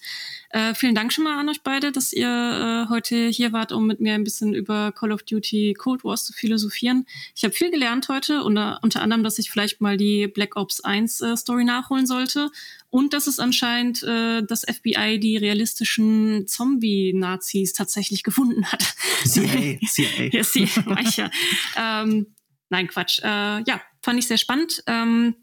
Äh, 0.48 0.74
vielen 0.74 0.94
Dank 0.94 1.12
schon 1.12 1.24
mal 1.24 1.38
an 1.38 1.46
euch 1.50 1.61
beide, 1.62 1.92
dass 1.92 2.14
ihr 2.14 2.26
äh, 2.26 2.90
heute 2.90 3.28
hier 3.28 3.52
wart, 3.52 3.72
um 3.72 3.86
mit 3.86 4.00
mir 4.00 4.14
ein 4.14 4.24
bisschen 4.24 4.54
über 4.54 4.92
Call 4.92 5.12
of 5.12 5.24
Duty 5.24 5.74
Cold 5.76 6.04
Wars 6.04 6.24
zu 6.24 6.32
philosophieren. 6.32 7.04
Ich 7.36 7.44
habe 7.44 7.52
viel 7.52 7.70
gelernt 7.70 8.08
heute, 8.08 8.44
unter, 8.44 8.78
unter 8.82 9.02
anderem, 9.02 9.22
dass 9.22 9.38
ich 9.38 9.50
vielleicht 9.50 9.82
mal 9.82 9.98
die 9.98 10.26
Black 10.26 10.56
Ops 10.56 10.80
1 10.80 11.20
äh, 11.20 11.36
Story 11.36 11.64
nachholen 11.64 12.06
sollte 12.06 12.50
und 12.88 13.12
dass 13.12 13.26
es 13.26 13.38
anscheinend 13.38 14.02
äh, 14.04 14.42
das 14.42 14.62
FBI 14.62 15.20
die 15.20 15.36
realistischen 15.36 16.46
Zombie-Nazis 16.46 17.74
tatsächlich 17.74 18.22
gefunden 18.22 18.64
hat. 18.72 18.82
CIA, 19.26 19.78
CIA. 19.86 20.30
ja, 20.32 20.42
CIA, 20.42 21.30
ähm, 21.76 22.26
Nein, 22.70 22.88
Quatsch. 22.88 23.20
Äh, 23.22 23.62
ja, 23.62 23.80
fand 24.02 24.18
ich 24.18 24.26
sehr 24.26 24.38
spannend. 24.38 24.82
Ähm, 24.86 25.34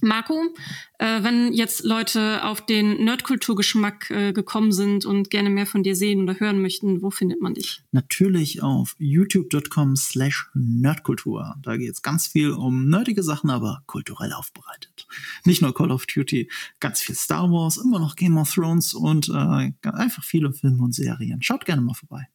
Marco, 0.00 0.52
äh, 0.98 1.22
wenn 1.22 1.52
jetzt 1.52 1.84
Leute 1.84 2.44
auf 2.44 2.64
den 2.64 3.04
Nerdkulturgeschmack 3.04 4.10
äh, 4.10 4.32
gekommen 4.32 4.72
sind 4.72 5.04
und 5.04 5.30
gerne 5.30 5.48
mehr 5.48 5.66
von 5.66 5.84
dir 5.84 5.94
sehen 5.94 6.22
oder 6.22 6.40
hören 6.40 6.60
möchten, 6.60 7.02
wo 7.02 7.10
findet 7.10 7.40
man 7.40 7.54
dich? 7.54 7.84
Natürlich 7.92 8.62
auf 8.62 8.96
youtube.com 8.98 9.94
slash 9.96 10.50
nerdkultur. 10.54 11.54
Da 11.62 11.76
geht 11.76 11.92
es 11.92 12.02
ganz 12.02 12.26
viel 12.26 12.50
um 12.50 12.88
nerdige 12.88 13.22
Sachen, 13.22 13.50
aber 13.50 13.82
kulturell 13.86 14.32
aufbereitet. 14.32 15.06
Nicht 15.44 15.62
nur 15.62 15.72
Call 15.74 15.92
of 15.92 16.06
Duty, 16.06 16.50
ganz 16.80 17.00
viel 17.00 17.14
Star 17.14 17.50
Wars, 17.50 17.76
immer 17.76 18.00
noch 18.00 18.16
Game 18.16 18.36
of 18.38 18.52
Thrones 18.52 18.94
und 18.94 19.28
äh, 19.28 19.72
einfach 19.88 20.24
viele 20.24 20.52
Filme 20.52 20.82
und 20.82 20.94
Serien. 20.94 21.42
Schaut 21.42 21.64
gerne 21.64 21.82
mal 21.82 21.94
vorbei. 21.94 22.28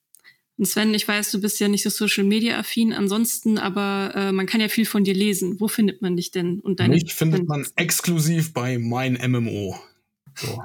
Und 0.57 0.65
Sven, 0.65 0.93
ich 0.93 1.07
weiß, 1.07 1.31
du 1.31 1.39
bist 1.39 1.59
ja 1.59 1.67
nicht 1.67 1.83
so 1.83 1.89
Social 1.89 2.23
Media 2.23 2.57
affin 2.57 2.91
ansonsten, 2.91 3.59
aber 3.59 4.11
äh, 4.15 4.31
man 4.31 4.47
kann 4.47 4.59
ja 4.59 4.69
viel 4.69 4.85
von 4.85 5.03
dir 5.03 5.13
lesen. 5.13 5.59
Wo 5.59 5.67
findet 5.67 6.01
man 6.01 6.15
dich 6.15 6.31
denn? 6.31 6.59
Und 6.61 6.79
deine 6.79 6.95
Mich 6.95 7.13
findet 7.13 7.47
man 7.47 7.67
exklusiv 7.75 8.53
bei 8.53 8.79
mein 8.79 9.13
MMO. 9.13 9.77
So. 10.37 10.63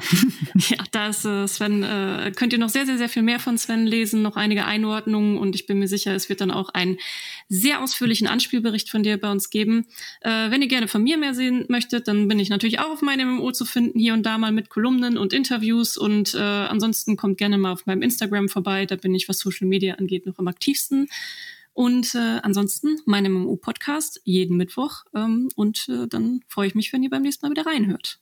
ja, 0.68 0.85
da 0.91 1.09
ist 1.09 1.25
äh, 1.25 1.49
Sven, 1.49 1.83
äh, 1.83 2.31
könnt 2.37 2.53
ihr 2.53 2.59
noch 2.59 2.68
sehr, 2.68 2.85
sehr, 2.85 2.99
sehr 2.99 3.09
viel 3.09 3.23
mehr 3.23 3.41
von 3.41 3.57
Sven 3.57 3.87
lesen, 3.87 4.20
noch 4.20 4.37
einige 4.37 4.66
Einordnungen 4.66 5.39
und 5.39 5.55
ich 5.55 5.66
bin 5.66 5.79
mir 5.79 5.89
sicher, 5.89 6.14
es 6.14 6.29
wird 6.29 6.43
dann 6.43 6.51
auch 6.51 6.68
einen 6.70 6.99
sehr 7.49 7.83
ausführlichen 7.83 8.27
Anspielbericht 8.27 8.91
von 8.91 9.03
dir 9.03 9.18
bei 9.18 9.31
uns 9.31 9.49
geben. 9.49 9.87
Äh, 10.20 10.51
wenn 10.51 10.61
ihr 10.61 10.68
gerne 10.68 10.89
von 10.89 11.03
mir 11.03 11.16
mehr 11.16 11.35
sehen 11.35 11.64
möchtet, 11.68 12.07
dann 12.07 12.29
bin 12.29 12.39
ich 12.39 12.51
natürlich 12.51 12.81
auch 12.81 12.91
auf 12.91 13.03
meinem 13.03 13.37
MMO 13.37 13.53
zu 13.53 13.64
finden, 13.64 13.99
hier 13.99 14.12
und 14.12 14.25
da 14.25 14.37
mal 14.37 14.53
mit 14.53 14.68
Kolumnen 14.68 15.16
und 15.16 15.33
Interviews 15.33 15.97
und 15.97 16.35
äh, 16.35 16.39
ansonsten 16.39 17.16
kommt 17.16 17.39
gerne 17.39 17.57
mal 17.57 17.73
auf 17.73 17.87
meinem 17.87 18.03
Instagram 18.03 18.51
vorbei, 18.51 18.85
da 18.85 18.97
bin 18.97 19.14
ich, 19.14 19.29
was 19.29 19.39
Social 19.39 19.66
Media 19.66 19.95
angeht, 19.95 20.27
noch 20.27 20.39
am 20.39 20.49
aktivsten. 20.49 21.09
Und 21.75 22.14
äh, 22.14 22.39
ansonsten 22.43 23.01
mein 23.07 23.25
MMO-Podcast 23.33 24.20
jeden 24.25 24.59
Mittwoch. 24.59 25.05
Ähm, 25.14 25.49
und 25.57 25.89
äh, 25.89 26.07
dann 26.07 26.43
freue 26.47 26.66
ich 26.66 26.75
mich, 26.75 26.93
wenn 26.93 27.03
ihr 27.03 27.09
beim 27.11 27.23
nächsten 27.23 27.47
Mal 27.47 27.51
wieder 27.51 27.64
reinhört. 27.64 28.22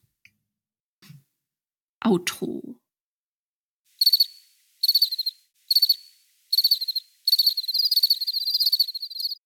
Outro. 2.01 2.80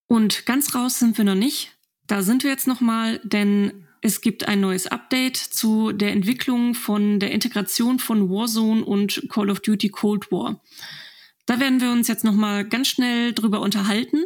Und 0.07 0.47
ganz 0.47 0.75
raus 0.75 0.99
sind 0.99 1.19
wir 1.19 1.25
noch 1.25 1.35
nicht. 1.35 1.77
Da 2.07 2.23
sind 2.23 2.45
wir 2.45 2.51
jetzt 2.51 2.67
noch 2.67 2.81
mal, 2.81 3.21
denn 3.25 3.87
es 4.01 4.21
gibt 4.21 4.47
ein 4.47 4.61
neues 4.61 4.87
Update 4.87 5.37
zu 5.37 5.93
der 5.93 6.13
Entwicklung 6.13 6.75
von 6.75 7.19
der 7.19 7.31
Integration 7.31 7.99
von 7.99 8.29
Warzone 8.29 8.85
und 8.85 9.29
Call 9.31 9.51
of 9.51 9.61
Duty 9.61 9.89
Cold 9.89 10.31
War. 10.31 10.63
Da 11.47 11.59
werden 11.59 11.81
wir 11.81 11.91
uns 11.91 12.07
jetzt 12.07 12.23
noch 12.23 12.35
mal 12.35 12.65
ganz 12.65 12.89
schnell 12.89 13.33
drüber 13.33 13.61
unterhalten. 13.61 14.19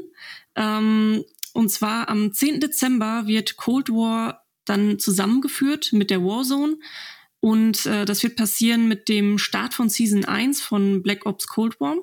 Ähm, 0.56 1.24
und 1.52 1.70
zwar 1.70 2.08
am 2.08 2.32
10. 2.32 2.60
Dezember 2.60 3.26
wird 3.26 3.56
Cold 3.56 3.88
War 3.88 4.44
dann 4.64 4.98
zusammengeführt 4.98 5.92
mit 5.92 6.10
der 6.10 6.22
Warzone. 6.22 6.76
Und 7.40 7.86
äh, 7.86 8.04
das 8.04 8.22
wird 8.22 8.36
passieren 8.36 8.88
mit 8.88 9.08
dem 9.08 9.38
Start 9.38 9.74
von 9.74 9.88
Season 9.88 10.24
1 10.24 10.60
von 10.60 11.02
Black 11.02 11.26
Ops 11.26 11.46
Cold 11.46 11.80
War. 11.80 11.96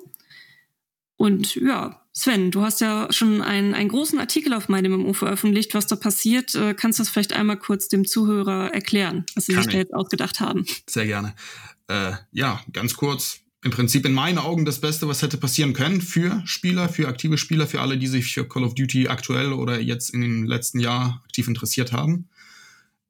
Und 1.16 1.54
ja, 1.56 2.02
Sven, 2.12 2.50
du 2.50 2.62
hast 2.62 2.80
ja 2.80 3.08
schon 3.10 3.42
einen, 3.42 3.74
einen 3.74 3.90
großen 3.90 4.18
Artikel 4.18 4.54
auf 4.54 4.68
meinem 4.68 4.92
MMO 4.92 5.12
veröffentlicht, 5.12 5.74
was 5.74 5.86
da 5.86 5.96
passiert. 5.96 6.54
Äh, 6.54 6.74
kannst 6.74 6.98
du 6.98 7.02
das 7.02 7.10
vielleicht 7.10 7.34
einmal 7.34 7.58
kurz 7.58 7.88
dem 7.88 8.06
Zuhörer 8.06 8.72
erklären, 8.72 9.26
was 9.34 9.46
sie 9.46 9.52
Kann 9.52 9.64
sich 9.64 9.72
da 9.72 9.78
jetzt 9.78 9.94
ausgedacht 9.94 10.40
haben? 10.40 10.64
Sehr 10.88 11.06
gerne. 11.06 11.34
Äh, 11.88 12.12
ja, 12.32 12.60
ganz 12.72 12.94
kurz. 12.94 13.40
Im 13.62 13.70
Prinzip 13.70 14.06
in 14.06 14.12
meinen 14.12 14.38
Augen 14.38 14.64
das 14.64 14.80
Beste, 14.80 15.08
was 15.08 15.22
hätte 15.22 15.38
passieren 15.38 15.72
können 15.72 16.00
für 16.00 16.42
Spieler, 16.46 16.88
für 16.88 17.08
aktive 17.08 17.36
Spieler, 17.36 17.66
für 17.66 17.80
alle, 17.80 17.98
die 17.98 18.06
sich 18.06 18.32
für 18.32 18.48
Call 18.48 18.64
of 18.64 18.74
Duty 18.74 19.08
aktuell 19.08 19.52
oder 19.52 19.80
jetzt 19.80 20.10
in 20.10 20.20
dem 20.20 20.44
letzten 20.44 20.78
Jahr 20.78 21.22
aktiv 21.24 21.48
interessiert 21.48 21.92
haben. 21.92 22.28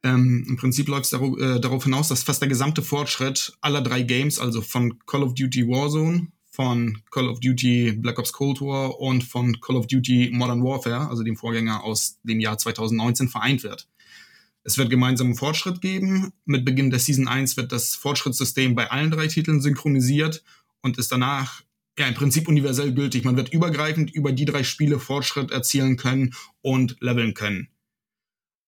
Ähm, 0.02 0.44
Im 0.48 0.56
Prinzip 0.56 0.88
läuft 0.88 1.04
es 1.04 1.10
darauf, 1.10 1.38
äh, 1.38 1.58
darauf 1.58 1.84
hinaus, 1.84 2.08
dass 2.08 2.22
fast 2.22 2.40
der 2.40 2.48
gesamte 2.48 2.82
Fortschritt 2.82 3.56
aller 3.60 3.80
drei 3.80 4.02
Games, 4.02 4.38
also 4.38 4.60
von 4.60 4.98
Call 5.06 5.22
of 5.22 5.34
Duty 5.34 5.66
Warzone, 5.66 6.28
von 6.50 7.02
Call 7.10 7.28
of 7.28 7.40
Duty 7.40 7.92
Black 7.92 8.18
Ops 8.18 8.32
Cold 8.32 8.60
War 8.60 8.98
und 8.98 9.24
von 9.24 9.60
Call 9.60 9.76
of 9.76 9.86
Duty 9.86 10.30
Modern 10.32 10.62
Warfare, 10.62 11.08
also 11.08 11.22
dem 11.22 11.36
Vorgänger 11.36 11.84
aus 11.84 12.18
dem 12.22 12.40
Jahr 12.40 12.56
2019, 12.56 13.28
vereint 13.28 13.62
wird. 13.62 13.88
Es 14.64 14.78
wird 14.78 14.90
gemeinsamen 14.90 15.36
Fortschritt 15.36 15.80
geben. 15.80 16.32
Mit 16.44 16.64
Beginn 16.64 16.90
der 16.90 16.98
Season 16.98 17.28
1 17.28 17.56
wird 17.56 17.72
das 17.72 17.94
Fortschrittssystem 17.94 18.74
bei 18.74 18.90
allen 18.90 19.10
drei 19.10 19.28
Titeln 19.28 19.60
synchronisiert 19.60 20.42
und 20.82 20.98
ist 20.98 21.12
danach 21.12 21.62
ja 21.98 22.06
im 22.06 22.14
Prinzip 22.14 22.48
universell 22.48 22.92
gültig. 22.92 23.24
Man 23.24 23.36
wird 23.36 23.52
übergreifend 23.52 24.10
über 24.10 24.32
die 24.32 24.44
drei 24.44 24.64
Spiele 24.64 24.98
Fortschritt 24.98 25.50
erzielen 25.50 25.96
können 25.96 26.34
und 26.62 26.96
leveln 27.00 27.34
können. 27.34 27.68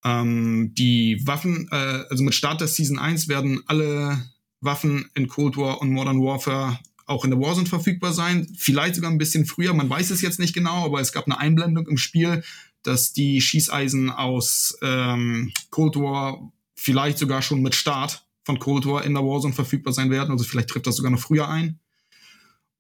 Ähm, 0.08 0.72
die 0.74 1.26
Waffen, 1.26 1.68
äh, 1.70 2.04
also 2.08 2.24
mit 2.24 2.34
Start 2.34 2.60
der 2.60 2.68
Season 2.68 2.98
1 2.98 3.28
werden 3.28 3.62
alle 3.66 4.24
Waffen 4.60 5.10
in 5.14 5.28
Cold 5.28 5.56
War 5.56 5.82
und 5.82 5.90
Modern 5.90 6.22
Warfare 6.22 6.78
auch 7.06 7.24
in 7.24 7.30
der 7.30 7.40
Warzone 7.40 7.66
verfügbar 7.66 8.12
sein. 8.12 8.48
Vielleicht 8.56 8.94
sogar 8.94 9.10
ein 9.10 9.18
bisschen 9.18 9.44
früher, 9.44 9.74
man 9.74 9.88
weiß 9.90 10.10
es 10.10 10.22
jetzt 10.22 10.38
nicht 10.38 10.54
genau, 10.54 10.84
aber 10.84 11.00
es 11.00 11.12
gab 11.12 11.26
eine 11.26 11.38
Einblendung 11.38 11.86
im 11.86 11.98
Spiel, 11.98 12.42
dass 12.82 13.12
die 13.12 13.40
Schießeisen 13.40 14.10
aus 14.10 14.78
ähm, 14.82 15.52
Cold 15.70 15.96
War 15.96 16.52
vielleicht 16.74 17.18
sogar 17.18 17.42
schon 17.42 17.60
mit 17.60 17.74
Start 17.74 18.26
von 18.44 18.58
Cold 18.58 18.86
War 18.86 19.04
in 19.04 19.14
der 19.14 19.24
Warzone 19.24 19.54
verfügbar 19.54 19.92
sein 19.92 20.10
werden. 20.10 20.30
Also 20.30 20.44
vielleicht 20.44 20.68
trifft 20.68 20.86
das 20.86 20.96
sogar 20.96 21.10
noch 21.10 21.20
früher 21.20 21.48
ein. 21.48 21.80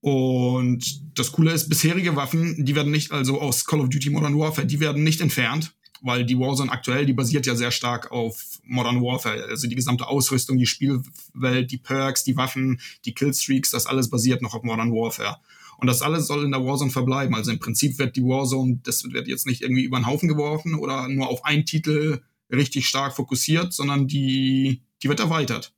Und 0.00 1.18
das 1.18 1.32
Coole 1.32 1.52
ist, 1.52 1.68
bisherige 1.68 2.16
Waffen, 2.16 2.64
die 2.64 2.74
werden 2.74 2.92
nicht, 2.92 3.12
also 3.12 3.40
aus 3.40 3.64
Call 3.64 3.80
of 3.80 3.88
Duty 3.88 4.10
Modern 4.10 4.38
Warfare, 4.38 4.66
die 4.66 4.80
werden 4.80 5.02
nicht 5.02 5.20
entfernt 5.20 5.74
weil 6.02 6.24
die 6.24 6.38
Warzone 6.38 6.70
aktuell, 6.70 7.06
die 7.06 7.12
basiert 7.12 7.46
ja 7.46 7.54
sehr 7.54 7.70
stark 7.70 8.10
auf 8.10 8.60
Modern 8.64 9.02
Warfare. 9.02 9.44
Also 9.44 9.68
die 9.68 9.74
gesamte 9.74 10.06
Ausrüstung, 10.06 10.58
die 10.58 10.66
Spielwelt, 10.66 11.70
die 11.70 11.78
Perks, 11.78 12.24
die 12.24 12.36
Waffen, 12.36 12.80
die 13.04 13.14
Killstreaks, 13.14 13.70
das 13.70 13.86
alles 13.86 14.10
basiert 14.10 14.42
noch 14.42 14.54
auf 14.54 14.62
Modern 14.62 14.92
Warfare. 14.92 15.38
Und 15.78 15.86
das 15.86 16.02
alles 16.02 16.26
soll 16.26 16.44
in 16.44 16.50
der 16.50 16.64
Warzone 16.64 16.90
verbleiben. 16.90 17.34
Also 17.34 17.52
im 17.52 17.60
Prinzip 17.60 17.98
wird 17.98 18.16
die 18.16 18.24
Warzone, 18.24 18.80
das 18.82 19.04
wird 19.04 19.28
jetzt 19.28 19.46
nicht 19.46 19.62
irgendwie 19.62 19.84
über 19.84 19.98
den 19.98 20.06
Haufen 20.06 20.28
geworfen 20.28 20.74
oder 20.74 21.08
nur 21.08 21.28
auf 21.28 21.44
einen 21.44 21.66
Titel 21.66 22.20
richtig 22.50 22.86
stark 22.86 23.14
fokussiert, 23.14 23.72
sondern 23.72 24.08
die, 24.08 24.82
die 25.02 25.08
wird 25.08 25.20
erweitert. 25.20 25.72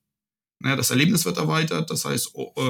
Naja, 0.60 0.76
das 0.76 0.90
Erlebnis 0.90 1.24
wird 1.24 1.38
erweitert, 1.38 1.90
das 1.90 2.04
heißt, 2.04 2.34
äh, 2.34 2.60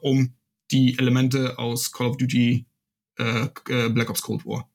um 0.00 0.34
die 0.70 0.98
Elemente 0.98 1.58
aus 1.58 1.92
Call 1.92 2.08
of 2.08 2.16
Duty 2.16 2.66
äh, 3.18 3.48
äh 3.68 3.88
Black 3.90 4.10
Ops 4.10 4.22
Cold 4.22 4.46
War. 4.46 4.71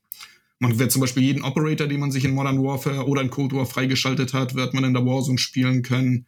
Man 0.59 0.79
wird 0.79 0.91
zum 0.91 1.01
Beispiel 1.01 1.23
jeden 1.23 1.43
Operator, 1.43 1.87
den 1.87 1.99
man 1.99 2.11
sich 2.11 2.25
in 2.25 2.33
Modern 2.33 2.63
Warfare 2.63 3.07
oder 3.07 3.21
in 3.21 3.29
Cold 3.29 3.53
War 3.53 3.65
freigeschaltet 3.65 4.33
hat, 4.33 4.55
wird 4.55 4.73
man 4.73 4.83
in 4.83 4.93
der 4.93 5.05
Warzone 5.05 5.37
spielen 5.37 5.83
können. 5.83 6.25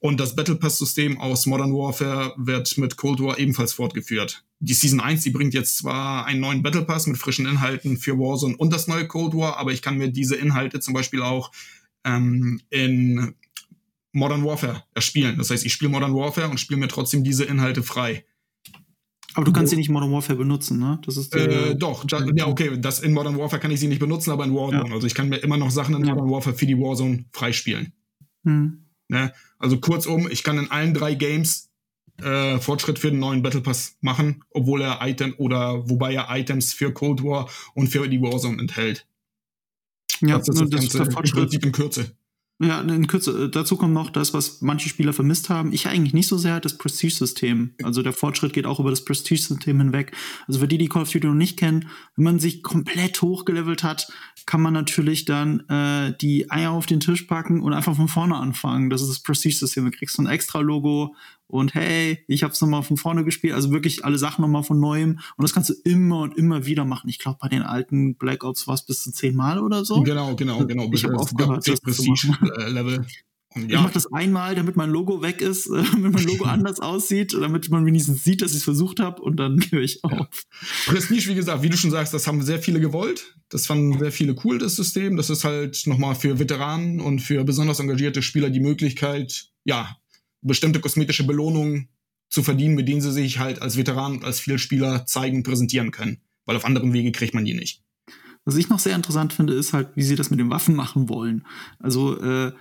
Und 0.00 0.20
das 0.20 0.36
Battle 0.36 0.54
Pass-System 0.54 1.18
aus 1.18 1.46
Modern 1.46 1.72
Warfare 1.72 2.34
wird 2.36 2.78
mit 2.78 2.96
Cold 2.96 3.20
War 3.20 3.38
ebenfalls 3.38 3.72
fortgeführt. 3.72 4.44
Die 4.60 4.74
Season 4.74 5.00
1, 5.00 5.22
die 5.22 5.30
bringt 5.30 5.54
jetzt 5.54 5.78
zwar 5.78 6.24
einen 6.24 6.40
neuen 6.40 6.62
Battle 6.62 6.82
Pass 6.82 7.08
mit 7.08 7.18
frischen 7.18 7.46
Inhalten 7.46 7.96
für 7.96 8.16
Warzone 8.16 8.56
und 8.56 8.72
das 8.72 8.86
neue 8.86 9.08
Cold 9.08 9.34
War, 9.34 9.56
aber 9.56 9.72
ich 9.72 9.82
kann 9.82 9.98
mir 9.98 10.08
diese 10.08 10.36
Inhalte 10.36 10.78
zum 10.78 10.94
Beispiel 10.94 11.22
auch 11.22 11.50
ähm, 12.04 12.60
in 12.70 13.34
Modern 14.12 14.44
Warfare 14.44 14.84
erspielen. 14.94 15.36
Das 15.36 15.50
heißt, 15.50 15.66
ich 15.66 15.72
spiele 15.72 15.90
Modern 15.90 16.14
Warfare 16.14 16.48
und 16.48 16.58
spiele 16.58 16.80
mir 16.80 16.88
trotzdem 16.88 17.24
diese 17.24 17.44
Inhalte 17.44 17.82
frei. 17.82 18.24
Aber 19.38 19.44
du 19.44 19.52
kannst 19.52 19.70
sie 19.70 19.76
nicht 19.76 19.86
in 19.86 19.92
Modern 19.92 20.10
Warfare 20.10 20.36
benutzen, 20.36 20.80
ne? 20.80 21.00
Das 21.06 21.16
ist 21.16 21.32
äh, 21.36 21.76
doch, 21.76 22.04
ja, 22.34 22.48
okay, 22.48 22.72
das 22.76 22.98
in 22.98 23.12
Modern 23.12 23.38
Warfare 23.38 23.62
kann 23.62 23.70
ich 23.70 23.78
sie 23.78 23.86
nicht 23.86 24.00
benutzen, 24.00 24.32
aber 24.32 24.44
in 24.44 24.52
Warzone. 24.52 24.88
Ja. 24.88 24.92
Also 24.92 25.06
ich 25.06 25.14
kann 25.14 25.28
mir 25.28 25.36
immer 25.36 25.56
noch 25.56 25.70
Sachen 25.70 25.94
in 25.94 26.00
Modern 26.00 26.28
Warfare 26.28 26.56
für 26.56 26.66
die 26.66 26.76
Warzone 26.76 27.24
freispielen. 27.30 27.92
Hm. 28.42 28.82
Ne? 29.06 29.32
Also 29.60 29.78
kurzum, 29.78 30.28
ich 30.28 30.42
kann 30.42 30.58
in 30.58 30.72
allen 30.72 30.92
drei 30.92 31.14
Games 31.14 31.70
äh, 32.20 32.58
Fortschritt 32.58 32.98
für 32.98 33.12
den 33.12 33.20
neuen 33.20 33.42
Battle 33.42 33.60
Pass 33.60 33.96
machen, 34.00 34.42
obwohl 34.50 34.82
er 34.82 34.98
Item 35.02 35.34
oder 35.38 35.88
wobei 35.88 36.14
er 36.14 36.26
Items 36.36 36.72
für 36.72 36.92
Cold 36.92 37.22
War 37.22 37.48
und 37.74 37.90
für 37.90 38.08
die 38.08 38.20
Warzone 38.20 38.58
enthält. 38.58 39.06
Ja, 40.20 40.38
das 40.38 40.48
ist 40.48 40.60
das, 40.60 40.70
das 40.70 40.84
ist 40.84 40.98
der 40.98 41.10
Fortschritt. 41.12 41.64
in 41.64 41.70
Kürze. 41.70 42.10
Ja, 42.60 42.80
in 42.80 43.06
Kürze. 43.06 43.44
Äh, 43.44 43.50
dazu 43.50 43.76
kommt 43.76 43.94
noch 43.94 44.10
das, 44.10 44.34
was 44.34 44.60
manche 44.62 44.88
Spieler 44.88 45.12
vermisst 45.12 45.48
haben. 45.48 45.72
Ich 45.72 45.86
eigentlich 45.86 46.12
nicht 46.12 46.26
so 46.26 46.36
sehr 46.36 46.58
das 46.58 46.76
Prestige-System. 46.76 47.74
Also 47.84 48.02
der 48.02 48.12
Fortschritt 48.12 48.52
geht 48.52 48.66
auch 48.66 48.80
über 48.80 48.90
das 48.90 49.04
Prestige-System 49.04 49.78
hinweg. 49.78 50.12
Also 50.48 50.58
für 50.58 50.66
die, 50.66 50.78
die 50.78 50.88
Call 50.88 51.02
of 51.02 51.12
Duty 51.12 51.28
noch 51.28 51.34
nicht 51.34 51.56
kennen, 51.56 51.88
wenn 52.16 52.24
man 52.24 52.38
sich 52.40 52.64
komplett 52.64 53.22
hochgelevelt 53.22 53.84
hat, 53.84 54.10
kann 54.44 54.60
man 54.60 54.72
natürlich 54.72 55.24
dann 55.24 55.60
äh, 55.68 56.16
die 56.20 56.50
Eier 56.50 56.72
auf 56.72 56.86
den 56.86 56.98
Tisch 56.98 57.22
packen 57.22 57.60
und 57.60 57.72
einfach 57.72 57.94
von 57.94 58.08
vorne 58.08 58.34
anfangen. 58.34 58.90
Das 58.90 59.02
ist 59.02 59.08
das 59.08 59.22
Prestige-System. 59.22 59.84
Du 59.84 59.90
kriegst 59.92 60.16
so 60.16 60.22
ein 60.22 60.26
extra 60.26 60.58
Logo 60.58 61.14
und 61.48 61.74
hey, 61.74 62.22
ich 62.28 62.42
habe 62.42 62.52
es 62.52 62.60
nochmal 62.60 62.82
von 62.82 62.96
vorne 62.96 63.24
gespielt. 63.24 63.54
Also 63.54 63.70
wirklich 63.70 64.04
alle 64.04 64.18
Sachen 64.18 64.42
nochmal 64.42 64.62
von 64.62 64.78
neuem. 64.78 65.18
Und 65.36 65.42
das 65.42 65.54
kannst 65.54 65.70
du 65.70 65.74
immer 65.84 66.20
und 66.20 66.36
immer 66.36 66.66
wieder 66.66 66.84
machen. 66.84 67.08
Ich 67.08 67.18
glaube, 67.18 67.38
bei 67.40 67.48
den 67.48 67.62
alten 67.62 68.16
Black 68.16 68.44
Ops 68.44 68.68
war 68.68 68.74
es 68.74 68.84
bis 68.84 69.02
zu 69.02 69.12
zehnmal 69.12 69.58
oder 69.58 69.84
so. 69.84 70.02
Genau, 70.02 70.36
genau, 70.36 70.64
genau. 70.66 70.90
Ich 70.92 71.04
habe 71.04 71.16
aufgehört, 71.16 71.66
das 71.66 71.80
Prestige-Level. 71.80 73.06
Ja. 73.56 73.62
Ich 73.64 73.82
mache 73.82 73.94
das 73.94 74.12
einmal, 74.12 74.54
damit 74.54 74.76
mein 74.76 74.90
Logo 74.90 75.22
weg 75.22 75.40
ist, 75.40 75.68
äh, 75.68 75.82
damit 75.92 76.12
mein 76.12 76.24
Logo 76.24 76.44
anders 76.44 76.80
aussieht, 76.80 77.32
damit 77.32 77.70
man 77.70 77.86
wenigstens 77.86 78.24
sieht, 78.24 78.42
dass 78.42 78.50
ich 78.50 78.58
es 78.58 78.64
versucht 78.64 79.00
habe 79.00 79.22
und 79.22 79.36
dann 79.36 79.58
höre 79.70 79.82
ich 79.82 80.04
auf. 80.04 80.12
Ja. 80.12 80.28
Prestige, 80.92 81.28
wie 81.30 81.34
gesagt, 81.34 81.62
wie 81.62 81.70
du 81.70 81.76
schon 81.78 81.90
sagst, 81.90 82.12
das 82.12 82.26
haben 82.26 82.42
sehr 82.42 82.58
viele 82.58 82.78
gewollt. 82.78 83.36
Das 83.48 83.66
fanden 83.66 83.98
sehr 83.98 84.12
viele 84.12 84.36
cool, 84.44 84.58
das 84.58 84.76
System. 84.76 85.16
Das 85.16 85.30
ist 85.30 85.44
halt 85.44 85.82
nochmal 85.86 86.14
für 86.14 86.38
Veteranen 86.38 87.00
und 87.00 87.20
für 87.20 87.42
besonders 87.44 87.80
engagierte 87.80 88.20
Spieler 88.20 88.50
die 88.50 88.60
Möglichkeit, 88.60 89.46
ja, 89.64 89.96
bestimmte 90.42 90.80
kosmetische 90.80 91.26
Belohnungen 91.26 91.88
zu 92.28 92.42
verdienen, 92.42 92.74
mit 92.74 92.88
denen 92.88 93.00
sie 93.00 93.12
sich 93.12 93.38
halt 93.38 93.62
als 93.62 93.76
Veteran 93.76 94.12
und 94.12 94.24
als 94.24 94.40
Vielspieler 94.40 95.06
zeigen, 95.06 95.42
präsentieren 95.42 95.90
können. 95.90 96.18
Weil 96.44 96.56
auf 96.56 96.64
anderem 96.64 96.92
Wege 96.92 97.12
kriegt 97.12 97.34
man 97.34 97.44
die 97.44 97.54
nicht. 97.54 97.82
Was 98.48 98.56
ich 98.56 98.70
noch 98.70 98.78
sehr 98.78 98.96
interessant 98.96 99.34
finde, 99.34 99.52
ist 99.52 99.74
halt, 99.74 99.90
wie 99.94 100.02
sie 100.02 100.16
das 100.16 100.30
mit 100.30 100.40
den 100.40 100.48
Waffen 100.48 100.74
machen 100.74 101.10
wollen. 101.10 101.44
Also 101.78 102.18
äh, 102.18 102.52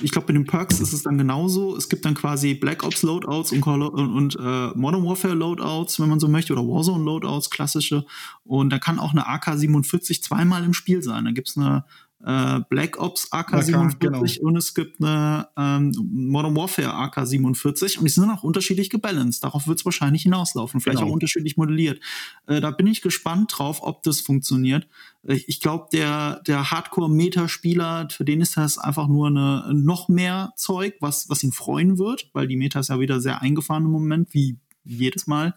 ich 0.00 0.12
glaube, 0.12 0.28
bei 0.28 0.32
den 0.32 0.44
Perks 0.44 0.78
ist 0.78 0.92
es 0.92 1.02
dann 1.02 1.18
genauso. 1.18 1.76
Es 1.76 1.88
gibt 1.88 2.04
dann 2.04 2.14
quasi 2.14 2.54
Black 2.54 2.84
Ops 2.84 3.02
Loadouts 3.02 3.50
und, 3.50 3.66
und, 3.66 4.14
und 4.14 4.36
äh, 4.36 4.68
Modern 4.76 5.04
Warfare 5.04 5.34
Loadouts, 5.34 5.98
wenn 5.98 6.08
man 6.08 6.20
so 6.20 6.28
möchte, 6.28 6.52
oder 6.52 6.62
Warzone 6.62 7.02
Loadouts, 7.02 7.50
klassische. 7.50 8.06
Und 8.44 8.70
da 8.70 8.78
kann 8.78 9.00
auch 9.00 9.10
eine 9.10 9.26
AK-47 9.26 10.22
zweimal 10.22 10.62
im 10.62 10.72
Spiel 10.72 11.02
sein. 11.02 11.24
Da 11.24 11.32
gibt's 11.32 11.56
eine 11.56 11.84
äh, 12.24 12.60
Black 12.70 12.98
Ops 12.98 13.30
AK-47 13.32 13.98
genau. 13.98 14.24
und 14.48 14.56
es 14.56 14.74
gibt 14.74 15.02
eine 15.02 15.48
ähm, 15.56 15.92
Modern 16.10 16.56
Warfare 16.56 16.94
AK-47 16.94 17.98
und 17.98 18.04
die 18.04 18.10
sind 18.10 18.30
auch 18.30 18.42
unterschiedlich 18.42 18.88
gebalanced. 18.88 19.44
Darauf 19.44 19.66
wird 19.66 19.78
es 19.78 19.84
wahrscheinlich 19.84 20.22
hinauslaufen, 20.22 20.80
vielleicht 20.80 20.98
genau. 20.98 21.10
auch 21.10 21.14
unterschiedlich 21.14 21.56
modelliert. 21.56 22.00
Äh, 22.46 22.60
da 22.60 22.70
bin 22.70 22.86
ich 22.86 23.02
gespannt 23.02 23.52
drauf, 23.56 23.80
ob 23.82 24.02
das 24.04 24.20
funktioniert. 24.20 24.88
Äh, 25.26 25.40
ich 25.46 25.60
glaube, 25.60 25.88
der, 25.92 26.40
der 26.46 26.70
Hardcore-Meta-Spieler, 26.70 28.08
für 28.10 28.24
den 28.24 28.40
ist 28.40 28.56
das 28.56 28.78
einfach 28.78 29.08
nur 29.08 29.28
eine, 29.28 29.72
noch 29.74 30.08
mehr 30.08 30.54
Zeug, 30.56 30.94
was, 31.00 31.28
was 31.28 31.44
ihn 31.44 31.52
freuen 31.52 31.98
wird, 31.98 32.30
weil 32.32 32.48
die 32.48 32.56
Meta 32.56 32.80
ist 32.80 32.88
ja 32.88 33.00
wieder 33.00 33.20
sehr 33.20 33.42
eingefahren 33.42 33.84
im 33.84 33.90
Moment, 33.90 34.32
wie 34.32 34.56
jedes 34.84 35.26
Mal. 35.26 35.54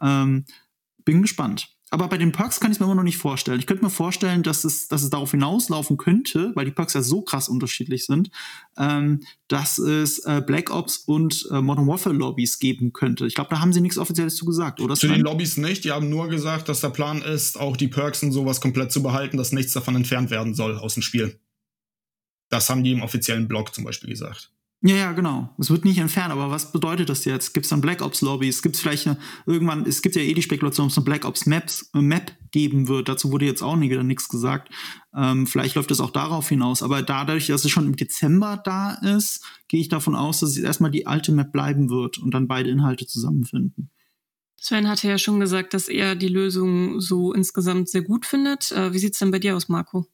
Ähm, 0.00 0.44
bin 1.04 1.22
gespannt. 1.22 1.73
Aber 1.94 2.08
bei 2.08 2.18
den 2.18 2.32
Perks 2.32 2.58
kann 2.58 2.72
ich 2.72 2.80
mir 2.80 2.86
immer 2.86 2.96
noch 2.96 3.04
nicht 3.04 3.18
vorstellen. 3.18 3.60
Ich 3.60 3.68
könnte 3.68 3.84
mir 3.84 3.90
vorstellen, 3.90 4.42
dass 4.42 4.64
es, 4.64 4.88
dass 4.88 5.04
es 5.04 5.10
darauf 5.10 5.30
hinauslaufen 5.30 5.96
könnte, 5.96 6.50
weil 6.56 6.64
die 6.64 6.72
Perks 6.72 6.92
ja 6.94 7.02
so 7.02 7.22
krass 7.22 7.48
unterschiedlich 7.48 8.04
sind, 8.04 8.32
ähm, 8.76 9.20
dass 9.46 9.78
es 9.78 10.18
äh, 10.24 10.42
Black 10.44 10.74
Ops 10.74 10.96
und 11.06 11.46
äh, 11.52 11.60
Modern 11.60 11.86
Warfare 11.86 12.12
Lobbys 12.12 12.58
geben 12.58 12.92
könnte. 12.92 13.28
Ich 13.28 13.36
glaube, 13.36 13.50
da 13.50 13.60
haben 13.60 13.72
sie 13.72 13.80
nichts 13.80 13.96
Offizielles 13.96 14.34
zu 14.34 14.44
gesagt, 14.44 14.80
oder? 14.80 14.96
Zu 14.96 15.06
den 15.06 15.20
Lobbys 15.20 15.56
nicht. 15.56 15.84
Die 15.84 15.92
haben 15.92 16.08
nur 16.08 16.26
gesagt, 16.26 16.68
dass 16.68 16.80
der 16.80 16.90
Plan 16.90 17.22
ist, 17.22 17.60
auch 17.60 17.76
die 17.76 17.86
Perks 17.86 18.24
und 18.24 18.32
sowas 18.32 18.60
komplett 18.60 18.90
zu 18.90 19.00
behalten, 19.00 19.36
dass 19.36 19.52
nichts 19.52 19.72
davon 19.72 19.94
entfernt 19.94 20.32
werden 20.32 20.56
soll 20.56 20.76
aus 20.76 20.94
dem 20.94 21.04
Spiel. 21.04 21.38
Das 22.48 22.68
haben 22.70 22.82
die 22.82 22.90
im 22.90 23.02
offiziellen 23.02 23.46
Blog 23.46 23.72
zum 23.72 23.84
Beispiel 23.84 24.10
gesagt. 24.10 24.50
Ja, 24.86 24.96
ja, 24.96 25.12
genau. 25.12 25.48
Es 25.58 25.70
wird 25.70 25.86
nicht 25.86 25.96
entfernt, 25.96 26.30
aber 26.30 26.50
was 26.50 26.70
bedeutet 26.70 27.08
das 27.08 27.24
jetzt? 27.24 27.54
Gibt 27.54 27.64
es 27.64 27.70
dann 27.70 27.80
Black 27.80 28.02
Ops 28.02 28.20
Lobbys? 28.20 28.60
Gibt 28.60 28.76
es 28.76 28.82
vielleicht 28.82 29.06
eine, 29.06 29.16
irgendwann, 29.46 29.86
es 29.86 30.02
gibt 30.02 30.14
ja 30.14 30.20
eh 30.20 30.34
die 30.34 30.42
Spekulation, 30.42 30.84
ob 30.84 30.90
es 30.90 30.98
eine 30.98 31.06
Black 31.06 31.24
Ops 31.24 31.46
Maps, 31.46 31.90
äh, 31.94 32.02
Map 32.02 32.32
geben 32.50 32.86
wird. 32.86 33.08
Dazu 33.08 33.32
wurde 33.32 33.46
jetzt 33.46 33.62
auch 33.62 33.76
nie 33.76 33.88
wieder 33.88 34.02
nichts 34.02 34.28
gesagt. 34.28 34.68
Ähm, 35.16 35.46
vielleicht 35.46 35.76
läuft 35.76 35.90
es 35.90 36.00
auch 36.00 36.10
darauf 36.10 36.50
hinaus. 36.50 36.82
Aber 36.82 37.00
dadurch, 37.00 37.46
dass 37.46 37.64
es 37.64 37.70
schon 37.70 37.86
im 37.86 37.96
Dezember 37.96 38.60
da 38.62 38.92
ist, 39.16 39.42
gehe 39.68 39.80
ich 39.80 39.88
davon 39.88 40.14
aus, 40.14 40.40
dass 40.40 40.50
es 40.50 40.58
erstmal 40.58 40.90
die 40.90 41.06
alte 41.06 41.32
Map 41.32 41.50
bleiben 41.50 41.88
wird 41.88 42.18
und 42.18 42.34
dann 42.34 42.46
beide 42.46 42.68
Inhalte 42.68 43.06
zusammenfinden. 43.06 43.90
Sven 44.60 44.86
hatte 44.86 45.08
ja 45.08 45.16
schon 45.16 45.40
gesagt, 45.40 45.72
dass 45.72 45.88
er 45.88 46.14
die 46.14 46.28
Lösung 46.28 47.00
so 47.00 47.32
insgesamt 47.32 47.88
sehr 47.88 48.02
gut 48.02 48.26
findet. 48.26 48.70
Äh, 48.72 48.92
wie 48.92 48.98
sieht's 48.98 49.18
denn 49.18 49.30
bei 49.30 49.38
dir 49.38 49.56
aus, 49.56 49.70
Marco? 49.70 50.06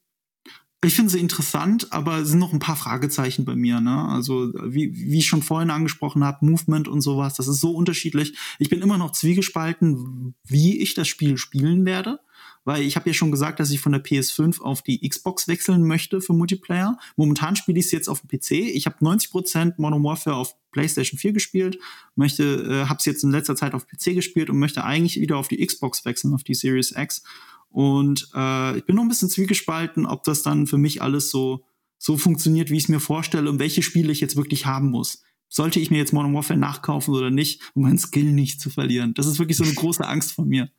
Ich 0.83 0.95
finde 0.95 1.11
sie 1.11 1.19
interessant, 1.19 1.93
aber 1.93 2.17
es 2.17 2.29
sind 2.29 2.39
noch 2.39 2.53
ein 2.53 2.59
paar 2.59 2.75
Fragezeichen 2.75 3.45
bei 3.45 3.55
mir. 3.55 3.79
Ne? 3.81 4.07
Also 4.07 4.51
wie, 4.63 4.91
wie 4.95 5.19
ich 5.19 5.27
schon 5.27 5.43
vorhin 5.43 5.69
angesprochen 5.69 6.23
habe, 6.23 6.43
Movement 6.43 6.87
und 6.87 7.01
sowas, 7.01 7.35
das 7.35 7.47
ist 7.47 7.61
so 7.61 7.71
unterschiedlich. 7.71 8.35
Ich 8.57 8.69
bin 8.69 8.81
immer 8.81 8.97
noch 8.97 9.11
zwiegespalten, 9.11 10.33
wie 10.43 10.79
ich 10.79 10.95
das 10.95 11.07
Spiel 11.07 11.37
spielen 11.37 11.85
werde. 11.85 12.19
Weil 12.63 12.83
ich 12.83 12.95
habe 12.95 13.09
ja 13.09 13.13
schon 13.13 13.31
gesagt, 13.31 13.59
dass 13.59 13.71
ich 13.71 13.79
von 13.79 13.91
der 13.91 14.03
PS5 14.03 14.61
auf 14.61 14.83
die 14.83 15.07
Xbox 15.07 15.47
wechseln 15.47 15.83
möchte 15.83 16.21
für 16.21 16.33
Multiplayer. 16.33 16.97
Momentan 17.15 17.55
spiele 17.55 17.79
ich 17.79 17.85
es 17.85 17.91
jetzt 17.91 18.07
auf 18.07 18.21
dem 18.21 18.29
PC. 18.29 18.51
Ich 18.51 18.85
habe 18.85 18.97
90% 19.03 19.75
Modern 19.77 20.03
Warfare 20.03 20.35
auf 20.35 20.55
PlayStation 20.71 21.17
4 21.17 21.33
gespielt, 21.33 21.79
möchte, 22.15 22.43
äh, 22.43 22.87
habe 22.87 22.99
es 22.99 23.05
jetzt 23.05 23.23
in 23.23 23.31
letzter 23.31 23.55
Zeit 23.55 23.73
auf 23.73 23.87
PC 23.87 24.13
gespielt 24.13 24.49
und 24.49 24.59
möchte 24.59 24.83
eigentlich 24.83 25.19
wieder 25.19 25.37
auf 25.37 25.47
die 25.47 25.65
Xbox 25.65 26.05
wechseln, 26.05 26.33
auf 26.33 26.43
die 26.43 26.53
Series 26.53 26.91
X. 26.95 27.23
Und 27.71 28.29
äh, 28.35 28.77
ich 28.77 28.85
bin 28.85 28.95
noch 28.95 29.03
ein 29.03 29.09
bisschen 29.09 29.29
zwiegespalten, 29.29 30.05
ob 30.05 30.23
das 30.23 30.43
dann 30.43 30.67
für 30.67 30.77
mich 30.77 31.01
alles 31.01 31.31
so, 31.31 31.65
so 31.97 32.17
funktioniert, 32.17 32.69
wie 32.69 32.77
ich 32.77 32.83
es 32.83 32.89
mir 32.89 32.99
vorstelle 32.99 33.49
und 33.49 33.59
welche 33.59 33.81
Spiele 33.81 34.11
ich 34.11 34.19
jetzt 34.19 34.35
wirklich 34.35 34.65
haben 34.65 34.89
muss. 34.89 35.23
Sollte 35.47 35.79
ich 35.79 35.89
mir 35.89 35.97
jetzt 35.97 36.13
Modern 36.13 36.33
Warfare 36.33 36.59
nachkaufen 36.59 37.13
oder 37.13 37.29
nicht, 37.29 37.61
um 37.73 37.83
meinen 37.83 37.97
Skill 37.97 38.31
nicht 38.31 38.61
zu 38.61 38.69
verlieren? 38.69 39.13
Das 39.13 39.25
ist 39.25 39.39
wirklich 39.39 39.57
so 39.57 39.63
eine 39.63 39.73
große 39.73 40.07
Angst 40.07 40.33
von 40.33 40.47
mir. 40.47 40.69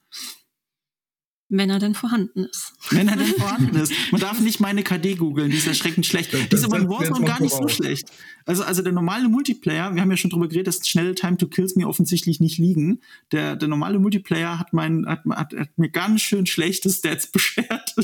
Wenn 1.55 1.69
er 1.69 1.79
denn 1.79 1.95
vorhanden 1.95 2.47
ist. 2.47 2.73
Wenn 2.89 3.09
er 3.09 3.17
denn 3.17 3.27
vorhanden 3.39 3.77
ist. 3.77 3.93
Man 4.11 4.23
darf 4.23 4.41
nicht 4.41 4.59
meine 4.59 4.83
KD 4.83 5.17
googeln, 5.17 5.51
die 5.51 5.59
ist 5.59 5.67
erschreckend 5.67 6.07
schlecht. 6.07 6.33
Die 6.33 6.55
ist 6.55 6.65
aber 6.65 6.79
in 6.79 6.89
Warzone 6.89 7.27
gar 7.27 7.43
nicht 7.43 7.55
so 7.55 7.69
schlecht. 7.69 8.11
Also, 8.47 8.65
also 8.65 8.81
der 8.81 8.95
normale 8.95 9.29
Multiplayer, 9.29 9.95
wir 9.95 10.01
haben 10.01 10.11
ja 10.11 10.17
schon 10.17 10.31
drüber 10.31 10.49
geredet, 10.49 10.69
dass 10.69 10.89
schnelle 10.89 11.15
Time 11.15 11.37
to 11.37 11.49
Kills 11.49 11.77
mir 11.77 11.89
offensichtlich 11.89 12.41
nicht 12.41 12.57
liegen. 12.57 13.03
Der, 13.33 13.55
der 13.55 13.69
normale 13.69 13.99
Multiplayer 13.99 14.59
hat, 14.59 14.73
mein, 14.73 15.05
hat, 15.07 15.27
hat, 15.27 15.53
hat 15.53 15.69
mir 15.77 15.91
ganz 15.91 16.23
schön 16.23 16.47
schlechte 16.47 16.89
Stats 16.89 17.27
beschert. 17.33 17.95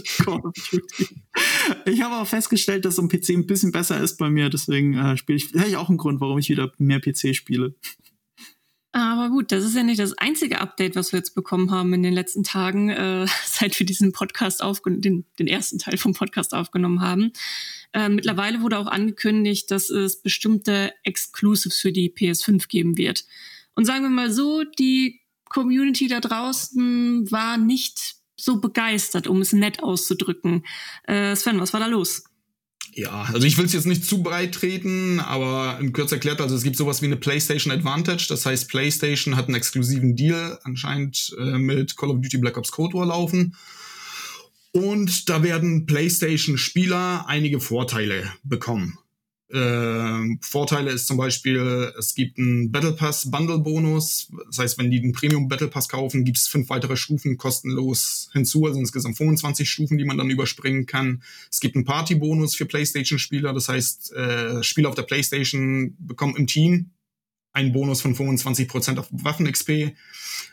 ich 1.87 2.03
habe 2.03 2.17
auch 2.17 2.27
festgestellt, 2.27 2.85
dass 2.85 2.97
so 2.97 3.03
ein 3.03 3.09
PC 3.09 3.31
ein 3.31 3.47
bisschen 3.47 3.73
besser 3.73 3.99
ist 3.99 4.19
bei 4.19 4.29
mir, 4.29 4.51
deswegen 4.51 4.93
äh, 4.93 5.17
spiele 5.17 5.39
ich, 5.39 5.47
vielleicht 5.47 5.77
auch 5.77 5.89
ein 5.89 5.97
Grund, 5.97 6.21
warum 6.21 6.39
ich 6.39 6.51
wieder 6.51 6.71
mehr 6.77 7.01
PC 7.01 7.35
spiele. 7.35 7.75
Aber 8.99 9.31
gut, 9.31 9.53
das 9.53 9.65
ist 9.65 9.77
ja 9.77 9.83
nicht 9.83 10.01
das 10.01 10.17
einzige 10.19 10.61
Update, 10.61 10.97
was 10.97 11.13
wir 11.13 11.19
jetzt 11.19 11.35
bekommen 11.35 11.71
haben 11.71 11.95
in 11.95 12.03
den 12.03 12.13
letzten 12.13 12.43
Tagen, 12.43 12.91
äh, 12.91 13.27
seit 13.47 13.79
wir 13.79 13.87
diesen 13.87 14.13
Podcast 14.13 14.63
aufgenommen, 14.63 15.03
den, 15.03 15.25
den 15.39 15.47
ersten 15.47 15.79
Teil 15.79 15.99
vom 15.99 16.15
Podcast 16.15 16.55
aufgenommen 16.55 17.01
haben. 17.01 17.33
Äh, 17.93 18.09
mittlerweile 18.09 18.61
wurde 18.61 18.79
auch 18.79 18.87
angekündigt, 18.87 19.71
dass 19.71 19.89
es 19.91 20.21
bestimmte 20.21 20.93
Exclusives 21.05 21.79
für 21.79 21.93
die 21.93 22.13
PS5 22.13 22.69
geben 22.69 22.99
wird. 22.99 23.25
Und 23.75 23.85
sagen 23.85 24.03
wir 24.03 24.11
mal 24.11 24.33
so, 24.33 24.65
die 24.65 25.21
Community 25.49 26.09
da 26.09 26.21
draußen 26.21 27.31
war 27.31 27.57
nicht 27.57 28.17
so 28.37 28.61
begeistert, 28.61 29.27
um 29.27 29.41
es 29.41 29.53
nett 29.53 29.83
auszudrücken. 29.83 30.65
Äh, 31.05 31.35
Sven, 31.35 31.61
was 31.61 31.73
war 31.73 31.81
da 31.81 31.87
los? 31.87 32.25
Ja, 32.99 33.29
also 33.33 33.47
ich 33.47 33.57
will 33.57 33.65
es 33.65 33.73
jetzt 33.73 33.87
nicht 33.87 34.05
zu 34.05 34.25
breit 34.25 34.57
treten, 34.57 35.21
aber 35.21 35.79
in 35.81 35.93
Kürze 35.93 36.17
erklärt, 36.17 36.41
also 36.41 36.57
es 36.57 36.65
gibt 36.65 36.75
sowas 36.75 37.01
wie 37.01 37.07
eine 37.07 37.17
PlayStation 37.17 37.73
Advantage. 37.73 38.27
Das 38.29 38.45
heißt, 38.45 38.69
PlayStation 38.69 39.37
hat 39.37 39.47
einen 39.47 39.55
exklusiven 39.55 40.17
Deal 40.17 40.59
anscheinend 40.65 41.33
äh, 41.39 41.59
mit 41.59 41.97
Call 41.97 42.11
of 42.11 42.21
Duty 42.21 42.39
Black 42.39 42.59
Ops 42.59 42.73
Cold 42.73 42.95
War 42.95 43.07
laufen. 43.07 43.55
Und 44.73 45.29
da 45.29 45.45
werden 45.45 45.87
PlayStation-Spieler 45.87 47.27
einige 47.29 47.61
Vorteile 47.61 48.33
bekommen. 48.43 48.99
Äh, 49.51 50.37
Vorteile 50.43 50.91
ist 50.91 51.07
zum 51.07 51.17
Beispiel, 51.17 51.93
es 51.99 52.15
gibt 52.15 52.39
einen 52.39 52.71
Battle 52.71 52.93
Pass 52.93 53.31
Bundle 53.31 53.59
Bonus. 53.59 54.31
Das 54.47 54.59
heißt, 54.59 54.79
wenn 54.79 54.91
die 54.91 55.01
den 55.01 55.13
Premium 55.13 55.49
Battle 55.49 55.69
Pass 55.69 55.89
kaufen, 55.89 56.25
gibt 56.25 56.37
es 56.37 56.49
fünf 56.49 56.69
weitere 56.69 56.97
Stufen 56.97 57.39
kostenlos 57.39 58.29
hinzu, 58.33 58.67
also 58.67 58.79
insgesamt 58.79 59.17
25 59.17 59.69
Stufen, 59.69 59.97
die 59.97 60.05
man 60.05 60.19
dann 60.19 60.31
überspringen 60.31 60.85
kann. 60.85 61.23
Es 61.51 61.61
gibt 61.61 61.77
einen 61.77 61.85
Party 61.87 62.15
Bonus 62.15 62.57
für 62.57 62.67
PlayStation 62.67 63.19
Spieler. 63.19 63.55
Das 63.55 63.69
heißt, 63.69 64.13
äh, 64.13 64.63
Spieler 64.63 64.91
auf 64.91 64.95
der 64.95 65.03
PlayStation 65.03 65.97
bekommen 65.99 66.37
im 66.37 66.47
Team 66.47 66.91
einen 67.53 67.73
Bonus 67.73 68.03
von 68.03 68.15
25% 68.15 68.99
auf 68.99 69.09
Waffen-XP. 69.11 69.95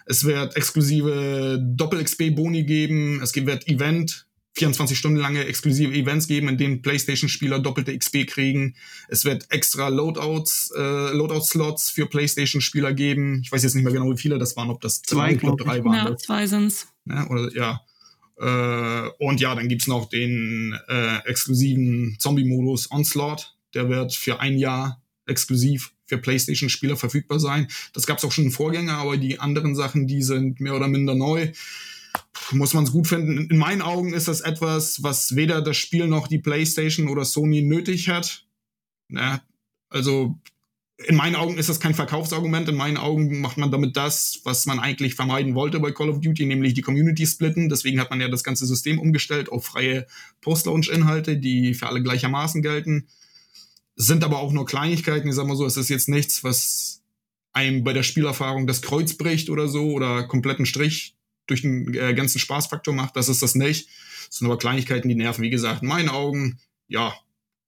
Es 0.05 0.23
wird 0.23 0.55
exklusive 0.55 1.59
Doppel-XP-Boni 1.61 2.63
geben. 2.63 3.21
Es 3.21 3.35
wird 3.35 3.67
Event 3.67 4.24
24 4.55 4.97
Stunden 4.97 5.17
lange 5.17 5.45
exklusive 5.45 5.93
Events 5.93 6.27
geben, 6.27 6.47
in 6.47 6.57
denen 6.57 6.81
PlayStation-Spieler 6.81 7.59
doppelte 7.59 7.97
XP 7.97 8.25
kriegen. 8.25 8.75
Es 9.09 9.25
wird 9.25 9.51
extra 9.51 9.89
Loadouts, 9.89 10.71
äh, 10.75 10.79
Loadout-Slots 11.11 11.91
für 11.91 12.07
PlayStation-Spieler 12.07 12.93
geben. 12.93 13.41
Ich 13.43 13.51
weiß 13.51 13.63
jetzt 13.63 13.75
nicht 13.75 13.83
mehr 13.83 13.91
genau, 13.91 14.09
wie 14.11 14.17
viele 14.17 14.39
das 14.39 14.55
waren, 14.55 14.69
ob 14.69 14.79
das 14.81 15.01
zwei, 15.01 15.35
zwei 15.35 15.49
oder 15.49 15.63
drei 15.65 15.83
waren. 15.83 16.11
Ja, 16.11 16.17
zwei 16.17 16.47
sind's. 16.47 16.87
Ja, 17.05 17.27
oder, 17.29 17.53
ja. 17.53 17.81
Äh, 18.37 19.09
und 19.19 19.41
ja, 19.41 19.55
dann 19.55 19.67
gibt's 19.67 19.87
noch 19.87 20.09
den 20.09 20.77
äh, 20.87 21.17
exklusiven 21.25 22.15
Zombie-Modus 22.19 22.91
Onslaught. 22.91 23.57
Der 23.73 23.89
wird 23.89 24.13
für 24.13 24.39
ein 24.39 24.57
Jahr 24.57 25.01
exklusiv 25.25 25.91
für 26.05 26.17
PlayStation-Spieler 26.17 26.95
verfügbar 26.95 27.39
sein. 27.41 27.67
Das 27.93 28.05
gab's 28.05 28.23
auch 28.23 28.31
schon 28.31 28.45
im 28.45 28.51
Vorgänger, 28.51 28.93
aber 28.93 29.17
die 29.17 29.39
anderen 29.39 29.75
Sachen, 29.75 30.07
die 30.07 30.21
sind 30.21 30.61
mehr 30.61 30.75
oder 30.75 30.87
minder 30.87 31.15
neu 31.15 31.51
muss 32.51 32.73
man 32.73 32.83
es 32.83 32.91
gut 32.91 33.07
finden. 33.07 33.49
In 33.49 33.57
meinen 33.57 33.81
Augen 33.81 34.13
ist 34.13 34.27
das 34.27 34.41
etwas, 34.41 35.03
was 35.03 35.35
weder 35.35 35.61
das 35.61 35.77
Spiel 35.77 36.07
noch 36.07 36.27
die 36.27 36.39
PlayStation 36.39 37.07
oder 37.07 37.25
Sony 37.25 37.61
nötig 37.61 38.09
hat. 38.09 38.45
Ja, 39.09 39.41
also 39.89 40.37
in 40.97 41.15
meinen 41.15 41.35
Augen 41.35 41.57
ist 41.57 41.67
das 41.67 41.79
kein 41.79 41.93
Verkaufsargument. 41.93 42.69
In 42.69 42.75
meinen 42.75 42.97
Augen 42.97 43.41
macht 43.41 43.57
man 43.57 43.71
damit 43.71 43.97
das, 43.97 44.39
was 44.43 44.65
man 44.65 44.79
eigentlich 44.79 45.15
vermeiden 45.15 45.53
wollte 45.53 45.79
bei 45.79 45.91
Call 45.91 46.09
of 46.09 46.21
Duty, 46.21 46.45
nämlich 46.45 46.73
die 46.73 46.81
Community 46.81 47.25
splitten. 47.25 47.67
Deswegen 47.67 47.99
hat 47.99 48.09
man 48.09 48.21
ja 48.21 48.29
das 48.29 48.43
ganze 48.43 48.65
System 48.65 48.99
umgestellt 48.99 49.49
auf 49.49 49.65
freie 49.65 50.07
Post-Launch-Inhalte, 50.41 51.37
die 51.37 51.73
für 51.73 51.87
alle 51.87 52.01
gleichermaßen 52.01 52.61
gelten. 52.61 53.07
Sind 53.97 54.23
aber 54.23 54.39
auch 54.39 54.53
nur 54.53 54.65
Kleinigkeiten. 54.65 55.27
Ich 55.27 55.35
sag 55.35 55.47
mal 55.47 55.57
so, 55.57 55.65
es 55.65 55.77
ist 55.77 55.89
jetzt 55.89 56.07
nichts, 56.07 56.43
was 56.43 57.01
einem 57.51 57.83
bei 57.83 57.93
der 57.93 58.03
Spielerfahrung 58.03 58.67
das 58.67 58.81
Kreuz 58.81 59.13
bricht 59.13 59.49
oder 59.49 59.67
so 59.67 59.91
oder 59.91 60.23
kompletten 60.23 60.65
Strich 60.65 61.14
durch 61.47 61.61
den 61.61 61.93
äh, 61.93 62.13
ganzen 62.13 62.39
Spaßfaktor 62.39 62.93
macht. 62.93 63.15
Das 63.15 63.29
ist 63.29 63.41
das 63.41 63.55
nicht. 63.55 63.87
Das 64.27 64.37
sind 64.37 64.47
aber 64.47 64.57
Kleinigkeiten, 64.57 65.09
die 65.09 65.15
nerven. 65.15 65.43
Wie 65.43 65.49
gesagt, 65.49 65.81
in 65.81 65.87
meinen 65.87 66.09
Augen, 66.09 66.59
ja, 66.87 67.13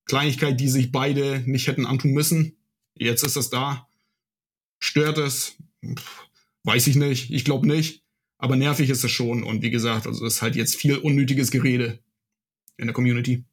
Kleinigkeit, 0.05 0.59
die 0.59 0.69
sich 0.69 0.91
beide 0.91 1.43
nicht 1.45 1.67
hätten 1.67 1.85
antun 1.85 2.11
müssen. 2.11 2.57
Jetzt 2.95 3.23
ist 3.23 3.35
das 3.35 3.49
da. 3.49 3.87
Stört 4.79 5.17
es? 5.17 5.57
Weiß 6.63 6.87
ich 6.87 6.95
nicht. 6.95 7.31
Ich 7.31 7.45
glaube 7.45 7.67
nicht. 7.67 8.03
Aber 8.37 8.55
nervig 8.55 8.89
ist 8.89 9.03
es 9.03 9.11
schon. 9.11 9.43
Und 9.43 9.61
wie 9.61 9.71
gesagt, 9.71 10.07
also 10.07 10.25
es 10.25 10.35
ist 10.35 10.41
halt 10.41 10.55
jetzt 10.55 10.75
viel 10.75 10.97
unnötiges 10.97 11.51
Gerede 11.51 11.99
in 12.77 12.87
der 12.87 12.93
Community. 12.93 13.43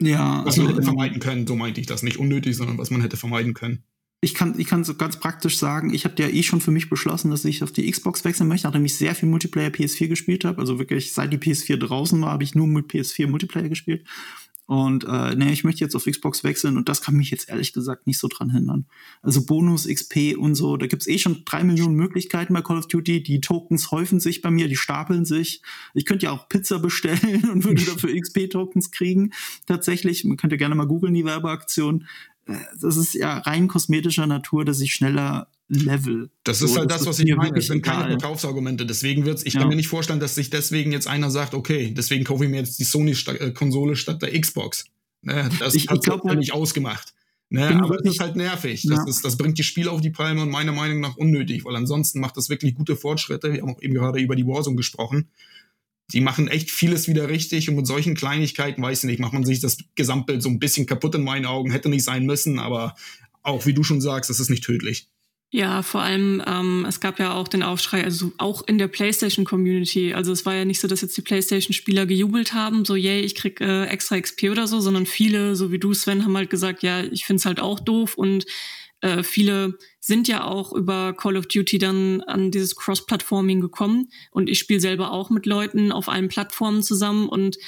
Ja. 0.00 0.40
Was 0.44 0.58
also, 0.58 0.62
man 0.62 0.72
hätte 0.72 0.82
vermeiden 0.82 1.20
können, 1.20 1.46
so 1.46 1.56
meinte 1.56 1.80
ich 1.80 1.86
das. 1.86 2.02
Nicht 2.02 2.18
unnötig, 2.18 2.56
sondern 2.56 2.78
was 2.78 2.90
man 2.90 3.02
hätte 3.02 3.16
vermeiden 3.16 3.54
können 3.54 3.84
ich 4.20 4.34
kann, 4.34 4.58
ich 4.58 4.66
kann 4.66 4.82
so 4.82 4.94
ganz 4.94 5.20
praktisch 5.20 5.58
sagen, 5.58 5.94
ich 5.94 6.04
habe 6.04 6.20
ja 6.20 6.28
eh 6.28 6.42
schon 6.42 6.60
für 6.60 6.72
mich 6.72 6.90
beschlossen, 6.90 7.30
dass 7.30 7.44
ich 7.44 7.62
auf 7.62 7.70
die 7.70 7.88
Xbox 7.88 8.24
wechseln 8.24 8.48
möchte, 8.48 8.66
nachdem 8.66 8.84
ich 8.84 8.96
sehr 8.96 9.14
viel 9.14 9.28
Multiplayer 9.28 9.70
PS4 9.70 10.08
gespielt 10.08 10.44
habe. 10.44 10.60
Also 10.60 10.78
wirklich, 10.78 11.12
seit 11.12 11.32
die 11.32 11.38
PS4 11.38 11.76
draußen 11.76 12.20
war, 12.20 12.32
habe 12.32 12.42
ich 12.42 12.56
nur 12.56 12.66
mit 12.66 12.90
PS4 12.90 13.28
Multiplayer 13.28 13.68
gespielt. 13.68 14.04
Und 14.68 15.04
äh, 15.04 15.34
nee, 15.34 15.50
ich 15.50 15.64
möchte 15.64 15.82
jetzt 15.82 15.96
auf 15.96 16.04
Xbox 16.04 16.44
wechseln 16.44 16.76
und 16.76 16.90
das 16.90 17.00
kann 17.00 17.14
mich 17.14 17.30
jetzt 17.30 17.48
ehrlich 17.48 17.72
gesagt 17.72 18.06
nicht 18.06 18.18
so 18.18 18.28
dran 18.28 18.50
hindern. 18.50 18.84
Also 19.22 19.46
Bonus, 19.46 19.88
XP 19.88 20.36
und 20.36 20.56
so, 20.56 20.76
da 20.76 20.86
gibt's 20.86 21.06
eh 21.06 21.16
schon 21.16 21.42
drei 21.46 21.64
Millionen 21.64 21.94
Möglichkeiten 21.94 22.52
bei 22.52 22.60
Call 22.60 22.76
of 22.76 22.86
Duty. 22.86 23.22
Die 23.22 23.40
Tokens 23.40 23.90
häufen 23.92 24.20
sich 24.20 24.42
bei 24.42 24.50
mir, 24.50 24.68
die 24.68 24.76
stapeln 24.76 25.24
sich. 25.24 25.62
Ich 25.94 26.04
könnte 26.04 26.26
ja 26.26 26.32
auch 26.32 26.50
Pizza 26.50 26.80
bestellen 26.80 27.48
und 27.52 27.64
würde 27.64 27.82
dafür 27.86 28.14
XP-Tokens 28.14 28.90
kriegen. 28.90 29.30
Tatsächlich, 29.64 30.26
man 30.26 30.36
könnte 30.36 30.58
gerne 30.58 30.74
mal 30.74 30.86
googeln, 30.86 31.14
die 31.14 31.24
Werbeaktion 31.24 32.06
das 32.80 32.96
ist 32.96 33.14
ja 33.14 33.38
rein 33.38 33.68
kosmetischer 33.68 34.26
Natur, 34.26 34.64
dass 34.64 34.80
ich 34.80 34.94
schneller 34.94 35.48
level. 35.68 36.30
Das 36.44 36.62
ist 36.62 36.72
so, 36.72 36.78
halt 36.80 36.90
das, 36.90 37.00
das 37.00 37.08
was 37.08 37.18
ich 37.18 37.34
meine. 37.34 37.52
Das 37.52 37.66
sind 37.66 37.82
keine 37.82 38.08
Verkaufsargumente. 38.08 38.86
Deswegen 38.86 39.26
wird's, 39.26 39.44
ich 39.44 39.54
ja. 39.54 39.60
kann 39.60 39.68
mir 39.68 39.76
nicht 39.76 39.88
vorstellen, 39.88 40.20
dass 40.20 40.34
sich 40.34 40.48
deswegen 40.48 40.92
jetzt 40.92 41.06
einer 41.06 41.30
sagt, 41.30 41.54
okay, 41.54 41.92
deswegen 41.96 42.24
kaufe 42.24 42.44
ich 42.44 42.50
mir 42.50 42.56
jetzt 42.56 42.78
die 42.78 42.84
Sony-Konsole 42.84 43.96
statt 43.96 44.22
der 44.22 44.38
Xbox. 44.38 44.86
Ne, 45.20 45.50
das 45.58 45.74
ich, 45.74 45.88
hat 45.88 45.98
ich 46.06 46.10
halt 46.10 46.38
nicht 46.38 46.52
ausgemacht. 46.52 47.12
Ne, 47.50 47.66
aber 47.82 47.96
es 47.96 48.12
ist 48.12 48.20
halt 48.20 48.36
nervig. 48.36 48.84
Ja. 48.84 48.96
Das, 48.96 49.08
ist, 49.08 49.24
das 49.24 49.36
bringt 49.36 49.58
die 49.58 49.62
Spiele 49.62 49.90
auf 49.90 50.00
die 50.00 50.10
Palme 50.10 50.42
und 50.42 50.50
meiner 50.50 50.72
Meinung 50.72 51.00
nach 51.00 51.16
unnötig, 51.16 51.64
weil 51.64 51.76
ansonsten 51.76 52.20
macht 52.20 52.36
das 52.36 52.48
wirklich 52.48 52.74
gute 52.74 52.94
Fortschritte. 52.94 53.52
Wir 53.52 53.62
haben 53.62 53.70
auch 53.70 53.82
eben 53.82 53.94
gerade 53.94 54.20
über 54.20 54.36
die 54.36 54.46
Warzone 54.46 54.76
gesprochen 54.76 55.28
die 56.12 56.20
machen 56.20 56.48
echt 56.48 56.70
vieles 56.70 57.06
wieder 57.06 57.28
richtig 57.28 57.68
und 57.68 57.76
mit 57.76 57.86
solchen 57.86 58.14
Kleinigkeiten, 58.14 58.82
weiß 58.82 59.04
ich 59.04 59.10
nicht, 59.10 59.20
macht 59.20 59.34
man 59.34 59.44
sich 59.44 59.60
das 59.60 59.78
Gesamtbild 59.94 60.42
so 60.42 60.48
ein 60.48 60.58
bisschen 60.58 60.86
kaputt 60.86 61.14
in 61.14 61.22
meinen 61.22 61.44
Augen. 61.44 61.70
Hätte 61.70 61.88
nicht 61.88 62.04
sein 62.04 62.24
müssen, 62.24 62.58
aber 62.58 62.94
auch 63.42 63.66
wie 63.66 63.74
du 63.74 63.82
schon 63.82 64.00
sagst, 64.00 64.30
es 64.30 64.40
ist 64.40 64.50
nicht 64.50 64.64
tödlich. 64.64 65.08
Ja, 65.50 65.82
vor 65.82 66.02
allem, 66.02 66.42
ähm, 66.46 66.84
es 66.86 67.00
gab 67.00 67.18
ja 67.18 67.32
auch 67.32 67.48
den 67.48 67.62
Aufschrei, 67.62 68.04
also 68.04 68.32
auch 68.36 68.66
in 68.68 68.76
der 68.76 68.88
PlayStation-Community. 68.88 70.12
Also 70.12 70.30
es 70.30 70.44
war 70.44 70.54
ja 70.54 70.66
nicht 70.66 70.78
so, 70.78 70.88
dass 70.88 71.00
jetzt 71.00 71.16
die 71.16 71.22
PlayStation-Spieler 71.22 72.04
gejubelt 72.04 72.52
haben, 72.52 72.84
so 72.84 72.94
yay, 72.94 73.20
ich 73.20 73.34
krieg 73.34 73.60
äh, 73.62 73.86
extra 73.86 74.20
XP 74.20 74.50
oder 74.50 74.66
so, 74.66 74.80
sondern 74.80 75.06
viele, 75.06 75.56
so 75.56 75.72
wie 75.72 75.78
du, 75.78 75.94
Sven, 75.94 76.24
haben 76.24 76.36
halt 76.36 76.50
gesagt, 76.50 76.82
ja, 76.82 77.02
ich 77.02 77.24
find's 77.24 77.46
halt 77.46 77.60
auch 77.60 77.80
doof 77.80 78.14
und 78.14 78.44
äh, 79.00 79.22
viele 79.22 79.78
sind 80.00 80.26
ja 80.28 80.44
auch 80.44 80.72
über 80.72 81.12
Call 81.12 81.36
of 81.36 81.46
Duty 81.46 81.78
dann 81.78 82.20
an 82.22 82.50
dieses 82.50 82.76
Cross-Platforming 82.76 83.60
gekommen. 83.60 84.08
Und 84.30 84.48
ich 84.48 84.58
spiele 84.58 84.80
selber 84.80 85.12
auch 85.12 85.30
mit 85.30 85.46
Leuten 85.46 85.92
auf 85.92 86.08
allen 86.08 86.28
Plattformen 86.28 86.82
zusammen. 86.82 87.28
Und 87.28 87.58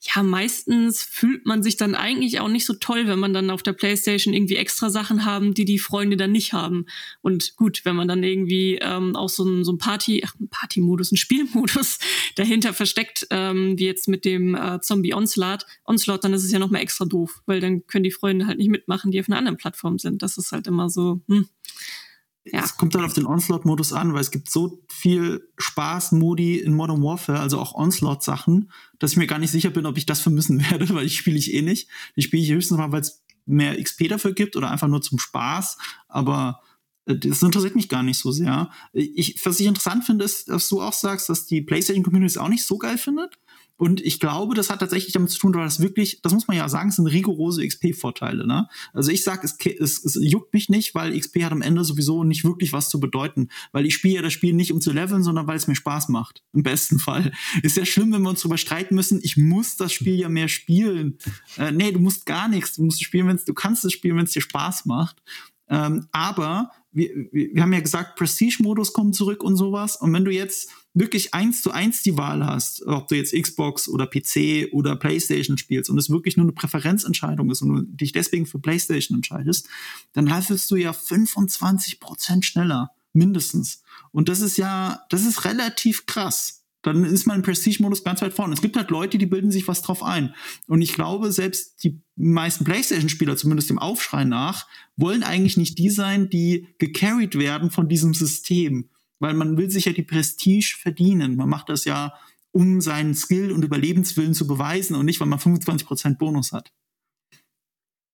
ja, 0.00 0.22
meistens 0.22 1.02
fühlt 1.02 1.46
man 1.46 1.62
sich 1.62 1.76
dann 1.76 1.94
eigentlich 1.94 2.40
auch 2.40 2.48
nicht 2.48 2.66
so 2.66 2.74
toll, 2.74 3.06
wenn 3.08 3.18
man 3.18 3.32
dann 3.32 3.50
auf 3.50 3.62
der 3.62 3.72
Playstation 3.72 4.34
irgendwie 4.34 4.56
extra 4.56 4.90
Sachen 4.90 5.24
haben, 5.24 5.54
die 5.54 5.64
die 5.64 5.78
Freunde 5.78 6.16
dann 6.16 6.32
nicht 6.32 6.52
haben. 6.52 6.86
Und 7.22 7.56
gut, 7.56 7.84
wenn 7.84 7.96
man 7.96 8.06
dann 8.06 8.22
irgendwie 8.22 8.78
ähm, 8.80 9.16
auch 9.16 9.28
so 9.28 9.44
ein, 9.44 9.64
so 9.64 9.72
ein 9.72 9.78
Party, 9.78 10.22
ach, 10.24 10.34
ein 10.38 10.48
Party-Modus, 10.48 11.12
ein 11.12 11.16
Spielmodus 11.16 11.98
dahinter 12.36 12.74
versteckt, 12.74 13.26
ähm, 13.30 13.78
wie 13.78 13.86
jetzt 13.86 14.06
mit 14.06 14.24
dem 14.24 14.54
äh, 14.54 14.80
Zombie 14.80 15.14
Onslaught, 15.14 15.64
dann 15.86 16.34
ist 16.34 16.44
es 16.44 16.52
ja 16.52 16.58
noch 16.58 16.70
mal 16.70 16.80
extra 16.80 17.06
doof, 17.06 17.42
weil 17.46 17.60
dann 17.60 17.86
können 17.86 18.04
die 18.04 18.10
Freunde 18.10 18.46
halt 18.46 18.58
nicht 18.58 18.70
mitmachen, 18.70 19.10
die 19.10 19.20
auf 19.20 19.28
einer 19.28 19.38
anderen 19.38 19.56
Plattform 19.56 19.98
sind. 19.98 20.22
Das 20.22 20.36
ist 20.36 20.52
halt 20.52 20.66
immer 20.66 20.90
so, 20.90 21.20
hm. 21.28 21.48
Ja. 22.52 22.62
Es 22.62 22.76
kommt 22.76 22.94
dann 22.94 23.04
auf 23.04 23.12
den 23.12 23.26
Onslaught-Modus 23.26 23.92
an, 23.92 24.14
weil 24.14 24.20
es 24.20 24.30
gibt 24.30 24.50
so 24.50 24.80
viel 24.88 25.48
Spaß-Modi 25.58 26.58
in 26.58 26.74
Modern 26.74 27.02
Warfare, 27.02 27.40
also 27.40 27.58
auch 27.58 27.74
Onslaught-Sachen, 27.74 28.70
dass 28.98 29.12
ich 29.12 29.16
mir 29.16 29.26
gar 29.26 29.38
nicht 29.38 29.50
sicher 29.50 29.70
bin, 29.70 29.84
ob 29.84 29.98
ich 29.98 30.06
das 30.06 30.20
vermissen 30.20 30.60
werde, 30.70 30.88
weil 30.94 31.06
ich 31.06 31.16
spiele 31.16 31.38
ich 31.38 31.52
eh 31.54 31.62
nicht. 31.62 31.88
Die 32.14 32.22
spiele 32.22 32.42
ich 32.42 32.50
höchstens 32.50 32.78
mal, 32.78 32.92
weil 32.92 33.00
es 33.00 33.24
mehr 33.46 33.80
XP 33.82 34.08
dafür 34.08 34.32
gibt 34.32 34.56
oder 34.56 34.70
einfach 34.70 34.88
nur 34.88 35.02
zum 35.02 35.18
Spaß. 35.18 35.78
Aber 36.08 36.60
äh, 37.06 37.16
das 37.16 37.42
interessiert 37.42 37.74
mich 37.74 37.88
gar 37.88 38.02
nicht 38.02 38.18
so 38.18 38.30
sehr. 38.30 38.70
Ich, 38.92 39.44
was 39.44 39.58
ich 39.58 39.66
interessant 39.66 40.04
finde, 40.04 40.24
ist, 40.24 40.48
dass 40.48 40.68
du 40.68 40.80
auch 40.80 40.92
sagst, 40.92 41.28
dass 41.28 41.46
die 41.46 41.62
PlayStation-Community 41.62 42.26
es 42.26 42.38
auch 42.38 42.48
nicht 42.48 42.64
so 42.64 42.78
geil 42.78 42.98
findet. 42.98 43.38
Und 43.76 44.00
ich 44.00 44.20
glaube, 44.20 44.54
das 44.54 44.70
hat 44.70 44.80
tatsächlich 44.80 45.12
damit 45.12 45.30
zu 45.30 45.38
tun, 45.38 45.54
weil 45.54 45.64
das 45.64 45.80
wirklich, 45.80 46.20
das 46.22 46.32
muss 46.32 46.48
man 46.48 46.56
ja 46.56 46.68
sagen, 46.68 46.90
sind 46.90 47.06
rigorose 47.06 47.66
XP-Vorteile. 47.66 48.46
Ne? 48.46 48.68
Also 48.92 49.10
ich 49.10 49.22
sag, 49.22 49.44
es, 49.44 49.56
es, 49.64 50.04
es 50.04 50.18
juckt 50.20 50.54
mich 50.54 50.68
nicht, 50.68 50.94
weil 50.94 51.18
XP 51.18 51.42
hat 51.44 51.52
am 51.52 51.60
Ende 51.60 51.84
sowieso 51.84 52.24
nicht 52.24 52.44
wirklich 52.44 52.72
was 52.72 52.88
zu 52.88 53.00
bedeuten. 53.00 53.48
Weil 53.72 53.84
ich 53.84 53.94
spiele 53.94 54.16
ja 54.16 54.22
das 54.22 54.32
Spiel 54.32 54.54
nicht 54.54 54.72
um 54.72 54.80
zu 54.80 54.92
leveln, 54.92 55.22
sondern 55.22 55.46
weil 55.46 55.56
es 55.56 55.66
mir 55.66 55.74
Spaß 55.74 56.08
macht. 56.08 56.42
Im 56.54 56.62
besten 56.62 56.98
Fall. 56.98 57.32
Ist 57.62 57.76
ja 57.76 57.84
schlimm, 57.84 58.12
wenn 58.12 58.22
wir 58.22 58.30
uns 58.30 58.40
darüber 58.40 58.58
streiten 58.58 58.94
müssen, 58.94 59.20
ich 59.22 59.36
muss 59.36 59.76
das 59.76 59.92
Spiel 59.92 60.14
ja 60.14 60.28
mehr 60.28 60.48
spielen. 60.48 61.18
Äh, 61.58 61.72
nee, 61.72 61.92
du 61.92 61.98
musst 61.98 62.24
gar 62.24 62.48
nichts. 62.48 62.76
Du 62.76 62.82
musst 62.82 63.02
spielen, 63.02 63.28
wenn 63.28 63.40
du 63.44 63.54
kannst 63.54 63.84
es 63.84 63.92
spielen, 63.92 64.16
wenn 64.16 64.24
es 64.24 64.32
dir 64.32 64.40
Spaß 64.40 64.86
macht. 64.86 65.22
Ähm, 65.68 66.06
aber 66.12 66.70
wir, 66.92 67.10
wir 67.30 67.62
haben 67.62 67.72
ja 67.72 67.80
gesagt, 67.80 68.16
Prestige-Modus 68.16 68.92
kommt 68.92 69.14
zurück 69.14 69.42
und 69.42 69.56
sowas. 69.56 69.96
Und 69.96 70.12
wenn 70.12 70.24
du 70.24 70.30
jetzt 70.30 70.70
wirklich 70.96 71.34
eins 71.34 71.62
zu 71.62 71.70
eins 71.70 72.02
die 72.02 72.16
Wahl 72.16 72.44
hast, 72.44 72.84
ob 72.86 73.08
du 73.08 73.14
jetzt 73.14 73.34
Xbox 73.34 73.88
oder 73.88 74.06
PC 74.06 74.72
oder 74.72 74.96
PlayStation 74.96 75.58
spielst 75.58 75.90
und 75.90 75.98
es 75.98 76.10
wirklich 76.10 76.36
nur 76.36 76.44
eine 76.44 76.52
Präferenzentscheidung 76.52 77.50
ist 77.50 77.62
und 77.62 77.68
du 77.68 77.82
dich 77.82 78.12
deswegen 78.12 78.46
für 78.46 78.58
PlayStation 78.58 79.16
entscheidest, 79.16 79.68
dann 80.14 80.26
leistest 80.26 80.70
du 80.70 80.76
ja 80.76 80.92
25 80.92 82.00
Prozent 82.00 82.46
schneller, 82.46 82.92
mindestens. 83.12 83.82
Und 84.10 84.30
das 84.30 84.40
ist 84.40 84.56
ja, 84.56 85.02
das 85.10 85.26
ist 85.26 85.44
relativ 85.44 86.06
krass 86.06 86.64
dann 86.86 87.04
ist 87.04 87.26
man 87.26 87.36
im 87.38 87.42
Prestige-Modus 87.42 88.04
ganz 88.04 88.22
weit 88.22 88.32
vorne. 88.32 88.54
Es 88.54 88.62
gibt 88.62 88.76
halt 88.76 88.90
Leute, 88.90 89.18
die 89.18 89.26
bilden 89.26 89.50
sich 89.50 89.66
was 89.66 89.82
drauf 89.82 90.04
ein. 90.04 90.36
Und 90.68 90.82
ich 90.82 90.92
glaube, 90.92 91.32
selbst 91.32 91.82
die 91.82 92.00
meisten 92.14 92.64
PlayStation-Spieler, 92.64 93.36
zumindest 93.36 93.70
dem 93.70 93.80
Aufschrei 93.80 94.22
nach, 94.22 94.68
wollen 94.96 95.24
eigentlich 95.24 95.56
nicht 95.56 95.78
die 95.78 95.90
sein, 95.90 96.30
die 96.30 96.68
gecarried 96.78 97.36
werden 97.36 97.72
von 97.72 97.88
diesem 97.88 98.14
System. 98.14 98.88
Weil 99.18 99.34
man 99.34 99.56
will 99.56 99.70
sich 99.70 99.86
ja 99.86 99.92
die 99.92 100.02
Prestige 100.02 100.76
verdienen. 100.78 101.36
Man 101.36 101.48
macht 101.48 101.68
das 101.68 101.84
ja 101.84 102.14
um 102.52 102.80
seinen 102.80 103.14
Skill 103.14 103.52
und 103.52 103.64
Überlebenswillen 103.64 104.34
zu 104.34 104.46
beweisen 104.46 104.96
und 104.96 105.04
nicht, 105.04 105.20
weil 105.20 105.28
man 105.28 105.38
25% 105.38 106.16
Bonus 106.16 106.52
hat. 106.52 106.72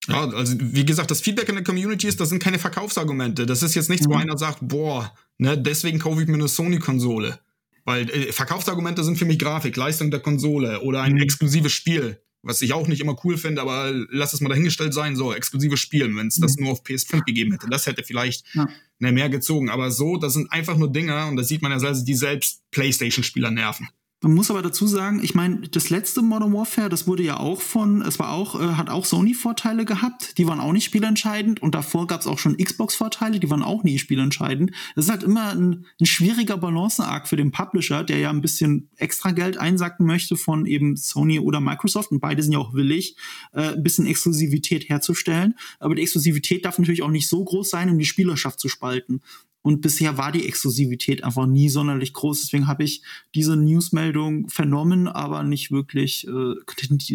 Ja, 0.08 0.28
also 0.28 0.56
wie 0.58 0.84
gesagt, 0.84 1.10
das 1.12 1.20
Feedback 1.20 1.48
in 1.48 1.54
der 1.54 1.64
Community 1.64 2.08
ist, 2.08 2.18
das 2.18 2.28
sind 2.28 2.42
keine 2.42 2.58
Verkaufsargumente. 2.58 3.46
Das 3.46 3.62
ist 3.62 3.74
jetzt 3.74 3.88
nichts, 3.88 4.06
mhm. 4.06 4.12
wo 4.12 4.16
einer 4.16 4.36
sagt, 4.36 4.58
boah, 4.62 5.14
ne, 5.38 5.56
deswegen 5.56 6.00
kaufe 6.00 6.22
ich 6.22 6.28
mir 6.28 6.34
eine 6.34 6.48
Sony-Konsole. 6.48 7.38
Weil 7.84 8.10
äh, 8.10 8.32
Verkaufsargumente 8.32 9.04
sind 9.04 9.16
für 9.16 9.24
mich 9.24 9.38
Grafik, 9.38 9.76
Leistung 9.76 10.10
der 10.10 10.20
Konsole 10.20 10.80
oder 10.82 11.02
ein 11.02 11.12
mhm. 11.12 11.22
exklusives 11.22 11.72
Spiel, 11.72 12.20
was 12.42 12.60
ich 12.60 12.72
auch 12.72 12.88
nicht 12.88 13.00
immer 13.00 13.16
cool 13.24 13.38
finde, 13.38 13.62
aber 13.62 13.92
lass 14.10 14.32
es 14.32 14.40
mal 14.40 14.48
dahingestellt 14.48 14.92
sein, 14.92 15.16
so 15.16 15.32
exklusives 15.32 15.80
Spiel, 15.80 16.14
wenn 16.16 16.26
es 16.26 16.38
mhm. 16.38 16.42
das 16.42 16.56
nur 16.56 16.72
auf 16.72 16.82
PS5 16.82 17.24
gegeben 17.24 17.52
hätte. 17.52 17.68
Das 17.70 17.86
hätte 17.86 18.02
vielleicht 18.02 18.44
ja. 18.54 18.68
ne, 18.98 19.12
mehr 19.12 19.28
gezogen. 19.28 19.70
Aber 19.70 19.90
so, 19.90 20.16
das 20.16 20.34
sind 20.34 20.50
einfach 20.50 20.76
nur 20.76 20.90
Dinge 20.90 21.26
und 21.26 21.36
das 21.36 21.48
sieht 21.48 21.62
man 21.62 21.72
ja, 21.72 21.92
die 21.92 22.14
selbst 22.14 22.62
PlayStation-Spieler 22.72 23.50
nerven. 23.50 23.88
Man 24.24 24.34
muss 24.34 24.52
aber 24.52 24.62
dazu 24.62 24.86
sagen, 24.86 25.18
ich 25.20 25.34
meine, 25.34 25.68
das 25.68 25.90
letzte 25.90 26.22
Modern 26.22 26.52
Warfare, 26.52 26.88
das 26.88 27.08
wurde 27.08 27.24
ja 27.24 27.40
auch 27.40 27.60
von, 27.60 28.02
es 28.02 28.20
war 28.20 28.30
auch, 28.30 28.54
äh, 28.60 28.74
hat 28.74 28.88
auch 28.88 29.04
Sony-Vorteile 29.04 29.84
gehabt, 29.84 30.38
die 30.38 30.46
waren 30.46 30.60
auch 30.60 30.72
nicht 30.72 30.84
spielentscheidend 30.84 31.60
und 31.60 31.74
davor 31.74 32.06
gab 32.06 32.20
es 32.20 32.28
auch 32.28 32.38
schon 32.38 32.56
Xbox-Vorteile, 32.56 33.40
die 33.40 33.50
waren 33.50 33.64
auch 33.64 33.82
nie 33.82 33.98
spielentscheidend. 33.98 34.70
Das 34.94 35.06
ist 35.06 35.10
halt 35.10 35.24
immer 35.24 35.50
ein, 35.50 35.86
ein 36.00 36.06
schwieriger 36.06 36.56
Balanceakt 36.56 37.26
für 37.26 37.34
den 37.34 37.50
Publisher, 37.50 38.04
der 38.04 38.18
ja 38.18 38.30
ein 38.30 38.42
bisschen 38.42 38.90
extra 38.94 39.32
Geld 39.32 39.58
einsacken 39.58 40.06
möchte 40.06 40.36
von 40.36 40.66
eben 40.66 40.96
Sony 40.96 41.40
oder 41.40 41.60
Microsoft 41.60 42.12
und 42.12 42.20
beide 42.20 42.44
sind 42.44 42.52
ja 42.52 42.60
auch 42.60 42.74
willig, 42.74 43.16
äh, 43.52 43.72
ein 43.72 43.82
bisschen 43.82 44.06
Exklusivität 44.06 44.88
herzustellen. 44.88 45.56
Aber 45.80 45.96
die 45.96 46.02
Exklusivität 46.02 46.64
darf 46.64 46.78
natürlich 46.78 47.02
auch 47.02 47.10
nicht 47.10 47.28
so 47.28 47.42
groß 47.42 47.68
sein, 47.68 47.90
um 47.90 47.98
die 47.98 48.04
Spielerschaft 48.04 48.60
zu 48.60 48.68
spalten. 48.68 49.20
Und 49.62 49.80
bisher 49.80 50.18
war 50.18 50.32
die 50.32 50.46
Exklusivität 50.46 51.22
einfach 51.22 51.46
nie 51.46 51.68
sonderlich 51.68 52.12
groß. 52.12 52.42
Deswegen 52.42 52.66
habe 52.66 52.82
ich 52.82 53.02
diese 53.34 53.56
Newsmeldung 53.56 54.11
vernommen, 54.48 55.08
aber 55.08 55.42
nicht 55.42 55.70
wirklich, 55.70 56.26
äh, 56.26 56.54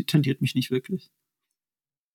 tendiert 0.05 0.41
mich 0.41 0.55
nicht 0.55 0.71
wirklich. 0.71 1.11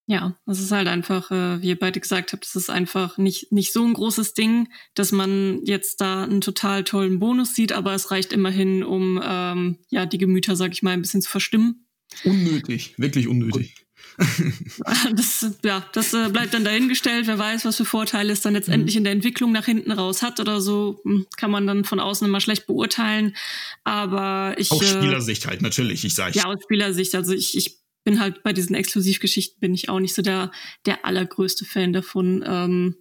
Ja, 0.07 0.37
es 0.47 0.59
ist 0.59 0.73
halt 0.73 0.89
einfach, 0.89 1.31
äh, 1.31 1.63
wie 1.63 1.69
ihr 1.69 1.79
beide 1.79 2.01
gesagt 2.01 2.33
habt, 2.33 2.45
es 2.45 2.57
ist 2.57 2.71
einfach 2.71 3.19
nicht, 3.19 3.53
nicht 3.53 3.73
so 3.73 3.85
ein 3.85 3.95
großes 3.95 4.35
Ding, 4.35 4.69
dass 4.95 5.13
man 5.13 5.61
jetzt 5.65 6.01
da 6.01 6.25
einen 6.25 6.41
total 6.41 6.83
tollen 6.83 7.21
Bonus 7.21 7.55
sieht, 7.55 7.73
aber 7.73 7.95
es 7.95 8.11
reicht 8.11 8.33
immerhin, 8.33 8.83
um 8.83 9.21
ähm, 9.23 9.79
ja 9.91 10.05
die 10.05 10.19
Gemüter, 10.19 10.57
sag 10.57 10.73
ich 10.73 10.83
mal, 10.83 10.91
ein 10.91 11.03
bisschen 11.03 11.23
zu 11.23 11.31
verstimmen. 11.31 11.87
Unnötig, 12.25 12.95
wirklich 12.99 13.29
unnötig. 13.29 13.82
das, 15.14 15.47
ja, 15.64 15.84
das 15.93 16.12
äh, 16.14 16.28
bleibt 16.28 16.55
dann 16.55 16.64
dahingestellt. 16.64 17.26
Wer 17.26 17.39
weiß, 17.39 17.64
was 17.64 17.76
für 17.76 17.84
Vorteile 17.84 18.32
es 18.32 18.40
dann 18.40 18.55
letztendlich 18.55 18.94
mhm. 18.94 18.98
in 18.98 19.05
der 19.05 19.12
Entwicklung 19.12 19.52
nach 19.52 19.64
hinten 19.64 19.93
raus 19.93 20.22
hat 20.22 20.40
oder 20.40 20.60
so, 20.60 21.01
hm, 21.05 21.26
kann 21.36 21.51
man 21.51 21.66
dann 21.66 21.84
von 21.84 22.01
außen 22.01 22.26
immer 22.26 22.40
schlecht 22.40 22.66
beurteilen. 22.66 23.36
Aber 23.84 24.55
ich. 24.59 24.70
Aus 24.70 24.82
äh, 24.82 24.86
Spielersicht 24.86 25.47
halt, 25.47 25.62
natürlich, 25.62 26.05
ich 26.05 26.14
sage. 26.14 26.39
Ja, 26.39 26.44
aus 26.47 26.62
Spielersicht. 26.62 27.14
Also 27.14 27.32
ich, 27.32 27.56
ich 27.56 27.78
bin 28.05 28.20
halt 28.20 28.43
bei 28.43 28.52
diesen 28.52 28.74
Exklusivgeschichten 28.74 29.60
bin 29.60 29.74
ich 29.74 29.89
auch 29.89 30.01
nicht 30.01 30.14
so 30.14 30.22
der, 30.22 30.51
der 30.86 31.05
allergrößte 31.05 31.64
Fan 31.64 31.93
davon. 31.93 32.44
Ähm, 32.47 32.97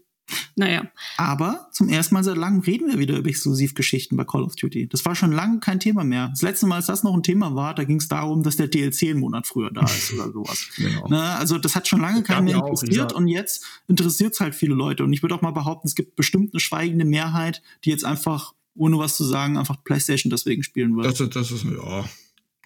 naja. 0.56 0.86
Aber 1.18 1.70
zum 1.72 1.90
ersten 1.90 2.16
Mal 2.16 2.24
seit 2.24 2.38
langem 2.38 2.62
reden 2.62 2.90
wir 2.90 3.00
wieder 3.00 3.18
über 3.18 3.30
Exklusivgeschichten 3.30 4.18
bei 4.18 4.24
Call 4.24 4.44
of 4.44 4.56
Duty. 4.56 4.88
Das 4.88 5.06
war 5.06 5.16
schon 5.16 5.32
lange 5.32 5.60
kein 5.60 5.80
Thema 5.80 6.04
mehr. 6.04 6.30
Das 6.30 6.42
letzte 6.42 6.68
Mal, 6.68 6.78
als 6.78 6.88
das 6.88 7.04
noch 7.04 7.14
ein 7.14 7.24
Thema 7.24 7.56
war, 7.56 7.76
da 7.76 7.84
ging 7.84 7.98
es 7.98 8.08
darum, 8.08 8.44
dass 8.44 8.58
der 8.58 8.68
DLC 8.68 9.04
einen 9.04 9.20
Monat 9.20 9.48
früher 9.48 9.72
da 9.72 9.86
ist 9.86 10.14
oder 10.14 10.32
sowas. 10.34 10.68
Genau. 10.76 11.08
Na, 11.10 11.36
also 11.38 11.58
das 11.58 11.76
hat 11.76 11.88
schon 11.88 12.02
lange 12.02 12.24
keinen 12.24 12.46
mehr 12.46 12.58
interessiert 12.58 13.14
auch, 13.14 13.18
und 13.18 13.28
jetzt 13.28 13.66
interessiert 13.88 14.34
es 14.34 14.40
halt 14.40 14.56
viele 14.56 14.76
Leute. 14.76 15.04
Und 15.04 15.14
ich 15.14 15.22
würde 15.22 15.36
auch 15.36 15.42
mal 15.42 15.52
behaupten, 15.52 15.88
es 15.88 15.96
gibt 15.96 16.16
bestimmt 16.16 16.54
eine 16.54 16.60
schweigende 16.60 17.06
Mehrheit, 17.06 17.62
die 17.84 17.90
jetzt 17.90 18.06
einfach, 18.06 18.54
ohne 18.76 18.98
was 18.98 19.18
zu 19.18 19.24
sagen, 19.24 19.58
einfach 19.58 19.84
PlayStation 19.84 20.30
deswegen 20.30 20.64
spielen 20.64 20.96
wird. 20.96 21.20
Das, 21.20 21.30
das 21.30 21.52
ist, 21.52 21.64
ja, 21.66 22.06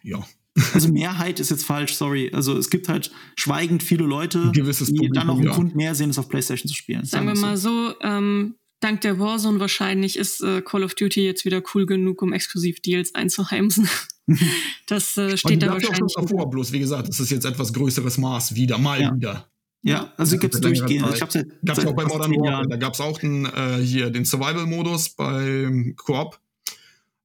ja. 0.03 0.25
Also 0.73 0.89
Mehrheit 0.89 1.39
ist 1.39 1.51
jetzt 1.51 1.65
falsch, 1.65 1.95
sorry. 1.95 2.31
Also 2.33 2.57
es 2.57 2.69
gibt 2.69 2.87
halt 2.87 3.11
schweigend 3.35 3.83
viele 3.83 4.05
Leute, 4.05 4.51
die 4.55 4.61
Publikum, 4.61 5.11
dann 5.13 5.27
noch 5.27 5.35
einen 5.35 5.47
ja. 5.47 5.53
Grund 5.53 5.75
mehr 5.75 5.95
sehen, 5.95 6.09
es 6.09 6.17
auf 6.17 6.29
PlayStation 6.29 6.69
zu 6.69 6.75
spielen. 6.75 7.03
Sagen, 7.03 7.27
wir 7.27 7.35
mal 7.35 7.57
so, 7.57 7.93
ähm, 8.01 8.55
dank 8.79 9.01
der 9.01 9.19
Warzone 9.19 9.59
wahrscheinlich 9.59 10.17
ist 10.17 10.41
äh, 10.41 10.61
Call 10.61 10.83
of 10.83 10.95
Duty 10.95 11.25
jetzt 11.25 11.43
wieder 11.43 11.61
cool 11.73 11.85
genug, 11.85 12.21
um 12.21 12.31
Exklusiv-Deals 12.31 13.15
einzuheimsen. 13.15 13.89
das 14.87 15.17
äh, 15.17 15.37
steht 15.37 15.61
da 15.61 15.73
wahrscheinlich. 15.73 16.17
Auch 16.17 16.21
davor, 16.21 16.49
bloß 16.49 16.71
wie 16.71 16.79
gesagt, 16.79 17.09
das 17.09 17.19
ist 17.19 17.31
jetzt 17.31 17.45
etwas 17.45 17.73
größeres 17.73 18.17
Maß 18.17 18.55
wieder, 18.55 18.77
mal 18.77 19.01
ja. 19.01 19.13
wieder. 19.13 19.49
Ja, 19.81 20.13
also 20.17 20.37
gibt 20.39 20.55
es 20.55 20.61
durchgehend. 20.61 21.07
Ich 21.13 21.21
hab's 21.21 21.33
seit, 21.33 21.47
gab's 21.63 21.85
auch 21.85 21.93
bei 21.93 22.05
Modern 22.05 22.31
Warfare. 22.31 22.67
Da 22.67 22.77
gab 22.77 22.93
es 22.93 23.01
auch 23.01 23.19
den, 23.19 23.45
äh, 23.45 23.77
hier 23.83 24.09
den 24.09 24.25
Survival-Modus 24.25 25.09
beim 25.09 25.95
Koop 25.95 26.39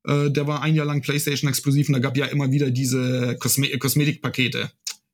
äh, 0.05 0.31
der 0.31 0.47
war 0.47 0.63
ein 0.63 0.75
Jahr 0.75 0.87
lang 0.87 1.03
PlayStation 1.03 1.49
exklusiv 1.49 1.89
und 1.89 1.95
da 1.95 1.99
gab 1.99 2.17
ja 2.17 2.27
immer 2.27 2.51
wieder 2.51 2.71
diese 2.71 3.37
Kosme 3.39 3.69
Kosmetikpakete. 3.79 4.71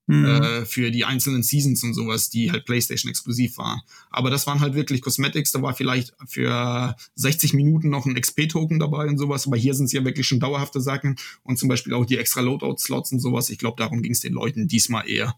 Mhm. 0.08 0.24
Äh, 0.24 0.64
für 0.66 0.92
die 0.92 1.04
einzelnen 1.04 1.42
Seasons 1.42 1.82
und 1.82 1.92
sowas, 1.92 2.30
die 2.30 2.52
halt 2.52 2.64
PlayStation 2.64 3.10
exklusiv 3.10 3.58
waren. 3.58 3.80
Aber 4.10 4.30
das 4.30 4.46
waren 4.46 4.60
halt 4.60 4.74
wirklich 4.74 5.02
Cosmetics, 5.02 5.50
da 5.50 5.62
war 5.62 5.74
vielleicht 5.74 6.14
für 6.28 6.94
60 7.16 7.54
Minuten 7.54 7.88
noch 7.90 8.06
ein 8.06 8.14
XP-Token 8.14 8.78
dabei 8.78 9.08
und 9.08 9.18
sowas, 9.18 9.48
aber 9.48 9.56
hier 9.56 9.74
sind 9.74 9.86
es 9.86 9.92
ja 9.92 10.04
wirklich 10.04 10.28
schon 10.28 10.38
dauerhafte 10.38 10.80
Sachen 10.80 11.16
und 11.42 11.58
zum 11.58 11.68
Beispiel 11.68 11.92
auch 11.92 12.06
die 12.06 12.18
extra 12.18 12.40
Loadout-Slots 12.40 13.10
und 13.12 13.18
sowas. 13.18 13.50
Ich 13.50 13.58
glaube, 13.58 13.82
darum 13.82 14.00
ging 14.00 14.12
es 14.12 14.20
den 14.20 14.32
Leuten 14.32 14.68
diesmal 14.68 15.08
eher. 15.08 15.34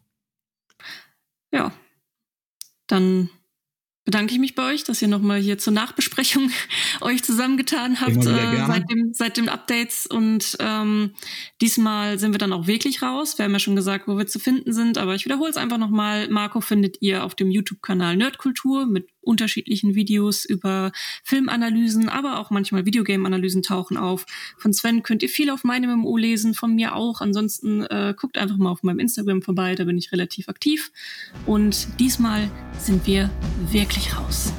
Ja. 1.50 1.72
Dann 2.88 3.30
bedanke 4.08 4.32
ich 4.32 4.40
mich 4.40 4.54
bei 4.54 4.72
euch, 4.72 4.84
dass 4.84 5.02
ihr 5.02 5.08
nochmal 5.08 5.38
hier 5.38 5.58
zur 5.58 5.74
Nachbesprechung 5.74 6.50
euch 7.02 7.22
zusammengetan 7.22 8.00
habt 8.00 8.16
äh, 8.16 8.64
seit, 8.66 8.90
dem, 8.90 9.12
seit 9.12 9.36
den 9.36 9.50
Updates. 9.50 10.06
Und 10.06 10.56
ähm, 10.60 11.12
diesmal 11.60 12.18
sind 12.18 12.32
wir 12.32 12.38
dann 12.38 12.54
auch 12.54 12.66
wirklich 12.66 13.02
raus. 13.02 13.36
Wir 13.36 13.44
haben 13.44 13.52
ja 13.52 13.58
schon 13.58 13.76
gesagt, 13.76 14.08
wo 14.08 14.16
wir 14.16 14.26
zu 14.26 14.38
finden 14.38 14.72
sind, 14.72 14.96
aber 14.96 15.14
ich 15.14 15.26
wiederhole 15.26 15.50
es 15.50 15.58
einfach 15.58 15.76
nochmal. 15.76 16.26
Marco 16.30 16.62
findet 16.62 17.02
ihr 17.02 17.22
auf 17.22 17.34
dem 17.34 17.50
YouTube-Kanal 17.50 18.16
Nerdkultur 18.16 18.86
mit 18.86 19.10
unterschiedlichen 19.20 19.94
Videos 19.94 20.44
über 20.44 20.92
Filmanalysen, 21.24 22.08
aber 22.08 22.38
auch 22.38 22.50
manchmal 22.50 22.86
Videogame-Analysen 22.86 23.62
tauchen 23.62 23.96
auf. 23.96 24.26
Von 24.56 24.72
Sven 24.72 25.02
könnt 25.02 25.22
ihr 25.22 25.28
viel 25.28 25.50
auf 25.50 25.64
meinem 25.64 26.00
MMO 26.00 26.16
lesen, 26.16 26.54
von 26.54 26.74
mir 26.74 26.94
auch. 26.94 27.20
Ansonsten 27.20 27.82
äh, 27.84 28.14
guckt 28.16 28.38
einfach 28.38 28.56
mal 28.56 28.70
auf 28.70 28.82
meinem 28.82 28.98
Instagram 28.98 29.42
vorbei, 29.42 29.74
da 29.74 29.84
bin 29.84 29.98
ich 29.98 30.12
relativ 30.12 30.48
aktiv. 30.48 30.90
Und 31.46 31.88
diesmal 31.98 32.50
sind 32.78 33.06
wir 33.06 33.30
wirklich 33.70 34.16
raus. 34.16 34.52